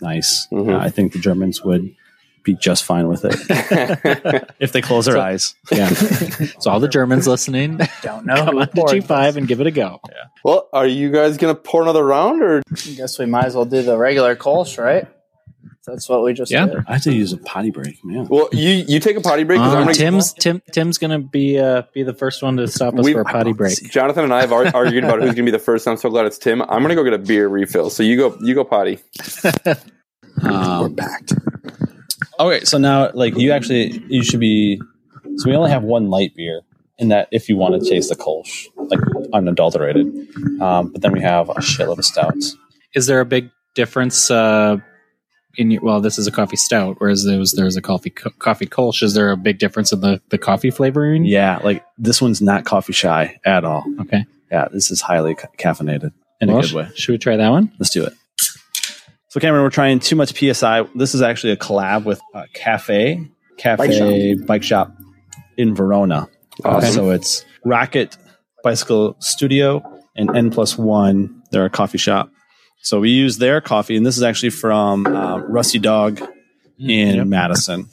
nice. 0.00 0.46
Mhm. 0.52 0.74
Uh, 0.74 0.78
I 0.78 0.90
think 0.90 1.12
the 1.12 1.18
Germans 1.18 1.62
would 1.64 1.94
be 2.42 2.54
just 2.54 2.84
fine 2.84 3.08
with 3.08 3.24
it 3.24 3.34
if 4.60 4.72
they 4.72 4.80
close 4.82 5.04
their 5.06 5.14
So- 5.14 5.20
eyes. 5.20 5.54
Yeah. 5.70 5.88
so 6.60 6.70
all 6.70 6.80
the 6.80 6.88
Germans 6.88 7.26
listening, 7.26 7.78
Don't 8.02 8.24
know. 8.26 8.36
come 8.36 8.58
on 8.58 8.68
to 8.68 8.74
G5 8.74 9.36
and 9.36 9.46
give 9.48 9.60
it 9.60 9.66
a 9.66 9.70
go. 9.70 10.00
Yeah. 10.08 10.14
well, 10.44 10.68
are 10.72 10.86
you 10.86 11.10
guys 11.10 11.36
gonna 11.36 11.54
pour 11.54 11.82
another 11.82 12.04
round, 12.04 12.42
or 12.42 12.62
I 12.70 12.90
guess 12.96 13.18
we 13.18 13.26
might 13.26 13.44
as 13.46 13.54
well 13.54 13.64
do 13.64 13.82
the 13.82 13.96
regular 13.98 14.34
Kolsch, 14.36 14.82
right? 14.82 15.06
That's 15.86 16.08
what 16.08 16.22
we 16.22 16.34
just 16.34 16.52
Yeah. 16.52 16.66
did. 16.66 16.76
I 16.86 16.94
have 16.94 17.02
to 17.04 17.12
use 17.12 17.32
a 17.32 17.38
potty 17.38 17.70
break, 17.70 18.04
man. 18.04 18.26
well, 18.28 18.48
you 18.52 18.84
you 18.86 19.00
take 19.00 19.16
a 19.16 19.20
potty 19.20 19.44
break 19.44 19.58
because 19.58 19.74
Uh, 19.74 19.78
I'm 19.78 19.82
gonna. 19.84 19.94
Tim's 19.94 20.32
Tim 20.34 20.62
Tim's 20.72 20.98
gonna 20.98 21.18
be 21.18 21.58
uh, 21.58 21.82
be 21.92 22.02
the 22.02 22.14
first 22.14 22.42
one 22.42 22.56
to 22.58 22.68
stop 22.68 22.94
us 22.94 23.04
We've- 23.04 23.14
for 23.14 23.22
a 23.22 23.24
potty 23.24 23.52
break. 23.54 23.76
Jonathan 23.90 24.24
and 24.24 24.32
I 24.32 24.40
have 24.42 24.52
argued 24.52 25.04
about 25.04 25.20
who's 25.20 25.30
gonna 25.32 25.44
be 25.44 25.50
the 25.50 25.58
first. 25.58 25.88
I'm 25.88 25.96
so 25.96 26.08
glad 26.10 26.26
it's 26.26 26.38
Tim. 26.38 26.62
I'm 26.62 26.82
gonna 26.82 26.94
go 26.94 27.02
get 27.02 27.14
a 27.14 27.18
beer 27.18 27.48
refill. 27.48 27.90
So 27.90 28.02
you 28.02 28.16
go, 28.16 28.36
you 28.40 28.54
go 28.54 28.62
potty. 28.64 28.98
Um, 30.42 30.94
packed. 30.96 31.32
Okay, 32.40 32.64
so 32.64 32.78
now 32.78 33.10
like 33.12 33.36
you 33.36 33.52
actually 33.52 34.02
you 34.08 34.24
should 34.24 34.40
be 34.40 34.80
so 35.36 35.48
we 35.48 35.54
only 35.54 35.70
have 35.70 35.82
one 35.82 36.08
light 36.08 36.34
beer 36.34 36.62
in 36.98 37.08
that 37.08 37.28
if 37.30 37.48
you 37.48 37.56
want 37.56 37.80
to 37.82 37.88
chase 37.88 38.08
the 38.08 38.16
Kolsch, 38.16 38.66
like 38.76 39.00
unadulterated. 39.32 40.06
Um, 40.60 40.90
but 40.92 41.02
then 41.02 41.12
we 41.12 41.20
have 41.20 41.48
a 41.50 41.54
shitload 41.54 41.98
of 41.98 42.04
stouts. 42.04 42.56
is 42.94 43.06
there 43.06 43.20
a 43.20 43.24
big 43.24 43.50
difference 43.74 44.30
uh, 44.30 44.78
in 45.56 45.70
your? 45.70 45.82
Well, 45.82 46.00
this 46.00 46.18
is 46.18 46.26
a 46.26 46.30
coffee 46.30 46.56
stout, 46.56 46.96
whereas 46.98 47.24
there 47.24 47.38
was 47.38 47.52
there's 47.52 47.76
a 47.76 47.82
coffee 47.82 48.10
co- 48.10 48.30
coffee 48.38 48.66
Kolsch. 48.66 49.02
Is 49.02 49.14
there 49.14 49.30
a 49.30 49.36
big 49.36 49.58
difference 49.58 49.92
in 49.92 50.00
the 50.00 50.20
the 50.30 50.38
coffee 50.38 50.70
flavoring? 50.70 51.24
Yeah, 51.26 51.58
like 51.62 51.84
this 51.98 52.20
one's 52.22 52.40
not 52.40 52.64
coffee 52.64 52.92
shy 52.94 53.38
at 53.44 53.64
all. 53.64 53.84
Okay. 54.00 54.24
Yeah, 54.50 54.66
this 54.72 54.90
is 54.90 55.00
highly 55.00 55.34
ca- 55.34 55.48
caffeinated 55.58 56.12
in 56.40 56.48
Well, 56.48 56.58
a 56.58 56.62
good 56.62 56.72
way. 56.72 56.88
Should 56.94 57.12
we 57.12 57.18
try 57.18 57.36
that 57.36 57.50
one? 57.50 57.70
Let's 57.78 57.90
do 57.90 58.04
it. 58.04 58.14
So 59.30 59.38
Cameron, 59.38 59.62
we're 59.62 59.70
trying 59.70 60.00
too 60.00 60.16
much 60.16 60.36
PSI. 60.36 60.82
This 60.96 61.14
is 61.14 61.22
actually 61.22 61.52
a 61.52 61.56
collab 61.56 62.04
with 62.04 62.20
uh, 62.34 62.44
Cafe 62.52 63.30
Cafe 63.58 64.34
Bike 64.34 64.62
Shop. 64.64 64.92
in 65.56 65.74
Verona. 65.74 66.28
Awesome. 66.64 66.92
so 66.92 67.10
it's 67.10 67.44
Rocket 67.64 68.16
Bicycle 68.64 69.14
Studio 69.20 69.82
and 70.16 70.36
N 70.36 70.50
plus 70.50 70.76
one. 70.76 71.42
They're 71.52 71.64
a 71.64 71.70
coffee 71.70 71.98
shop. 71.98 72.30
So 72.82 72.98
we 72.98 73.10
use 73.10 73.38
their 73.38 73.60
coffee, 73.60 73.96
and 73.96 74.04
this 74.04 74.16
is 74.16 74.22
actually 74.22 74.50
from 74.50 75.06
uh, 75.06 75.38
Rusty 75.38 75.78
Dog 75.78 76.20
in 76.78 77.16
Yep. 77.16 77.26
Madison. 77.26 77.88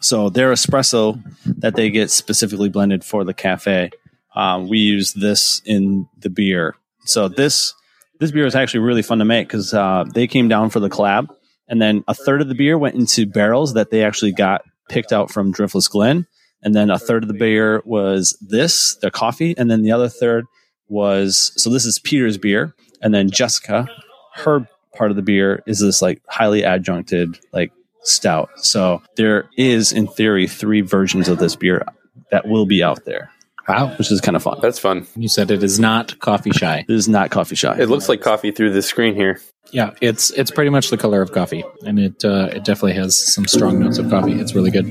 So 0.00 0.28
their 0.28 0.50
espresso 0.52 1.22
that 1.58 1.76
they 1.76 1.90
get 1.90 2.10
specifically 2.10 2.68
blended 2.68 3.04
for 3.04 3.22
the 3.22 3.34
cafe, 3.34 3.90
um, 4.34 4.68
we 4.68 4.78
use 4.78 5.12
this 5.12 5.62
in 5.64 6.08
the 6.18 6.30
beer. 6.30 6.74
So 7.04 7.28
this 7.28 7.74
this 8.22 8.30
beer 8.30 8.46
is 8.46 8.54
actually 8.54 8.78
really 8.78 9.02
fun 9.02 9.18
to 9.18 9.24
make 9.24 9.48
because 9.48 9.74
uh, 9.74 10.04
they 10.14 10.28
came 10.28 10.46
down 10.46 10.70
for 10.70 10.78
the 10.78 10.88
collab, 10.88 11.26
and 11.66 11.82
then 11.82 12.04
a 12.06 12.14
third 12.14 12.40
of 12.40 12.46
the 12.46 12.54
beer 12.54 12.78
went 12.78 12.94
into 12.94 13.26
barrels 13.26 13.74
that 13.74 13.90
they 13.90 14.04
actually 14.04 14.30
got 14.30 14.62
picked 14.88 15.12
out 15.12 15.28
from 15.28 15.52
Driftless 15.52 15.90
Glen, 15.90 16.28
and 16.62 16.72
then 16.72 16.88
a 16.88 17.00
third 17.00 17.24
of 17.24 17.28
the 17.28 17.34
beer 17.34 17.82
was 17.84 18.38
this 18.40 18.94
their 19.02 19.10
coffee, 19.10 19.56
and 19.58 19.68
then 19.68 19.82
the 19.82 19.90
other 19.90 20.08
third 20.08 20.44
was 20.86 21.50
so 21.56 21.68
this 21.68 21.84
is 21.84 21.98
Peter's 21.98 22.38
beer, 22.38 22.76
and 23.00 23.12
then 23.12 23.28
Jessica, 23.28 23.88
her 24.34 24.68
part 24.94 25.10
of 25.10 25.16
the 25.16 25.22
beer 25.22 25.64
is 25.66 25.80
this 25.80 26.00
like 26.00 26.22
highly 26.28 26.62
adjuncted 26.62 27.40
like 27.52 27.72
stout. 28.04 28.50
So 28.56 29.02
there 29.16 29.50
is 29.56 29.90
in 29.90 30.06
theory 30.06 30.46
three 30.46 30.80
versions 30.80 31.26
of 31.26 31.38
this 31.38 31.56
beer 31.56 31.84
that 32.30 32.46
will 32.46 32.66
be 32.66 32.84
out 32.84 33.04
there, 33.04 33.32
Wow. 33.68 33.94
which 33.96 34.10
is 34.10 34.20
kind 34.20 34.36
of 34.36 34.42
fun. 34.42 34.58
That's 34.60 34.78
fun. 34.78 35.06
You 35.16 35.28
said 35.28 35.50
it 35.50 35.62
is 35.62 35.78
not 35.78 36.18
coffee 36.18 36.50
shy. 36.50 36.84
This 36.88 36.98
is 36.98 37.08
not 37.08 37.30
coffee 37.30 37.54
shy. 37.56 37.76
It 37.78 37.88
looks 37.88 38.08
like 38.08 38.20
coffee 38.20 38.50
through 38.50 38.72
the 38.72 38.82
screen 38.82 39.14
here. 39.14 39.40
Yeah, 39.70 39.92
it's 40.00 40.30
it's 40.30 40.50
pretty 40.50 40.70
much 40.70 40.90
the 40.90 40.98
color 40.98 41.22
of 41.22 41.32
coffee, 41.32 41.64
and 41.86 41.98
it 41.98 42.24
uh, 42.24 42.48
it 42.52 42.64
definitely 42.64 42.94
has 42.94 43.16
some 43.16 43.46
strong 43.46 43.78
notes 43.78 43.98
of 43.98 44.10
coffee. 44.10 44.32
It's 44.32 44.54
really 44.54 44.70
good. 44.70 44.86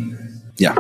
yeah, 0.58 0.74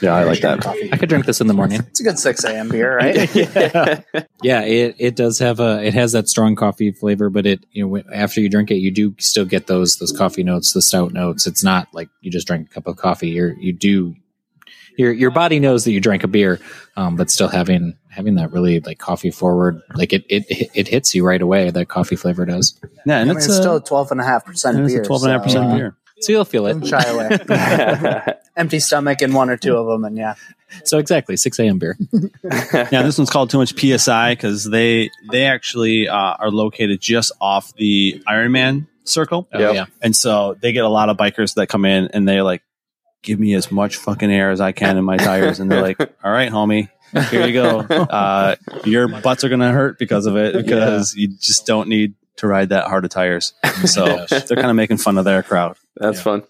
yeah, 0.00 0.14
I 0.14 0.24
like 0.24 0.40
that. 0.40 0.60
Coffee. 0.60 0.92
I 0.92 0.96
could 0.96 1.08
drink 1.08 1.24
this 1.24 1.40
in 1.40 1.46
the 1.46 1.54
morning. 1.54 1.80
It's 1.80 2.00
a 2.00 2.04
good 2.04 2.18
6 2.18 2.44
a.m. 2.44 2.68
beer, 2.68 2.96
right? 2.96 3.34
Yeah, 3.34 4.02
yeah. 4.42 4.60
it, 4.62 4.96
it 4.98 5.16
does 5.16 5.38
have 5.38 5.60
a 5.60 5.82
it 5.82 5.94
has 5.94 6.12
that 6.12 6.28
strong 6.28 6.54
coffee 6.54 6.92
flavor, 6.92 7.30
but 7.30 7.46
it 7.46 7.64
you 7.72 7.86
know 7.88 8.02
after 8.12 8.40
you 8.40 8.48
drink 8.48 8.70
it, 8.70 8.76
you 8.76 8.90
do 8.90 9.14
still 9.18 9.44
get 9.46 9.66
those 9.66 9.96
those 9.96 10.12
coffee 10.12 10.42
notes, 10.42 10.72
the 10.72 10.82
stout 10.82 11.12
notes. 11.12 11.46
It's 11.46 11.64
not 11.64 11.88
like 11.94 12.08
you 12.20 12.30
just 12.30 12.46
drank 12.46 12.68
a 12.70 12.74
cup 12.74 12.86
of 12.86 12.96
coffee. 12.96 13.28
You're 13.30 13.54
you 13.54 13.72
do 13.72 14.14
your 14.96 15.12
your 15.12 15.30
body 15.30 15.60
knows 15.60 15.84
that 15.84 15.92
you 15.92 16.00
drank 16.00 16.24
a 16.24 16.28
beer, 16.28 16.60
um, 16.96 17.16
but 17.16 17.30
still 17.30 17.48
having 17.48 17.96
having 18.08 18.36
that 18.36 18.52
really 18.52 18.80
like 18.80 18.98
coffee 18.98 19.30
forward, 19.30 19.80
like 19.94 20.12
it 20.12 20.24
it 20.28 20.44
it 20.74 20.88
hits 20.88 21.14
you 21.14 21.24
right 21.26 21.40
away. 21.40 21.70
That 21.70 21.88
coffee 21.88 22.16
flavor 22.16 22.44
does. 22.46 22.78
Yeah, 23.04 23.16
I 23.16 23.20
and 23.20 23.28
mean, 23.28 23.36
it's, 23.36 23.46
it's 23.46 23.58
uh, 23.58 23.80
still 23.80 23.80
12.5% 23.80 24.86
beer. 24.86 25.04
twelve 25.04 25.22
and 25.22 25.30
a 25.30 25.34
half 25.34 25.42
percent 25.44 25.74
beer. 25.76 25.96
So 26.20 26.32
you'll 26.32 26.46
feel 26.46 26.66
it. 26.66 26.86
shy 26.86 27.02
away. 27.02 28.34
Empty 28.56 28.78
stomach 28.80 29.20
and 29.20 29.34
one 29.34 29.50
or 29.50 29.58
two 29.58 29.76
of 29.76 29.86
them, 29.86 30.04
and 30.06 30.16
yeah. 30.16 30.34
So 30.84 30.96
exactly 30.98 31.36
six 31.36 31.58
a.m. 31.58 31.78
beer. 31.78 31.98
Yeah, 32.90 33.02
this 33.02 33.18
one's 33.18 33.28
called 33.30 33.50
Too 33.50 33.58
Much 33.58 33.78
PSI 33.78 34.32
because 34.34 34.64
they 34.64 35.10
they 35.30 35.44
actually 35.44 36.08
uh, 36.08 36.14
are 36.16 36.50
located 36.50 37.00
just 37.02 37.32
off 37.40 37.74
the 37.74 38.22
Ironman 38.26 38.86
circle, 39.04 39.46
Oh 39.52 39.58
Yep. 39.58 39.74
yeah, 39.74 39.86
and 40.02 40.16
so 40.16 40.56
they 40.60 40.72
get 40.72 40.84
a 40.84 40.88
lot 40.88 41.10
of 41.10 41.16
bikers 41.18 41.54
that 41.54 41.68
come 41.68 41.84
in 41.84 42.08
and 42.14 42.26
they're 42.26 42.42
like, 42.42 42.62
"Give 43.22 43.38
me 43.40 43.54
as 43.54 43.70
much 43.72 43.96
fucking 43.96 44.30
air 44.30 44.50
as 44.50 44.60
I 44.60 44.72
can 44.72 44.96
in 44.96 45.04
my 45.04 45.16
tires," 45.16 45.60
and 45.60 45.70
they're 45.70 45.82
like, 45.82 46.00
"All 46.24 46.32
right, 46.32 46.50
homie." 46.50 46.88
here 47.30 47.46
you 47.46 47.52
go. 47.52 47.78
Uh, 47.80 48.56
your 48.84 49.08
butts 49.08 49.44
are 49.44 49.48
gonna 49.48 49.70
hurt 49.72 49.98
because 49.98 50.26
of 50.26 50.36
it 50.36 50.54
because 50.54 51.14
you 51.14 51.28
just 51.28 51.64
don't 51.66 51.88
need 51.88 52.14
to 52.36 52.46
ride 52.46 52.68
that 52.70 52.86
hard 52.88 53.04
of 53.04 53.10
tires. 53.10 53.54
So 53.84 54.04
they're 54.30 54.56
kind 54.56 54.66
of 54.70 54.76
making 54.76 54.98
fun 54.98 55.16
of 55.16 55.24
their 55.24 55.42
crowd. 55.42 55.76
That's 55.96 56.20
fun. 56.20 56.42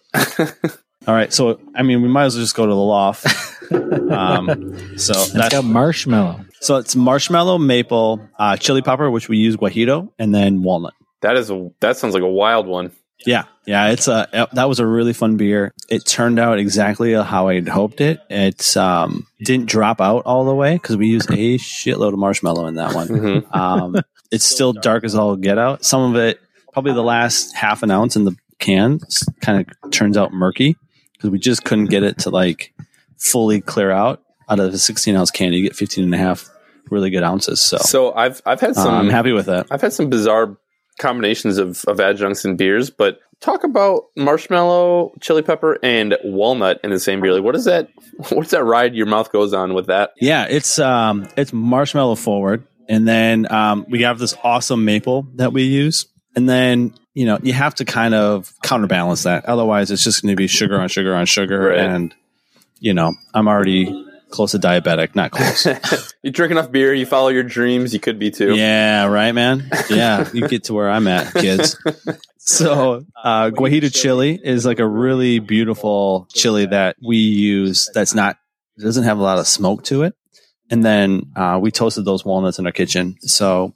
All 1.07 1.15
right, 1.15 1.33
so 1.33 1.61
I 1.77 1.83
mean, 1.83 2.03
we 2.03 2.09
might 2.09 2.25
as 2.25 2.35
well 2.35 2.43
just 2.43 2.57
go 2.57 2.65
to 2.67 2.73
the 2.73 2.77
loft. 2.77 3.27
Um, 3.69 4.79
so 4.97 5.13
It's 5.13 5.33
that's 5.33 5.53
got 5.55 5.65
marshmallow. 5.65 6.45
so 6.61 6.77
it's 6.77 6.95
marshmallow, 6.95 7.59
maple, 7.59 8.21
uh, 8.39 8.57
chili 8.57 8.81
pepper, 8.81 9.11
which 9.11 9.29
we 9.29 9.39
use 9.39 9.57
guajito, 9.57 10.09
and 10.21 10.33
then 10.33 10.63
walnut. 10.63 10.95
that 11.23 11.37
is 11.37 11.51
a 11.51 11.69
that 11.81 11.97
sounds 11.97 12.15
like 12.15 12.23
a 12.23 12.29
wild 12.29 12.69
one. 12.69 12.93
Yeah, 13.27 13.45
yeah, 13.67 13.89
it's 13.91 14.07
a 14.09 14.49
that 14.53 14.69
was 14.69 14.79
a 14.81 14.87
really 14.87 15.13
fun 15.13 15.37
beer. 15.37 15.75
It 15.89 16.07
turned 16.07 16.39
out 16.39 16.59
exactly 16.59 17.13
how 17.13 17.49
I 17.49 17.55
had 17.57 17.69
hoped 17.69 18.01
it. 18.01 18.21
It 18.31 18.77
um, 18.77 19.27
didn't 19.45 19.67
drop 19.67 20.01
out 20.01 20.25
all 20.25 20.45
the 20.45 20.55
way 20.55 20.75
because 20.75 20.97
we 20.97 21.09
used 21.09 21.31
a 21.31 21.59
shitload 21.59 22.13
of 22.13 22.19
marshmallow 22.19 22.67
in 22.67 22.77
that 22.77 22.95
one. 22.95 23.09
Mhm. 23.09 23.55
Um, 23.57 23.97
it's 24.31 24.45
still 24.45 24.73
dark 24.73 25.05
as 25.05 25.15
all 25.15 25.37
get 25.37 25.59
out. 25.59 25.85
Some 25.85 26.15
of 26.15 26.17
it, 26.21 26.41
probably 26.73 26.93
the 26.93 27.03
last 27.03 27.55
half 27.55 27.83
an 27.83 27.91
ounce 27.91 28.17
in 28.17 28.25
the 28.25 28.37
can, 28.59 29.01
kind 29.41 29.67
of 29.85 29.91
turns 29.91 30.17
out 30.17 30.33
murky 30.33 30.77
because 31.13 31.31
we 31.31 31.39
just 31.39 31.65
couldn't 31.65 31.87
get 31.87 32.03
it 32.03 32.19
to 32.21 32.31
like 32.31 32.73
fully 33.19 33.61
clear 33.61 33.91
out. 33.91 34.23
Out 34.49 34.61
of 34.61 34.73
a 34.73 34.79
16 34.79 35.17
ounce 35.17 35.31
can, 35.33 35.53
you 35.53 35.63
get 35.63 35.75
15 35.75 36.05
and 36.05 36.15
a 36.15 36.19
half 36.19 36.49
really 36.89 37.11
good 37.11 37.25
ounces. 37.25 37.61
So, 37.61 37.79
So 37.79 38.13
I've 38.15 38.41
I've 38.47 38.61
had 38.61 38.71
uh, 38.71 38.75
some 38.75 38.95
I'm 38.95 39.11
happy 39.11 39.33
with 39.33 39.47
that. 39.47 39.67
I've 39.73 39.81
had 39.81 39.93
some 39.93 40.09
bizarre 40.09 40.57
combinations 40.99 41.59
of, 41.59 41.85
of 41.87 42.01
adjuncts 42.01 42.45
in 42.45 42.57
beers, 42.57 42.91
but 42.91 43.19
talk 43.41 43.65
about 43.65 44.05
marshmallow, 44.17 45.13
chili 45.21 45.43
pepper, 45.43 45.79
and 45.83 46.17
walnut 46.25 46.81
in 46.85 46.91
the 46.91 47.01
same 47.01 47.21
beer. 47.21 47.33
Like, 47.35 47.43
what 47.43 47.55
is 47.57 47.65
that? 47.67 47.89
What's 48.31 48.51
that 48.53 48.65
ride 48.65 48.95
your 48.95 49.07
mouth 49.07 49.31
goes 49.33 49.53
on 49.53 49.75
with 49.75 49.87
that? 49.87 50.13
Yeah, 50.21 50.47
it's 50.49 50.79
um 50.79 51.29
it's 51.37 51.53
marshmallow 51.53 52.15
forward, 52.17 52.67
and 52.89 53.07
then 53.07 53.51
um 53.53 53.85
we 53.89 54.03
have 54.03 54.19
this 54.19 54.35
awesome 54.43 54.85
maple 54.85 55.27
that 55.35 55.53
we 55.53 55.65
use, 55.65 56.07
and 56.35 56.49
then 56.49 56.95
you 57.15 57.27
know 57.27 57.39
you 57.43 57.53
have 57.53 57.75
to 57.77 57.85
kind 57.85 58.15
of 58.15 58.53
counterbalance 58.63 59.25
that. 59.25 59.45
Otherwise, 59.45 59.91
it's 59.91 60.05
just 60.05 60.23
going 60.23 60.33
to 60.33 60.37
be 60.37 60.47
sugar 60.47 60.81
on 60.81 60.89
sugar 60.89 61.15
on 61.15 61.27
sugar, 61.27 61.69
Right. 61.69 61.79
and 61.79 62.15
you 62.81 62.95
know 62.95 63.13
I'm 63.35 63.49
already 63.49 64.05
close 64.31 64.53
to 64.53 64.59
diabetic, 64.59 65.15
not 65.15 65.31
close. 65.31 65.67
You 66.23 66.33
drink 66.33 66.51
enough 66.51 66.73
beer, 66.73 66.93
you 66.93 67.07
follow 67.07 67.29
your 67.29 67.45
dreams, 67.45 67.95
you 67.95 68.01
could 68.01 68.19
be 68.19 68.33
too. 68.33 68.57
yeah, 68.57 69.07
right, 69.07 69.33
man. 69.33 69.71
Yeah, 69.89 70.29
you 70.33 70.49
get 70.49 70.65
to 70.65 70.75
where 70.75 70.91
I'm 70.91 71.07
at, 71.07 71.33
kids. 71.35 71.77
So, 72.39 73.05
uh, 73.25 73.51
guajillo 73.51 73.93
chili 73.93 74.39
is 74.41 74.65
like 74.65 74.79
a 74.79 74.87
really 74.87 75.41
beautiful 75.41 76.29
chili 76.33 76.67
that 76.67 76.95
we 77.05 77.17
use. 77.17 77.91
That's 77.93 78.15
not 78.15 78.37
doesn't 78.79 79.03
have 79.03 79.19
a 79.19 79.23
lot 79.23 79.41
of 79.41 79.49
smoke 79.49 79.83
to 79.85 80.05
it. 80.05 80.15
And 80.71 80.85
then 80.85 81.33
uh, 81.35 81.59
we 81.61 81.73
toasted 81.73 82.05
those 82.05 82.25
walnuts 82.25 82.61
in 82.61 82.67
our 82.67 82.73
kitchen. 82.73 83.17
So 83.23 83.75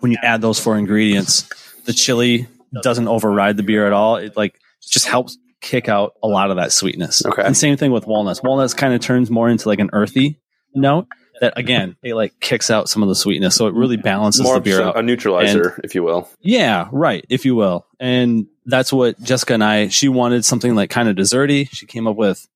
when 0.00 0.10
you 0.10 0.18
add 0.20 0.40
those 0.40 0.58
four 0.58 0.76
ingredients, 0.78 1.42
the 1.84 1.92
chili 1.92 2.48
doesn't 2.82 3.06
override 3.06 3.56
the 3.56 3.62
beer 3.62 3.86
at 3.86 3.92
all. 3.92 4.16
It 4.16 4.36
like 4.36 4.58
just 4.82 5.06
helps 5.06 5.38
kick 5.62 5.88
out 5.88 6.14
a 6.22 6.28
lot 6.28 6.50
of 6.50 6.56
that 6.56 6.72
sweetness. 6.72 7.24
Okay. 7.24 7.42
And 7.42 7.56
same 7.56 7.78
thing 7.78 7.92
with 7.92 8.06
walnuts. 8.06 8.42
Walnuts 8.42 8.74
kind 8.74 8.92
of 8.92 9.00
turns 9.00 9.30
more 9.30 9.48
into 9.48 9.68
like 9.68 9.78
an 9.78 9.90
earthy 9.92 10.40
note 10.74 11.06
that 11.40 11.56
again, 11.56 11.96
it 12.02 12.14
like 12.14 12.38
kicks 12.40 12.70
out 12.70 12.88
some 12.88 13.02
of 13.02 13.08
the 13.08 13.14
sweetness. 13.14 13.54
So 13.54 13.68
it 13.68 13.74
really 13.74 13.96
balances 13.96 14.42
More 14.42 14.56
the 14.56 14.60
beer 14.60 14.82
out. 14.82 14.98
a 14.98 15.02
neutralizer, 15.02 15.80
if 15.82 15.94
you 15.94 16.02
will. 16.02 16.28
Yeah, 16.40 16.88
right, 16.92 17.24
if 17.30 17.44
you 17.44 17.54
will. 17.54 17.86
And 17.98 18.46
that's 18.66 18.92
what 18.92 19.20
Jessica 19.22 19.54
and 19.54 19.64
I, 19.64 19.88
she 19.88 20.08
wanted 20.08 20.44
something 20.44 20.74
like 20.74 20.90
kind 20.90 21.08
of 21.08 21.16
desserty. 21.16 21.68
She 21.72 21.86
came 21.86 22.06
up 22.06 22.16
with 22.16 22.46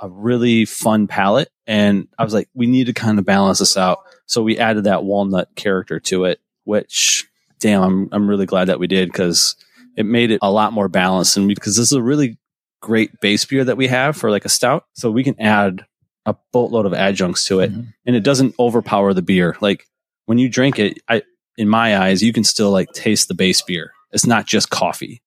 a 0.00 0.08
really 0.08 0.64
fun 0.64 1.06
palette. 1.06 1.50
And 1.66 2.08
I 2.18 2.24
was 2.24 2.34
like, 2.34 2.48
we 2.54 2.66
need 2.66 2.86
to 2.86 2.92
kind 2.92 3.18
of 3.18 3.24
balance 3.24 3.58
this 3.60 3.76
out. 3.76 4.00
So 4.26 4.42
we 4.42 4.58
added 4.58 4.84
that 4.84 5.04
walnut 5.04 5.54
character 5.54 6.00
to 6.00 6.24
it, 6.24 6.40
which, 6.64 7.26
damn, 7.60 7.82
I'm, 7.82 8.08
I'm 8.12 8.28
really 8.28 8.46
glad 8.46 8.66
that 8.68 8.80
we 8.80 8.86
did 8.88 9.10
because 9.10 9.56
it 9.96 10.06
made 10.06 10.30
it 10.30 10.40
a 10.42 10.50
lot 10.50 10.72
more 10.72 10.88
balanced. 10.88 11.36
And 11.36 11.46
because 11.46 11.76
this 11.76 11.86
is 11.86 11.92
a 11.92 12.02
really 12.02 12.38
great 12.82 13.20
base 13.20 13.44
beer 13.46 13.64
that 13.64 13.76
we 13.78 13.86
have 13.86 14.16
for 14.16 14.30
like 14.30 14.44
a 14.44 14.48
stout. 14.50 14.84
So 14.94 15.10
we 15.10 15.24
can 15.24 15.40
add 15.40 15.86
a 16.26 16.34
boatload 16.52 16.84
of 16.86 16.92
adjuncts 16.92 17.46
to 17.46 17.60
it 17.60 17.72
Mhm. 17.72 17.94
and 18.06 18.14
it 18.16 18.22
doesn't 18.22 18.54
overpower 18.58 19.14
the 19.14 19.22
beer. 19.22 19.56
Like 19.60 19.86
when 20.26 20.38
you 20.38 20.48
drink 20.48 20.78
it, 20.78 20.98
I, 21.08 21.22
in 21.56 21.68
my 21.68 21.96
eyes, 21.98 22.22
you 22.22 22.32
can 22.32 22.44
still 22.44 22.70
like 22.70 22.92
taste 22.92 23.28
the 23.28 23.34
base 23.34 23.62
beer. 23.62 23.92
It's 24.12 24.26
not 24.26 24.46
just 24.46 24.68
coffee. 24.70 25.22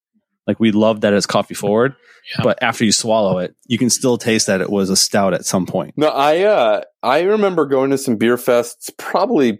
Like 0.46 0.60
we 0.60 0.70
love 0.70 1.00
that 1.00 1.12
it's 1.12 1.26
coffee 1.26 1.54
forward, 1.54 1.96
Yeah. 2.30 2.44
but 2.44 2.62
after 2.62 2.84
you 2.84 2.92
swallow 2.92 3.38
it, 3.38 3.54
you 3.66 3.78
can 3.78 3.90
still 3.90 4.16
taste 4.16 4.46
that 4.46 4.60
it 4.60 4.70
was 4.70 4.90
a 4.90 4.96
stout 4.96 5.34
at 5.34 5.44
some 5.44 5.66
point. 5.66 5.94
No, 5.96 6.08
I 6.08 6.42
uh 6.44 6.82
I 7.02 7.22
remember 7.22 7.66
going 7.66 7.90
to 7.90 7.98
some 7.98 8.16
beer 8.16 8.36
fests 8.36 8.90
probably 8.96 9.58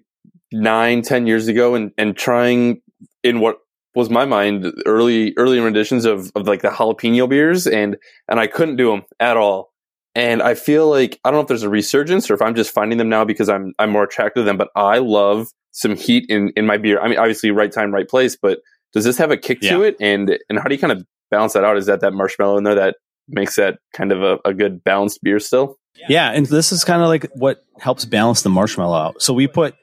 nine, 0.52 1.02
ten 1.02 1.26
years 1.26 1.48
ago 1.48 1.74
and, 1.74 1.90
and 1.98 2.16
trying 2.16 2.80
in 3.24 3.40
what 3.40 3.58
was 3.96 4.10
my 4.10 4.26
mind 4.26 4.72
early 4.84 5.32
early 5.38 5.58
renditions 5.58 6.04
of, 6.04 6.30
of 6.36 6.46
like 6.46 6.60
the 6.60 6.68
jalapeno 6.68 7.28
beers 7.28 7.66
and 7.66 7.96
and 8.28 8.38
I 8.38 8.46
couldn't 8.46 8.76
do 8.76 8.90
them 8.90 9.02
at 9.18 9.36
all. 9.36 9.72
And 10.14 10.42
I 10.42 10.54
feel 10.54 10.88
like 10.88 11.18
I 11.24 11.30
don't 11.30 11.38
know 11.38 11.42
if 11.42 11.48
there's 11.48 11.62
a 11.62 11.68
resurgence 11.68 12.30
or 12.30 12.34
if 12.34 12.42
I'm 12.42 12.54
just 12.54 12.72
finding 12.72 12.98
them 12.98 13.08
now 13.08 13.24
because 13.24 13.48
I'm 13.48 13.74
I'm 13.78 13.90
more 13.90 14.04
attracted 14.04 14.40
to 14.40 14.44
them, 14.44 14.58
but 14.58 14.68
I 14.76 14.98
love 14.98 15.48
some 15.72 15.96
heat 15.96 16.26
in 16.28 16.52
in 16.56 16.66
my 16.66 16.76
beer. 16.76 17.00
I 17.00 17.08
mean 17.08 17.18
obviously 17.18 17.50
right 17.50 17.72
time, 17.72 17.92
right 17.92 18.08
place, 18.08 18.36
but 18.36 18.60
does 18.92 19.04
this 19.04 19.16
have 19.16 19.30
a 19.30 19.36
kick 19.36 19.60
to 19.62 19.82
it? 19.82 19.96
And 19.98 20.38
and 20.48 20.58
how 20.58 20.66
do 20.68 20.74
you 20.74 20.80
kind 20.80 20.92
of 20.92 21.04
balance 21.30 21.54
that 21.54 21.64
out? 21.64 21.78
Is 21.78 21.86
that 21.86 22.00
that 22.02 22.12
marshmallow 22.12 22.58
in 22.58 22.64
there 22.64 22.74
that 22.74 22.96
makes 23.28 23.56
that 23.56 23.78
kind 23.94 24.12
of 24.12 24.22
a, 24.22 24.38
a 24.44 24.54
good 24.54 24.84
balanced 24.84 25.22
beer 25.22 25.40
still? 25.40 25.78
Yeah, 26.08 26.30
and 26.30 26.44
this 26.44 26.70
is 26.70 26.84
kind 26.84 27.00
of 27.00 27.08
like 27.08 27.30
what 27.34 27.64
helps 27.78 28.04
balance 28.04 28.42
the 28.42 28.50
marshmallow 28.50 28.96
out. 28.96 29.22
So 29.22 29.32
we 29.32 29.46
put 29.46 29.74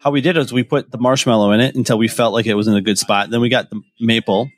how 0.00 0.10
we 0.10 0.20
did 0.20 0.36
is 0.36 0.52
we 0.52 0.62
put 0.64 0.90
the 0.90 0.98
marshmallow 0.98 1.52
in 1.52 1.60
it 1.60 1.74
until 1.76 1.98
we 1.98 2.08
felt 2.08 2.32
like 2.32 2.46
it 2.46 2.54
was 2.54 2.66
in 2.68 2.74
a 2.74 2.80
good 2.82 2.98
spot. 2.98 3.30
Then 3.30 3.40
we 3.40 3.48
got 3.48 3.70
the 3.70 3.80
maple, 4.00 4.42
and 4.42 4.50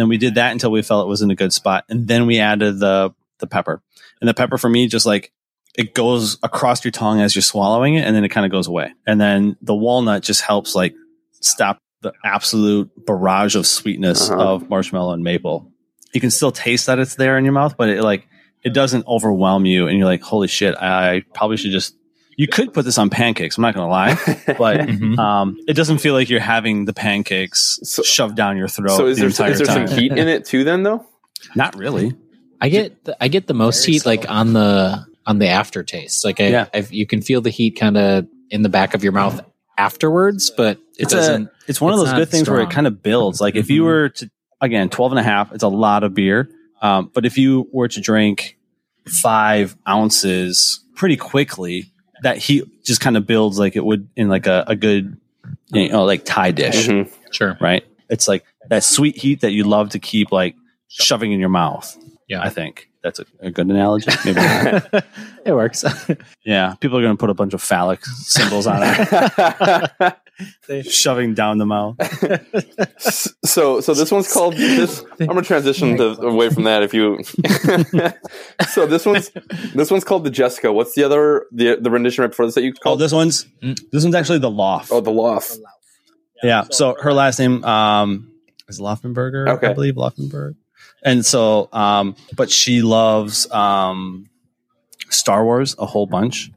then 0.00 0.08
we 0.08 0.16
did 0.18 0.34
that 0.36 0.52
until 0.52 0.70
we 0.70 0.82
felt 0.82 1.06
it 1.06 1.08
was 1.08 1.22
in 1.22 1.30
a 1.30 1.34
good 1.34 1.52
spot, 1.52 1.84
and 1.88 2.08
then 2.08 2.26
we 2.26 2.38
added 2.38 2.80
the 2.80 3.14
the 3.38 3.46
pepper. 3.46 3.82
And 4.20 4.28
the 4.28 4.34
pepper 4.34 4.56
for 4.58 4.68
me 4.70 4.88
just 4.88 5.06
like 5.06 5.32
it 5.76 5.94
goes 5.94 6.38
across 6.42 6.82
your 6.84 6.90
tongue 6.92 7.20
as 7.20 7.34
you're 7.34 7.42
swallowing 7.42 7.94
it, 7.96 8.06
and 8.06 8.16
then 8.16 8.24
it 8.24 8.30
kind 8.30 8.46
of 8.46 8.50
goes 8.52 8.66
away. 8.66 8.92
And 9.06 9.20
then 9.20 9.56
the 9.60 9.74
walnut 9.74 10.22
just 10.22 10.40
helps 10.40 10.74
like 10.74 10.94
stop 11.40 11.78
the 12.00 12.12
absolute 12.24 12.90
barrage 13.06 13.56
of 13.56 13.66
sweetness 13.66 14.30
Uh-huh. 14.30 14.42
of 14.54 14.70
marshmallow 14.70 15.12
and 15.12 15.22
maple. 15.22 15.70
You 16.14 16.20
can 16.20 16.30
still 16.30 16.52
taste 16.52 16.86
that 16.86 16.98
it's 16.98 17.16
there 17.16 17.36
in 17.36 17.44
your 17.44 17.52
mouth, 17.52 17.76
but 17.76 17.90
it 17.90 18.02
like 18.02 18.26
it 18.62 18.72
doesn't 18.72 19.06
overwhelm 19.06 19.66
you 19.66 19.86
and 19.86 19.98
you're 19.98 20.06
like, 20.06 20.22
holy 20.22 20.48
shit, 20.48 20.74
I 20.76 21.22
probably 21.34 21.58
should 21.58 21.72
just 21.72 21.94
you 22.36 22.46
could 22.46 22.72
put 22.74 22.84
this 22.84 22.98
on 22.98 23.08
pancakes, 23.10 23.56
I'm 23.56 23.62
not 23.62 23.74
gonna 23.74 23.88
lie. 23.90 24.12
But 24.58 24.80
Mhm. 24.88 25.18
um 25.18 25.56
it 25.66 25.74
doesn't 25.74 25.98
feel 25.98 26.14
like 26.14 26.28
you're 26.30 26.40
having 26.40 26.84
the 26.84 26.92
pancakes 26.92 27.78
So- 27.82 28.02
shoved 28.02 28.36
down 28.36 28.56
your 28.56 28.68
throat. 28.68 28.96
so 28.96 29.06
is 29.06 29.16
the 29.16 29.22
there, 29.22 29.28
entire 29.30 29.50
is 29.52 29.58
there 29.58 29.66
time. 29.66 29.88
some 29.88 29.98
heat 29.98 30.12
in 30.12 30.28
it 30.28 30.44
too 30.44 30.64
then 30.64 30.82
though 30.82 31.04
Not 31.54 31.76
really. 31.76 32.14
I 32.60 32.68
get 32.70 33.04
the, 33.04 33.16
I 33.22 33.28
get 33.28 33.46
the 33.46 33.54
most 33.54 33.84
heat 33.84 34.06
like 34.06 34.24
on 34.30 34.52
the 34.54 35.04
on 35.26 35.38
the 35.38 35.48
aftertaste. 35.48 36.24
Like 36.24 36.40
I, 36.40 36.48
Yeah. 36.48 36.66
I've, 36.72 36.92
you 36.92 37.04
can 37.06 37.20
feel 37.20 37.40
the 37.40 37.50
heat 37.50 37.72
kind 37.78 37.96
of 37.96 38.26
in 38.50 38.62
the 38.62 38.68
back 38.68 38.94
of 38.94 39.02
your 39.02 39.12
mouth 39.12 39.40
afterwards, 39.76 40.50
but 40.56 40.76
it 40.96 41.02
It's 41.04 41.12
a 41.12 41.16
doesn't. 41.16 41.48
it's 41.66 41.80
one 41.80 41.92
of 41.92 41.98
those 41.98 42.12
good 42.12 42.28
things 42.30 42.48
where 42.48 42.60
it 42.60 42.70
kind 42.70 42.86
of 42.86 43.02
builds. 43.02 43.40
Like 43.40 43.56
if 43.56 43.68
you 43.68 43.82
Mhm. 43.82 43.86
were 43.86 44.08
to 44.10 44.30
again 44.60 44.88
12 44.88 45.12
and 45.12 45.18
a 45.18 45.22
half, 45.22 45.52
it's 45.52 45.62
a 45.64 45.68
lot 45.68 46.02
of 46.04 46.14
beer. 46.14 46.48
Um, 46.80 47.10
but 47.12 47.26
if 47.26 47.36
you 47.38 47.68
were 47.72 47.88
to 47.88 48.00
drink 48.00 48.56
five 49.06 49.76
ounces 49.88 50.80
pretty 50.94 51.16
quickly, 51.16 51.92
that 52.22 52.38
heat 52.38 52.84
just 52.84 53.00
kind 53.00 53.16
of 53.16 53.26
builds 53.26 53.58
like 53.58 53.76
it 53.76 53.84
would 53.84 54.08
in 54.16 54.28
like 54.28 54.46
a, 54.46 54.64
a 54.66 54.76
good 54.76 55.16
you 55.72 55.88
know 55.90 56.04
like 56.04 56.24
Thai 56.24 56.50
dish. 56.52 56.86
Mhm. 56.88 57.10
sure. 57.30 57.56
right? 57.60 57.84
It's 58.08 58.28
like 58.28 58.44
that 58.68 58.84
sweet 58.84 59.16
heat 59.16 59.40
that 59.40 59.52
you 59.52 59.64
love 59.64 59.90
to 59.90 59.98
keep 59.98 60.32
like 60.32 60.54
shoving 60.88 61.32
in 61.32 61.40
your 61.40 61.48
mouth. 61.48 61.96
Yeah. 62.28 62.42
I 62.42 62.50
think 62.50 62.88
that's 63.02 63.20
a, 63.20 63.26
a 63.40 63.50
good 63.50 63.66
analogy. 63.68 64.10
Maybe. 64.24 64.40
it 65.44 65.52
works. 65.52 65.84
yeah, 66.44 66.74
people 66.80 66.98
are 66.98 67.02
going 67.02 67.16
to 67.16 67.20
put 67.20 67.30
a 67.30 67.34
bunch 67.34 67.54
of 67.54 67.62
phallic 67.62 68.04
symbols 68.04 68.66
on 68.66 68.78
it, 68.82 70.16
shoving 70.82 71.34
down 71.34 71.58
the 71.58 71.66
mouth. 71.66 71.96
so 73.44 73.80
so 73.80 73.94
this 73.94 74.10
one's 74.10 74.32
called 74.32 74.54
this 74.54 75.02
i'm 75.20 75.26
gonna 75.28 75.42
transition 75.42 75.96
to, 75.96 76.20
away 76.20 76.50
from 76.50 76.64
that 76.64 76.82
if 76.82 76.92
you 76.92 77.18
so 78.70 78.86
this 78.86 79.06
one's 79.06 79.30
this 79.74 79.90
one's 79.90 80.04
called 80.04 80.24
the 80.24 80.30
jessica 80.30 80.72
what's 80.72 80.94
the 80.94 81.02
other 81.04 81.46
the 81.52 81.76
the 81.80 81.90
rendition 81.90 82.22
right 82.22 82.28
before 82.30 82.46
this 82.46 82.54
that 82.54 82.62
you 82.62 82.72
called? 82.72 82.98
Oh, 83.00 83.02
this 83.02 83.12
one's 83.12 83.46
Mm. 83.62 83.78
this 83.92 84.02
one's 84.02 84.14
actually 84.14 84.38
the 84.38 84.50
Loft. 84.50 84.90
oh 84.92 85.00
the 85.00 85.10
loft 85.10 85.56
Yeah. 86.42 86.64
So 86.70 86.96
her 87.00 87.12
last 87.14 87.38
name 87.38 87.64
um, 87.64 88.30
is 88.68 88.78
Loffenberger, 88.80 89.48
Okay. 89.56 89.68
I 89.68 89.72
believe 89.72 89.94
Loffenberg. 89.94 90.56
And 91.02 91.24
so, 91.24 91.68
um, 91.72 92.16
but 92.36 92.50
she 92.50 92.82
loves 92.82 93.50
um, 93.50 94.28
Star 95.08 95.44
Wars 95.44 95.74
a 95.78 95.86
whole 95.86 96.06
bunch. 96.06 96.50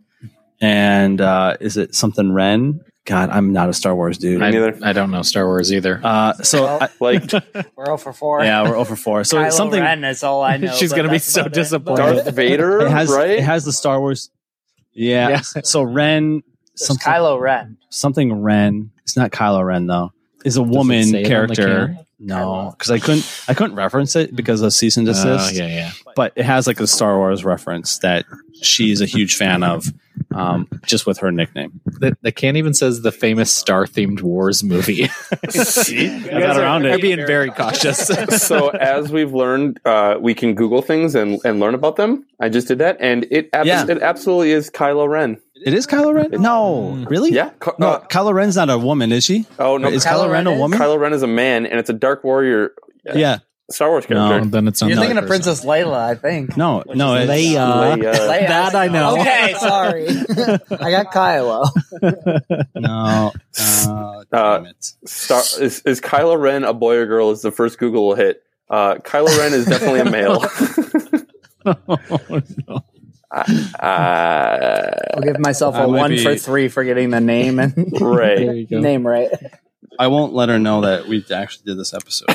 And 0.59 1.21
uh, 1.21 1.55
is 1.61 1.77
it 1.77 1.95
something 1.95 2.33
Ren? 2.33 2.81
God, 3.05 3.29
I'm 3.31 3.53
not 3.53 3.69
a 3.69 3.73
Star 3.73 3.95
Wars 3.95 4.17
dude. 4.19 4.41
I, 4.43 4.51
neither. 4.51 4.77
I 4.83 4.93
don't 4.93 5.09
know 5.09 5.23
Star 5.23 5.45
Wars 5.47 5.73
either. 5.73 5.99
Uh, 6.03 6.33
so 6.33 6.65
I, 6.67 6.89
like 6.99 7.23
We're 7.75 7.85
0 7.85 7.97
for 7.97 8.13
4. 8.13 8.43
yeah, 8.43 8.61
we're 8.69 8.75
over 8.75 8.95
four. 8.95 9.23
So 9.23 9.37
Kylo 9.37 9.51
something. 9.51 9.81
Ren 9.81 10.03
is 10.03 10.21
all 10.23 10.43
I 10.43 10.57
know. 10.57 10.73
She's 10.73 10.93
gonna 10.93 11.09
be 11.09 11.17
so 11.17 11.41
about 11.41 11.51
it. 11.51 11.53
disappointed. 11.55 11.97
darth 12.23 12.35
vader 12.35 12.81
It 12.81 12.91
has 12.91 13.09
right 13.09 13.31
it 13.31 13.43
has 13.43 13.65
the 13.65 13.73
Star 13.73 13.99
Wars. 13.99 14.29
Yeah. 14.91 15.29
Yeah. 15.29 15.41
So 15.63 15.81
Ren, 15.81 16.43
There's 16.75 16.87
something, 16.87 17.11
Kylo 17.11 17.39
Ren. 17.39 17.77
something 17.89 18.33
Ren. 18.41 18.91
It's 19.03 19.17
not 19.17 19.31
Kylo 19.31 19.65
Ren 19.65 19.87
though. 19.87 20.11
Is 20.45 20.57
a 20.57 20.63
woman 20.63 21.03
say 21.05 21.23
it 21.23 21.27
character. 21.27 21.97
Can? 22.19 22.27
No, 22.27 22.73
because 22.77 22.91
I 22.91 22.99
couldn't. 22.99 23.43
I 23.47 23.53
couldn't 23.53 23.75
reference 23.75 24.15
it 24.15 24.35
because 24.35 24.61
of 24.61 24.73
cease 24.73 24.97
and 24.97 25.07
Oh, 25.07 25.11
desist. 25.13 25.53
yeah, 25.55 25.67
yeah. 25.67 25.91
But 26.15 26.33
it 26.35 26.45
has 26.45 26.67
like 26.67 26.79
a 26.79 26.87
Star 26.87 27.17
Wars 27.17 27.43
reference 27.45 27.97
that 27.99 28.25
she's 28.61 28.99
a 29.01 29.05
huge 29.05 29.35
fan 29.35 29.63
of, 29.63 29.85
um, 30.35 30.67
just 30.85 31.05
with 31.05 31.17
her 31.19 31.31
nickname. 31.31 31.79
The, 31.85 32.17
the 32.21 32.31
can 32.31 32.55
even 32.57 32.73
says 32.73 33.01
the 33.01 33.11
famous 33.11 33.51
star 33.55 33.85
themed 33.85 34.21
Wars 34.21 34.63
movie. 34.63 35.07
See? 35.49 36.07
I 36.29 36.39
got 36.41 36.57
around 36.57 36.85
Are 36.85 36.89
it. 36.95 37.01
being 37.01 37.25
very 37.25 37.51
cautious. 37.51 38.07
so 38.45 38.69
as 38.69 39.11
we've 39.11 39.33
learned, 39.33 39.79
uh, 39.85 40.15
we 40.19 40.33
can 40.33 40.55
Google 40.55 40.81
things 40.81 41.15
and, 41.15 41.39
and 41.45 41.59
learn 41.59 41.73
about 41.73 41.95
them. 41.95 42.25
I 42.39 42.49
just 42.49 42.67
did 42.67 42.77
that, 42.79 42.97
and 42.99 43.25
it 43.31 43.49
abs- 43.53 43.67
Yeah. 43.67 43.85
it 43.87 44.01
absolutely 44.01 44.51
is 44.51 44.69
Kylo 44.69 45.07
Ren. 45.07 45.37
It 45.65 45.73
is 45.73 45.85
Kylo 45.85 46.13
Ren. 46.13 46.41
No, 46.41 47.05
really? 47.09 47.31
Yeah. 47.31 47.49
Ky- 47.61 47.71
No, 47.79 47.87
uh, 47.89 48.07
Kylo 48.07 48.33
Ren's 48.33 48.55
not 48.55 48.69
a 48.69 48.77
woman, 48.77 49.11
is 49.11 49.25
she? 49.25 49.45
oh 49.59 49.75
no, 49.77 49.89
is 49.89 50.05
Kylo, 50.05 50.25
Kylo, 50.27 50.31
Ren 50.31 50.47
a 50.47 50.55
woman? 50.55 50.79
Kylo 50.79 50.97
Ren 50.97 51.11
is 51.11 51.21
a 51.21 51.27
man, 51.27 51.65
and 51.65 51.77
it's 51.79 51.89
a 51.89 51.93
Dark 51.93 52.08
Warrior 52.23 52.73
yeah. 53.13 53.39
Star 53.71 53.89
Wars 53.89 54.09
No. 54.09 54.27
character. 54.29 54.49
then 54.49 54.67
it's 54.67 54.81
You're 54.81 54.95
thinking 54.97 55.17
of. 55.19 55.27
Princess 55.27 55.63
Layla, 55.63 55.93
I 55.95 56.15
think. 56.15 56.57
No, 56.57 56.83
no, 56.87 57.13
it's, 57.15 57.29
Leia. 57.29 57.97
Leia. 57.97 58.13
Leia. 58.13 58.47
That 58.47 58.73
I 58.75 58.87
know. 58.87 59.19
Okay, 59.19 59.53
sorry. 59.59 60.07
I 60.79 60.89
got 60.91 61.11
Kylo. 61.13 61.69
no. 62.75 63.31
Uh, 63.87 63.89
Uh, 63.91 64.23
damn 64.31 64.65
it. 64.65 64.91
Star- 65.05 65.43
is, 65.61 65.81
is 65.81 66.01
Kylo 66.01 66.39
Ren 66.39 66.63
a 66.63 66.73
boy 66.73 66.95
or 66.95 67.05
girl? 67.05 67.29
Is 67.31 67.41
the 67.43 67.51
first 67.51 67.77
Google 67.77 68.07
will 68.07 68.15
hit. 68.15 68.41
Uh, 68.69 68.95
Kylo 68.95 69.35
Ren 69.37 69.53
is 69.53 69.65
definitely 69.65 69.99
a 70.01 70.05
male. 70.09 70.43
uh, 73.31 74.91
I'll 75.13 75.21
give 75.21 75.39
myself 75.39 75.75
a 75.75 75.87
one 75.87 76.11
be- 76.11 76.23
for 76.23 76.35
three 76.35 76.67
for 76.69 76.83
getting 76.83 77.09
the 77.11 77.21
name 77.21 77.59
and 77.59 77.75
right. 78.01 78.37
There 78.37 78.53
you 78.55 78.67
go. 78.67 78.79
name 78.79 79.05
right. 79.05 79.29
I 79.97 80.07
won't 80.07 80.33
let 80.33 80.49
her 80.49 80.59
know 80.59 80.81
that 80.81 81.07
we 81.07 81.23
actually 81.31 81.63
did 81.65 81.77
this 81.79 81.93
episode. 81.93 82.27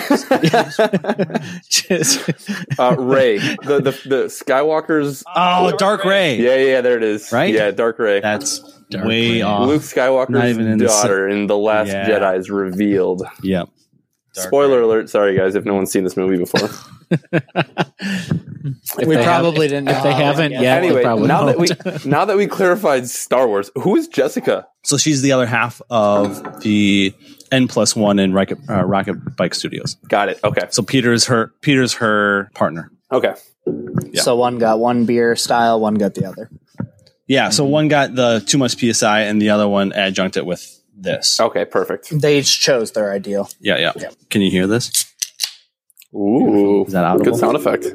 Just- 1.68 2.20
Uh, 2.78 2.97
Rey, 2.99 3.38
the, 3.38 3.80
the 3.80 3.90
the 4.09 4.24
Skywalker's. 4.26 5.22
oh, 5.34 5.76
Dark 5.76 6.05
Rey. 6.05 6.36
Yeah, 6.36 6.57
yeah, 6.57 6.80
there 6.80 6.97
it 6.97 7.03
is. 7.05 7.30
Right? 7.32 7.53
Yeah, 7.55 7.70
Dark 7.70 7.99
Rey. 7.99 8.20
That's 8.20 8.59
Dark 8.90 9.07
way 9.07 9.32
Rey. 9.32 9.42
off. 9.42 9.66
Luke 9.68 9.82
Not 10.30 10.47
even 10.49 10.66
in 10.66 10.78
Skywalker's 10.78 10.80
the 10.80 10.86
daughter 10.86 11.28
in 11.28 11.47
The 11.47 11.57
Last 11.57 11.88
Yeah. 11.88 12.09
Jedi 12.09 12.38
is 12.38 12.51
revealed. 12.51 13.22
Yep. 13.42 13.68
Dark 14.34 14.49
Spoiler 14.49 14.78
Rey. 14.78 14.84
alert! 14.84 15.11
Sorry, 15.11 15.36
guys, 15.36 15.55
if 15.55 15.64
no 15.64 15.74
one's 15.74 15.92
seen 15.92 16.03
this 16.05 16.16
movie 16.16 16.36
before. 16.38 16.68
If 18.99 19.07
we 19.07 19.16
probably 19.16 19.66
have- 19.68 19.70
didn't. 19.84 19.88
If 19.88 20.03
they 20.03 20.11
know. 20.11 20.16
haven't 20.16 20.53
Yeah. 20.53 20.61
yet, 20.62 20.80
they 20.80 20.86
anyway, 20.86 21.03
probably 21.03 21.28
now 21.28 21.45
that 21.45 21.59
won't. 21.59 22.05
we 22.05 22.11
now 22.11 22.24
that 22.24 22.36
we 22.36 22.47
clarified 22.47 23.07
Star 23.09 23.47
Wars, 23.47 23.70
who 23.76 23.95
is 23.97 24.09
Jessica? 24.09 24.66
So 24.84 24.97
she's 24.97 25.20
the 25.22 25.32
other 25.32 25.45
half 25.47 25.82
of 25.90 26.62
the 26.62 27.12
N 27.55 27.68
plus 27.68 27.94
one 27.96 28.18
in 28.18 28.32
Rocket, 28.32 28.59
uh, 28.68 28.84
Rocket 28.84 29.36
Bike 29.36 29.55
Studios. 29.55 29.94
Got 30.09 30.28
it. 30.28 30.40
Okay. 30.42 30.66
So 30.70 30.82
Peter's 30.82 31.26
her 31.26 31.52
Peter's 31.61 31.94
her 31.94 32.50
partner. 32.55 32.90
Okay. 33.12 33.34
Yeah. 34.12 34.22
So 34.22 34.36
one 34.36 34.59
got 34.59 34.78
one 34.78 35.07
beer 35.07 35.36
style, 35.36 35.80
one 35.80 35.94
got 35.94 36.14
the 36.14 36.26
other. 36.26 36.50
Yeah. 37.26 37.48
So 37.50 37.64
one 37.64 37.88
got 37.88 38.14
the 38.14 38.42
too 38.46 38.59
much 38.59 38.76
psi, 38.78 39.20
and 39.22 39.40
the 39.40 39.50
other 39.50 39.68
one 39.68 39.92
adjunct 39.92 40.36
it 40.36 40.44
with 40.46 40.62
this. 40.96 41.40
Okay. 41.40 41.64
Perfect. 41.64 42.09
They 42.20 42.38
each 42.38 42.61
chose 42.61 42.92
their 42.92 43.12
ideal. 43.12 43.48
Yeah, 43.61 43.78
yeah. 43.78 43.92
Yeah. 43.96 44.11
Can 44.30 44.42
you 44.42 44.50
hear 44.50 44.66
this? 44.66 44.90
Ooh, 46.14 46.84
Is 46.86 46.92
that 46.92 47.05
audible? 47.05 47.24
good 47.32 47.36
sound 47.40 47.57
effect. 47.57 47.86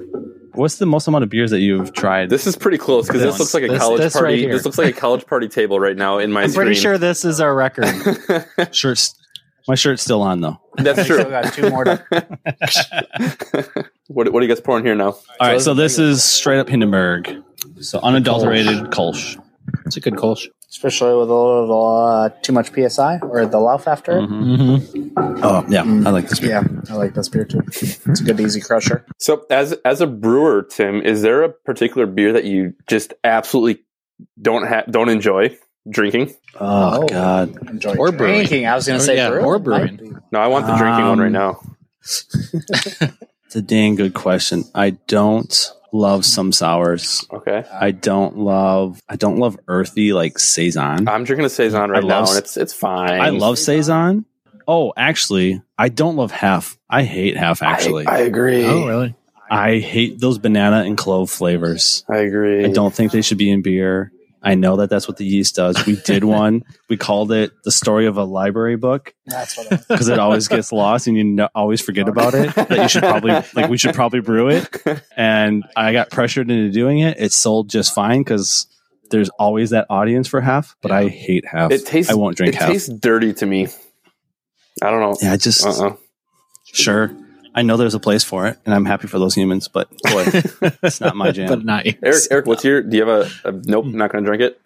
What's 0.54 0.76
the 0.78 0.86
most 0.86 1.08
amount 1.08 1.24
of 1.24 1.30
beers 1.30 1.52
that 1.52 1.60
you've 1.60 1.94
tried? 1.94 2.30
This 2.30 2.46
is 2.48 2.58
pretty 2.58 2.78
close 2.78 3.08
because 3.08 3.22
this, 3.22 3.34
This- 3.36 3.40
looks 3.40 3.54
like 3.54 3.64
a 3.64 3.68
this- 3.68 3.80
college 3.80 4.02
this 4.02 4.14
party. 4.14 4.46
right 4.46 4.52
this 4.52 4.66
looks 4.66 4.78
like 4.78 4.94
a 4.96 5.00
college 5.00 5.26
party 5.26 5.48
table 5.48 5.80
right 5.80 5.96
now 5.96 6.18
in 6.18 6.32
my 6.32 6.44
I'm 6.44 6.50
screen. 6.50 6.66
pretty 6.68 6.80
sure 6.82 6.98
this 6.98 7.24
is 7.24 7.40
our 7.40 7.54
record. 7.56 7.86
shirt's 8.76 9.16
my 9.68 9.76
shirt's 9.76 10.02
still 10.04 10.22
on 10.22 10.42
though. 10.42 10.60
That's 10.78 11.04
Still 11.04 11.24
true. 11.24 11.30
got 11.32 11.54
two 11.54 11.70
more. 11.70 11.86
To, 11.86 12.04
what, 14.08 14.32
what 14.32 14.40
are 14.40 14.42
you 14.46 14.48
guys 14.48 14.62
pouring 14.62 14.86
here 14.86 14.96
now? 14.96 15.12
All 15.12 15.20
right, 15.42 15.62
so 15.62 15.74
this 15.74 16.00
is 16.00 16.24
straight 16.24 16.60
up 16.60 16.70
Hindenburg. 16.70 17.44
So 17.82 18.00
unadulterated 18.00 18.92
Kolsch. 18.92 19.38
It's 19.86 19.98
a 19.98 20.00
good 20.02 20.14
Kolsch. 20.16 20.48
especially 20.72 21.12
with 21.16 21.30
a 21.30 21.34
little 21.34 21.96
uh, 21.96 22.30
too 22.42 22.54
much 22.54 22.72
psi 22.74 23.20
or 23.22 23.46
the 23.46 23.58
Lauf 23.58 23.86
after. 23.88 24.14
Mhm. 24.14 25.12
Oh 25.44 25.64
yeah, 25.70 25.82
I 25.84 26.10
like 26.12 26.28
this 26.30 26.40
beer. 26.40 26.50
Yeah, 26.50 26.64
I 26.90 26.96
like 26.96 27.14
this 27.14 27.30
beer 27.30 27.46
too. 27.46 27.62
It's 27.68 28.22
a 28.22 28.24
good 28.24 28.40
easy 28.40 28.62
crusher. 28.62 29.06
So, 29.20 29.46
as 29.52 29.74
as 29.86 30.02
a 30.02 30.08
brewer, 30.08 30.64
Tim, 30.64 31.02
is 31.02 31.22
there 31.22 31.44
a 31.44 31.50
particular 31.50 32.08
beer 32.08 32.34
that 32.34 32.46
you 32.46 32.74
just 32.88 33.14
absolutely 33.24 33.84
don't 34.42 34.68
ha- 34.68 34.84
don't 34.90 35.10
enjoy 35.10 35.56
drinking? 35.90 36.34
Oh, 36.60 37.04
Oh. 37.04 37.08
god. 37.08 37.56
Enjoy 37.70 37.96
Or 37.96 38.12
brewing. 38.12 38.36
drinking. 38.36 38.66
I 38.68 38.76
was 38.76 38.88
going 38.88 39.00
to 39.00 39.06
say 39.06 39.16
yeah, 39.18 39.30
brew. 39.30 39.42
or 39.42 39.60
brewing. 39.60 40.18
No, 40.32 40.40
I 40.40 40.48
want 40.48 40.66
the 40.68 40.76
drinking 40.76 41.06
one 41.06 41.20
right 41.20 41.28
Um, 41.28 41.32
now. 41.34 41.60
It's 43.46 43.56
a 43.56 43.62
dang 43.64 43.96
good 43.96 44.14
question. 44.14 44.64
I 44.76 44.92
don't 44.92 45.72
love 45.92 46.24
some 46.24 46.52
sours. 46.52 47.26
Okay, 47.34 47.64
I 47.72 47.90
don't 47.90 48.38
love 48.38 49.02
I 49.10 49.16
don't 49.16 49.40
love 49.40 49.58
earthy 49.68 50.14
like 50.14 50.38
saison. 50.38 51.08
I'm 51.10 51.24
drinking 51.24 51.46
a 51.48 51.50
saison 51.50 51.90
right 51.90 52.04
I 52.04 52.08
now, 52.08 52.20
love- 52.20 52.30
and 52.30 52.38
it's 52.38 52.58
it's 52.58 52.74
fine. 52.74 53.20
I 53.20 53.30
love 53.30 53.58
saison. 53.58 54.26
Oh, 54.68 54.94
actually, 54.96 55.64
I 55.80 55.90
don't 55.90 56.16
love 56.16 56.32
hefe. 56.32 56.78
I 56.88 57.02
hate 57.02 57.36
hefe 57.36 57.64
actually. 57.64 58.06
I, 58.06 58.18
I 58.18 58.20
agree. 58.20 58.66
Oh, 58.66 58.88
really? 58.88 59.16
I 59.50 59.80
hate 59.80 60.20
those 60.20 60.38
banana 60.38 60.84
and 60.84 60.96
clove 60.96 61.32
flavors. 61.32 62.04
I 62.08 62.18
agree. 62.18 62.66
I 62.66 62.72
don't 62.72 62.94
think 62.94 63.12
they 63.12 63.24
should 63.24 63.40
be 63.40 63.50
in 63.50 63.64
beer. 63.64 64.12
I 64.42 64.56
know 64.56 64.78
that 64.78 64.90
that's 64.90 65.08
what 65.08 65.18
the 65.18 65.26
yeast 65.26 65.56
does. 65.56 65.86
We 65.86 65.96
did 65.98 66.24
one. 66.44 66.64
we 66.90 66.96
called 66.98 67.32
it 67.32 67.52
the 67.64 67.72
story 67.72 68.06
of 68.06 68.16
a 68.18 68.24
library 68.24 68.78
book 68.78 69.14
That's 69.26 69.58
what 69.58 69.70
because 69.88 70.08
it 70.08 70.18
always 70.20 70.48
gets 70.48 70.72
lost 70.72 71.08
and 71.08 71.18
you 71.18 71.24
no- 71.26 71.50
always 71.54 71.82
forget 71.82 72.08
about 72.08 72.34
it. 72.34 72.54
That 72.56 72.72
you 72.78 72.88
should 72.88 73.04
probably 73.04 73.32
like 73.54 73.70
we 73.70 73.78
should 73.78 73.94
probably 73.96 74.22
brew 74.22 74.50
it. 74.50 74.68
And 75.18 75.66
I 75.76 75.92
got 75.94 76.10
pressured 76.10 76.50
into 76.50 76.72
doing 76.72 77.00
it. 77.00 77.20
It 77.20 77.34
sold 77.34 77.70
just 77.70 77.94
fine 77.94 78.20
because 78.22 78.68
there's 79.12 79.30
always 79.38 79.72
that 79.72 79.88
audience 79.90 80.28
for 80.28 80.42
hefe. 80.42 80.74
But 80.82 80.92
I 80.92 81.08
hate 81.10 81.44
hefe. 81.46 81.72
It 81.72 81.86
tastes. 81.86 82.12
I 82.12 82.16
won't 82.16 82.38
drink 82.38 82.56
It 82.56 82.60
hefe. 82.62 82.68
tastes 82.68 82.90
dirty 82.90 83.34
to 83.34 83.46
me. 83.46 83.68
I 84.82 84.90
don't 84.92 85.02
know. 85.02 85.16
yeah, 85.22 85.34
I 85.34 85.38
just 85.38 85.66
Uh-uh. 85.66 85.96
sure. 86.64 87.12
I 87.60 87.62
know 87.62 87.76
there's 87.76 87.94
a 87.94 88.00
place 88.00 88.24
for 88.24 88.48
it, 88.48 88.58
and 88.66 88.74
I'm 88.74 88.86
happy 88.86 89.08
for 89.08 89.20
those 89.20 89.36
humans. 89.36 89.68
But 89.68 89.90
boy, 89.90 90.24
it's 90.82 91.02
not 91.02 91.18
my 91.18 91.32
jam. 91.32 91.50
But 91.50 91.66
not 91.66 91.86
yours. 91.86 91.98
Eric, 92.02 92.24
Eric, 92.32 92.46
what's 92.46 92.64
your? 92.64 92.82
Do 92.82 92.96
you 92.96 93.06
have 93.06 93.28
a? 93.44 93.50
a 93.50 93.52
nope, 93.52 93.84
not 93.86 94.14
going 94.14 94.24
to 94.24 94.30
drink 94.30 94.42
it. 94.42 94.62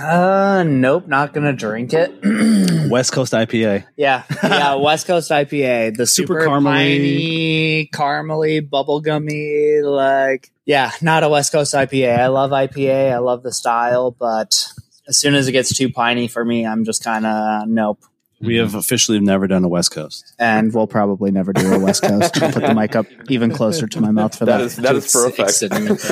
Uh, 0.00 0.64
nope, 0.66 1.06
not 1.06 1.32
gonna 1.32 1.52
drink 1.52 1.92
it. 1.92 2.10
West 2.90 3.12
Coast 3.12 3.32
IPA. 3.32 3.84
yeah, 3.96 4.24
yeah, 4.42 4.74
West 4.82 5.06
Coast 5.06 5.30
IPA, 5.30 5.96
the 5.96 6.04
Super 6.04 6.40
super, 6.40 6.48
caramely. 6.48 6.64
piney, 6.64 7.90
caramely, 7.92 8.68
bubblegummy, 8.68 9.84
like 9.84 10.50
yeah, 10.64 10.90
not 11.00 11.22
a 11.22 11.28
West 11.28 11.52
Coast 11.52 11.74
IPA. 11.74 12.18
I 12.18 12.26
love 12.26 12.50
IPA, 12.50 13.12
I 13.12 13.18
love 13.18 13.44
the 13.44 13.52
style, 13.52 14.10
but 14.10 14.66
as 15.06 15.20
soon 15.20 15.36
as 15.36 15.46
it 15.46 15.52
gets 15.52 15.76
too 15.76 15.92
piney 15.92 16.26
for 16.26 16.44
me, 16.44 16.66
I'm 16.66 16.84
just 16.84 17.04
kind 17.04 17.24
of 17.24 17.68
nope. 17.68 18.00
We 18.42 18.56
have 18.56 18.74
officially 18.74 19.20
never 19.20 19.46
done 19.46 19.64
a 19.64 19.68
West 19.68 19.92
Coast. 19.92 20.34
And 20.38 20.72
we'll 20.74 20.86
probably 20.86 21.30
never 21.30 21.52
do 21.52 21.72
a 21.72 21.78
West 21.78 22.02
Coast. 22.02 22.42
I'll 22.42 22.52
put 22.52 22.62
the 22.62 22.74
mic 22.74 22.96
up 22.96 23.06
even 23.30 23.52
closer 23.52 23.86
to 23.86 24.00
my 24.00 24.10
mouth 24.10 24.36
for 24.36 24.44
That 24.46 24.58
that. 24.58 24.64
is 24.64 24.76
that 24.76 24.96
is 24.96 25.10
for 25.12 25.26
a 25.26 25.28
It's- 25.28 25.62
it's 25.62 26.04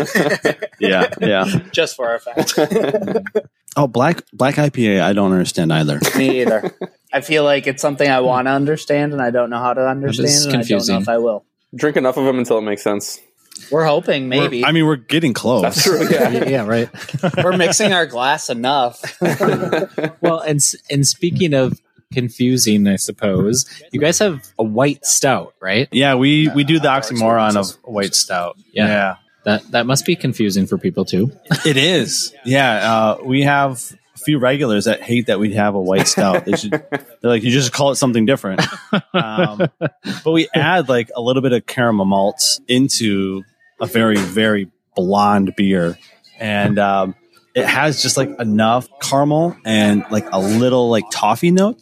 fact. 0.49 0.65
Yeah, 0.81 1.13
yeah. 1.21 1.45
just 1.73 1.97
for 1.97 2.15
a 2.15 2.19
fact. 2.21 2.55
Oh, 3.77 3.87
black 3.87 4.25
black 4.33 4.57
IPA. 4.57 5.01
I 5.01 5.13
don't 5.13 5.31
understand 5.31 5.73
either. 5.73 6.01
Me 6.17 6.41
either. 6.43 6.75
I 7.13 7.21
feel 7.21 7.45
like 7.45 7.69
it's 7.69 7.81
something 7.81 8.11
I 8.11 8.19
want 8.21 8.47
to 8.49 8.51
understand, 8.51 9.13
and 9.13 9.23
I 9.23 9.31
don't 9.31 9.49
know 9.49 9.61
how 9.61 9.75
to 9.75 9.87
understand, 9.89 10.29
and 10.29 10.39
I 10.39 10.43
don't 10.45 10.53
confusing. 10.55 10.95
know 10.97 11.01
if 11.03 11.09
I 11.09 11.19
will. 11.19 11.45
Drink 11.77 11.97
enough 11.97 12.17
of 12.17 12.25
them 12.25 12.39
until 12.41 12.59
it 12.59 12.63
makes 12.63 12.83
sense. 12.83 13.21
We're 13.71 13.85
hoping, 13.85 14.29
maybe. 14.29 14.59
We're- 14.63 14.65
I 14.65 14.73
mean, 14.73 14.87
we're 14.87 14.97
getting 14.97 15.35
close. 15.35 15.63
That's 15.63 15.85
true. 15.85 16.05
Yeah. 16.11 16.49
yeah, 16.49 16.67
right. 16.67 16.89
We're 17.45 17.57
mixing 17.57 17.93
our 17.93 18.07
glass 18.07 18.51
enough. 18.51 19.01
Well, 20.21 20.41
and 20.41 20.61
and 20.91 21.07
speaking 21.07 21.55
of 21.55 21.81
confusing, 22.13 22.87
I 22.87 22.97
suppose 22.97 23.67
you 23.93 24.01
guys 24.01 24.19
have 24.19 24.47
a 24.59 24.65
white 24.65 25.05
stout, 25.07 25.55
right? 25.61 25.89
Yeah, 25.93 26.17
we 26.17 26.49
we 26.49 26.65
do 26.65 26.81
the 26.81 26.89
oxymoron 26.89 27.57
of 27.57 27.77
white 27.85 28.15
stout. 28.15 28.57
Yeah. 28.73 29.17
That 29.45 29.71
that 29.71 29.87
must 29.87 30.05
be 30.05 30.17
confusing 30.17 30.67
for 30.67 30.77
people 30.77 31.05
too. 31.05 31.33
it 31.65 31.77
is. 31.77 32.35
Yeah, 32.45 32.93
uh, 32.93 33.19
we 33.25 33.43
have 33.43 33.97
a 34.15 34.19
few 34.19 34.39
regulars 34.39 34.85
that 34.85 35.01
hate 35.01 35.27
that 35.27 35.39
we 35.39 35.55
have 35.55 35.75
a 35.75 35.81
white 35.81 36.09
stout. 36.09 36.45
They 36.45 36.57
should. 36.57 36.73
They're 36.91 37.11
like, 37.23 37.43
you 37.43 37.51
just 37.51 37.73
call 37.73 37.91
it 37.91 37.97
something 37.97 38.27
different. 38.27 38.61
Um, 39.15 39.69
but 39.79 40.31
we 40.31 40.49
add 40.55 40.91
like 40.91 41.11
a 41.17 41.23
little 41.23 41.41
bit 41.41 41.53
of 41.53 41.65
caramel 41.65 42.05
malts 42.05 42.61
into 42.69 43.43
a 43.81 43.87
very 43.87 44.19
very 44.19 44.71
blonde 44.95 45.55
beer, 45.57 45.99
and 46.39 46.79
um, 46.79 47.15
it 47.55 47.65
has 47.65 48.03
just 48.03 48.19
like 48.19 48.29
enough 48.39 48.89
caramel 49.01 49.57
and 49.65 50.05
like 50.11 50.27
a 50.33 50.39
little 50.39 50.91
like 50.91 51.05
toffee 51.11 51.51
note 51.51 51.81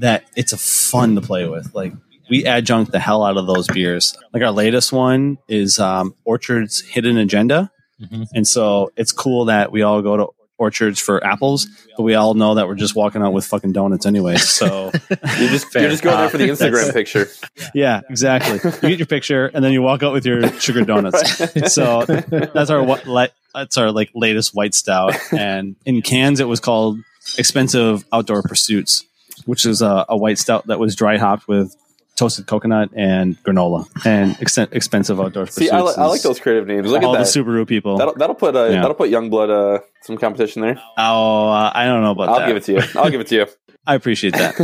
that 0.00 0.24
it's 0.36 0.52
a 0.52 0.56
fun 0.58 1.14
to 1.14 1.20
play 1.20 1.46
with. 1.48 1.74
Like 1.74 1.92
we 2.28 2.44
adjunct 2.46 2.92
the 2.92 2.98
hell 3.00 3.24
out 3.24 3.36
of 3.36 3.46
those 3.46 3.66
beers. 3.68 4.16
Like 4.34 4.42
our 4.42 4.50
latest 4.52 4.92
one 4.92 5.38
is 5.48 5.78
um, 5.78 6.14
Orchard's 6.24 6.80
Hidden 6.80 7.16
Agenda, 7.16 7.70
Mhm. 8.00 8.26
and 8.34 8.48
so 8.48 8.92
it's 8.96 9.12
cool 9.12 9.44
that 9.46 9.72
we 9.72 9.82
all 9.82 10.00
go 10.02 10.16
to 10.16 10.26
orchards 10.56 11.00
for 11.00 11.24
apples, 11.26 11.66
but 11.96 12.02
we 12.02 12.14
all 12.14 12.34
know 12.34 12.54
that 12.56 12.66
we're 12.66 12.74
just 12.74 12.94
walking 12.94 13.22
out 13.22 13.32
with 13.32 13.46
fucking 13.46 13.72
donuts 13.72 14.04
anyway. 14.06 14.36
So 14.36 14.90
You're 15.10 15.48
just 15.48 15.72
Fair. 15.72 15.82
you're 15.82 15.90
just 15.90 16.02
going 16.02 16.16
there 16.18 16.28
for 16.28 16.36
the 16.38 16.48
Instagram 16.48 16.92
picture. 16.92 17.28
yeah, 17.74 18.00
exactly. 18.10 18.58
You 18.82 18.88
get 18.90 18.98
your 18.98 19.06
picture 19.06 19.46
and 19.54 19.64
then 19.64 19.72
you 19.72 19.80
walk 19.82 20.02
out 20.02 20.12
with 20.12 20.26
your 20.26 20.50
sugar 20.60 20.84
donuts. 20.84 21.40
So 21.72 22.04
that's 22.06 22.68
our 22.70 22.82
what 22.82 23.06
li- 23.06 23.28
that's 23.54 23.78
our 23.78 23.90
like 23.90 24.10
latest 24.14 24.54
white 24.54 24.74
stout. 24.74 25.14
And 25.32 25.76
in 25.86 26.02
cans, 26.02 26.40
it 26.40 26.48
was 26.48 26.60
called 26.60 26.98
Expensive 27.38 28.04
Outdoor 28.12 28.42
Pursuits, 28.42 29.04
which 29.46 29.66
is 29.66 29.82
a, 29.82 30.04
a 30.08 30.16
white 30.16 30.38
stout 30.38 30.66
that 30.68 30.78
was 30.78 30.94
dry 30.96 31.16
hopped 31.18 31.48
with 31.48 31.74
toasted 32.16 32.46
coconut 32.46 32.90
and 32.94 33.42
granola. 33.44 33.86
And 34.04 34.32
exten- 34.36 34.72
Expensive 34.72 35.18
Outdoor 35.20 35.46
Pursuits. 35.46 35.68
See, 35.68 35.70
I, 35.70 35.80
li- 35.80 35.94
I 35.96 36.04
like 36.06 36.20
those 36.22 36.38
creative 36.38 36.66
names. 36.66 36.90
Look 36.90 37.02
all 37.02 37.16
at 37.16 37.24
the 37.24 37.24
that. 37.42 37.46
Subaru 37.46 37.66
people. 37.66 37.96
That'll, 37.96 38.14
that'll 38.14 38.34
put 38.34 38.54
uh, 38.54 38.64
Yeah. 38.66 38.80
that'll 38.82 38.94
put 38.94 39.10
Youngblood 39.10 39.78
uh, 39.78 39.82
some 40.02 40.18
competition 40.18 40.60
there. 40.62 40.80
oh, 40.98 41.48
uh, 41.48 41.72
I 41.74 41.86
don't 41.86 42.02
know 42.02 42.10
about 42.12 42.28
I'll 42.28 42.38
that. 42.40 42.46
give 42.48 42.56
it 42.58 42.64
to 42.64 42.72
you. 42.74 42.82
I'll 42.94 43.10
give 43.10 43.20
it 43.22 43.28
to 43.28 43.34
you. 43.36 43.46
I 43.86 43.94
appreciate 43.94 44.34
that. 44.34 44.54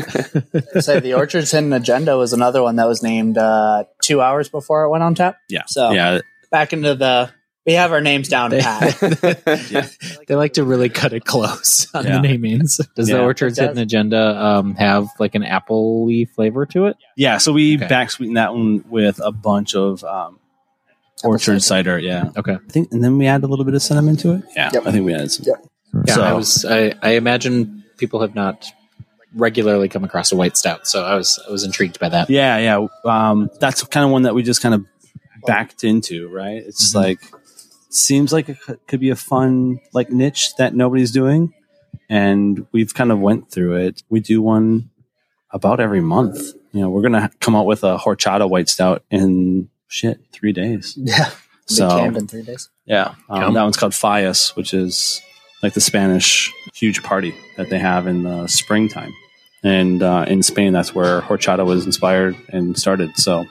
Say 0.85 1.01
the 1.01 1.15
Orchard's 1.15 1.51
Hidden 1.51 1.73
Agenda 1.73 2.19
was 2.19 2.35
another 2.35 2.63
one 2.63 2.77
that 2.77 2.87
was 2.87 3.03
named 3.03 3.39
uh, 3.39 3.85
two 4.03 4.21
hours 4.21 4.51
before 4.51 4.85
it 4.85 4.91
went 4.91 5.03
on 5.03 5.15
tap. 5.15 5.39
Yeah. 5.49 5.63
So 5.67 5.91
Yeah. 5.93 6.21
back 6.51 6.75
into 6.75 6.95
the 6.95 7.31
we 7.67 7.73
have 7.75 7.93
our 7.93 8.01
names 8.01 8.29
down 8.29 8.51
pat. 8.53 8.97
They 10.29 10.35
like 10.35 10.55
to 10.55 10.65
really 10.65 10.89
cut 10.89 11.13
it 11.13 11.25
close 11.25 11.89
on 11.95 12.05
Yeah. 12.05 12.21
the 12.21 12.29
namings. 12.29 12.81
Does 12.95 13.07
the 13.09 13.15
Yeah. 13.15 13.21
Orchard's 13.23 13.59
Hidden 13.59 13.79
Agenda 13.79 14.45
um, 14.45 14.75
have 14.77 15.09
like 15.19 15.35
an 15.35 15.43
apple-y 15.45 16.27
flavor 16.35 16.67
to 16.67 16.87
it? 16.87 16.97
Yeah, 17.17 17.39
so 17.39 17.53
we 17.53 17.77
Okay. 17.77 17.87
back 17.87 18.11
sweeten 18.11 18.35
that 18.35 18.55
one 18.55 18.85
with 18.89 19.21
a 19.23 19.33
bunch 19.33 19.75
of 19.75 20.03
um, 20.05 20.39
orchard 21.25 21.63
cider. 21.63 21.99
Yeah, 21.99 22.31
Okay. 22.37 22.55
I 22.55 22.71
think, 22.71 22.93
and 22.93 23.03
then 23.03 23.19
we 23.19 23.27
add 23.27 23.43
a 23.43 23.47
little 23.47 23.65
bit 23.65 23.75
of 23.75 23.83
cinnamon 23.83 24.17
to 24.19 24.35
it. 24.35 24.45
Yeah, 24.55 24.71
Yep. 24.73 24.87
I 24.87 24.93
think 24.93 25.05
we 25.05 25.15
added 25.15 25.31
some. 25.33 25.47
Yep. 25.47 25.67
Yeah, 26.09 26.15
So- 26.15 26.23
I 26.23 26.33
was. 26.33 26.65
I, 26.65 26.95
I 27.03 27.11
imagine 27.13 27.85
people 27.97 28.21
have 28.21 28.35
not 28.35 28.67
regularly 29.35 29.89
come 29.89 30.05
across 30.05 30.33
a 30.33 30.37
white 30.37 30.57
stout, 30.57 30.87
so 30.87 31.05
I 31.05 31.15
was 31.15 31.39
I 31.47 31.51
was 31.53 31.65
intrigued 31.65 31.99
by 32.01 32.09
that. 32.11 32.31
Yeah, 32.31 32.59
yeah. 32.59 32.87
Um, 33.05 33.51
that's 33.61 33.83
kind 33.85 34.05
of 34.05 34.11
one 34.11 34.23
that 34.23 34.35
we 34.35 34.43
just 34.43 34.63
kind 34.63 34.75
of 34.75 34.85
backed 35.47 35.85
into, 35.85 36.29
right? 36.29 36.57
It's 36.67 36.93
Mhm. 36.93 36.95
like 36.95 37.21
seems 37.97 38.33
like 38.33 38.49
it 38.49 38.61
could- 38.61 38.79
could 38.87 39.01
be 39.01 39.11
a 39.11 39.17
fun 39.17 39.81
like 39.93 40.11
niche 40.11 40.55
that 40.57 40.75
nobody's 40.75 41.11
doing, 41.11 41.53
and 42.09 42.67
we've 42.73 42.95
kind 42.95 43.11
of 43.13 43.19
went 43.21 43.51
through 43.51 43.77
it. 43.77 44.03
We 44.09 44.21
do 44.21 44.43
one 44.43 44.91
about 45.51 45.81
every 45.81 46.01
month. 46.01 46.39
You 46.73 46.81
know, 46.83 46.91
we're 46.91 47.03
gonna 47.03 47.31
come 47.41 47.57
out 47.57 47.67
with 47.67 47.83
a 47.85 47.97
horchata 47.99 48.49
white 48.49 48.69
stout 48.69 49.03
in 49.11 49.69
shit 49.89 50.21
three 50.33 50.53
days. 50.53 50.95
yeah. 51.01 51.31
So 51.67 51.89
canned 51.89 52.17
in 52.17 52.27
three 52.29 52.43
days. 52.43 52.69
Yeah, 52.85 53.15
um, 53.29 53.41
Yum. 53.43 53.55
that 53.55 53.63
one's 53.63 53.77
called 53.77 53.93
Fias, 53.93 54.55
which 54.55 54.73
is 54.73 55.21
like 55.63 55.73
the 55.73 55.81
Spanish 55.81 56.53
huge 56.75 57.03
party 57.03 57.35
that 57.57 57.71
they 57.71 57.79
have 57.79 58.07
in 58.07 58.23
the 58.23 58.47
springtime. 58.47 59.13
And 59.65 60.01
uh, 60.03 60.27
in 60.29 60.43
Spain, 60.45 60.73
that's 60.73 60.95
where 60.95 61.23
horchata 61.23 61.65
was 61.67 61.87
inspired 61.87 62.37
and 62.51 62.79
started. 62.79 63.17
So 63.17 63.47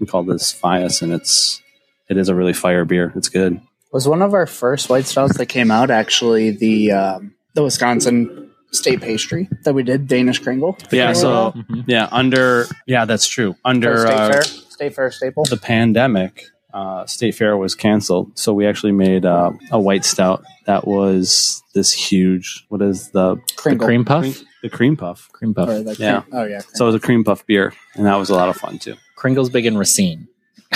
we 0.00 0.06
call 0.06 0.24
this 0.24 0.52
Fias, 0.52 1.02
and 1.02 1.12
it's 1.12 1.62
it 2.08 2.16
is 2.16 2.28
a 2.28 2.34
really 2.34 2.52
fire 2.52 2.84
beer. 2.84 3.12
It's 3.14 3.28
good. 3.28 3.60
Was 3.92 4.08
one 4.08 4.22
of 4.22 4.32
our 4.34 4.46
first 4.46 4.88
white 4.88 5.04
stouts 5.06 5.36
that 5.38 5.46
came 5.46 5.70
out 5.70 5.90
actually 5.90 6.50
the 6.50 6.92
um, 6.92 7.34
the 7.54 7.62
Wisconsin 7.62 8.50
state 8.72 9.02
pastry 9.02 9.50
that 9.64 9.74
we 9.74 9.82
did 9.82 10.08
Danish 10.08 10.38
Kringle. 10.38 10.78
Yeah, 10.90 11.12
so 11.12 11.52
Mhm. 11.54 11.84
yeah, 11.86 12.08
under 12.10 12.66
yeah, 12.86 13.04
that's 13.04 13.26
true. 13.26 13.52
For 13.52 13.58
Under 13.66 13.98
state 13.98 14.12
uh, 14.14 14.32
fair, 14.32 14.42
state 14.42 14.94
fair 14.94 15.10
staple. 15.10 15.44
the 15.44 15.58
pandemic, 15.58 16.44
uh, 16.72 17.04
State 17.04 17.34
Fair 17.34 17.54
was 17.58 17.74
canceled, 17.74 18.38
so 18.38 18.54
we 18.54 18.66
actually 18.66 18.92
made 18.92 19.26
uh, 19.26 19.50
a 19.70 19.78
white 19.78 20.06
stout 20.06 20.42
that 20.64 20.86
was 20.86 21.62
this 21.74 21.92
huge. 21.92 22.64
What 22.70 22.80
is 22.80 23.10
the 23.10 23.34
The 23.58 23.76
cream 23.76 24.04
puff. 24.06 24.24
the 24.62 24.70
cream 24.70 24.96
puff? 24.96 25.28
Cream 25.32 25.52
puff. 25.52 25.68
Or 25.68 25.78
Yeah. 25.98 26.22
cream- 26.22 26.32
Oh 26.40 26.44
yeah. 26.44 26.60
So 26.72 26.86
it 26.86 26.92
was 26.92 26.94
a 26.94 27.00
cream 27.00 27.24
puff 27.24 27.44
beer, 27.46 27.74
and 27.94 28.06
that 28.06 28.16
was 28.16 28.30
a 28.30 28.34
lot 28.34 28.48
of 28.48 28.56
fun 28.56 28.78
too. 28.78 28.94
Kringle's 29.16 29.50
big 29.50 29.66
in 29.66 29.76
Racine. 29.76 30.28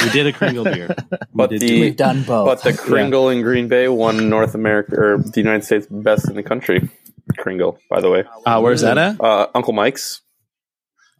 We 0.04 0.10
did 0.10 0.26
a 0.26 0.32
Kringle 0.32 0.64
beer. 0.64 0.94
But 1.34 1.50
did 1.50 1.60
the- 1.60 1.68
do- 1.68 1.80
We've 1.80 1.96
done 1.96 2.22
both. 2.22 2.46
But 2.46 2.62
the 2.62 2.72
Kringle 2.78 3.28
in 3.28 3.42
Green 3.42 3.68
Bay 3.68 3.88
won 3.88 4.28
North 4.30 4.54
America 4.54 4.94
or 4.98 5.18
the 5.18 5.40
United 5.40 5.64
States 5.64 5.86
best 5.90 6.28
in 6.28 6.34
the 6.36 6.42
country. 6.42 6.88
Kringle, 7.36 7.78
by 7.90 8.00
the 8.00 8.08
way. 8.10 8.24
Uh, 8.46 8.60
where's 8.60 8.80
that 8.82 8.96
at? 8.98 9.20
Uh, 9.20 9.48
Uncle 9.54 9.72
Mike's. 9.72 10.20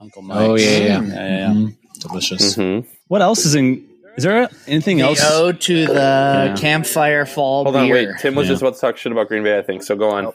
Uncle 0.01 0.23
Mike's. 0.23 0.41
Oh 0.41 0.55
yeah, 0.57 0.71
yeah, 0.71 0.79
yeah, 0.79 1.01
yeah, 1.03 1.39
yeah. 1.39 1.49
Mhm. 1.53 1.77
Delicious. 2.01 2.55
hmm 2.55 2.81
What 3.09 3.23
else 3.23 3.45
is 3.45 3.55
in? 3.55 3.87
Is 4.17 4.25
there 4.25 4.49
anything 4.67 4.97
the 4.99 5.05
else? 5.05 5.21
ode 5.31 5.61
to 5.63 5.87
the 5.87 5.93
Yeah. 5.93 6.55
campfire 6.57 7.27
fall 7.27 7.65
Hold 7.65 7.77
on, 7.77 7.89
wait. 7.91 8.09
Tim 8.21 8.35
was 8.35 8.47
Yeah. 8.47 8.53
just 8.55 8.63
about 8.63 8.75
to 8.75 8.81
talk 8.81 8.97
shit 8.97 9.13
about 9.13 9.29
Green 9.29 9.43
Bay, 9.43 9.59
I 9.59 9.63
think. 9.63 9.83
So 9.83 9.95
go 9.97 10.11
on. 10.11 10.27
Oh, 10.27 10.35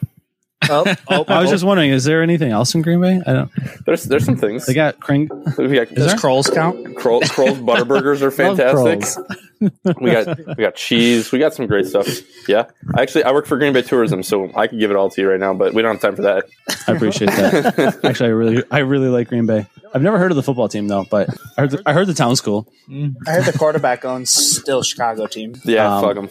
oh, 0.70 1.24
I 1.28 1.40
was 1.40 1.50
just 1.50 1.64
wondering, 1.64 1.90
is 1.90 2.04
there 2.04 2.22
anything 2.22 2.50
else 2.52 2.74
in 2.74 2.82
Green 2.82 3.00
Bay? 3.00 3.20
I 3.26 3.32
don't. 3.32 3.50
There's 3.86 4.04
there's 4.04 4.24
some 4.24 4.36
things. 4.36 4.66
They 4.66 4.74
got 4.74 5.00
Kring. 5.00 5.28
we 5.58 5.68
got 5.74 5.88
Does 5.94 6.14
Kroll's 6.14 6.48
count? 6.50 6.96
Kroll, 6.96 7.20
Kroll's 7.22 7.58
Butterburgers 7.58 8.22
are 8.22 8.30
fantastic. 8.32 9.00
Kroll's. 9.00 9.98
we 10.00 10.10
got 10.10 10.38
we 10.46 10.54
got 10.64 10.74
cheese. 10.74 11.30
We 11.32 11.38
got 11.38 11.54
some 11.54 11.66
great 11.66 11.86
stuff. 11.86 12.08
Yeah, 12.48 12.64
actually, 12.98 13.24
I 13.24 13.32
work 13.32 13.46
for 13.46 13.56
Green 13.58 13.72
Bay 13.72 13.82
Tourism, 13.82 14.22
so 14.22 14.50
I 14.56 14.66
could 14.66 14.78
give 14.80 14.90
it 14.90 14.96
all 14.96 15.10
to 15.10 15.20
you 15.20 15.30
right 15.30 15.38
now, 15.40 15.54
but 15.54 15.72
we 15.74 15.82
don't 15.82 15.92
have 15.92 16.00
time 16.00 16.16
for 16.16 16.22
that. 16.22 16.44
I 16.88 16.92
appreciate 16.92 17.30
that. 17.30 18.00
Actually, 18.04 18.28
I 18.28 18.32
really, 18.32 18.62
I 18.70 18.78
really 18.80 19.08
like 19.08 19.28
Green 19.28 19.46
Bay. 19.46 19.66
I've 19.94 20.02
never 20.02 20.18
heard 20.18 20.32
of 20.32 20.36
the 20.36 20.42
football 20.42 20.68
team 20.68 20.88
though, 20.88 21.04
but 21.10 21.28
I 21.56 21.60
heard 21.62 21.70
the, 21.70 21.82
I 21.86 21.92
heard 21.92 22.06
the 22.08 22.14
town's 22.14 22.40
cool. 22.40 22.66
I 22.90 23.30
heard 23.30 23.44
the 23.44 23.56
quarterback 23.56 24.04
owns 24.04 24.30
still 24.30 24.82
Chicago 24.82 25.26
team. 25.26 25.54
Yeah, 25.64 25.96
Um, 25.96 26.02
fuck 26.02 26.14
them. 26.16 26.24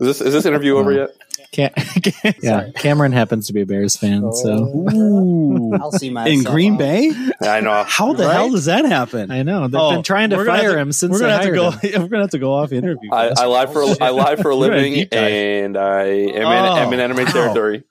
Is 0.00 0.18
this 0.18 0.20
is 0.20 0.32
this 0.32 0.44
interview 0.44 0.76
over 0.76 0.92
yet? 0.92 1.10
Ca- 2.04 2.32
yeah, 2.42 2.70
Cameron 2.76 3.12
happens 3.12 3.46
to 3.46 3.52
be 3.52 3.60
a 3.60 3.66
Bears 3.66 3.96
fan, 3.96 4.32
so 4.32 4.48
Ooh, 4.66 5.72
I'll 5.74 5.92
see 5.92 6.10
my 6.10 6.26
in 6.26 6.42
Green 6.42 6.76
Bay? 6.76 7.12
I 7.40 7.60
know. 7.60 7.84
How 7.86 8.12
the 8.12 8.24
Right? 8.24 8.32
hell 8.32 8.50
does 8.50 8.64
that 8.64 8.84
happen? 8.84 9.30
I 9.30 9.42
know 9.44 9.68
they've 9.68 9.80
Oh, 9.80 9.90
been 9.92 10.02
trying 10.02 10.30
to 10.30 10.36
we're 10.36 10.46
fire 10.46 10.72
to- 10.72 10.78
him 10.78 10.92
since 10.92 11.12
we're 11.12 11.20
gonna 11.20 11.32
have 11.34 11.42
to 11.44 11.52
go. 11.52 11.70
We're 12.00 12.08
gonna 12.08 12.22
have 12.24 12.30
to 12.30 12.38
go 12.38 12.54
off 12.54 12.72
interview. 12.72 13.10
I, 13.12 13.28
guys. 13.28 13.38
I 13.40 13.46
lie 13.46 13.66
for 13.66 13.84
I 14.00 14.10
lie 14.10 14.36
for 14.36 14.50
a 14.50 14.56
living, 14.64 15.06
and 15.12 15.76
I 15.76 16.00
am 16.00 16.34
in, 16.34 16.46
Oh, 16.46 16.76
am 16.76 16.92
in 16.92 17.00
enemy 17.00 17.24
wow. 17.24 17.30
territory. 17.32 17.84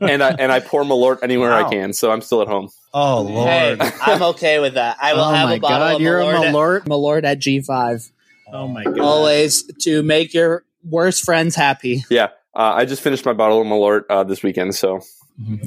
and 0.00 0.22
I 0.22 0.34
and 0.38 0.52
I 0.52 0.60
pour 0.60 0.82
Malort 0.84 1.18
anywhere 1.22 1.50
Wow. 1.50 1.66
I 1.66 1.70
can, 1.70 1.92
so 1.92 2.10
I'm 2.10 2.20
still 2.20 2.42
at 2.42 2.48
home. 2.48 2.68
oh 2.94 3.26
Hey, 3.26 3.74
lord! 3.76 3.92
I'm 4.00 4.22
okay 4.34 4.58
with 4.60 4.74
that. 4.74 4.96
I 5.00 5.14
will 5.14 5.20
Oh 5.22 5.32
have 5.32 5.48
my 5.48 5.54
a 5.54 5.60
bottle 5.60 5.78
God, 5.88 5.94
of 5.96 6.00
you're 6.02 6.20
a 6.20 6.24
Malort, 6.24 6.84
Malort 6.84 7.24
at 7.24 7.38
G5. 7.38 8.10
Oh 8.52 8.68
my 8.68 8.84
god! 8.84 8.98
Always 9.00 9.64
to 9.84 10.02
make 10.02 10.34
your 10.34 10.64
worst 10.84 11.24
friends 11.24 11.54
happy. 11.54 12.04
Yeah, 12.10 12.28
uh, 12.54 12.72
I 12.76 12.84
just 12.84 13.02
finished 13.02 13.24
my 13.24 13.32
bottle 13.32 13.60
of 13.60 13.66
Malort 13.66 14.02
uh, 14.10 14.24
this 14.24 14.42
weekend, 14.42 14.74
so 14.74 15.00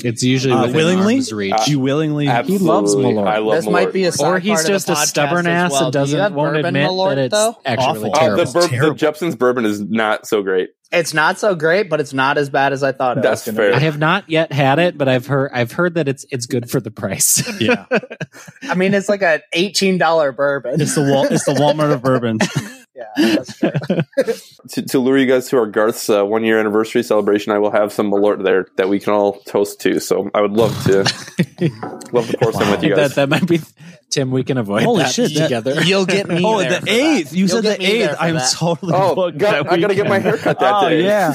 It's 0.04 0.22
usually 0.24 0.54
Uh, 0.54 0.62
within 0.68 0.76
willingly? 0.76 1.16
arm's 1.16 1.34
reach. 1.34 1.54
Uh, 1.54 1.64
you 1.68 1.80
willingly? 1.80 2.28
absolutely, 2.28 2.68
loves 2.68 2.96
Malort. 2.96 3.28
I 3.28 3.38
love 3.40 3.56
this 3.56 3.66
Malort. 3.66 3.72
might 3.72 3.94
be 3.94 4.04
a 4.06 4.12
side 4.12 4.28
or 4.28 4.40
he's 4.40 4.50
part 4.52 4.60
of 4.62 4.66
the 4.68 4.72
just 4.74 4.90
a 4.90 4.96
stubborn 4.96 5.48
ass 5.48 5.72
well. 5.72 5.86
and 5.86 5.94
doesn't 5.94 6.20
have 6.20 6.34
won't 6.34 6.54
bourbon 6.54 6.66
admit 6.68 6.90
Malort, 6.90 7.16
that 7.16 7.18
it's 7.26 7.34
though? 7.34 7.58
actually 7.66 8.12
Awful. 8.12 8.28
really 8.28 8.42
uh, 8.42 8.46
the, 8.46 8.52
bur- 8.78 8.90
the. 8.90 8.94
Jeppson's 8.96 9.36
bourbon 9.36 9.66
is 9.66 9.82
not 9.82 10.28
so 10.28 10.44
great. 10.44 10.70
It's 10.92 11.14
not 11.16 11.40
so 11.40 11.56
great, 11.56 11.90
but 11.90 12.00
it's 12.00 12.14
not 12.14 12.38
as 12.38 12.50
bad 12.52 12.72
as 12.72 12.84
I 12.84 12.92
thought 12.92 13.18
it 13.18 13.24
That's 13.24 13.46
was 13.48 13.56
going 13.56 13.72
fair. 13.72 13.76
I 13.76 13.80
have 13.80 13.98
not 13.98 14.30
yet 14.30 14.52
had 14.54 14.78
it, 14.80 14.98
but 14.98 15.10
I've 15.10 15.26
heard 15.26 15.50
I've 15.52 15.72
heard 15.72 15.96
that 15.96 16.08
it's 16.08 16.26
it's 16.30 16.46
good 16.46 16.70
for 16.70 16.80
the 16.80 16.92
price. 16.92 17.44
yeah. 17.60 17.86
I 18.64 18.76
mean, 18.76 18.94
it's 18.94 19.10
like 19.10 19.24
an 19.24 19.42
eighteen 19.52 19.98
dollar 19.98 20.32
bourbon. 20.32 20.80
it's 20.80 20.94
the 20.96 21.02
Wal- 21.02 21.26
it's 21.26 21.44
the 21.46 21.54
Walmart 21.54 21.92
of 21.92 22.02
bourbon. 22.04 22.38
yeah, 22.96 23.06
that's 23.18 23.58
true. 23.60 23.72
To, 24.70 24.82
to 24.84 25.00
lure 25.00 25.18
you 25.18 25.26
guys 25.28 25.50
to 25.50 25.58
our 25.58 25.66
Garth's 25.68 26.10
uh, 26.10 26.24
one 26.26 26.44
year 26.44 26.60
anniversary 26.60 27.04
celebration, 27.04 27.52
I 27.52 27.60
will 27.60 27.72
have 27.72 27.92
some 27.94 28.10
Malort 28.12 28.44
there 28.44 28.68
that 28.78 28.88
we 28.90 29.00
can 29.00 29.14
all 29.14 29.34
toast 29.42 29.82
to. 29.82 30.00
So 30.00 30.30
I 30.34 30.42
would 30.42 30.54
love 30.54 30.72
to 30.86 31.00
love 32.14 32.30
to 32.30 32.38
pour 32.38 32.54
some 32.54 32.72
with 32.72 32.84
you 32.84 32.96
that 32.96 33.02
guys. 33.10 33.16
that 33.16 33.30
might 33.30 33.48
be 33.48 33.60
Tim. 34.10 34.32
We 34.32 34.44
can 34.44 34.58
avoid 34.58 34.84
Holy 34.84 35.04
that 35.04 35.14
shit, 35.14 35.34
that- 35.34 35.44
together. 35.44 35.82
You'll 35.84 36.06
get 36.06 36.28
me. 36.28 36.42
Oh, 36.46 36.60
there 36.60 36.80
the 36.80 36.90
eighth. 36.92 37.34
You 37.34 37.46
You'll 37.46 37.62
said 37.62 37.80
the 37.80 37.86
eighth. 37.86 38.16
I'm 38.20 38.36
that. 38.36 38.52
totally. 38.56 38.94
oh, 38.96 39.14
booked 39.16 39.38
got, 39.38 39.64
that 39.66 39.72
I 39.74 39.78
got 39.78 39.88
to 39.88 39.96
get 39.96 40.08
my 40.08 40.18
weekend. 40.18 40.24
hair 40.24 40.38
cut 40.38 40.60
that 40.60 40.74
Oh 40.84 40.90
day. 40.90 41.04
yeah. 41.04 41.34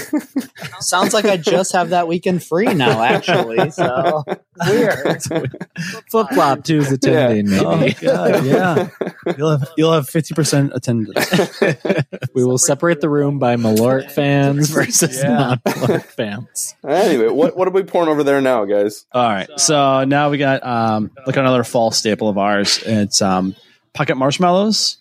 Sounds 0.81 1.12
like 1.15 1.24
I 1.27 1.37
just 1.37 1.73
have 1.73 1.91
that 1.91 2.09
weekend 2.09 2.43
free 2.43 2.73
now. 2.74 3.03
Actually, 3.03 3.70
so 3.70 4.24
weird. 4.66 5.23
Flip 6.11 6.27
flop 6.32 6.65
two's 6.65 6.91
attending. 6.91 7.53
Oh 7.59 7.77
Maybe 7.77 7.95
god, 7.95 8.45
yeah. 8.45 8.89
You'll 9.37 9.51
have 9.59 9.69
you'll 9.77 9.93
have 9.93 10.09
fifty 10.09 10.35
percent 10.35 10.73
attendance. 10.74 11.31
we 12.35 12.45
will 12.45 12.59
separate 12.59 13.01
the 13.01 13.09
room 13.09 13.39
by 13.39 13.57
Malort 13.57 14.11
fans 14.11 14.70
versus 14.70 15.16
Yeah. 15.19 15.57
non-Malort 15.65 16.05
fans. 16.05 16.74
Anyway, 16.87 17.28
what 17.28 17.57
what 17.57 17.69
are 17.69 17.73
we 17.73 17.82
pouring 17.82 18.09
over 18.09 18.23
there 18.24 18.41
now, 18.41 18.65
guys? 18.65 19.07
All 19.12 19.23
right. 19.28 19.49
So 19.57 20.05
now 20.05 20.31
we 20.31 20.39
got 20.39 20.65
um 20.66 21.11
like 21.27 21.37
another 21.37 21.65
fall 21.65 21.91
staple 21.91 22.28
of 22.28 22.39
ours. 22.39 22.82
It's 22.85 23.23
um 23.23 23.55
pocket 23.95 24.16
marshmallows. 24.16 24.99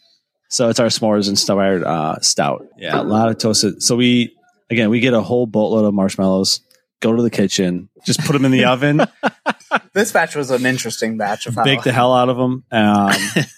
So 0.50 0.70
it's 0.70 0.80
our 0.80 0.88
s'mores 0.88 1.30
inspired 1.30 1.84
uh 1.84 2.20
stout. 2.22 2.66
Yeah, 2.78 3.00
a 3.00 3.04
lot 3.04 3.30
of 3.30 3.38
toasted. 3.38 3.84
So 3.84 3.96
we 3.96 4.36
again 4.70 4.90
we 4.90 5.00
get 5.00 5.14
a 5.14 5.22
whole 5.22 5.46
boatload 5.46 5.86
of 5.86 5.94
marshmallows. 5.94 6.62
Go 7.02 7.16
to 7.16 7.22
the 7.24 7.30
kitchen, 7.30 7.88
just 8.06 8.20
put 8.26 8.34
them 8.34 8.44
in 8.46 8.52
the 8.52 8.66
oven, 8.66 9.02
This 9.94 10.12
batch 10.12 10.36
was 10.36 10.52
an 10.52 10.66
interesting 10.66 11.18
batch 11.18 11.46
of 11.48 11.56
how 11.56 11.64
bake 11.64 11.84
the 11.84 11.94
hell 11.94 12.14
out 12.14 12.28
of 12.30 12.36
them, 12.38 12.64
um, 12.72 13.14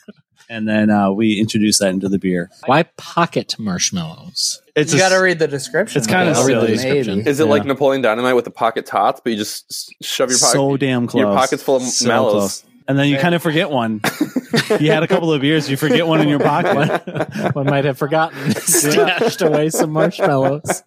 and 0.49 0.67
then 0.67 0.89
uh, 0.91 1.11
we 1.11 1.39
introduce 1.39 1.79
that 1.79 1.89
into 1.89 2.07
the 2.07 2.19
beer. 2.19 2.51
Why 2.67 2.83
pocket 2.97 3.55
marshmallows? 3.57 4.61
It's 4.75 4.93
you 4.93 4.99
got 4.99 5.09
to 5.09 5.17
read 5.17 5.39
the 5.39 5.47
description. 5.47 5.97
It's 5.97 6.07
kinda 6.07 6.33
I'll 6.33 6.43
silly. 6.45 6.67
description. 6.67 7.21
Is 7.27 7.39
it 7.39 7.45
Yeah. 7.45 7.49
like 7.49 7.65
Napoleon 7.65 8.01
Dynamite 8.03 8.35
with 8.35 8.45
the 8.45 8.51
pocket 8.51 8.85
tots, 8.85 9.21
but 9.23 9.31
you 9.31 9.37
just 9.37 9.91
shove 10.03 10.29
your 10.29 10.37
pocket? 10.39 10.51
so 10.53 10.77
damn 10.77 11.07
close. 11.07 11.21
your 11.21 11.33
pocket's 11.35 11.63
full 11.63 11.77
of 11.77 11.81
So 11.83 12.07
mallows. 12.07 12.33
close. 12.33 12.63
And 12.87 12.99
then 12.99 13.07
you 13.07 13.17
kind 13.17 13.33
of 13.33 13.41
forget 13.41 13.69
one. 13.71 14.01
you 14.79 14.91
had 14.91 15.01
a 15.03 15.07
couple 15.07 15.31
of 15.31 15.39
beers, 15.41 15.69
you 15.69 15.77
forget 15.77 16.05
one 16.05 16.19
in 16.21 16.27
your 16.27 16.39
pocket. 16.39 17.01
One 17.55 17.65
might 17.67 17.85
have 17.85 17.97
forgotten 17.97 18.53
stashed 18.55 19.41
away 19.41 19.69
some 19.69 19.91
marshmallows. 19.91 20.83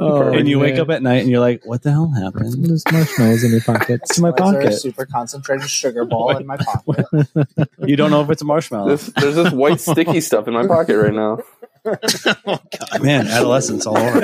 Oh, 0.00 0.32
and 0.32 0.48
you 0.48 0.58
wake 0.58 0.78
up 0.78 0.88
at 0.90 1.02
night 1.02 1.20
and 1.22 1.30
you're 1.30 1.40
like, 1.40 1.64
what 1.66 1.82
the 1.82 1.90
hell 1.90 2.10
happened 2.10 2.64
There's 2.64 2.84
marshmallows 2.90 3.44
in 3.44 3.50
your 3.52 3.60
pockets. 3.60 4.14
to 4.16 4.22
my 4.22 4.30
Why 4.30 4.46
is 4.46 4.52
there 4.52 4.60
a 4.60 4.64
pocket? 4.64 4.78
super 4.80 5.04
concentrated 5.06 5.68
sugar 5.68 6.04
ball 6.06 6.36
in 6.36 6.46
my 6.46 6.56
pocket. 6.56 7.06
You 7.86 7.96
don't 7.96 8.10
know 8.10 8.22
if 8.22 8.30
it's 8.30 8.42
a 8.42 8.44
marshmallow. 8.46 8.88
This, 8.90 9.06
there's 9.16 9.34
this 9.34 9.52
white 9.52 9.80
sticky 9.80 10.20
stuff 10.20 10.46
in 10.48 10.54
my 10.54 10.66
pocket 10.66 10.96
right 10.96 11.12
now. 11.12 11.38
Man, 13.02 13.26
adolescence 13.26 13.86
all 13.86 13.98
over. 13.98 14.20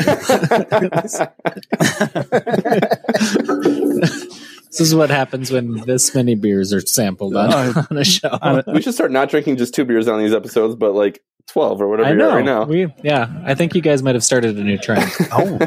This 4.70 4.80
is 4.80 4.94
what 4.94 5.10
happens 5.10 5.50
when 5.50 5.78
this 5.86 6.14
many 6.14 6.34
beers 6.34 6.72
are 6.72 6.80
sampled 6.80 7.34
on, 7.34 7.52
Oh, 7.52 7.86
on 7.90 7.96
a 7.96 8.04
show. 8.04 8.62
we 8.68 8.82
should 8.82 8.94
start 8.94 9.10
not 9.10 9.30
drinking 9.30 9.56
just 9.56 9.74
two 9.74 9.84
beers 9.84 10.06
on 10.08 10.20
these 10.20 10.32
episodes, 10.34 10.74
but 10.76 10.92
like 10.94 11.22
twelve 11.48 11.80
or 11.80 11.88
whatever 11.88 12.08
I 12.08 12.12
you're 12.12 12.18
know. 12.18 12.34
right 12.34 12.44
now. 12.44 12.64
We, 12.64 12.86
yeah, 13.02 13.42
I 13.44 13.54
think 13.54 13.74
you 13.74 13.80
guys 13.80 14.02
might 14.02 14.14
have 14.14 14.24
started 14.24 14.56
a 14.58 14.62
new 14.64 14.78
trend. 14.78 15.10
Oh, 15.32 15.58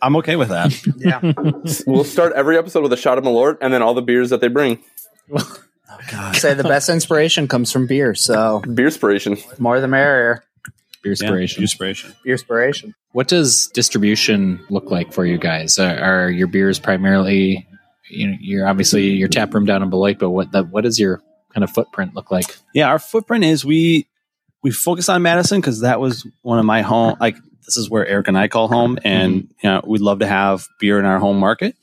I'm 0.00 0.16
okay 0.16 0.34
with 0.36 0.48
that. 0.48 0.72
Yeah. 0.96 1.20
We'll 1.86 2.04
start 2.04 2.32
every 2.34 2.58
episode 2.58 2.82
with 2.82 2.92
a 2.92 2.96
shot 2.96 3.18
of 3.18 3.24
Malort 3.24 3.58
and 3.60 3.72
then 3.72 3.82
all 3.82 3.94
the 3.94 4.02
beers 4.02 4.30
that 4.30 4.40
they 4.40 4.48
bring. 4.48 4.78
oh, 5.32 5.58
God. 6.10 6.34
Say 6.36 6.54
the 6.54 6.64
best 6.64 6.88
inspiration 6.88 7.46
comes 7.46 7.70
from 7.70 7.86
beer, 7.86 8.14
so 8.14 8.60
Beer 8.60 8.86
inspiration. 8.86 9.36
more 9.58 9.80
the 9.80 9.86
merrier. 9.88 10.42
Beer 11.02 11.12
inspiration. 11.12 11.62
Inspiration. 11.62 12.14
Beer 12.24 12.32
inspiration. 12.32 12.94
What 13.12 13.28
does 13.28 13.68
distribution 13.68 14.64
look 14.70 14.90
like 14.90 15.12
for 15.12 15.24
you 15.24 15.38
guys? 15.38 15.78
Are, 15.78 15.98
are 15.98 16.30
your 16.30 16.46
beers 16.48 16.78
primarily, 16.80 17.66
you 18.10 18.28
know, 18.28 18.36
you're 18.40 18.66
obviously 18.66 19.10
your 19.10 19.28
tap 19.28 19.54
room 19.54 19.66
down 19.66 19.82
in 19.82 19.90
Beloit, 19.90 20.18
but 20.18 20.30
what 20.30 20.50
the, 20.52 20.64
what 20.64 20.82
does 20.84 20.98
your 20.98 21.20
kind 21.54 21.62
of 21.62 21.70
footprint 21.70 22.14
look 22.14 22.30
like? 22.30 22.56
Yeah, 22.74 22.88
our 22.88 22.98
footprint 22.98 23.44
is 23.44 23.64
we 23.64 24.06
we 24.62 24.70
focus 24.70 25.08
on 25.08 25.22
Madison 25.22 25.60
because 25.60 25.80
that 25.80 26.00
was 26.00 26.26
one 26.42 26.58
of 26.58 26.64
my 26.64 26.82
home. 26.82 27.16
Like 27.20 27.36
this 27.66 27.76
is 27.76 27.90
where 27.90 28.06
Eric 28.06 28.28
and 28.28 28.38
I 28.38 28.48
call 28.48 28.68
home, 28.68 28.98
and 29.04 29.48
you 29.62 29.70
know 29.70 29.82
we'd 29.86 30.00
love 30.00 30.20
to 30.20 30.26
have 30.26 30.66
beer 30.78 30.98
in 30.98 31.04
our 31.04 31.18
home 31.18 31.38
market. 31.38 31.76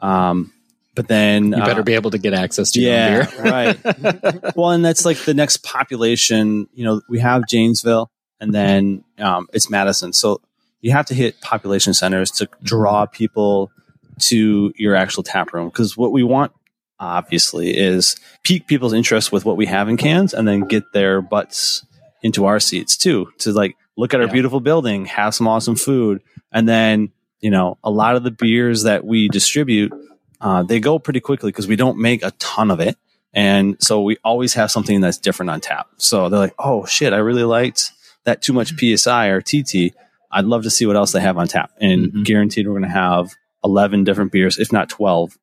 Um, 0.00 0.52
but 0.94 1.08
then 1.08 1.46
You 1.52 1.58
better 1.58 1.80
uh, 1.80 1.84
be 1.84 1.94
able 1.94 2.12
to 2.12 2.18
get 2.18 2.34
access 2.34 2.70
to 2.72 2.80
yeah, 2.80 3.26
beer. 3.26 3.42
right. 3.42 4.56
well, 4.56 4.70
and 4.70 4.84
that's 4.84 5.04
like 5.04 5.18
the 5.18 5.34
next 5.34 5.58
population. 5.58 6.68
You 6.72 6.84
know, 6.84 7.00
we 7.08 7.18
have 7.20 7.46
Janesville, 7.48 8.10
and 8.40 8.54
then 8.54 9.04
um, 9.18 9.48
it's 9.52 9.68
Madison. 9.70 10.12
So 10.12 10.40
you 10.80 10.92
have 10.92 11.06
to 11.06 11.14
hit 11.14 11.40
population 11.40 11.94
centers 11.94 12.30
to 12.32 12.48
draw 12.62 13.06
people 13.06 13.70
to 14.18 14.72
your 14.76 14.94
actual 14.94 15.22
tap 15.22 15.52
room 15.52 15.68
because 15.68 15.96
what 15.96 16.12
we 16.12 16.22
want 16.22 16.52
obviously 17.00 17.76
is 17.76 18.16
pique 18.44 18.66
people's 18.68 18.92
interest 18.92 19.32
with 19.32 19.44
what 19.44 19.56
we 19.56 19.66
have 19.66 19.88
in 19.88 19.96
cans 19.96 20.32
and 20.32 20.46
then 20.46 20.60
get 20.60 20.84
their 20.92 21.20
butts 21.20 21.84
into 22.24 22.44
our 22.46 22.58
seats 22.58 22.96
too 22.96 23.28
to 23.38 23.52
like 23.52 23.76
look 23.96 24.12
at 24.14 24.20
our 24.20 24.26
Yeah. 24.26 24.32
beautiful 24.32 24.58
building 24.60 25.04
have 25.06 25.32
some 25.34 25.46
awesome 25.46 25.76
food 25.76 26.20
and 26.50 26.68
then 26.68 27.12
you 27.40 27.50
know 27.50 27.78
a 27.84 27.90
lot 27.90 28.16
of 28.16 28.24
the 28.24 28.32
beers 28.32 28.82
that 28.82 29.04
we 29.04 29.28
distribute 29.28 29.92
uh, 30.40 30.62
they 30.64 30.80
go 30.80 30.98
pretty 30.98 31.20
quickly 31.20 31.50
because 31.52 31.68
we 31.68 31.76
don't 31.76 31.98
make 31.98 32.24
a 32.24 32.32
ton 32.32 32.70
of 32.72 32.80
it 32.80 32.96
and 33.32 33.76
so 33.80 34.02
we 34.02 34.16
always 34.24 34.54
have 34.54 34.70
something 34.70 35.00
that's 35.00 35.18
different 35.18 35.50
on 35.50 35.60
tap 35.60 35.86
so 35.98 36.28
they're 36.28 36.40
like 36.40 36.54
oh 36.58 36.84
shit 36.86 37.12
i 37.12 37.18
really 37.18 37.44
liked 37.44 37.92
that 38.24 38.42
too 38.42 38.52
much 38.52 38.72
psi 38.78 39.26
or 39.28 39.40
tt 39.40 39.92
i'd 40.32 40.44
love 40.46 40.62
to 40.64 40.70
see 40.70 40.86
what 40.86 40.96
else 40.96 41.12
they 41.12 41.20
have 41.20 41.36
on 41.38 41.46
tap 41.46 41.70
and 41.80 42.12
Mhm. 42.12 42.24
guaranteed 42.24 42.66
we're 42.66 42.72
going 42.78 42.82
to 42.82 42.88
have 42.88 43.34
11 43.64 44.02
different 44.04 44.32
beers 44.32 44.58
if 44.58 44.72
not 44.72 44.88
12 44.88 45.36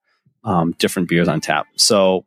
um, 0.43 0.73
different 0.79 1.07
beers 1.07 1.27
on 1.27 1.39
tap. 1.39 1.67
So 1.75 2.25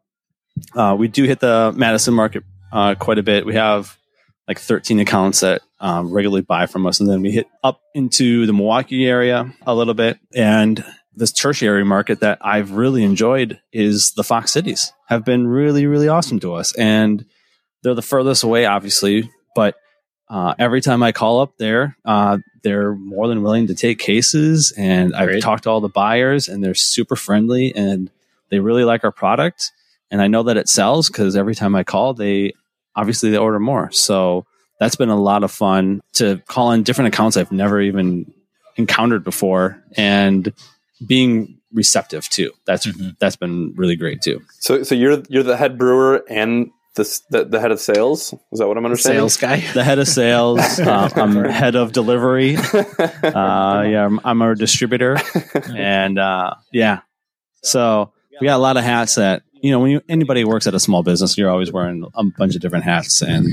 uh, 0.77 0.95
we 0.97 1.09
do 1.09 1.25
hit 1.25 1.41
the 1.41 1.73
Madison 1.77 2.15
market 2.15 2.45
uh, 2.73 2.95
quite 2.95 3.19
a 3.19 3.25
bit. 3.25 3.45
We 3.45 3.55
have 3.55 3.97
like 4.49 4.59
13 4.59 5.01
accounts 5.01 5.41
that 5.41 5.63
um, 5.81 6.11
regularly 6.11 6.43
buy 6.43 6.67
from 6.67 6.87
us, 6.87 7.01
and 7.01 7.09
then 7.09 7.23
we 7.23 7.31
hit 7.31 7.47
up 7.63 7.81
into 7.95 8.47
the 8.47 8.53
Milwaukee 8.53 9.07
area 9.07 9.53
a 9.67 9.75
little 9.75 9.95
bit. 9.95 10.19
And 10.35 10.85
this 11.15 11.33
tertiary 11.33 11.85
market 11.85 12.21
that 12.21 12.39
I've 12.41 12.73
really 12.73 13.05
enjoyed 13.05 13.61
is 13.73 14.13
the 14.13 14.25
Fox 14.25 14.53
Cities. 14.53 14.93
Have 15.09 15.25
been 15.25 15.47
really 15.47 15.87
really 15.87 16.09
awesome 16.09 16.41
to 16.41 16.55
us, 16.55 16.75
and 16.75 17.25
they're 17.83 17.95
the 17.95 18.03
furthest 18.03 18.45
away, 18.45 18.67
obviously, 18.67 19.31
but. 19.55 19.77
Uh, 20.27 20.55
every 20.59 20.81
time 20.81 21.03
I 21.03 21.13
call 21.13 21.41
up 21.41 21.59
there, 21.59 21.99
uh, 22.07 22.39
they're 22.63 22.95
more 22.95 23.29
than 23.29 23.43
willing 23.43 23.67
to 23.67 23.75
take 23.75 23.99
cases, 23.99 24.73
and 24.75 25.15
I've 25.15 25.43
talked 25.43 25.65
to 25.65 25.71
all 25.71 25.83
the 25.83 25.89
buyers, 25.91 26.49
and 26.49 26.65
they're 26.65 26.75
super 26.75 27.15
friendly, 27.15 27.73
and 27.77 28.11
they 28.49 28.59
really 28.59 28.85
like 28.85 29.05
our 29.05 29.13
product 29.13 29.73
and 30.11 30.23
i 30.23 30.29
know 30.29 30.45
that 30.45 30.57
it 30.57 30.69
sells 30.69 31.09
because 31.09 31.37
every 31.37 31.55
time 31.55 31.75
i 31.75 31.83
call 31.83 32.15
they 32.15 32.53
obviously 32.97 33.31
they 33.31 33.37
order 33.39 33.59
more 33.61 33.91
so 33.93 34.45
that's 34.81 34.97
been 34.97 35.09
a 35.09 35.17
lot 35.21 35.45
of 35.45 35.51
fun 35.53 36.01
to 36.15 36.41
call 36.47 36.73
in 36.73 36.83
different 36.83 37.09
accounts 37.15 37.37
i've 37.37 37.53
never 37.53 37.81
even 37.81 38.33
encountered 38.77 39.23
before 39.25 39.83
and 39.97 40.53
being 41.07 41.59
receptive 41.73 42.29
too 42.29 42.51
that's 42.67 42.87
Mhm. 42.87 43.17
that's 43.19 43.37
been 43.37 43.73
really 43.77 43.97
great 43.97 44.21
too 44.23 44.41
So, 44.61 44.83
so 44.83 44.95
you're 44.95 45.23
you're 45.29 45.43
the 45.43 45.57
head 45.57 45.77
brewer 45.79 46.25
and 46.29 46.71
the 46.97 47.21
the, 47.31 47.45
the 47.45 47.61
head 47.61 47.73
of 47.73 47.81
sales. 47.81 48.33
Is 48.53 48.61
that 48.61 48.69
what 48.69 48.77
I'm 48.79 48.85
understanding? 48.85 49.19
Sales 49.29 49.37
guy. 49.37 49.57
the 49.75 49.83
head 49.83 49.99
of 49.99 50.07
sales 50.07 50.61
uh, 50.79 51.09
i'm 51.17 51.45
head 51.45 51.75
of 51.75 51.91
delivery 51.91 52.57
uh, 53.23 53.83
yeah 53.87 54.05
I'm, 54.07 54.21
I'm 54.25 54.41
a 54.43 54.55
distributor 54.55 55.17
and 55.75 56.19
uh, 56.19 56.55
yeah 56.73 57.01
so 57.63 58.13
we 58.41 58.47
got 58.47 58.57
a 58.57 58.59
lot 58.59 58.77
of 58.77 58.85
hats 58.85 59.17
that 59.17 59.43
you 59.65 59.71
know 59.73 59.81
when 59.81 59.91
you, 59.93 60.01
anybody 60.09 60.45
works 60.45 60.67
at 60.67 60.75
a 60.75 60.81
small 60.81 61.03
business 61.03 61.37
you're 61.39 61.51
always 61.51 61.73
wearing 61.73 62.05
a 62.15 62.25
bunch 62.39 62.55
of 62.55 62.61
different 62.61 62.85
hats 62.85 63.23
and 63.23 63.47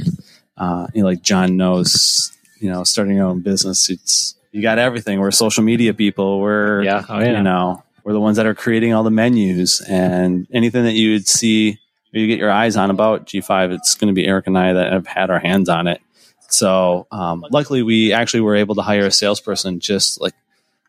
uh, 0.58 0.88
you 0.94 1.02
know 1.02 1.08
like 1.08 1.22
john 1.22 1.56
knows 1.58 2.32
you 2.60 2.70
know 2.70 2.84
starting 2.84 3.16
your 3.16 3.26
own 3.28 3.40
business 3.42 3.90
it's 3.90 4.36
you 4.52 4.62
got 4.62 4.78
everything 4.78 5.20
we're 5.20 5.32
social 5.32 5.64
media 5.64 5.94
people 5.94 6.40
we're 6.42 6.84
Yeah. 6.84 7.06
Oh, 7.08 7.20
yeah. 7.20 7.38
you 7.38 7.44
know 7.44 7.84
we're 8.04 8.14
the 8.14 8.20
ones 8.20 8.38
that 8.38 8.46
are 8.46 8.56
creating 8.56 8.94
all 8.94 9.04
the 9.04 9.12
menus 9.12 9.80
and 9.88 10.48
anything 10.52 10.84
that 10.84 10.94
you 10.94 11.14
would 11.14 11.28
see 11.28 11.80
or 12.14 12.20
you 12.20 12.28
get 12.28 12.40
your 12.40 12.52
eyes 12.52 12.76
on 12.76 12.90
about 12.92 13.26
g5 13.28 13.72
it's 13.74 13.96
going 13.96 14.14
to 14.14 14.14
be 14.22 14.28
eric 14.28 14.48
and 14.48 14.58
i 14.58 14.74
that 14.74 14.92
have 14.92 15.08
had 15.08 15.30
our 15.32 15.40
hands 15.40 15.70
on 15.70 15.88
it 15.88 16.02
so 16.50 17.08
um, 17.12 17.46
luckily 17.52 17.82
we 17.82 18.12
actually 18.12 18.42
were 18.42 18.58
able 18.58 18.76
to 18.76 18.82
hire 18.82 19.06
a 19.06 19.12
salesperson 19.12 19.80
just 19.80 20.20
like 20.20 20.34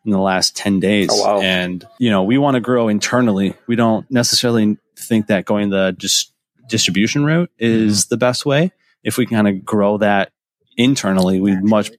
in 0.05 0.11
the 0.11 0.19
last 0.19 0.57
10 0.57 0.81
days 0.81 1.07
Oh, 1.09 1.23
wow. 1.37 1.41
and 1.41 1.87
you 1.97 2.09
know 2.11 2.23
we 2.23 2.37
want 2.37 2.55
to 2.55 2.59
grow 2.61 2.89
internally 2.89 3.55
we 3.67 3.77
don't 3.77 4.09
necessarily 4.11 4.77
think 5.03 5.27
that 5.27 5.45
going 5.45 5.69
the 5.69 5.95
dis- 5.97 6.31
distribution 6.67 7.25
route 7.25 7.51
is 7.57 8.07
the 8.07 8.17
best 8.17 8.45
way. 8.45 8.71
If 9.03 9.17
we 9.17 9.25
can 9.25 9.35
kind 9.35 9.47
of 9.47 9.65
grow 9.65 9.97
that 9.97 10.31
internally 10.77 11.39
we 11.39 11.55
much 11.57 11.91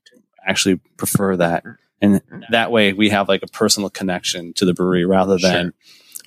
actually 0.47 0.77
prefer 0.97 1.37
that. 1.37 1.65
And 2.01 2.21
that 2.51 2.71
way 2.71 2.93
we 2.93 3.11
have 3.11 3.29
like 3.29 3.43
a 3.43 3.47
personal 3.47 3.89
connection 3.89 4.53
to 4.55 4.65
the 4.65 4.75
brewery 4.75 5.05
rather 5.05 5.39
than 5.39 5.73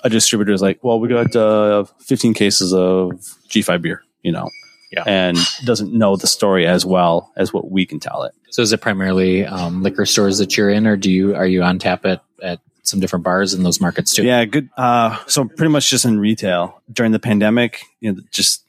a 0.02 0.08
distributor 0.08 0.52
is 0.52 0.62
like 0.62 0.82
well 0.82 0.98
we 0.98 1.08
got 1.08 1.34
uh, 1.34 1.84
15 2.00 2.32
cases 2.32 2.72
of 2.72 3.10
g5 3.48 3.82
beer 3.82 4.02
you 4.22 4.32
know? 4.32 4.50
Yeah. 4.90 5.04
and 5.06 5.36
doesn't 5.66 5.92
know 5.92 6.16
the 6.16 6.26
story 6.26 6.66
as 6.66 6.86
well 6.86 7.30
as 7.36 7.52
what 7.52 7.70
we 7.70 7.84
can 7.84 8.00
tell 8.00 8.22
it. 8.22 8.34
So 8.50 8.62
is 8.62 8.72
it 8.72 8.80
primarily 8.80 9.44
um, 9.44 9.82
liquor 9.82 10.06
stores 10.06 10.38
that 10.38 10.56
you're 10.56 10.70
in, 10.70 10.86
or 10.86 10.96
do 10.96 11.10
you 11.10 11.34
are 11.34 11.46
you 11.46 11.62
on 11.62 11.78
tap 11.78 12.06
at, 12.06 12.22
at 12.42 12.60
some 12.88 13.00
different 13.00 13.24
bars 13.24 13.54
in 13.54 13.62
those 13.62 13.80
markets 13.80 14.14
too? 14.14 14.24
Yeah, 14.24 14.44
good. 14.44 14.68
Uh, 14.76 15.18
so 15.26 15.44
pretty 15.44 15.70
much 15.70 15.88
just 15.90 16.04
in 16.04 16.18
retail 16.18 16.80
during 16.92 17.12
the 17.12 17.18
pandemic, 17.18 17.82
you 18.00 18.12
know, 18.12 18.20
just 18.30 18.64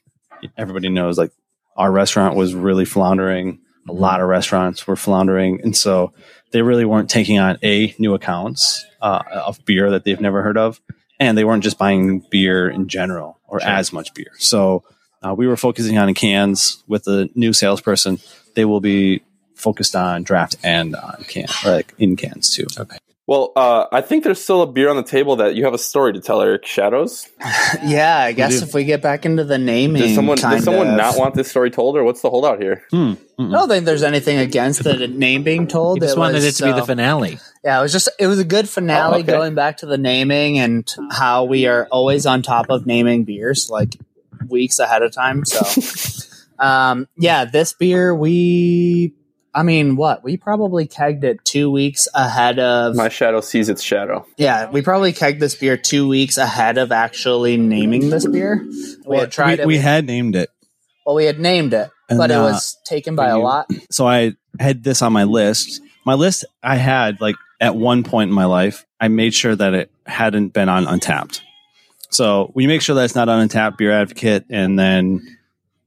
everybody 0.56 0.88
knows 0.88 1.18
like 1.18 1.32
our 1.76 1.90
restaurant 1.90 2.36
was 2.36 2.54
really 2.54 2.84
floundering. 2.84 3.60
A 3.88 3.92
lot 3.92 4.20
of 4.20 4.28
restaurants 4.28 4.86
were 4.86 4.96
floundering, 4.96 5.60
and 5.62 5.76
so 5.76 6.12
they 6.52 6.62
really 6.62 6.84
weren't 6.84 7.08
taking 7.10 7.38
on 7.38 7.58
a 7.62 7.94
new 7.98 8.14
accounts 8.14 8.84
uh, 9.00 9.22
of 9.32 9.64
beer 9.64 9.90
that 9.90 10.04
they've 10.04 10.20
never 10.20 10.42
heard 10.42 10.58
of, 10.58 10.80
and 11.18 11.36
they 11.36 11.44
weren't 11.44 11.62
just 11.64 11.78
buying 11.78 12.20
beer 12.30 12.68
in 12.68 12.88
general 12.88 13.40
or 13.48 13.60
Sure. 13.60 13.68
as 13.68 13.92
much 13.92 14.12
beer. 14.14 14.30
So 14.38 14.84
uh, 15.22 15.34
we 15.34 15.46
were 15.48 15.56
focusing 15.56 15.98
on 15.98 16.12
cans 16.14 16.84
with 16.86 17.04
the 17.04 17.30
new 17.34 17.52
salesperson. 17.52 18.18
They 18.54 18.64
will 18.64 18.80
be 18.80 19.22
focused 19.54 19.96
on 19.96 20.22
draft 20.22 20.56
and 20.62 20.94
on 20.94 21.24
can, 21.26 21.46
like 21.64 21.92
in 21.98 22.16
cans 22.16 22.54
too. 22.54 22.66
Well, 23.30 23.52
uh, 23.54 23.86
I 23.92 24.00
think 24.00 24.24
there's 24.24 24.42
still 24.42 24.60
a 24.60 24.66
beer 24.66 24.90
on 24.90 24.96
the 24.96 25.04
table 25.04 25.36
that 25.36 25.54
you 25.54 25.62
have 25.64 25.72
a 25.72 25.78
story 25.78 26.12
to 26.14 26.20
tell, 26.20 26.42
Eric. 26.42 26.66
Shadows. 26.66 27.28
Yeah, 27.84 28.18
I 28.18 28.32
guess 28.32 28.58
do. 28.58 28.66
if 28.66 28.74
we 28.74 28.82
get 28.82 29.00
back 29.00 29.24
into 29.24 29.44
the 29.44 29.56
naming, 29.56 30.02
Does 30.02 30.16
someone 30.16 30.36
kind 30.36 30.56
does 30.56 30.64
someone 30.64 30.88
of, 30.88 30.96
not 30.96 31.16
want 31.16 31.36
this 31.36 31.48
story 31.48 31.70
told, 31.70 31.96
or 31.96 32.02
what's 32.02 32.22
the 32.22 32.28
holdout 32.28 32.60
here? 32.60 32.82
Hmm. 32.90 33.12
I 33.38 33.50
don't 33.52 33.68
think 33.68 33.84
there's 33.84 34.02
anything 34.02 34.38
against 34.38 34.82
the 34.82 35.06
name 35.08 35.44
being 35.44 35.68
told. 35.68 35.98
You 35.98 36.00
just 36.02 36.16
It 36.16 36.18
wanted 36.18 36.34
was, 36.34 36.44
it 36.46 36.52
to 36.56 36.64
be 36.64 36.72
the 36.72 36.82
uh, 36.82 36.84
finale. 36.84 37.38
Yeah, 37.62 37.78
it 37.78 37.82
was 37.82 37.92
just 37.92 38.08
it 38.18 38.26
was 38.26 38.40
a 38.40 38.44
good 38.44 38.68
finale 38.68 39.18
Oh, 39.18 39.20
okay. 39.20 39.30
going 39.30 39.54
back 39.54 39.76
to 39.78 39.86
the 39.86 39.96
naming 39.96 40.58
and 40.58 40.92
how 41.12 41.44
we 41.44 41.66
are 41.66 41.86
always 41.92 42.26
on 42.26 42.42
top 42.42 42.66
of 42.68 42.84
naming 42.84 43.22
beers. 43.22 43.70
Like 43.70 43.94
weeks 44.48 44.80
ahead 44.80 45.02
of 45.02 45.12
time. 45.12 45.44
So, 45.44 46.26
um, 46.58 47.06
yeah, 47.16 47.44
this 47.44 47.72
beer 47.74 48.12
we, 48.12 49.14
I 49.54 49.62
mean, 49.64 49.96
what 49.96 50.22
we 50.22 50.36
probably 50.36 50.86
kegged 50.86 51.24
it 51.24 51.44
two 51.44 51.70
weeks 51.70 52.06
ahead 52.14 52.58
of. 52.58 52.94
My 52.94 53.08
shadow 53.08 53.40
sees 53.40 53.68
its 53.68 53.82
shadow. 53.82 54.26
yeah, 54.36 54.70
we 54.70 54.80
probably 54.82 55.12
kegged 55.12 55.40
this 55.40 55.54
beer 55.56 55.76
two 55.76 56.06
weeks 56.08 56.36
ahead 56.36 56.78
of 56.78 56.92
actually 56.92 57.56
naming 57.56 58.10
this 58.10 58.26
beer. 58.26 58.64
We 59.06 59.16
had 59.18 59.32
tried 59.32 59.58
we, 59.58 59.62
it. 59.62 59.66
we 59.66 59.78
had 59.78 60.06
named 60.06 60.36
it. 60.36 60.50
well, 61.04 61.16
we 61.16 61.24
had 61.24 61.40
named 61.40 61.74
it, 61.74 61.90
And, 62.08 62.18
but 62.18 62.30
it 62.30 62.34
uh, 62.34 62.42
was 62.44 62.78
taken 62.84 63.16
by 63.16 63.28
a 63.28 63.36
you- 63.38 63.42
lot. 63.42 63.68
so 63.90 64.06
I 64.06 64.34
had 64.60 64.84
this 64.84 65.02
on 65.02 65.12
my 65.12 65.24
list. 65.24 65.80
My 66.06 66.14
list 66.14 66.44
I 66.62 66.76
had 66.76 67.20
like 67.20 67.36
at 67.60 67.74
one 67.74 68.04
point 68.04 68.28
in 68.28 68.34
my 68.34 68.46
life, 68.46 68.86
I 69.00 69.08
made 69.08 69.34
sure 69.34 69.54
that 69.56 69.74
it 69.74 69.90
hadn't 70.06 70.48
been 70.54 70.68
on 70.68 70.84
Untappd. 70.86 71.40
So 72.10 72.50
we 72.54 72.66
make 72.66 72.82
sure 72.82 72.94
that 72.96 73.04
it's 73.04 73.14
not 73.14 73.28
on 73.28 73.48
Untappd, 73.48 73.76
Beer 73.78 73.92
Advocate, 73.92 74.44
and 74.48 74.78
then 74.78 75.20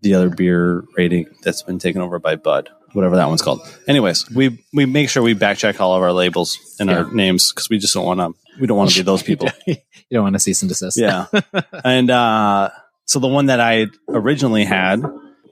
the 0.01 0.13
other 0.15 0.29
beer 0.29 0.83
rating 0.97 1.27
that's 1.43 1.63
been 1.63 1.79
taken 1.79 2.01
over 2.01 2.19
by 2.19 2.35
Bud, 2.35 2.69
whatever 2.93 3.15
that 3.17 3.27
one's 3.27 3.41
called. 3.41 3.61
Anyways, 3.87 4.29
we 4.29 4.63
we 4.73 4.85
make 4.85 5.09
sure 5.09 5.21
we 5.21 5.35
backcheck 5.35 5.79
all 5.79 5.93
of 5.93 6.01
our 6.01 6.13
labels 6.13 6.57
and 6.79 6.89
our 6.89 7.11
names 7.11 7.51
because 7.51 7.69
we 7.69 7.77
just 7.77 7.93
don't 7.93 8.05
want 8.05 8.19
to. 8.19 8.33
We 8.59 8.67
don't 8.67 8.77
want 8.77 8.91
to 8.91 8.99
be 8.99 9.03
those 9.03 9.23
people. 9.23 9.49
you 9.67 9.77
don't 10.11 10.23
want 10.23 10.35
to 10.35 10.39
cease 10.39 10.61
and 10.61 10.69
desist. 10.69 10.97
Yeah. 10.97 11.25
and 11.83 12.09
uh, 12.09 12.69
so 13.05 13.19
the 13.19 13.27
one 13.27 13.47
that 13.47 13.59
I 13.59 13.87
originally 14.07 14.63
had, 14.63 15.03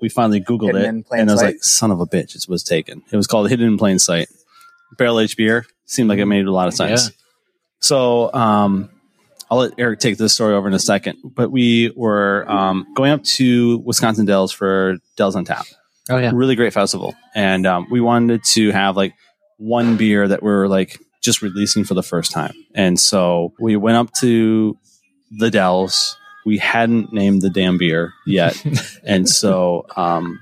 we 0.02 0.10
finally 0.10 0.40
Googled 0.40 0.76
Hidden 0.76 1.00
it, 1.00 1.06
and 1.12 1.30
I 1.30 1.34
was 1.34 1.42
like, 1.42 1.64
"Son 1.64 1.92
of 1.92 2.00
a 2.00 2.06
bitch!" 2.06 2.36
It 2.36 2.48
was 2.48 2.64
taken. 2.64 3.02
It 3.12 3.18
was 3.18 3.28
called 3.28 3.50
Hidden 3.50 3.68
in 3.68 3.78
Plain 3.78 4.00
Sight. 4.00 4.30
Barrel 4.98 5.20
aged 5.20 5.38
beer 5.38 5.66
seemed 5.86 6.10
like 6.10 6.20
it 6.20 6.26
made 6.26 6.46
a 6.46 6.52
lot 6.52 6.68
of 6.68 6.74
sense. 6.74 7.08
Yeah. 7.08 7.16
So 7.80 8.32
um, 8.34 8.90
I'll 9.50 9.60
let 9.60 9.74
Eric 9.78 10.00
take 10.00 10.18
this 10.18 10.34
story 10.34 10.54
over 10.54 10.68
in 10.68 10.74
a 10.74 10.80
second. 10.80 11.18
But 11.24 11.52
we 11.52 11.92
were 11.96 12.46
um, 12.50 12.88
going 12.96 13.12
up 13.12 13.24
to 13.24 13.80
Wisconsin 13.80 14.26
Dells 14.26 14.52
for 14.52 14.98
Dells 15.18 15.36
on 15.36 15.46
Tap 15.46 15.66
Oh 16.10 16.18
yeah. 16.18 16.32
really 16.34 16.56
great 16.56 16.74
festival 16.74 17.14
and 17.36 17.66
um, 17.68 17.88
we 17.92 18.02
wanted 18.02 18.44
to 18.46 18.72
have 18.72 18.98
like 18.98 19.14
one 19.58 19.98
beer 19.98 20.28
that 20.28 20.42
we're 20.42 20.68
like 20.68 21.00
just 21.22 21.42
releasing 21.44 21.84
for 21.84 21.94
the 21.94 22.02
first 22.04 22.32
time 22.32 22.54
and 22.74 23.00
so 23.00 23.54
we 23.60 23.76
went 23.76 23.98
up 23.98 24.12
to 24.14 24.78
the 25.38 25.52
dells 25.52 26.18
we 26.46 26.58
hadn't 26.58 27.14
named 27.14 27.44
the 27.44 27.50
damn 27.52 27.78
beer 27.78 28.14
yet 28.26 28.62
and 29.06 29.30
so 29.30 29.86
um, 29.96 30.40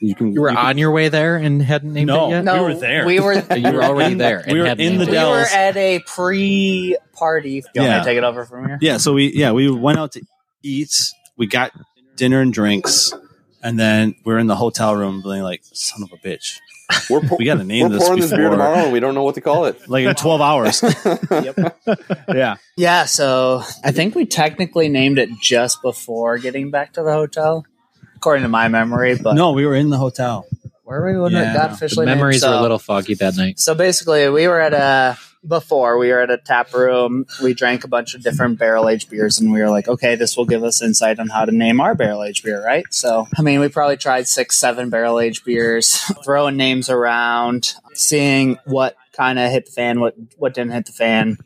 you 0.00 0.16
can 0.16 0.32
You 0.32 0.40
were 0.42 0.50
you 0.50 0.56
can- 0.56 0.66
on 0.66 0.78
your 0.78 0.90
way 0.90 1.08
there 1.08 1.36
and 1.36 1.62
hadn't 1.62 1.92
named 1.92 2.08
No. 2.08 2.26
it 2.26 2.30
yet. 2.30 2.44
No. 2.44 2.54
we 2.64 2.74
were 2.74 2.80
there. 2.80 3.06
We 3.06 3.20
were. 3.20 3.34
you 3.56 3.72
were 3.72 3.84
already 3.84 4.14
there. 4.16 4.40
and 4.40 4.52
We 4.52 4.58
were 4.60 4.66
hadn't 4.66 4.84
in 4.84 4.98
the 4.98 5.04
it. 5.04 5.10
we 5.10 5.16
were 5.16 5.46
at 5.46 5.76
a 5.76 6.00
pre-party. 6.06 7.50
You 7.52 7.62
want 7.62 7.76
me 7.76 7.84
Yeah. 7.84 7.98
to 8.00 8.04
take 8.04 8.18
it 8.18 8.24
over 8.24 8.44
from 8.44 8.66
here? 8.66 8.78
yeah 8.80 8.96
so 8.96 9.12
we 9.12 9.32
yeah 9.32 9.52
we 9.52 9.70
went 9.70 9.98
out 9.98 10.12
to 10.12 10.22
eat 10.62 11.10
we 11.36 11.46
got 11.46 11.70
dinner 12.16 12.40
and 12.40 12.52
drinks 12.52 13.12
and 13.62 13.78
then 13.78 14.14
we're 14.24 14.38
in 14.38 14.46
the 14.46 14.56
hotel 14.56 14.94
room 14.96 15.22
being 15.22 15.42
like 15.42 15.62
son 15.72 16.02
of 16.02 16.12
a 16.12 16.16
bitch 16.16 16.58
We're, 17.08 17.20
pour- 17.20 17.38
we 17.38 17.44
got 17.44 17.56
to 17.56 17.64
name 17.64 17.84
we're 17.88 17.94
this 17.98 18.04
pouring 18.04 18.20
this 18.20 18.30
beer 18.30 18.50
tomorrow 18.50 18.78
and 18.84 18.92
we 18.92 19.00
don't 19.00 19.14
know 19.14 19.22
what 19.22 19.34
to 19.36 19.40
call 19.40 19.64
it. 19.66 19.88
like 19.88 20.04
in 20.04 20.14
12 20.14 20.40
hours 20.40 20.82
yeah 22.28 22.56
Yeah, 22.76 23.04
so 23.04 23.62
I 23.84 23.92
think 23.92 24.14
we 24.14 24.26
technically 24.26 24.88
named 24.88 25.18
it 25.18 25.30
just 25.40 25.82
before 25.82 26.38
getting 26.38 26.70
back 26.70 26.94
to 26.94 27.02
the 27.02 27.12
hotel, 27.12 27.64
according 28.16 28.42
to 28.42 28.48
my 28.48 28.68
memory. 28.68 29.16
But 29.16 29.34
no 29.34 29.52
we 29.52 29.66
were 29.66 29.74
in 29.76 29.90
the 29.90 29.98
hotel 29.98 30.46
where 30.84 31.00
were 31.00 31.12
we 31.14 31.18
when 31.20 31.32
Yeah. 31.32 31.50
it 31.52 31.54
got 31.54 31.68
The 31.70 31.74
officially 31.76 32.06
memories 32.06 32.42
named? 32.42 32.50
were 32.52 32.56
So- 32.56 32.60
a 32.60 32.62
little 32.62 32.78
foggy 32.78 33.14
that 33.14 33.36
night. 33.36 33.58
So 33.60 33.74
basically, 33.74 34.28
we 34.28 34.46
were 34.48 34.60
at 34.60 34.74
a 34.74 35.16
before 35.46 35.98
we 35.98 36.08
were 36.08 36.20
at 36.20 36.30
a 36.30 36.38
tap 36.38 36.72
room. 36.72 37.26
We 37.42 37.54
drank 37.54 37.84
a 37.84 37.88
bunch 37.88 38.14
of 38.14 38.22
different 38.22 38.58
barrel 38.58 38.88
aged 38.88 39.10
beers, 39.10 39.38
and 39.40 39.52
we 39.52 39.60
were 39.60 39.70
like, 39.70 39.88
okay, 39.88 40.14
this 40.14 40.36
will 40.36 40.44
give 40.44 40.62
us 40.64 40.82
insight 40.82 41.18
on 41.18 41.28
how 41.28 41.44
to 41.44 41.52
name 41.52 41.80
our 41.80 41.94
barrel 41.94 42.22
aged 42.22 42.44
beer, 42.44 42.64
right? 42.64 42.84
So, 42.90 43.26
I 43.36 43.42
mean, 43.42 43.60
we 43.60 43.68
probably 43.68 43.96
tried 43.96 44.28
six, 44.28 44.56
seven 44.56 44.90
barrel 44.90 45.20
aged 45.20 45.44
beers, 45.44 45.90
throwing 46.24 46.56
names 46.56 46.88
around, 46.88 47.74
seeing 47.94 48.58
what 48.64 48.96
kind 49.12 49.38
of 49.38 49.50
hit 49.50 49.66
the 49.66 49.72
fan, 49.72 50.00
what 50.00 50.14
what 50.36 50.54
didn't 50.54 50.72
hit 50.72 50.86
the 50.86 50.92
fan. 50.92 51.38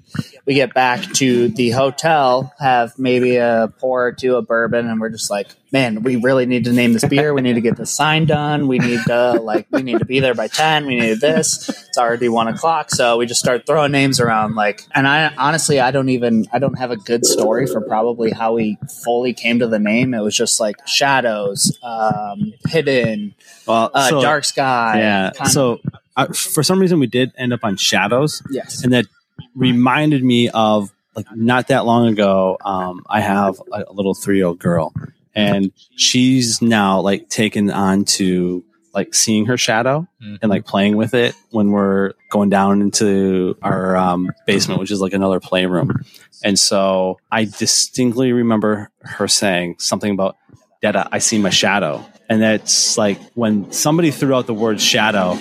We 0.47 0.55
get 0.55 0.73
back 0.73 1.03
to 1.15 1.49
the 1.49 1.71
hotel, 1.71 2.53
have 2.59 2.99
maybe 2.99 3.37
a 3.37 3.73
pour 3.79 4.07
or 4.07 4.13
two 4.13 4.37
of 4.37 4.47
bourbon, 4.47 4.87
and 4.89 5.01
we're 5.01 5.11
just 5.11 5.31
like, 5.31 5.49
man, 5.73 6.03
we 6.03 6.17
really 6.17 6.47
need 6.47 6.65
to 6.65 6.73
name 6.73 6.93
this 6.93 7.05
beer. 7.05 7.35
We 7.35 7.43
need 7.43 7.55
to 7.55 7.61
get 7.61 7.77
the 7.77 7.87
sign 7.87 8.27
done. 8.27 8.69
We 8.69 8.79
need 8.79 9.01
to 9.09 9.33
like, 9.33 9.67
we 9.73 9.83
need 9.83 9.99
to 9.99 10.05
be 10.05 10.21
there 10.21 10.35
by 10.35 10.47
ten. 10.49 10.87
We 10.87 10.99
need 11.01 11.21
this. 11.21 11.69
It's 11.69 11.99
already 11.99 12.29
one 12.29 12.47
o'clock, 12.49 12.91
so 12.91 13.17
we 13.19 13.27
just 13.27 13.41
start 13.41 13.67
throwing 13.67 13.93
names 13.93 14.21
around. 14.21 14.55
Like, 14.55 14.83
and 14.95 15.07
I 15.09 15.35
honestly, 15.37 15.81
I 15.81 15.91
don't 15.91 16.09
even, 16.11 16.47
I 16.53 16.59
don't 16.61 16.79
have 16.79 16.93
a 16.93 16.97
good 16.97 17.27
story 17.27 17.67
for 17.67 17.81
probably 17.81 18.31
how 18.31 18.55
we 18.55 18.79
fully 19.05 19.33
came 19.35 19.59
to 19.59 19.67
the 19.67 19.81
name. 19.81 20.15
It 20.15 20.21
was 20.21 20.37
just 20.37 20.61
like 20.61 20.77
shadows, 20.87 21.77
um, 21.83 22.55
hidden, 22.69 23.35
well 23.67 23.91
uh, 23.93 24.11
so- 24.11 24.23
dark 24.23 24.45
sky. 24.45 25.01
Yeah. 25.01 25.33
so. 25.45 25.73
of- 25.73 25.81
Uh, 26.17 26.27
for 26.29 26.63
some 26.63 26.79
reason, 26.81 26.99
we 26.99 27.07
did 27.07 27.33
end 27.37 27.53
up 27.53 27.61
on 27.63 27.77
shadows, 27.77 28.43
yes, 28.51 28.83
and 28.83 28.93
that 28.93 29.07
reminded 29.55 30.25
me 30.25 30.49
of 30.49 30.93
like 31.15 31.27
not 31.35 31.69
that 31.69 31.85
long 31.85 32.09
ago. 32.09 32.57
Um, 32.65 33.05
I 33.09 33.21
have 33.21 33.61
a, 33.73 33.85
a 33.89 33.93
little 33.93 34.15
three 34.15 34.39
year 34.39 34.47
old 34.47 34.59
girl, 34.59 34.93
and 35.35 35.73
she's 35.97 36.63
now 36.63 37.01
like 37.01 37.29
taken 37.29 37.71
on 37.71 38.05
to 38.05 38.65
like 38.95 39.15
seeing 39.15 39.45
her 39.45 39.59
shadow 39.59 40.09
and 40.41 40.51
like 40.51 40.65
playing 40.65 40.97
with 40.97 41.13
it 41.13 41.35
when 41.51 41.71
we're 41.71 42.15
going 42.31 42.49
down 42.49 42.81
into 42.81 43.55
our 43.61 43.95
um, 43.95 44.33
basement, 44.47 44.81
which 44.81 44.91
is 44.91 45.03
like 45.03 45.13
another 45.13 45.39
playroom. 45.39 46.03
And 46.43 46.59
so 46.59 47.19
I 47.31 47.45
distinctly 47.45 48.33
remember 48.33 48.91
her 49.03 49.29
saying 49.29 49.77
something 49.81 50.11
about, 50.11 50.37
Dada, 50.81 51.11
I 51.13 51.19
see 51.19 51.39
my 51.39 51.51
shadow. 51.51 52.03
And 52.31 52.41
that's 52.41 52.97
like 52.97 53.21
when 53.35 53.71
somebody 53.71 54.11
threw 54.11 54.35
out 54.35 54.47
the 54.47 54.55
word 54.55 54.81
shadow, 54.81 55.39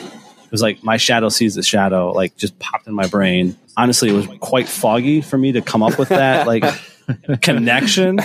was 0.56 0.62
like 0.62 0.86
my 0.86 0.96
shadow 0.96 1.28
sees 1.28 1.56
the 1.56 1.64
shadow, 1.64 2.14
like 2.14 2.38
just 2.38 2.58
popped 2.60 2.88
in 2.88 2.94
my 2.94 3.08
brain. 3.08 3.58
Honestly, 3.76 4.10
it 4.10 4.14
was 4.14 4.26
quite 4.40 4.70
foggy 4.70 5.20
for 5.20 5.38
me 5.38 5.52
to 5.52 5.62
come 5.62 5.84
up 5.84 6.00
with 6.00 6.08
that 6.08 6.48
like 6.48 6.64
connection 7.42 8.20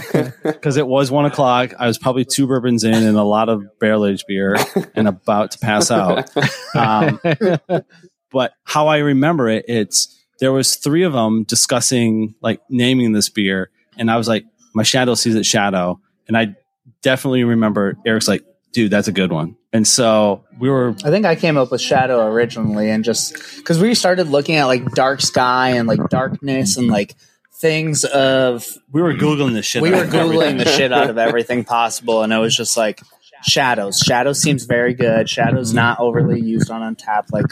because 0.44 0.76
it 0.76 0.86
was 0.86 1.10
one 1.10 1.26
o'clock. 1.26 1.74
I 1.76 1.88
was 1.88 1.98
probably 1.98 2.24
two 2.24 2.46
bourbons 2.46 2.84
in 2.84 2.94
and 2.94 3.16
a 3.16 3.24
lot 3.24 3.48
of 3.48 3.78
barrel 3.80 4.06
aged 4.06 4.26
beer 4.28 4.56
and 4.94 5.08
about 5.08 5.50
to 5.50 5.58
pass 5.58 5.90
out. 5.90 6.30
Um, 6.76 7.20
but 8.30 8.52
how 8.62 8.86
I 8.86 8.98
remember 8.98 9.48
it, 9.48 9.64
it's 9.66 10.16
there 10.38 10.52
was 10.52 10.76
three 10.76 11.02
of 11.02 11.12
them 11.12 11.42
discussing 11.42 12.36
like 12.40 12.60
naming 12.70 13.12
this 13.12 13.28
beer, 13.28 13.70
and 13.98 14.08
I 14.08 14.16
was 14.16 14.28
like, 14.28 14.44
my 14.72 14.84
shadow 14.84 15.16
sees 15.16 15.34
its 15.34 15.48
shadow, 15.48 16.00
and 16.28 16.38
I 16.38 16.54
definitely 17.02 17.42
remember 17.42 17.96
Eric's 18.06 18.28
like, 18.28 18.44
dude, 18.72 18.92
that's 18.92 19.08
a 19.08 19.12
good 19.12 19.32
one, 19.32 19.56
and 19.72 19.86
so 19.86 20.44
we 20.58 20.68
were 20.68 20.94
I 21.04 21.10
think 21.10 21.26
I 21.26 21.36
came 21.36 21.56
up 21.56 21.70
with 21.70 21.80
shadow 21.80 22.26
originally, 22.26 22.90
and 22.90 23.04
just 23.04 23.34
because 23.56 23.80
we 23.80 23.94
started 23.94 24.28
looking 24.28 24.56
at 24.56 24.64
like 24.64 24.84
dark 24.92 25.20
sky 25.20 25.70
and 25.70 25.86
like 25.86 26.08
darkness 26.08 26.76
and 26.76 26.88
like 26.88 27.14
things 27.54 28.04
of 28.04 28.66
we 28.90 29.02
were 29.02 29.14
googling 29.14 29.52
the 29.52 29.62
shit. 29.62 29.82
we 29.82 29.92
out 29.92 30.06
were 30.06 30.12
googling 30.12 30.58
the 30.58 30.64
shit 30.64 30.92
out 30.92 31.10
of 31.10 31.18
everything 31.26 31.64
possible, 31.64 32.22
and 32.22 32.32
it 32.32 32.38
was 32.38 32.56
just 32.56 32.76
like 32.76 33.00
shadows. 33.46 33.98
Shadows 33.98 34.40
seems 34.42 34.64
very 34.64 34.94
good. 34.94 35.28
Shadows 35.28 35.72
not 35.72 36.00
overly 36.00 36.40
used 36.40 36.70
on 36.70 36.94
Untappd, 36.94 37.32
like 37.32 37.46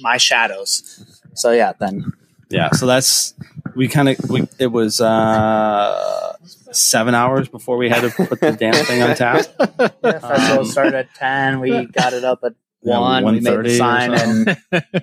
my 0.00 0.16
shadows. 0.16 1.04
So 1.34 1.52
yeah, 1.52 1.72
then 1.78 2.12
Yeah, 2.50 2.70
so 2.72 2.86
that's 2.86 3.34
we 3.74 3.88
kind 3.88 4.08
of 4.08 4.16
we 4.30 4.46
it 4.58 4.68
was 4.68 5.00
uh 5.00 6.36
seven 6.72 7.14
hours 7.14 7.48
before 7.48 7.76
we 7.76 7.88
had 7.88 8.00
to 8.02 8.10
put 8.26 8.40
the 8.40 8.52
damn 8.52 8.74
thing 8.84 9.02
on 9.02 9.14
tap. 9.16 9.46
yeah, 10.04 10.18
festival 10.18 10.64
started 10.64 10.94
at 10.94 11.14
ten. 11.14 11.60
We 11.60 11.86
got 11.92 12.12
it 12.12 12.24
up 12.24 12.40
at 12.44 12.54
Yeah, 12.82 12.98
one. 12.98 13.24
we 13.24 13.40
made 13.40 13.64
the 13.64 13.76
sign 13.78 14.14
and 14.14 14.56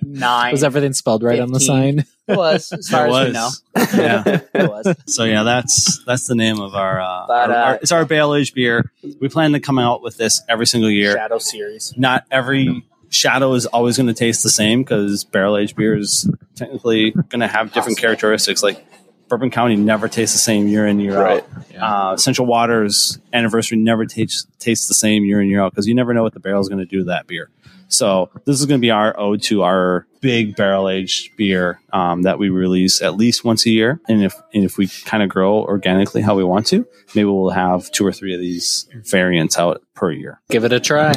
nine. 0.04 0.52
Was 0.52 0.64
everything 0.64 0.94
spelled 0.94 1.24
right 1.24 1.40
on 1.40 1.52
the 1.52 1.60
sign? 1.60 2.00
It 2.28 2.38
was 2.38 2.72
as 2.72 2.88
far 2.90 3.08
It 3.08 3.14
as 3.14 3.28
we 3.28 3.34
know. 3.34 3.50
Yeah. 4.04 4.40
it 4.54 4.70
was. 4.70 4.96
So 5.08 5.24
yeah, 5.24 5.44
that's 5.44 6.04
that's 6.06 6.28
the 6.28 6.36
name 6.36 6.60
of 6.60 6.76
our, 6.76 7.02
uh, 7.02 7.26
But, 7.28 7.50
our, 7.50 7.56
uh, 7.56 7.66
our 7.66 7.76
it's 7.82 7.92
our 7.92 8.06
barrel 8.06 8.36
aged 8.36 8.54
beer. 8.54 8.92
We 9.20 9.30
plan 9.30 9.54
to 9.54 9.60
come 9.60 9.80
out 9.80 10.02
with 10.02 10.18
this 10.18 10.42
every 10.48 10.68
single 10.68 10.92
year. 10.92 11.14
Shadow 11.14 11.40
series. 11.40 11.94
Not 11.98 12.26
every 12.30 12.84
shadow 13.10 13.54
is 13.54 13.66
always 13.66 13.98
going 13.98 14.08
to 14.08 14.14
taste 14.14 14.44
the 14.44 14.50
same 14.50 14.84
because 14.84 15.24
barrel 15.24 15.58
aged 15.58 15.76
beer 15.76 15.96
is 15.98 16.30
technically 16.56 17.12
going 17.12 17.40
to 17.42 17.48
have 17.48 17.72
different 17.74 17.98
characteristics. 17.98 18.62
Like 18.64 18.86
Bourbon 19.28 19.52
County 19.52 19.76
never 19.76 20.08
tastes 20.08 20.34
the 20.36 20.40
same 20.40 20.68
year 20.68 20.88
in 20.88 21.00
year 21.00 21.22
Right. 21.22 21.44
out. 21.78 22.14
Uh, 22.14 22.18
Central 22.18 22.48
Waters 22.48 23.20
anniversary 23.32 23.78
never 23.78 24.06
tastes 24.06 24.48
tastes 24.60 24.88
the 24.88 24.94
same 24.94 25.24
year 25.24 25.40
in 25.42 25.48
year 25.50 25.62
out 25.62 25.72
because 25.72 25.88
you 25.88 25.96
never 25.96 26.14
know 26.14 26.24
what 26.24 26.34
the 26.34 26.40
barrel 26.40 26.62
is 26.62 26.68
going 26.70 26.80
to 26.80 26.86
do 26.86 27.00
to 27.00 27.04
that 27.06 27.28
beer. 27.28 27.50
So 27.92 28.30
this 28.46 28.60
is 28.60 28.68
going 28.68 28.80
to 28.80 28.82
be 28.82 28.92
our 28.92 29.20
ode 29.20 29.42
to 29.44 29.64
our 29.64 30.06
big 30.22 30.56
barrel 30.56 30.90
aged 30.90 31.36
beer 31.38 31.80
um, 31.92 32.22
that 32.22 32.38
we 32.38 32.50
release 32.50 33.02
at 33.02 33.16
least 33.16 33.44
once 33.44 33.66
a 33.66 33.72
year, 33.72 34.00
and 34.08 34.24
if 34.24 34.36
and 34.54 34.64
if 34.64 34.78
we 34.78 34.88
kind 35.06 35.24
of 35.24 35.30
grow 35.30 35.64
organically 35.64 36.22
how 36.22 36.36
we 36.36 36.44
want 36.44 36.68
to, 36.68 36.86
maybe 37.16 37.26
we'll 37.26 37.50
have 37.50 37.90
two 37.92 38.06
or 38.06 38.12
three 38.12 38.36
of 38.36 38.40
these 38.40 38.88
variants 39.10 39.58
out 39.58 39.82
per 39.96 40.12
year. 40.12 40.40
Give 40.52 40.66
it 40.66 40.74
a 40.74 40.80
try. 40.80 41.14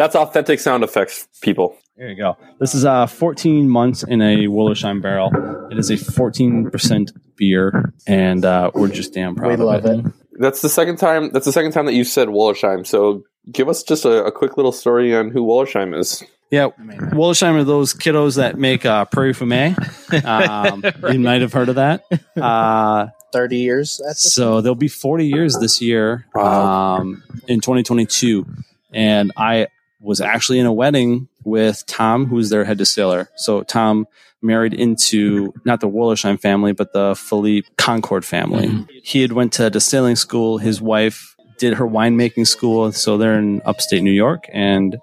That's 0.00 0.16
authentic 0.16 0.60
sound 0.60 0.82
effects, 0.82 1.28
people. 1.42 1.76
There 1.98 2.08
you 2.08 2.16
go. 2.16 2.38
This 2.58 2.74
is 2.74 2.86
uh, 2.86 3.06
14 3.06 3.68
months 3.68 4.02
in 4.02 4.22
a 4.22 4.46
Wollersheim 4.46 5.02
barrel. 5.02 5.30
It 5.70 5.76
is 5.78 5.90
a 5.90 5.96
14% 5.96 7.12
beer, 7.36 7.92
and 8.06 8.42
uh, 8.42 8.70
we're 8.72 8.88
just 8.88 9.12
damn 9.12 9.34
proud 9.34 9.48
We 9.48 9.54
of 9.54 9.60
love 9.60 9.84
it. 9.84 10.06
it. 10.06 10.12
That's 10.38 10.62
the 10.62 10.70
second 10.70 10.96
time. 10.96 11.28
That's 11.32 11.44
the 11.44 11.52
second 11.52 11.72
time 11.72 11.84
that 11.84 11.92
you 11.92 12.04
said 12.04 12.28
Wollersheim. 12.28 12.86
So 12.86 13.24
give 13.52 13.68
us 13.68 13.82
just 13.82 14.06
a, 14.06 14.24
a 14.24 14.32
quick 14.32 14.56
little 14.56 14.72
story 14.72 15.14
on 15.14 15.28
who 15.30 15.44
Wollersheim 15.44 15.94
is. 15.94 16.24
Yeah, 16.50 16.68
Wollersheim 17.12 17.56
are 17.60 17.64
those 17.64 17.92
kiddos 17.92 18.36
that 18.36 18.58
make 18.58 18.86
uh, 18.86 19.04
Prairie 19.04 19.34
Fumé. 19.34 19.76
Um, 20.24 20.82
You 21.12 21.20
might 21.20 21.42
have 21.42 21.52
heard 21.52 21.68
of 21.68 21.74
that. 21.74 22.04
Uh, 22.40 23.08
30 23.34 23.58
years. 23.58 24.00
So 24.14 24.62
they'll 24.62 24.74
be 24.74 24.88
40 24.88 25.26
years 25.26 25.58
this 25.58 25.82
year 25.82 26.26
Wow. 26.34 26.96
um, 27.00 27.22
in 27.46 27.60
2022. 27.60 28.46
And 28.92 29.30
I 29.36 29.68
was 30.00 30.20
actually 30.20 30.58
in 30.58 30.66
a 30.66 30.72
wedding 30.72 31.28
with 31.44 31.84
Tom, 31.86 32.26
who's 32.26 32.50
their 32.50 32.64
head 32.64 32.78
distiller. 32.78 33.28
So 33.36 33.62
Tom 33.62 34.06
married 34.42 34.72
into 34.72 35.52
not 35.64 35.80
the 35.80 35.88
Wollersheim 35.88 36.40
family, 36.40 36.72
but 36.72 36.92
the 36.92 37.14
Philippe 37.14 37.68
Coquard 37.76 38.24
family. 38.24 38.86
He 39.02 39.20
had 39.20 39.32
went 39.32 39.52
to 39.54 39.68
distilling 39.68 40.16
school. 40.16 40.58
His 40.58 40.80
wife 40.80 41.36
did 41.58 41.74
her 41.74 41.86
winemaking 41.86 42.46
school. 42.46 42.90
So 42.92 43.18
they're 43.18 43.38
in 43.38 43.60
upstate 43.66 44.02
New 44.02 44.10
York. 44.10 44.46
And 44.52 44.98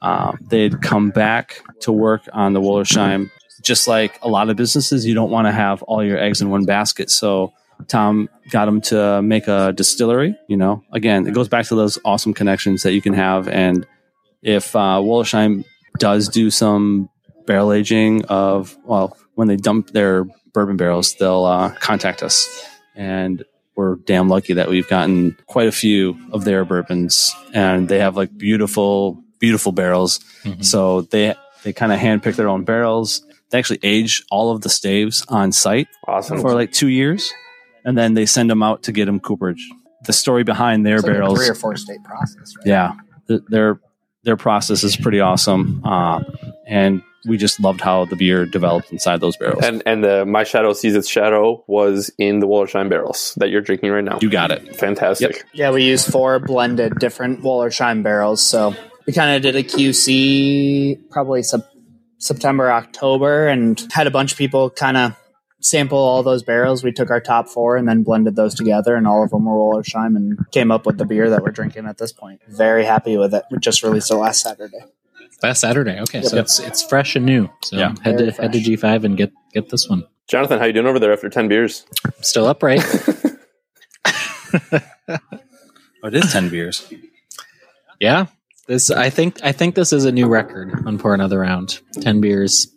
um, 0.00 0.38
they'd 0.48 0.80
come 0.80 1.10
back 1.10 1.62
to 1.80 1.90
work 1.90 2.22
on 2.32 2.52
the 2.52 2.60
Wollersheim. 2.60 3.30
Just 3.62 3.88
like 3.88 4.20
a 4.22 4.28
lot 4.28 4.48
of 4.48 4.56
businesses, 4.56 5.04
you 5.04 5.14
don't 5.14 5.30
want 5.30 5.48
to 5.48 5.52
have 5.52 5.82
all 5.82 6.04
your 6.04 6.18
eggs 6.18 6.40
in 6.40 6.50
one 6.50 6.64
basket. 6.64 7.10
So 7.10 7.52
Tom 7.88 8.28
got 8.50 8.68
him 8.68 8.80
to 8.82 9.20
make 9.22 9.48
a 9.48 9.72
distillery. 9.72 10.36
You 10.46 10.56
know, 10.56 10.84
again, 10.92 11.26
it 11.26 11.34
goes 11.34 11.48
back 11.48 11.66
to 11.66 11.74
those 11.74 11.98
awesome 12.04 12.32
connections 12.32 12.84
that 12.84 12.92
you 12.92 13.02
can 13.02 13.14
have. 13.14 13.48
And 13.48 13.84
if 14.46 14.74
uh, 14.76 14.98
Wollersheim 15.02 15.64
does 15.98 16.28
do 16.28 16.50
some 16.50 17.08
barrel 17.46 17.72
aging 17.72 18.24
of, 18.26 18.76
well, 18.84 19.16
when 19.34 19.48
they 19.48 19.56
dump 19.56 19.90
their 19.90 20.24
bourbon 20.54 20.76
barrels, 20.76 21.14
they'll 21.14 21.44
uh, 21.44 21.70
contact 21.80 22.22
us. 22.22 22.48
And 22.94 23.44
we're 23.74 23.96
damn 23.96 24.28
lucky 24.28 24.54
that 24.54 24.68
we've 24.68 24.88
gotten 24.88 25.36
quite 25.46 25.68
a 25.68 25.72
few 25.72 26.16
of 26.32 26.44
their 26.44 26.64
bourbons, 26.64 27.34
and 27.52 27.88
they 27.88 27.98
have 27.98 28.16
like 28.16 28.36
beautiful, 28.38 29.22
beautiful 29.38 29.72
barrels. 29.72 30.20
Mhm. 30.44 30.64
So 30.64 31.02
they 31.02 31.34
they 31.62 31.72
kind 31.74 31.92
of 31.92 31.98
handpick 31.98 32.36
their 32.36 32.48
own 32.48 32.64
barrels. 32.64 33.22
They 33.50 33.58
actually 33.58 33.80
age 33.82 34.24
all 34.30 34.50
of 34.50 34.62
the 34.62 34.68
staves 34.70 35.24
on 35.28 35.52
site 35.52 35.88
Awesome. 36.06 36.40
for 36.40 36.54
like 36.54 36.72
two 36.72 36.88
years, 36.88 37.30
and 37.84 37.98
then 37.98 38.14
they 38.14 38.24
send 38.26 38.48
them 38.48 38.62
out 38.62 38.84
to 38.84 38.92
get 38.92 39.04
them 39.06 39.20
cooperage. 39.20 39.68
The 40.06 40.12
story 40.14 40.42
behind 40.44 40.86
their 40.86 40.96
It's 40.96 41.04
like 41.04 41.10
a 41.10 41.14
barrels, 41.14 41.38
three 41.38 41.48
or 41.48 41.54
four 41.54 41.76
state 41.76 42.02
process, 42.04 42.54
right? 42.56 42.66
yeah, 42.66 42.92
th- 43.28 43.42
their 44.26 44.36
their 44.36 44.42
process 44.42 44.84
is 44.84 44.96
pretty 44.96 45.20
awesome, 45.20 45.82
uh, 45.84 46.22
and 46.66 47.02
we 47.26 47.36
just 47.36 47.58
loved 47.60 47.80
how 47.80 48.04
the 48.04 48.16
beer 48.16 48.46
developed 48.46 48.92
inside 48.92 49.20
those 49.20 49.36
barrels. 49.36 49.64
And 49.64 49.82
and 49.86 50.04
the 50.04 50.24
My 50.26 50.44
Shadow 50.44 50.72
Sees 50.72 50.94
Its 50.94 51.08
Shadow 51.08 51.64
was 51.66 52.10
in 52.18 52.40
the 52.40 52.46
Wollersheim 52.46 52.88
barrels 52.88 53.34
that 53.38 53.50
you're 53.50 53.62
drinking 53.62 53.90
right 53.90 54.04
now. 54.04 54.18
you 54.20 54.30
got 54.30 54.50
it. 54.50 54.76
Fantastic. 54.76 55.44
Yeah, 55.52 55.70
we 55.70 55.84
used 55.84 56.10
four 56.10 56.38
blended 56.38 56.98
different 56.98 57.40
Wollersheim 57.42 58.02
barrels. 58.02 58.42
So 58.42 58.74
we 59.06 59.12
kind 59.12 59.36
of 59.36 59.42
did 59.42 59.56
a 59.56 59.62
QC 59.62 61.10
probably 61.10 61.42
sep- 61.42 61.70
September, 62.18 62.70
October, 62.70 63.48
and 63.48 63.80
had 63.92 64.06
a 64.06 64.10
bunch 64.10 64.32
of 64.32 64.38
people 64.38 64.70
kind 64.70 64.96
of 64.96 65.16
sample 65.68 65.98
all 65.98 66.22
those 66.22 66.42
barrels. 66.42 66.82
We 66.84 66.92
took 66.92 67.10
our 67.10 67.20
top 67.20 67.48
four 67.48 67.76
and 67.76 67.88
then 67.88 68.02
blended 68.02 68.36
those 68.36 68.54
together, 68.54 68.94
and 68.96 69.06
all 69.06 69.22
of 69.22 69.30
them 69.30 69.44
were 69.44 69.54
Wollersheim 69.54 70.16
and 70.16 70.38
came 70.52 70.70
up 70.70 70.86
with 70.86 70.98
the 70.98 71.04
beer 71.04 71.30
that 71.30 71.42
we're 71.42 71.50
drinking 71.50 71.86
at 71.86 71.98
this 71.98 72.12
point. 72.12 72.40
Very 72.48 72.84
happy 72.84 73.16
with 73.16 73.34
it. 73.34 73.44
We 73.50 73.58
just 73.58 73.82
released 73.82 74.10
it 74.10 74.16
last 74.16 74.40
Saturday. 74.42 74.84
Last 75.42 75.60
Saturday. 75.60 76.00
Okay, 76.00 76.22
so 76.22 76.38
it's 76.38 76.58
it's 76.60 76.82
fresh 76.82 77.14
and 77.16 77.26
new. 77.26 77.50
So 77.64 77.76
Yeah. 77.76 77.94
head 78.02 78.18
to 78.18 78.24
Very 78.30 78.32
head 78.32 78.52
to 78.52 78.60
G 78.60 78.76
five 78.76 79.04
and 79.04 79.16
get 79.16 79.32
get 79.52 79.68
this 79.68 79.88
one. 79.88 80.04
Jonathan, 80.28 80.58
how 80.58 80.64
you 80.64 80.72
doing 80.72 80.86
over 80.86 80.98
there 80.98 81.12
after 81.12 81.28
ten 81.28 81.46
beers? 81.48 81.84
Still 82.22 82.46
upright. 82.46 82.82
Oh, 86.02 86.08
it 86.08 86.14
is 86.14 86.30
ten 86.32 86.48
beers. 86.50 86.92
yeah. 88.00 88.26
This 88.68 88.90
I 88.90 89.10
think 89.10 89.38
I 89.42 89.50
think 89.52 89.74
this 89.74 89.92
is 89.92 90.04
a 90.04 90.12
new 90.12 90.28
record 90.28 90.72
on 90.86 90.98
pour 90.98 91.14
another 91.14 91.38
round. 91.40 91.80
Ten 92.00 92.20
beers. 92.20 92.68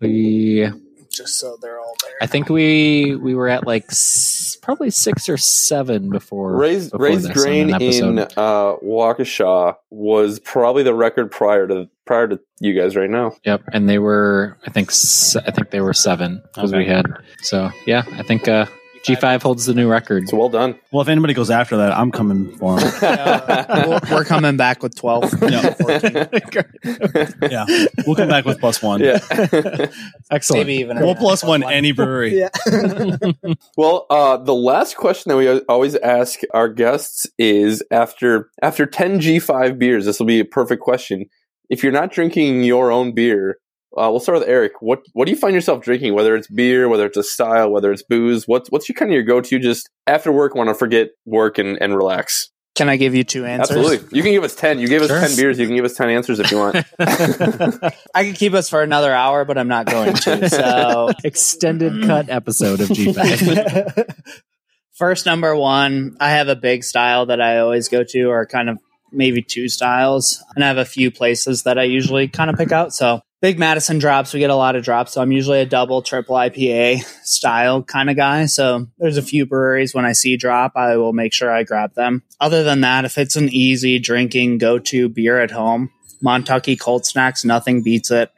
We 0.00 0.70
Just 1.16 1.38
so 1.38 1.56
they're 1.62 1.78
all 1.80 1.94
there. 2.02 2.14
I 2.20 2.26
think 2.26 2.48
we 2.48 3.14
we 3.16 3.34
were 3.34 3.48
at 3.48 3.66
like 3.66 3.84
s- 3.90 4.56
probably 4.62 4.90
six 4.90 5.28
or 5.28 5.36
seven 5.36 6.10
before 6.10 6.56
Raised 6.56 6.90
before 6.92 7.06
Raised 7.06 7.28
this 7.28 7.42
Grain 7.42 7.68
in 7.70 7.74
episode. 8.18 8.18
uh, 8.38 8.76
Waukesha 8.84 9.76
was 9.90 10.40
probably 10.40 10.82
the 10.82 10.94
record 10.94 11.30
prior 11.30 11.66
to 11.68 11.88
prior 12.04 12.28
to 12.28 12.40
you 12.60 12.74
guys 12.78 12.96
right 12.96 13.10
now. 13.10 13.34
Yep, 13.44 13.62
and 13.72 13.88
they 13.88 13.98
were 13.98 14.58
I 14.66 14.70
think 14.70 14.88
s- 14.90 15.36
I 15.36 15.50
think 15.50 15.70
they 15.70 15.80
were 15.80 15.94
seven 15.94 16.42
because 16.54 16.72
we 16.72 16.84
had 16.86 17.06
so 17.42 17.70
yeah 17.86 18.02
I 18.12 18.22
think 18.22 18.48
uh, 18.48 18.66
G 19.04 19.14
five 19.16 19.42
holds 19.42 19.66
the 19.66 19.74
new 19.74 19.88
record. 19.88 20.28
So 20.28 20.36
well 20.38 20.48
done. 20.48 20.78
Well, 20.90 21.02
if 21.02 21.08
anybody 21.08 21.34
goes 21.34 21.50
after 21.50 21.76
that, 21.76 21.92
I'm 21.96 22.10
coming 22.10 22.56
for 22.56 22.80
them. 22.80 22.90
we're, 23.88 24.00
we're 24.10 24.24
coming 24.24 24.56
back 24.56 24.82
with 24.82 24.94
12. 24.96 25.34
Yeah. 25.44 25.74
14. 25.74 26.12
yeah, 27.50 27.66
we'll 28.06 28.16
come 28.16 28.28
back 28.28 28.44
with 28.44 28.58
plus 28.58 28.82
one. 28.82 29.00
yeah. 29.00 29.18
Excellent. 30.30 30.66
Maybe 30.66 30.80
even 30.80 30.98
We'll 31.00 31.14
plus 31.14 31.44
one 31.44 31.62
any 31.62 31.92
brewery. 31.92 32.38
Yeah. 32.38 32.48
well, 33.76 34.06
uh, 34.08 34.38
the 34.38 34.54
last 34.54 34.96
question 34.96 35.30
that 35.30 35.36
we 35.36 35.60
always 35.68 35.96
ask 35.96 36.40
our 36.54 36.68
guests 36.68 37.26
is 37.38 37.82
after 37.90 38.50
after 38.62 38.86
ten 38.86 39.20
G 39.20 39.38
five 39.38 39.78
beers. 39.78 40.06
This 40.06 40.18
will 40.18 40.26
be 40.26 40.40
a 40.40 40.44
perfect 40.44 40.82
question. 40.82 41.26
If 41.68 41.82
you're 41.82 41.92
not 41.92 42.10
drinking 42.12 42.64
your 42.64 42.90
own 42.90 43.12
beer, 43.12 43.58
uh, 43.96 44.10
we'll 44.10 44.20
start 44.20 44.38
with 44.40 44.48
Eric. 44.48 44.72
What 44.80 45.00
what 45.12 45.26
do 45.26 45.30
you 45.32 45.36
find 45.38 45.54
yourself 45.54 45.82
drinking? 45.82 46.14
Whether 46.14 46.34
it's 46.36 46.48
beer, 46.48 46.88
whether 46.88 47.06
it's 47.06 47.16
a 47.16 47.22
style, 47.22 47.70
whether 47.70 47.92
it's 47.92 48.02
booze, 48.02 48.46
what's 48.46 48.70
what's 48.70 48.88
your 48.88 48.94
kind 48.94 49.10
of 49.10 49.14
your 49.14 49.22
go 49.22 49.40
to? 49.40 49.58
Just 49.58 49.88
after 50.06 50.32
work, 50.32 50.54
want 50.54 50.68
to 50.68 50.74
forget 50.74 51.10
work 51.24 51.58
and, 51.58 51.80
and 51.80 51.96
relax. 51.96 52.50
Can 52.74 52.88
I 52.88 52.96
give 52.96 53.14
you 53.14 53.22
two 53.22 53.44
answers? 53.44 53.76
Absolutely, 53.76 54.16
you 54.16 54.24
can 54.24 54.32
give 54.32 54.42
us 54.42 54.56
ten. 54.56 54.80
You 54.80 54.88
gave 54.88 55.00
us 55.02 55.08
Sure. 55.08 55.20
ten 55.20 55.36
beers. 55.36 55.60
You 55.60 55.66
can 55.66 55.76
give 55.76 55.84
us 55.84 55.94
ten 55.94 56.10
answers 56.10 56.40
if 56.40 56.50
you 56.50 56.58
want. 56.58 56.76
I 56.98 58.24
could 58.24 58.34
keep 58.34 58.52
us 58.52 58.68
for 58.68 58.82
another 58.82 59.12
hour, 59.12 59.44
but 59.44 59.56
I'm 59.58 59.68
not 59.68 59.86
going 59.86 60.12
to. 60.14 60.48
So, 60.54 61.10
Extended 61.22 62.04
cut 62.04 62.28
episode 62.28 62.80
of 62.80 62.90
G 62.90 63.12
five. 63.12 63.94
first 64.92 65.24
number 65.24 65.54
one, 65.54 66.16
I 66.18 66.30
have 66.30 66.48
a 66.48 66.56
big 66.56 66.82
style 66.82 67.26
that 67.26 67.40
I 67.40 67.58
always 67.58 67.88
go 67.88 68.02
to, 68.08 68.24
or 68.24 68.44
kind 68.44 68.68
of 68.68 68.78
maybe 69.12 69.40
two 69.40 69.68
styles, 69.68 70.42
and 70.56 70.64
I 70.64 70.66
have 70.68 70.78
a 70.78 70.84
few 70.84 71.12
places 71.12 71.62
that 71.62 71.78
I 71.78 71.84
usually 71.84 72.26
kind 72.26 72.50
of 72.50 72.56
pick 72.56 72.72
out. 72.72 72.92
So, 72.92 73.20
big 73.44 73.58
Madison 73.58 73.98
drops, 73.98 74.32
we 74.32 74.40
get 74.40 74.48
a 74.48 74.56
lot 74.56 74.74
of 74.74 74.82
drops. 74.82 75.12
So, 75.12 75.20
I'm 75.20 75.30
usually 75.30 75.60
a 75.60 75.66
double, 75.66 76.00
triple 76.00 76.34
IPA 76.34 77.02
style 77.26 77.82
kind 77.82 78.08
of 78.08 78.16
guy. 78.16 78.46
So, 78.46 78.86
there's 78.96 79.18
a 79.18 79.22
few 79.22 79.44
breweries 79.44 79.92
when 79.94 80.06
I 80.06 80.12
see 80.12 80.38
drop, 80.38 80.72
I 80.76 80.96
will 80.96 81.12
make 81.12 81.34
sure 81.34 81.50
I 81.50 81.62
grab 81.62 81.92
them. 81.92 82.22
Other 82.40 82.64
than 82.64 82.80
that, 82.80 83.04
if 83.04 83.18
it's 83.18 83.36
an 83.36 83.50
easy 83.50 83.98
drinking 83.98 84.56
go 84.56 84.78
to 84.78 85.10
beer 85.10 85.42
at 85.42 85.50
home, 85.50 85.90
Montucky 86.24 86.80
Cold 86.80 87.04
Snacks, 87.04 87.44
nothing 87.44 87.82
beats 87.82 88.10
it. 88.10 88.30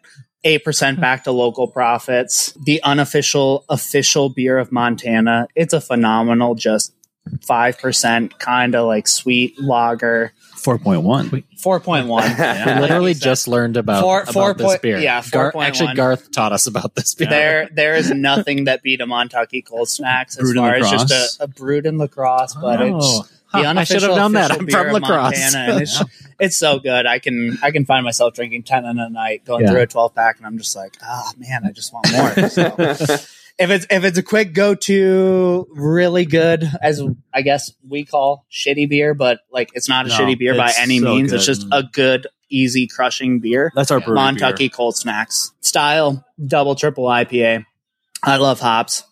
8% 0.45 1.01
back 1.01 1.23
to 1.25 1.31
local 1.31 1.69
profits. 1.69 2.53
The 2.65 2.83
unofficial 2.83 3.65
official 3.69 4.29
beer 4.29 4.59
of 4.59 4.73
Montana. 4.73 5.47
It's 5.55 5.73
a 5.73 5.81
phenomenal, 5.81 6.57
just 6.57 6.93
5% 7.31 8.39
kind 8.39 8.75
of 8.75 8.87
like 8.87 9.09
sweet 9.09 9.61
lager. 9.61 10.33
Four 10.57 10.79
point 10.79 11.03
one. 11.03 11.29
4.1. 11.31 12.67
We 12.77 12.81
literally 12.81 13.15
just 13.15 13.47
learned 13.49 13.77
about, 13.77 14.03
Four- 14.03 14.23
about 14.23 14.33
four 14.33 14.55
this 14.55 14.67
point- 14.67 14.83
beer. 14.83 14.99
yeah, 14.99 15.23
Gar- 15.31 15.53
4.1. 15.53 15.65
actually, 15.67 15.95
Garth 15.95 16.31
taught 16.33 16.53
us 16.53 16.67
about 16.67 16.95
this 16.95 17.15
beer. 17.15 17.29
there, 17.29 17.69
there 17.73 17.95
is 17.95 18.11
nothing 18.11 18.65
that 18.65 18.83
beat 18.83 19.01
a 19.01 19.07
Montucky 19.07 19.65
Cold 19.65 19.89
Snacks 19.89 20.37
as 20.37 20.43
Brewed 20.45 20.57
far 20.57 20.75
as 20.75 20.83
La 20.83 20.89
Crosse. 20.91 21.09
just 21.09 21.41
a, 21.41 21.45
a 21.45 21.47
brewed 21.47 21.87
in 21.87 21.99
La 21.99 22.07
Crosse, 22.07 22.55
but 22.55 22.81
it's 22.81 22.95
Oh. 22.95 23.23
the 23.23 23.29
Huh, 23.49 23.59
I 23.59 23.85
should 23.85 24.03
have 24.03 24.11
unofficial 24.11 24.17
known 24.17 24.33
that. 24.33 24.51
I'm 24.51 24.67
from 24.67 24.89
La 24.93 24.99
Crosse. 24.99 25.41
Montana, 25.41 25.73
and 25.73 25.83
it's, 25.83 26.03
it's 26.41 26.57
so 26.59 26.81
good. 26.81 27.07
I 27.07 27.21
can 27.21 27.57
I 27.63 27.71
can 27.71 27.85
find 27.87 28.05
myself 28.05 28.35
drinking 28.35 28.65
ten 28.65 28.85
in 28.85 28.99
a 28.99 29.09
night, 29.09 29.45
going 29.45 29.65
Yeah. 29.65 29.71
through 29.71 29.81
a 29.83 29.87
twelve 29.87 30.15
pack, 30.17 30.39
and 30.39 30.47
I'm 30.47 30.59
just 30.59 30.75
like, 30.75 30.97
ah, 31.01 31.33
man, 31.39 31.63
I 31.65 31.71
just 31.71 31.93
want 31.93 32.11
more. 32.13 32.49
So, 32.49 33.17
if 33.59 33.71
it's 33.71 33.87
if 33.91 34.05
it's 34.05 34.19
a 34.19 34.23
quick 34.23 34.53
go 34.53 34.75
to, 34.75 35.67
really 35.71 36.27
good, 36.27 36.69
as 36.83 37.03
I 37.33 37.43
guess 37.43 37.73
we 37.89 38.05
call 38.05 38.47
shitty 38.51 38.89
beer, 38.89 39.15
but 39.15 39.41
like 39.51 39.71
it's 39.75 39.89
not 39.89 40.07
a 40.07 40.09
No, 40.11 40.15
shitty 40.15 40.39
beer 40.39 40.55
by 40.55 40.73
any 40.79 40.99
so 40.99 41.15
means. 41.15 41.33
It's 41.33 41.47
just 41.47 41.69
mm. 41.69 41.79
a 41.79 41.83
good, 41.83 42.27
easy 42.51 42.87
crushing 42.87 43.41
beer. 43.41 43.73
That's 43.75 43.91
our 43.91 44.01
brewery 44.01 44.19
Montucky 44.19 44.73
Cold 44.73 44.97
Snacks 44.97 45.53
style, 45.61 46.25
double 46.45 46.75
triple 46.75 47.05
IPA. 47.05 47.65
I 48.23 48.37
love 48.37 48.61
hops. 48.61 49.05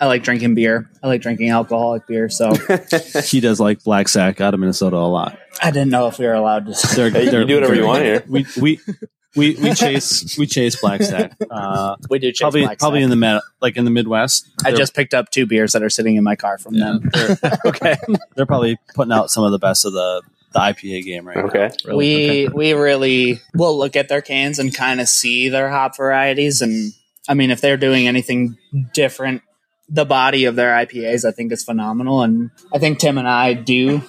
I 0.00 0.06
like 0.06 0.22
drinking 0.22 0.54
beer. 0.54 0.90
I 1.02 1.06
like 1.06 1.22
drinking 1.22 1.50
alcoholic 1.50 2.06
beer. 2.06 2.28
So 2.28 2.52
beer. 2.56 2.84
He 3.24 3.40
does 3.40 3.60
like 3.60 3.84
Black 3.84 4.08
Stack 4.08 4.40
out 4.40 4.54
of 4.54 4.60
Minnesota 4.60 4.96
a 4.96 5.06
lot. 5.06 5.38
I 5.62 5.70
didn't 5.70 5.90
know 5.90 6.08
if 6.08 6.18
we 6.18 6.26
were 6.26 6.34
allowed 6.34 6.66
to. 6.66 6.96
They're, 6.96 7.10
Hey, 7.10 7.24
you 7.24 7.30
they're 7.30 7.44
do 7.44 7.54
whatever 7.54 7.74
you 7.74 7.86
want 7.86 8.02
here. 8.02 8.24
We 8.26 8.46
we 8.60 8.80
we 9.36 9.54
we 9.56 9.74
chase 9.74 10.36
we 10.38 10.46
chase 10.46 10.80
Black 10.80 11.02
Stack. 11.02 11.32
Uh, 11.50 11.96
We 12.10 12.18
do 12.18 12.30
chase 12.32 12.40
probably 12.40 12.62
Black 12.62 12.78
probably 12.78 13.00
Sack. 13.00 13.04
in 13.04 13.10
the 13.10 13.16
med, 13.16 13.40
like 13.60 13.76
in 13.76 13.84
the 13.84 13.90
Midwest. 13.90 14.48
I 14.64 14.72
just 14.72 14.94
picked 14.94 15.14
up 15.14 15.30
two 15.30 15.46
beers 15.46 15.72
that 15.72 15.82
are 15.82 15.90
sitting 15.90 16.16
in 16.16 16.24
my 16.24 16.36
car 16.36 16.58
from 16.58 16.74
Yeah. 16.74 16.98
them. 17.00 17.10
They're- 17.12 17.58
okay. 17.66 17.96
They're 18.36 18.46
probably 18.46 18.78
putting 18.94 19.12
out 19.12 19.30
some 19.30 19.44
of 19.44 19.52
the 19.52 19.58
best 19.58 19.84
of 19.84 19.92
the 19.92 20.22
the 20.52 20.60
IPA 20.60 21.04
game 21.04 21.26
right 21.26 21.36
now. 21.36 21.44
okay. 21.46 21.70
we 21.92 22.48
we 22.48 22.74
really 22.74 23.40
will 23.54 23.76
look 23.76 23.96
at 23.96 24.08
their 24.08 24.22
cans 24.22 24.60
and 24.60 24.72
kind 24.72 25.00
of 25.00 25.08
see 25.08 25.48
their 25.48 25.68
hop 25.68 25.96
varieties 25.96 26.62
and 26.62 26.92
I 27.28 27.34
mean 27.34 27.50
if 27.50 27.60
they're 27.60 27.76
doing 27.76 28.06
anything 28.06 28.56
different 28.92 29.42
the 29.88 30.06
body 30.06 30.46
of 30.46 30.56
their 30.56 30.72
IPAs, 30.74 31.26
I 31.26 31.30
think 31.32 31.52
is 31.52 31.62
phenomenal. 31.62 32.22
And 32.22 32.50
I 32.72 32.78
think 32.78 32.98
Tim 33.00 33.18
and 33.18 33.28
I 33.28 33.52
do 33.52 34.00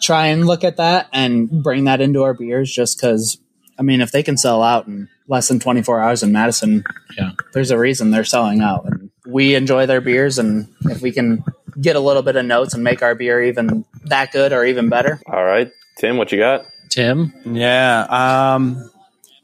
try 0.00 0.26
and 0.28 0.46
look 0.46 0.62
at 0.62 0.76
that 0.76 1.08
and 1.12 1.50
bring 1.50 1.84
that 1.84 2.00
into 2.00 2.22
our 2.22 2.34
beers 2.34 2.70
just 2.72 2.96
because, 2.98 3.36
I 3.78 3.82
mean, 3.82 4.00
if 4.00 4.12
they 4.12 4.22
can 4.22 4.36
sell 4.36 4.62
out 4.62 4.86
in 4.86 5.08
less 5.28 5.48
than 5.48 5.58
24 5.58 6.00
hours 6.00 6.22
in 6.22 6.32
Madison, 6.32 6.84
Yeah. 7.18 7.32
there's 7.52 7.70
a 7.70 7.78
reason 7.78 8.10
they're 8.10 8.24
selling 8.24 8.60
out. 8.60 8.84
And 8.86 9.10
we 9.26 9.54
enjoy 9.54 9.86
their 9.86 10.00
beers. 10.00 10.38
And 10.38 10.68
if 10.82 11.00
we 11.02 11.10
can 11.12 11.42
get 11.80 11.96
a 11.96 12.00
little 12.00 12.22
bit 12.22 12.36
of 12.36 12.44
notes 12.46 12.74
and 12.74 12.84
make 12.84 13.02
our 13.02 13.14
beer 13.14 13.42
even 13.42 13.84
that 14.04 14.32
good 14.32 14.52
or 14.52 14.64
even 14.64 14.88
better, 14.88 15.20
All 15.26 15.44
right, 15.44 15.70
Tim, 15.98 16.16
what 16.18 16.30
you 16.30 16.38
got? 16.38 16.64
Tim, 16.90 17.32
Yeah, 17.44 18.02
um, 18.10 18.90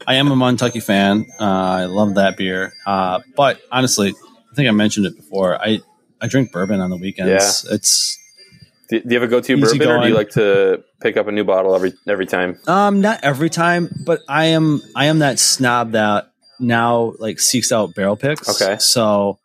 I 0.06 0.14
am 0.16 0.30
a 0.30 0.36
Montucky 0.36 0.82
fan. 0.82 1.26
Uh, 1.40 1.44
I 1.44 1.84
love 1.86 2.14
that 2.14 2.36
beer. 2.36 2.72
Uh, 2.86 3.20
but 3.36 3.60
honestly, 3.72 4.10
I 4.50 4.54
think 4.54 4.68
I 4.68 4.72
mentioned 4.72 5.06
it 5.06 5.16
before. 5.16 5.60
I, 5.60 5.80
I 6.20 6.26
drink 6.28 6.52
bourbon 6.52 6.80
on 6.80 6.90
the 6.90 6.96
weekends. 6.96 7.66
It's 7.70 8.18
Do, 8.90 9.00
do 9.00 9.08
you 9.08 9.20
have 9.20 9.28
a 9.28 9.30
go-to 9.30 9.56
Easy 9.56 9.78
bourbon, 9.78 9.96
or 9.96 10.02
do 10.02 10.08
you 10.08 10.14
like 10.14 10.30
to 10.30 10.82
pick 11.00 11.16
up 11.16 11.28
a 11.28 11.32
new 11.32 11.44
bottle 11.44 11.74
every 11.74 11.94
every 12.08 12.26
time? 12.26 12.58
um 12.66 13.00
not 13.00 13.20
every 13.22 13.48
time, 13.48 13.88
but 14.04 14.20
I 14.28 14.46
am 14.46 14.82
I 14.96 15.06
am 15.06 15.20
that 15.20 15.38
snob 15.38 15.92
that 15.92 16.30
now 16.58 17.14
like 17.18 17.40
seeks 17.40 17.72
out 17.72 17.94
barrel 17.94 18.16
picks. 18.16 18.48
Okay. 18.60 18.76
so 18.78 19.38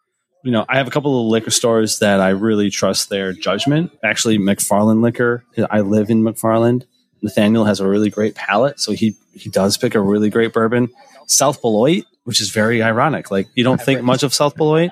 you 0.43 0.51
know 0.51 0.65
I 0.67 0.77
have 0.77 0.87
a 0.87 0.91
couple 0.91 1.21
of 1.21 1.27
liquor 1.27 1.51
stores 1.51 1.99
that 1.99 2.19
I 2.19 2.29
really 2.29 2.69
trust 2.69 3.09
their 3.09 3.33
judgment. 3.33 3.91
Actually, 4.03 4.37
McFarland 4.39 5.01
Liquor. 5.01 5.45
I 5.69 5.81
live 5.81 6.09
in 6.09 6.23
McFarland. 6.23 6.85
Nathaniel 7.21 7.65
has 7.65 7.79
a 7.79 7.87
really 7.87 8.09
great 8.09 8.35
palate, 8.35 8.79
so 8.79 8.91
he 8.91 9.15
he 9.33 9.49
does 9.49 9.77
pick 9.77 9.95
a 9.95 10.01
really 10.01 10.29
great 10.29 10.53
bourbon. 10.53 10.89
South 11.27 11.61
Beloit, 11.61 12.03
which 12.23 12.41
is 12.41 12.49
very 12.51 12.81
ironic. 12.83 13.31
Like 13.31 13.47
you 13.55 13.63
don't 13.63 13.81
think 13.81 14.01
much 14.01 14.23
of 14.23 14.33
South 14.33 14.55
Beloit. 14.55 14.91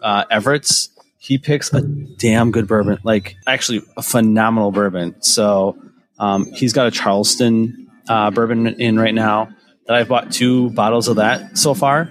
Uh, 0.00 0.24
Everett's, 0.30 0.88
he 1.26 1.38
picks 1.38 1.72
a 1.72 1.80
damn 1.82 2.52
good 2.52 2.68
bourbon. 2.68 2.98
Like 3.02 3.36
actually 3.48 3.82
a 3.96 4.02
phenomenal 4.02 4.70
bourbon. 4.70 5.20
So 5.22 5.76
um, 6.20 6.46
he's 6.52 6.72
got 6.72 6.86
a 6.86 6.92
Charleston 6.92 7.88
uh, 8.08 8.30
bourbon 8.30 8.68
in 8.80 8.96
right 8.96 9.14
now 9.14 9.48
that 9.86 9.96
I've 9.96 10.06
bought 10.06 10.30
two 10.30 10.70
bottles 10.70 11.08
of 11.08 11.16
that 11.16 11.58
so 11.58 11.74
far. 11.74 12.08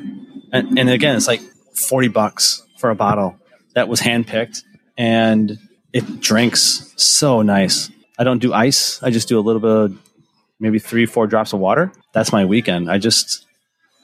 And, 0.52 0.78
and 0.78 0.90
again, 0.90 1.16
it's 1.16 1.30
like 1.30 1.40
40 1.40 2.10
bucks 2.10 2.62
for 2.78 2.90
a 2.90 2.96
bottle 2.96 3.38
that 3.74 3.88
was 3.88 4.02
handpicked 4.02 4.64
and 4.98 5.60
it 5.94 6.20
drinks 6.20 6.94
so 6.98 7.42
nice. 7.42 7.90
I 8.20 8.26
don't 8.26 8.40
do 8.40 8.54
ice. 8.54 9.02
I 9.02 9.12
just 9.12 9.30
do 9.30 9.40
a 9.40 9.42
little 9.42 9.62
bit 9.62 9.72
of 9.72 9.98
maybe 10.60 10.78
three, 10.78 11.06
four 11.06 11.26
drops 11.26 11.54
of 11.54 11.60
water. 11.60 11.94
That's 12.12 12.34
my 12.34 12.44
weekend. 12.44 12.92
I 12.92 12.98
just, 12.98 13.46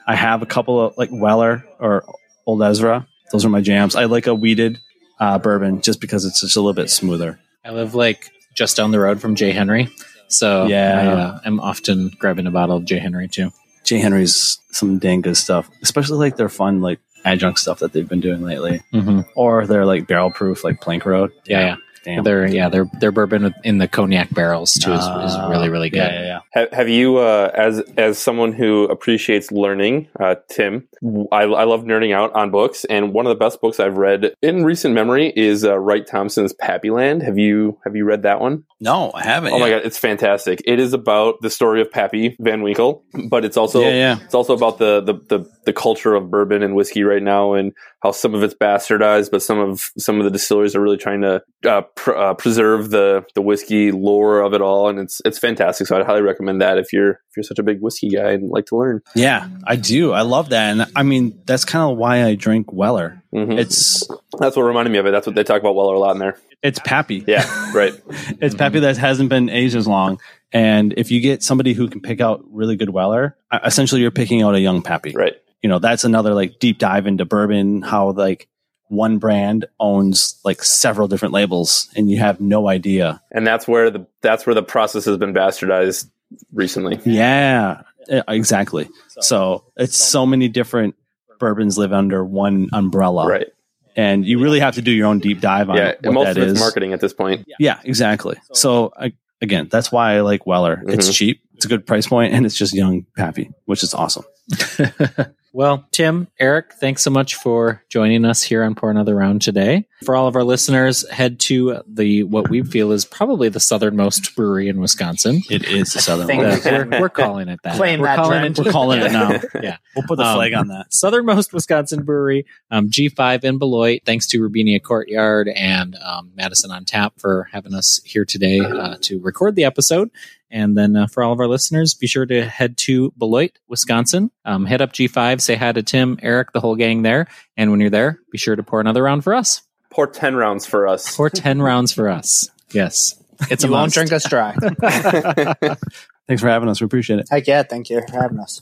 I 0.08 0.16
have 0.16 0.42
a 0.42 0.46
couple 0.46 0.80
of 0.80 0.98
like 0.98 1.10
Weller 1.12 1.66
or 1.80 2.06
Old 2.46 2.64
Ezra. 2.64 3.08
Those 3.34 3.44
are 3.44 3.50
my 3.50 3.62
jams. 3.62 3.98
I 3.98 4.06
like 4.06 4.28
a 4.28 4.34
wheated 4.34 4.80
uh, 5.22 5.38
bourbon 5.40 5.82
just 5.82 6.02
because 6.02 6.26
it's 6.26 6.42
just 6.42 6.58
a 6.58 6.60
little 6.60 6.74
bit 6.74 6.90
smoother. 6.90 7.40
I 7.64 7.72
live 7.72 7.96
like 7.96 8.30
just 8.56 8.76
down 8.76 8.92
the 8.92 9.00
road 9.00 9.22
from 9.22 9.36
J. 9.36 9.52
Henry. 9.52 9.88
So 10.28 10.66
Yeah. 10.68 11.00
I, 11.00 11.06
uh, 11.08 11.40
I'm 11.46 11.60
often 11.62 12.12
grabbing 12.20 12.48
a 12.48 12.52
bottle 12.52 12.76
of 12.78 12.86
J. 12.86 12.98
Henry 13.00 13.28
too. 13.30 13.52
J. 13.86 14.00
Henry's 14.00 14.60
some 14.72 14.98
dang 15.00 15.22
good 15.22 15.38
stuff, 15.38 15.70
especially 15.82 16.18
like 16.18 16.36
their 16.38 16.50
fun 16.50 16.82
like 16.82 17.00
adjunct 17.24 17.60
stuff 17.60 17.80
that 17.80 17.94
they've 17.94 18.08
been 18.10 18.20
doing 18.20 18.42
lately, 18.42 18.82
Mm-hmm. 18.94 19.22
or 19.36 19.66
their 19.68 19.86
like 19.86 20.08
barrel 20.08 20.32
proof 20.32 20.64
like 20.64 20.82
Plank 20.82 21.06
Road. 21.06 21.32
Yeah, 21.46 21.60
yeah. 21.62 21.76
Damn. 22.04 22.24
Their 22.24 22.48
yeah, 22.48 22.68
their 22.70 22.86
their 23.00 23.12
bourbon 23.12 23.54
in 23.64 23.78
the 23.78 23.88
cognac 23.88 24.34
barrels 24.34 24.74
too 24.74 24.92
is, 24.92 25.00
is 25.00 25.06
Uh, 25.06 25.48
really 25.52 25.70
really 25.70 25.90
good. 25.90 25.98
Yeah, 25.98 26.12
yeah, 26.14 26.24
yeah. 26.26 26.40
Have, 26.52 26.72
have 26.72 26.90
you, 26.90 27.18
uh, 27.18 27.52
as 27.54 27.80
as 27.96 28.18
someone 28.18 28.54
who 28.54 28.86
appreciates 28.86 29.52
learning, 29.52 30.08
uh, 30.20 30.36
Tim? 30.50 30.88
I, 31.32 31.44
I 31.44 31.64
love 31.66 31.84
nerding 31.84 32.14
out 32.14 32.34
on 32.34 32.50
books, 32.52 32.86
and 32.86 33.14
one 33.14 33.26
of 33.28 33.30
the 33.30 33.36
best 33.44 33.62
books 33.62 33.80
I've 33.80 33.98
read 33.98 34.34
in 34.42 34.64
recent 34.64 34.94
memory 34.96 35.32
is 35.36 35.64
uh, 35.64 35.78
Wright 35.78 36.06
Thompson's 36.06 36.54
Pappyland. 36.54 37.22
Have 37.24 37.38
you 37.38 37.78
have 37.84 37.96
you 37.96 38.04
read 38.06 38.24
that 38.24 38.40
one? 38.42 38.64
No, 38.80 39.12
I 39.14 39.24
haven't. 39.24 39.54
Oh 39.54 39.60
my 39.60 39.70
god, 39.70 39.82
it's 39.86 40.00
fantastic! 40.00 40.62
It 40.66 40.80
is 40.80 40.94
about 40.94 41.42
the 41.42 41.50
story 41.52 41.82
of 41.82 41.92
Pappy 41.92 42.36
Van 42.40 42.64
Winkle, 42.64 43.04
but 43.30 43.46
it's 43.46 43.58
also 43.58 43.82
Yeah, 43.82 43.90
yeah. 43.90 44.18
it's 44.26 44.34
also 44.34 44.56
about 44.56 44.80
the, 44.80 45.02
the 45.02 45.14
the 45.38 45.50
the 45.66 45.74
culture 45.74 46.16
of 46.16 46.32
bourbon 46.32 46.64
and 46.64 46.76
whiskey 46.76 47.04
right 47.04 47.22
now, 47.22 47.54
and 47.54 47.74
how 48.02 48.12
some 48.12 48.34
of 48.34 48.42
it's 48.44 48.54
bastardized, 48.56 49.30
but 49.32 49.42
some 49.44 49.60
of 49.60 49.92
some 49.98 50.18
of 50.20 50.24
the 50.24 50.32
distilleries 50.32 50.76
are 50.76 50.82
really 50.82 50.98
trying 50.98 51.22
to 51.22 51.42
uh, 51.68 51.82
pr- 51.96 52.16
uh, 52.16 52.34
preserve 52.34 52.90
the 52.90 53.24
the 53.36 53.42
whiskey 53.42 53.92
lore 53.92 54.42
of 54.42 54.54
it 54.54 54.62
all, 54.62 54.90
and 54.90 55.00
it's 55.00 55.22
it's 55.26 55.38
fantastic. 55.38 55.88
So 55.88 55.98
I'd 56.00 56.06
highly 56.06 56.22
recommend 56.22 56.62
that 56.62 56.78
if 56.78 56.92
you're 56.92 57.12
if 57.12 57.38
you're 57.38 57.44
such 57.44 57.60
a 57.60 57.64
big 57.64 57.80
whiskey 57.82 58.10
guy 58.10 58.32
and 58.32 58.50
like 58.50 58.66
to 58.68 58.78
learn. 58.78 59.02
Yeah, 59.16 59.48
I 59.66 59.76
do. 59.76 60.12
I 60.14 60.22
love 60.22 60.50
that, 60.50 60.72
and 60.72 60.86
I 60.96 61.04
mean 61.04 61.40
that's 61.46 61.66
kind 61.66 61.92
of 61.92 61.98
why 61.98 62.24
I 62.26 62.36
drink 62.36 62.72
Weller. 62.74 63.22
Mhm. 63.34 63.58
It's 63.60 64.08
That's 64.40 64.56
what 64.56 64.64
reminded 64.64 64.92
me 64.92 64.98
of 64.98 65.06
it. 65.06 65.12
That's 65.12 65.26
what 65.28 65.36
they 65.36 65.44
talk 65.44 65.62
about 65.62 65.76
Weller 65.76 65.94
a 65.96 66.00
lot 66.00 66.12
in 66.14 66.20
there. 66.20 66.38
it's 66.64 66.80
Pappy. 66.80 67.24
Yeah, 67.28 67.46
right. 67.74 67.94
it's 68.42 68.56
Pappy 68.56 68.80
that 68.82 68.98
hasn't 68.98 69.30
been 69.30 69.50
aged 69.50 69.76
as 69.76 69.88
long. 69.88 70.20
And 70.52 70.94
if 70.98 71.12
you 71.12 71.22
get 71.22 71.42
somebody 71.44 71.72
who 71.74 71.88
can 71.88 72.02
pick 72.02 72.20
out 72.20 72.44
really 72.52 72.76
good 72.76 72.90
Weller, 72.90 73.38
essentially 73.64 74.02
you're 74.02 74.12
picking 74.12 74.42
out 74.42 74.54
a 74.54 74.60
young 74.60 74.82
Pappy. 74.82 75.14
Right. 75.14 75.36
You 75.62 75.70
know, 75.70 75.80
that's 75.80 76.04
another 76.04 76.34
like 76.34 76.60
deep 76.60 76.80
dive 76.80 77.06
into 77.08 77.26
bourbon, 77.26 77.82
how 77.82 78.12
like 78.12 78.48
one 78.88 79.20
brand 79.20 79.66
owns 79.80 80.40
like 80.44 80.64
several 80.64 81.08
different 81.08 81.34
labels 81.34 81.90
and 81.96 82.10
you 82.12 82.18
have 82.20 82.42
no 82.42 82.68
idea. 82.68 83.22
And 83.32 83.46
that's 83.48 83.68
where 83.68 83.90
the 83.90 84.06
that's 84.22 84.46
where 84.46 84.56
the 84.56 84.64
process 84.64 85.06
has 85.06 85.18
been 85.18 85.34
bastardized 85.34 86.10
recently. 86.52 87.00
Yeah, 87.06 87.84
exactly. 88.28 88.90
So 89.22 89.64
it's 89.78 89.98
so 89.98 90.26
many 90.26 90.48
different 90.50 90.96
bourbons 91.40 91.78
live 91.78 91.94
under 91.94 92.24
one 92.26 92.70
umbrella. 92.74 93.28
Right. 93.28 93.48
And 93.96 94.26
you 94.26 94.40
really 94.40 94.60
have 94.62 94.76
to 94.76 94.82
do 94.82 94.92
your 94.92 95.08
own 95.08 95.20
deep 95.20 95.42
dive 95.42 95.70
on 95.70 95.78
Yeah. 95.78 95.94
what 96.02 96.14
most 96.14 96.26
that 96.26 96.38
of 96.38 96.44
it's 96.44 96.54
is. 96.54 96.60
marketing 96.60 96.94
at 96.94 97.02
this 97.02 97.14
point. 97.14 97.46
Yeah, 97.60 97.80
exactly. 97.84 98.38
So 98.54 98.94
I, 98.98 99.14
again, 99.42 99.68
that's 99.72 99.92
why 99.92 100.16
I 100.16 100.22
like 100.22 100.46
Weller. 100.46 100.82
It's 100.88 101.10
Mhm. 101.10 101.14
cheap, 101.14 101.42
it's 101.56 101.66
a 101.66 101.68
good 101.68 101.86
price 101.86 102.08
point, 102.08 102.34
and 102.34 102.46
it's 102.46 102.56
just 102.56 102.74
young 102.74 103.06
Pappy, 103.18 103.52
which 103.66 103.84
is 103.84 103.94
awesome. 103.94 104.24
Well, 105.54 105.86
Tim, 105.92 106.30
Eric, 106.40 106.72
thanks 106.80 107.02
so 107.02 107.12
much 107.12 107.36
for 107.36 107.84
joining 107.90 108.24
us 108.24 108.42
here 108.42 108.64
on 108.64 108.74
Pour 108.74 108.90
Another 108.90 109.14
Round 109.16 109.42
today. 109.42 109.86
For 110.06 110.16
all 110.16 110.28
of 110.28 110.38
our 110.38 110.46
listeners, 110.46 111.08
head 111.10 111.42
to 111.42 111.82
the 111.86 112.24
what 112.24 112.50
we 112.50 112.64
feel 112.64 112.94
is 112.94 113.04
probably 113.04 113.50
the 113.50 113.60
southernmost 113.60 114.34
brewery 114.34 114.70
in 114.70 114.80
Wisconsin. 114.80 115.42
It 115.50 115.66
is 115.66 115.92
the 115.92 116.00
southernmost. 116.00 116.64
Thank 116.64 116.66
one. 116.66 116.84
you. 116.86 116.90
We're, 116.92 117.02
we're 117.02 117.10
calling 117.10 117.50
it 117.50 117.60
that. 117.64 117.76
Claim 117.76 118.00
we're 118.00 118.06
that 118.08 118.16
calling 118.16 118.40
trend. 118.40 118.58
We're 118.60 118.72
calling 118.72 119.02
it 119.02 119.12
now. 119.12 119.32
yeah. 119.62 119.76
We'll 119.94 120.08
put 120.08 120.20
the 120.20 120.24
Um, 120.24 120.36
flag 120.38 120.54
on 120.54 120.70
that. 120.70 120.94
southernmost 120.94 121.52
Wisconsin 121.52 122.04
brewery, 122.06 122.46
um, 122.72 122.90
G5 122.90 123.44
in 123.44 123.58
Beloit. 123.58 124.04
Thanks 124.06 124.28
to 124.28 124.40
Robinia 124.40 124.82
Courtyard 124.82 125.50
and 125.50 125.98
um, 125.98 126.32
Madison 126.34 126.72
on 126.72 126.86
Tap 126.86 127.16
for 127.18 127.50
having 127.52 127.74
us 127.74 128.00
here 128.06 128.24
today 128.24 128.62
uh, 128.62 128.96
to 129.02 129.20
record 129.20 129.58
the 129.58 129.66
episode. 129.66 130.12
And 130.52 130.78
then 130.78 130.96
uh, 130.96 131.08
for 131.08 131.24
all 131.24 131.32
of 131.32 131.40
our 131.40 131.48
listeners, 131.48 131.94
be 131.94 132.08
sure 132.08 132.26
to 132.26 132.46
head 132.46 132.78
to 132.80 133.12
Beloit, 133.18 133.58
Wisconsin. 133.68 134.32
Um, 134.44 134.66
head 134.66 134.82
up 134.82 134.92
G5, 134.92 135.40
say 135.40 135.56
hi 135.56 135.72
to 135.72 135.82
Tim, 135.82 136.20
Eric, 136.22 136.52
the 136.52 136.60
whole 136.60 136.76
gang 136.76 137.04
there. 137.04 137.28
And 137.56 137.72
when 137.72 137.80
you're 137.80 137.90
there, 137.90 138.20
be 138.32 138.38
sure 138.38 138.56
to 138.56 138.64
pour 138.64 138.82
another 138.82 139.02
round 139.02 139.24
for 139.24 139.34
us. 139.34 139.62
Pour 139.90 140.08
ten 140.08 140.36
rounds 140.36 140.66
for 140.66 140.88
us. 140.88 141.16
Pour 141.16 141.30
10 141.30 141.62
rounds 141.64 141.92
for 141.92 142.10
us. 142.10 142.50
Yes. 142.72 143.22
It's 143.50 143.64
a 143.64 143.68
you 143.68 143.74
won't 143.74 143.94
drink 143.94 144.12
us 144.12 144.28
dry. 144.30 144.56
Thanks 146.28 146.42
for 146.42 146.48
having 146.48 146.70
us. 146.70 146.80
We 146.80 146.86
appreciate 146.86 147.20
it. 147.20 147.28
Heck 147.30 147.48
yeah, 147.48 147.64
thank 147.64 147.90
you 147.90 148.02
for 148.08 148.22
having 148.22 148.40
us. 148.40 148.62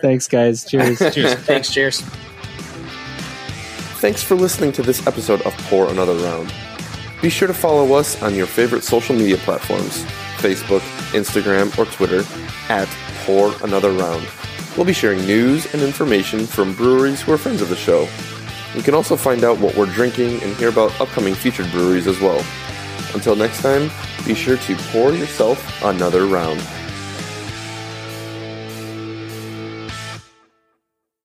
Thanks, 0.00 0.26
guys. 0.26 0.64
Cheers. 0.64 0.98
Cheers. 1.14 1.34
Thanks, 1.34 1.72
cheers. 1.72 2.00
Thanks 4.00 4.22
for 4.22 4.34
listening 4.34 4.72
to 4.72 4.82
this 4.82 5.06
episode 5.06 5.42
of 5.42 5.52
Pour 5.68 5.88
Another 5.88 6.14
Round. 6.14 6.52
Be 7.22 7.30
sure 7.30 7.46
to 7.46 7.54
follow 7.54 7.94
us 7.94 8.20
on 8.22 8.34
your 8.34 8.46
favorite 8.46 8.82
social 8.82 9.14
media 9.14 9.36
platforms 9.36 10.04
Facebook, 10.34 10.80
Instagram, 11.12 11.76
or 11.78 11.84
Twitter 11.86 12.24
at 12.68 12.88
Pour 13.24 13.54
Another 13.62 13.92
Round. 13.92 14.28
We'll 14.76 14.86
be 14.86 14.92
sharing 14.92 15.24
news 15.26 15.72
and 15.72 15.82
information 15.82 16.46
from 16.46 16.74
breweries 16.74 17.22
who 17.22 17.32
are 17.32 17.38
friends 17.38 17.62
of 17.62 17.68
the 17.68 17.76
show. 17.76 18.08
You 18.74 18.82
can 18.82 18.94
also 18.94 19.16
find 19.16 19.44
out 19.44 19.58
what 19.58 19.76
we're 19.76 19.86
drinking 19.86 20.42
and 20.42 20.56
hear 20.56 20.68
about 20.68 21.00
upcoming 21.00 21.34
featured 21.34 21.70
breweries 21.70 22.06
as 22.06 22.20
well. 22.20 22.44
Until 23.14 23.36
next 23.36 23.62
time, 23.62 23.90
be 24.26 24.34
sure 24.34 24.56
to 24.56 24.76
pour 24.90 25.12
yourself 25.12 25.82
another 25.84 26.26
round. 26.26 26.60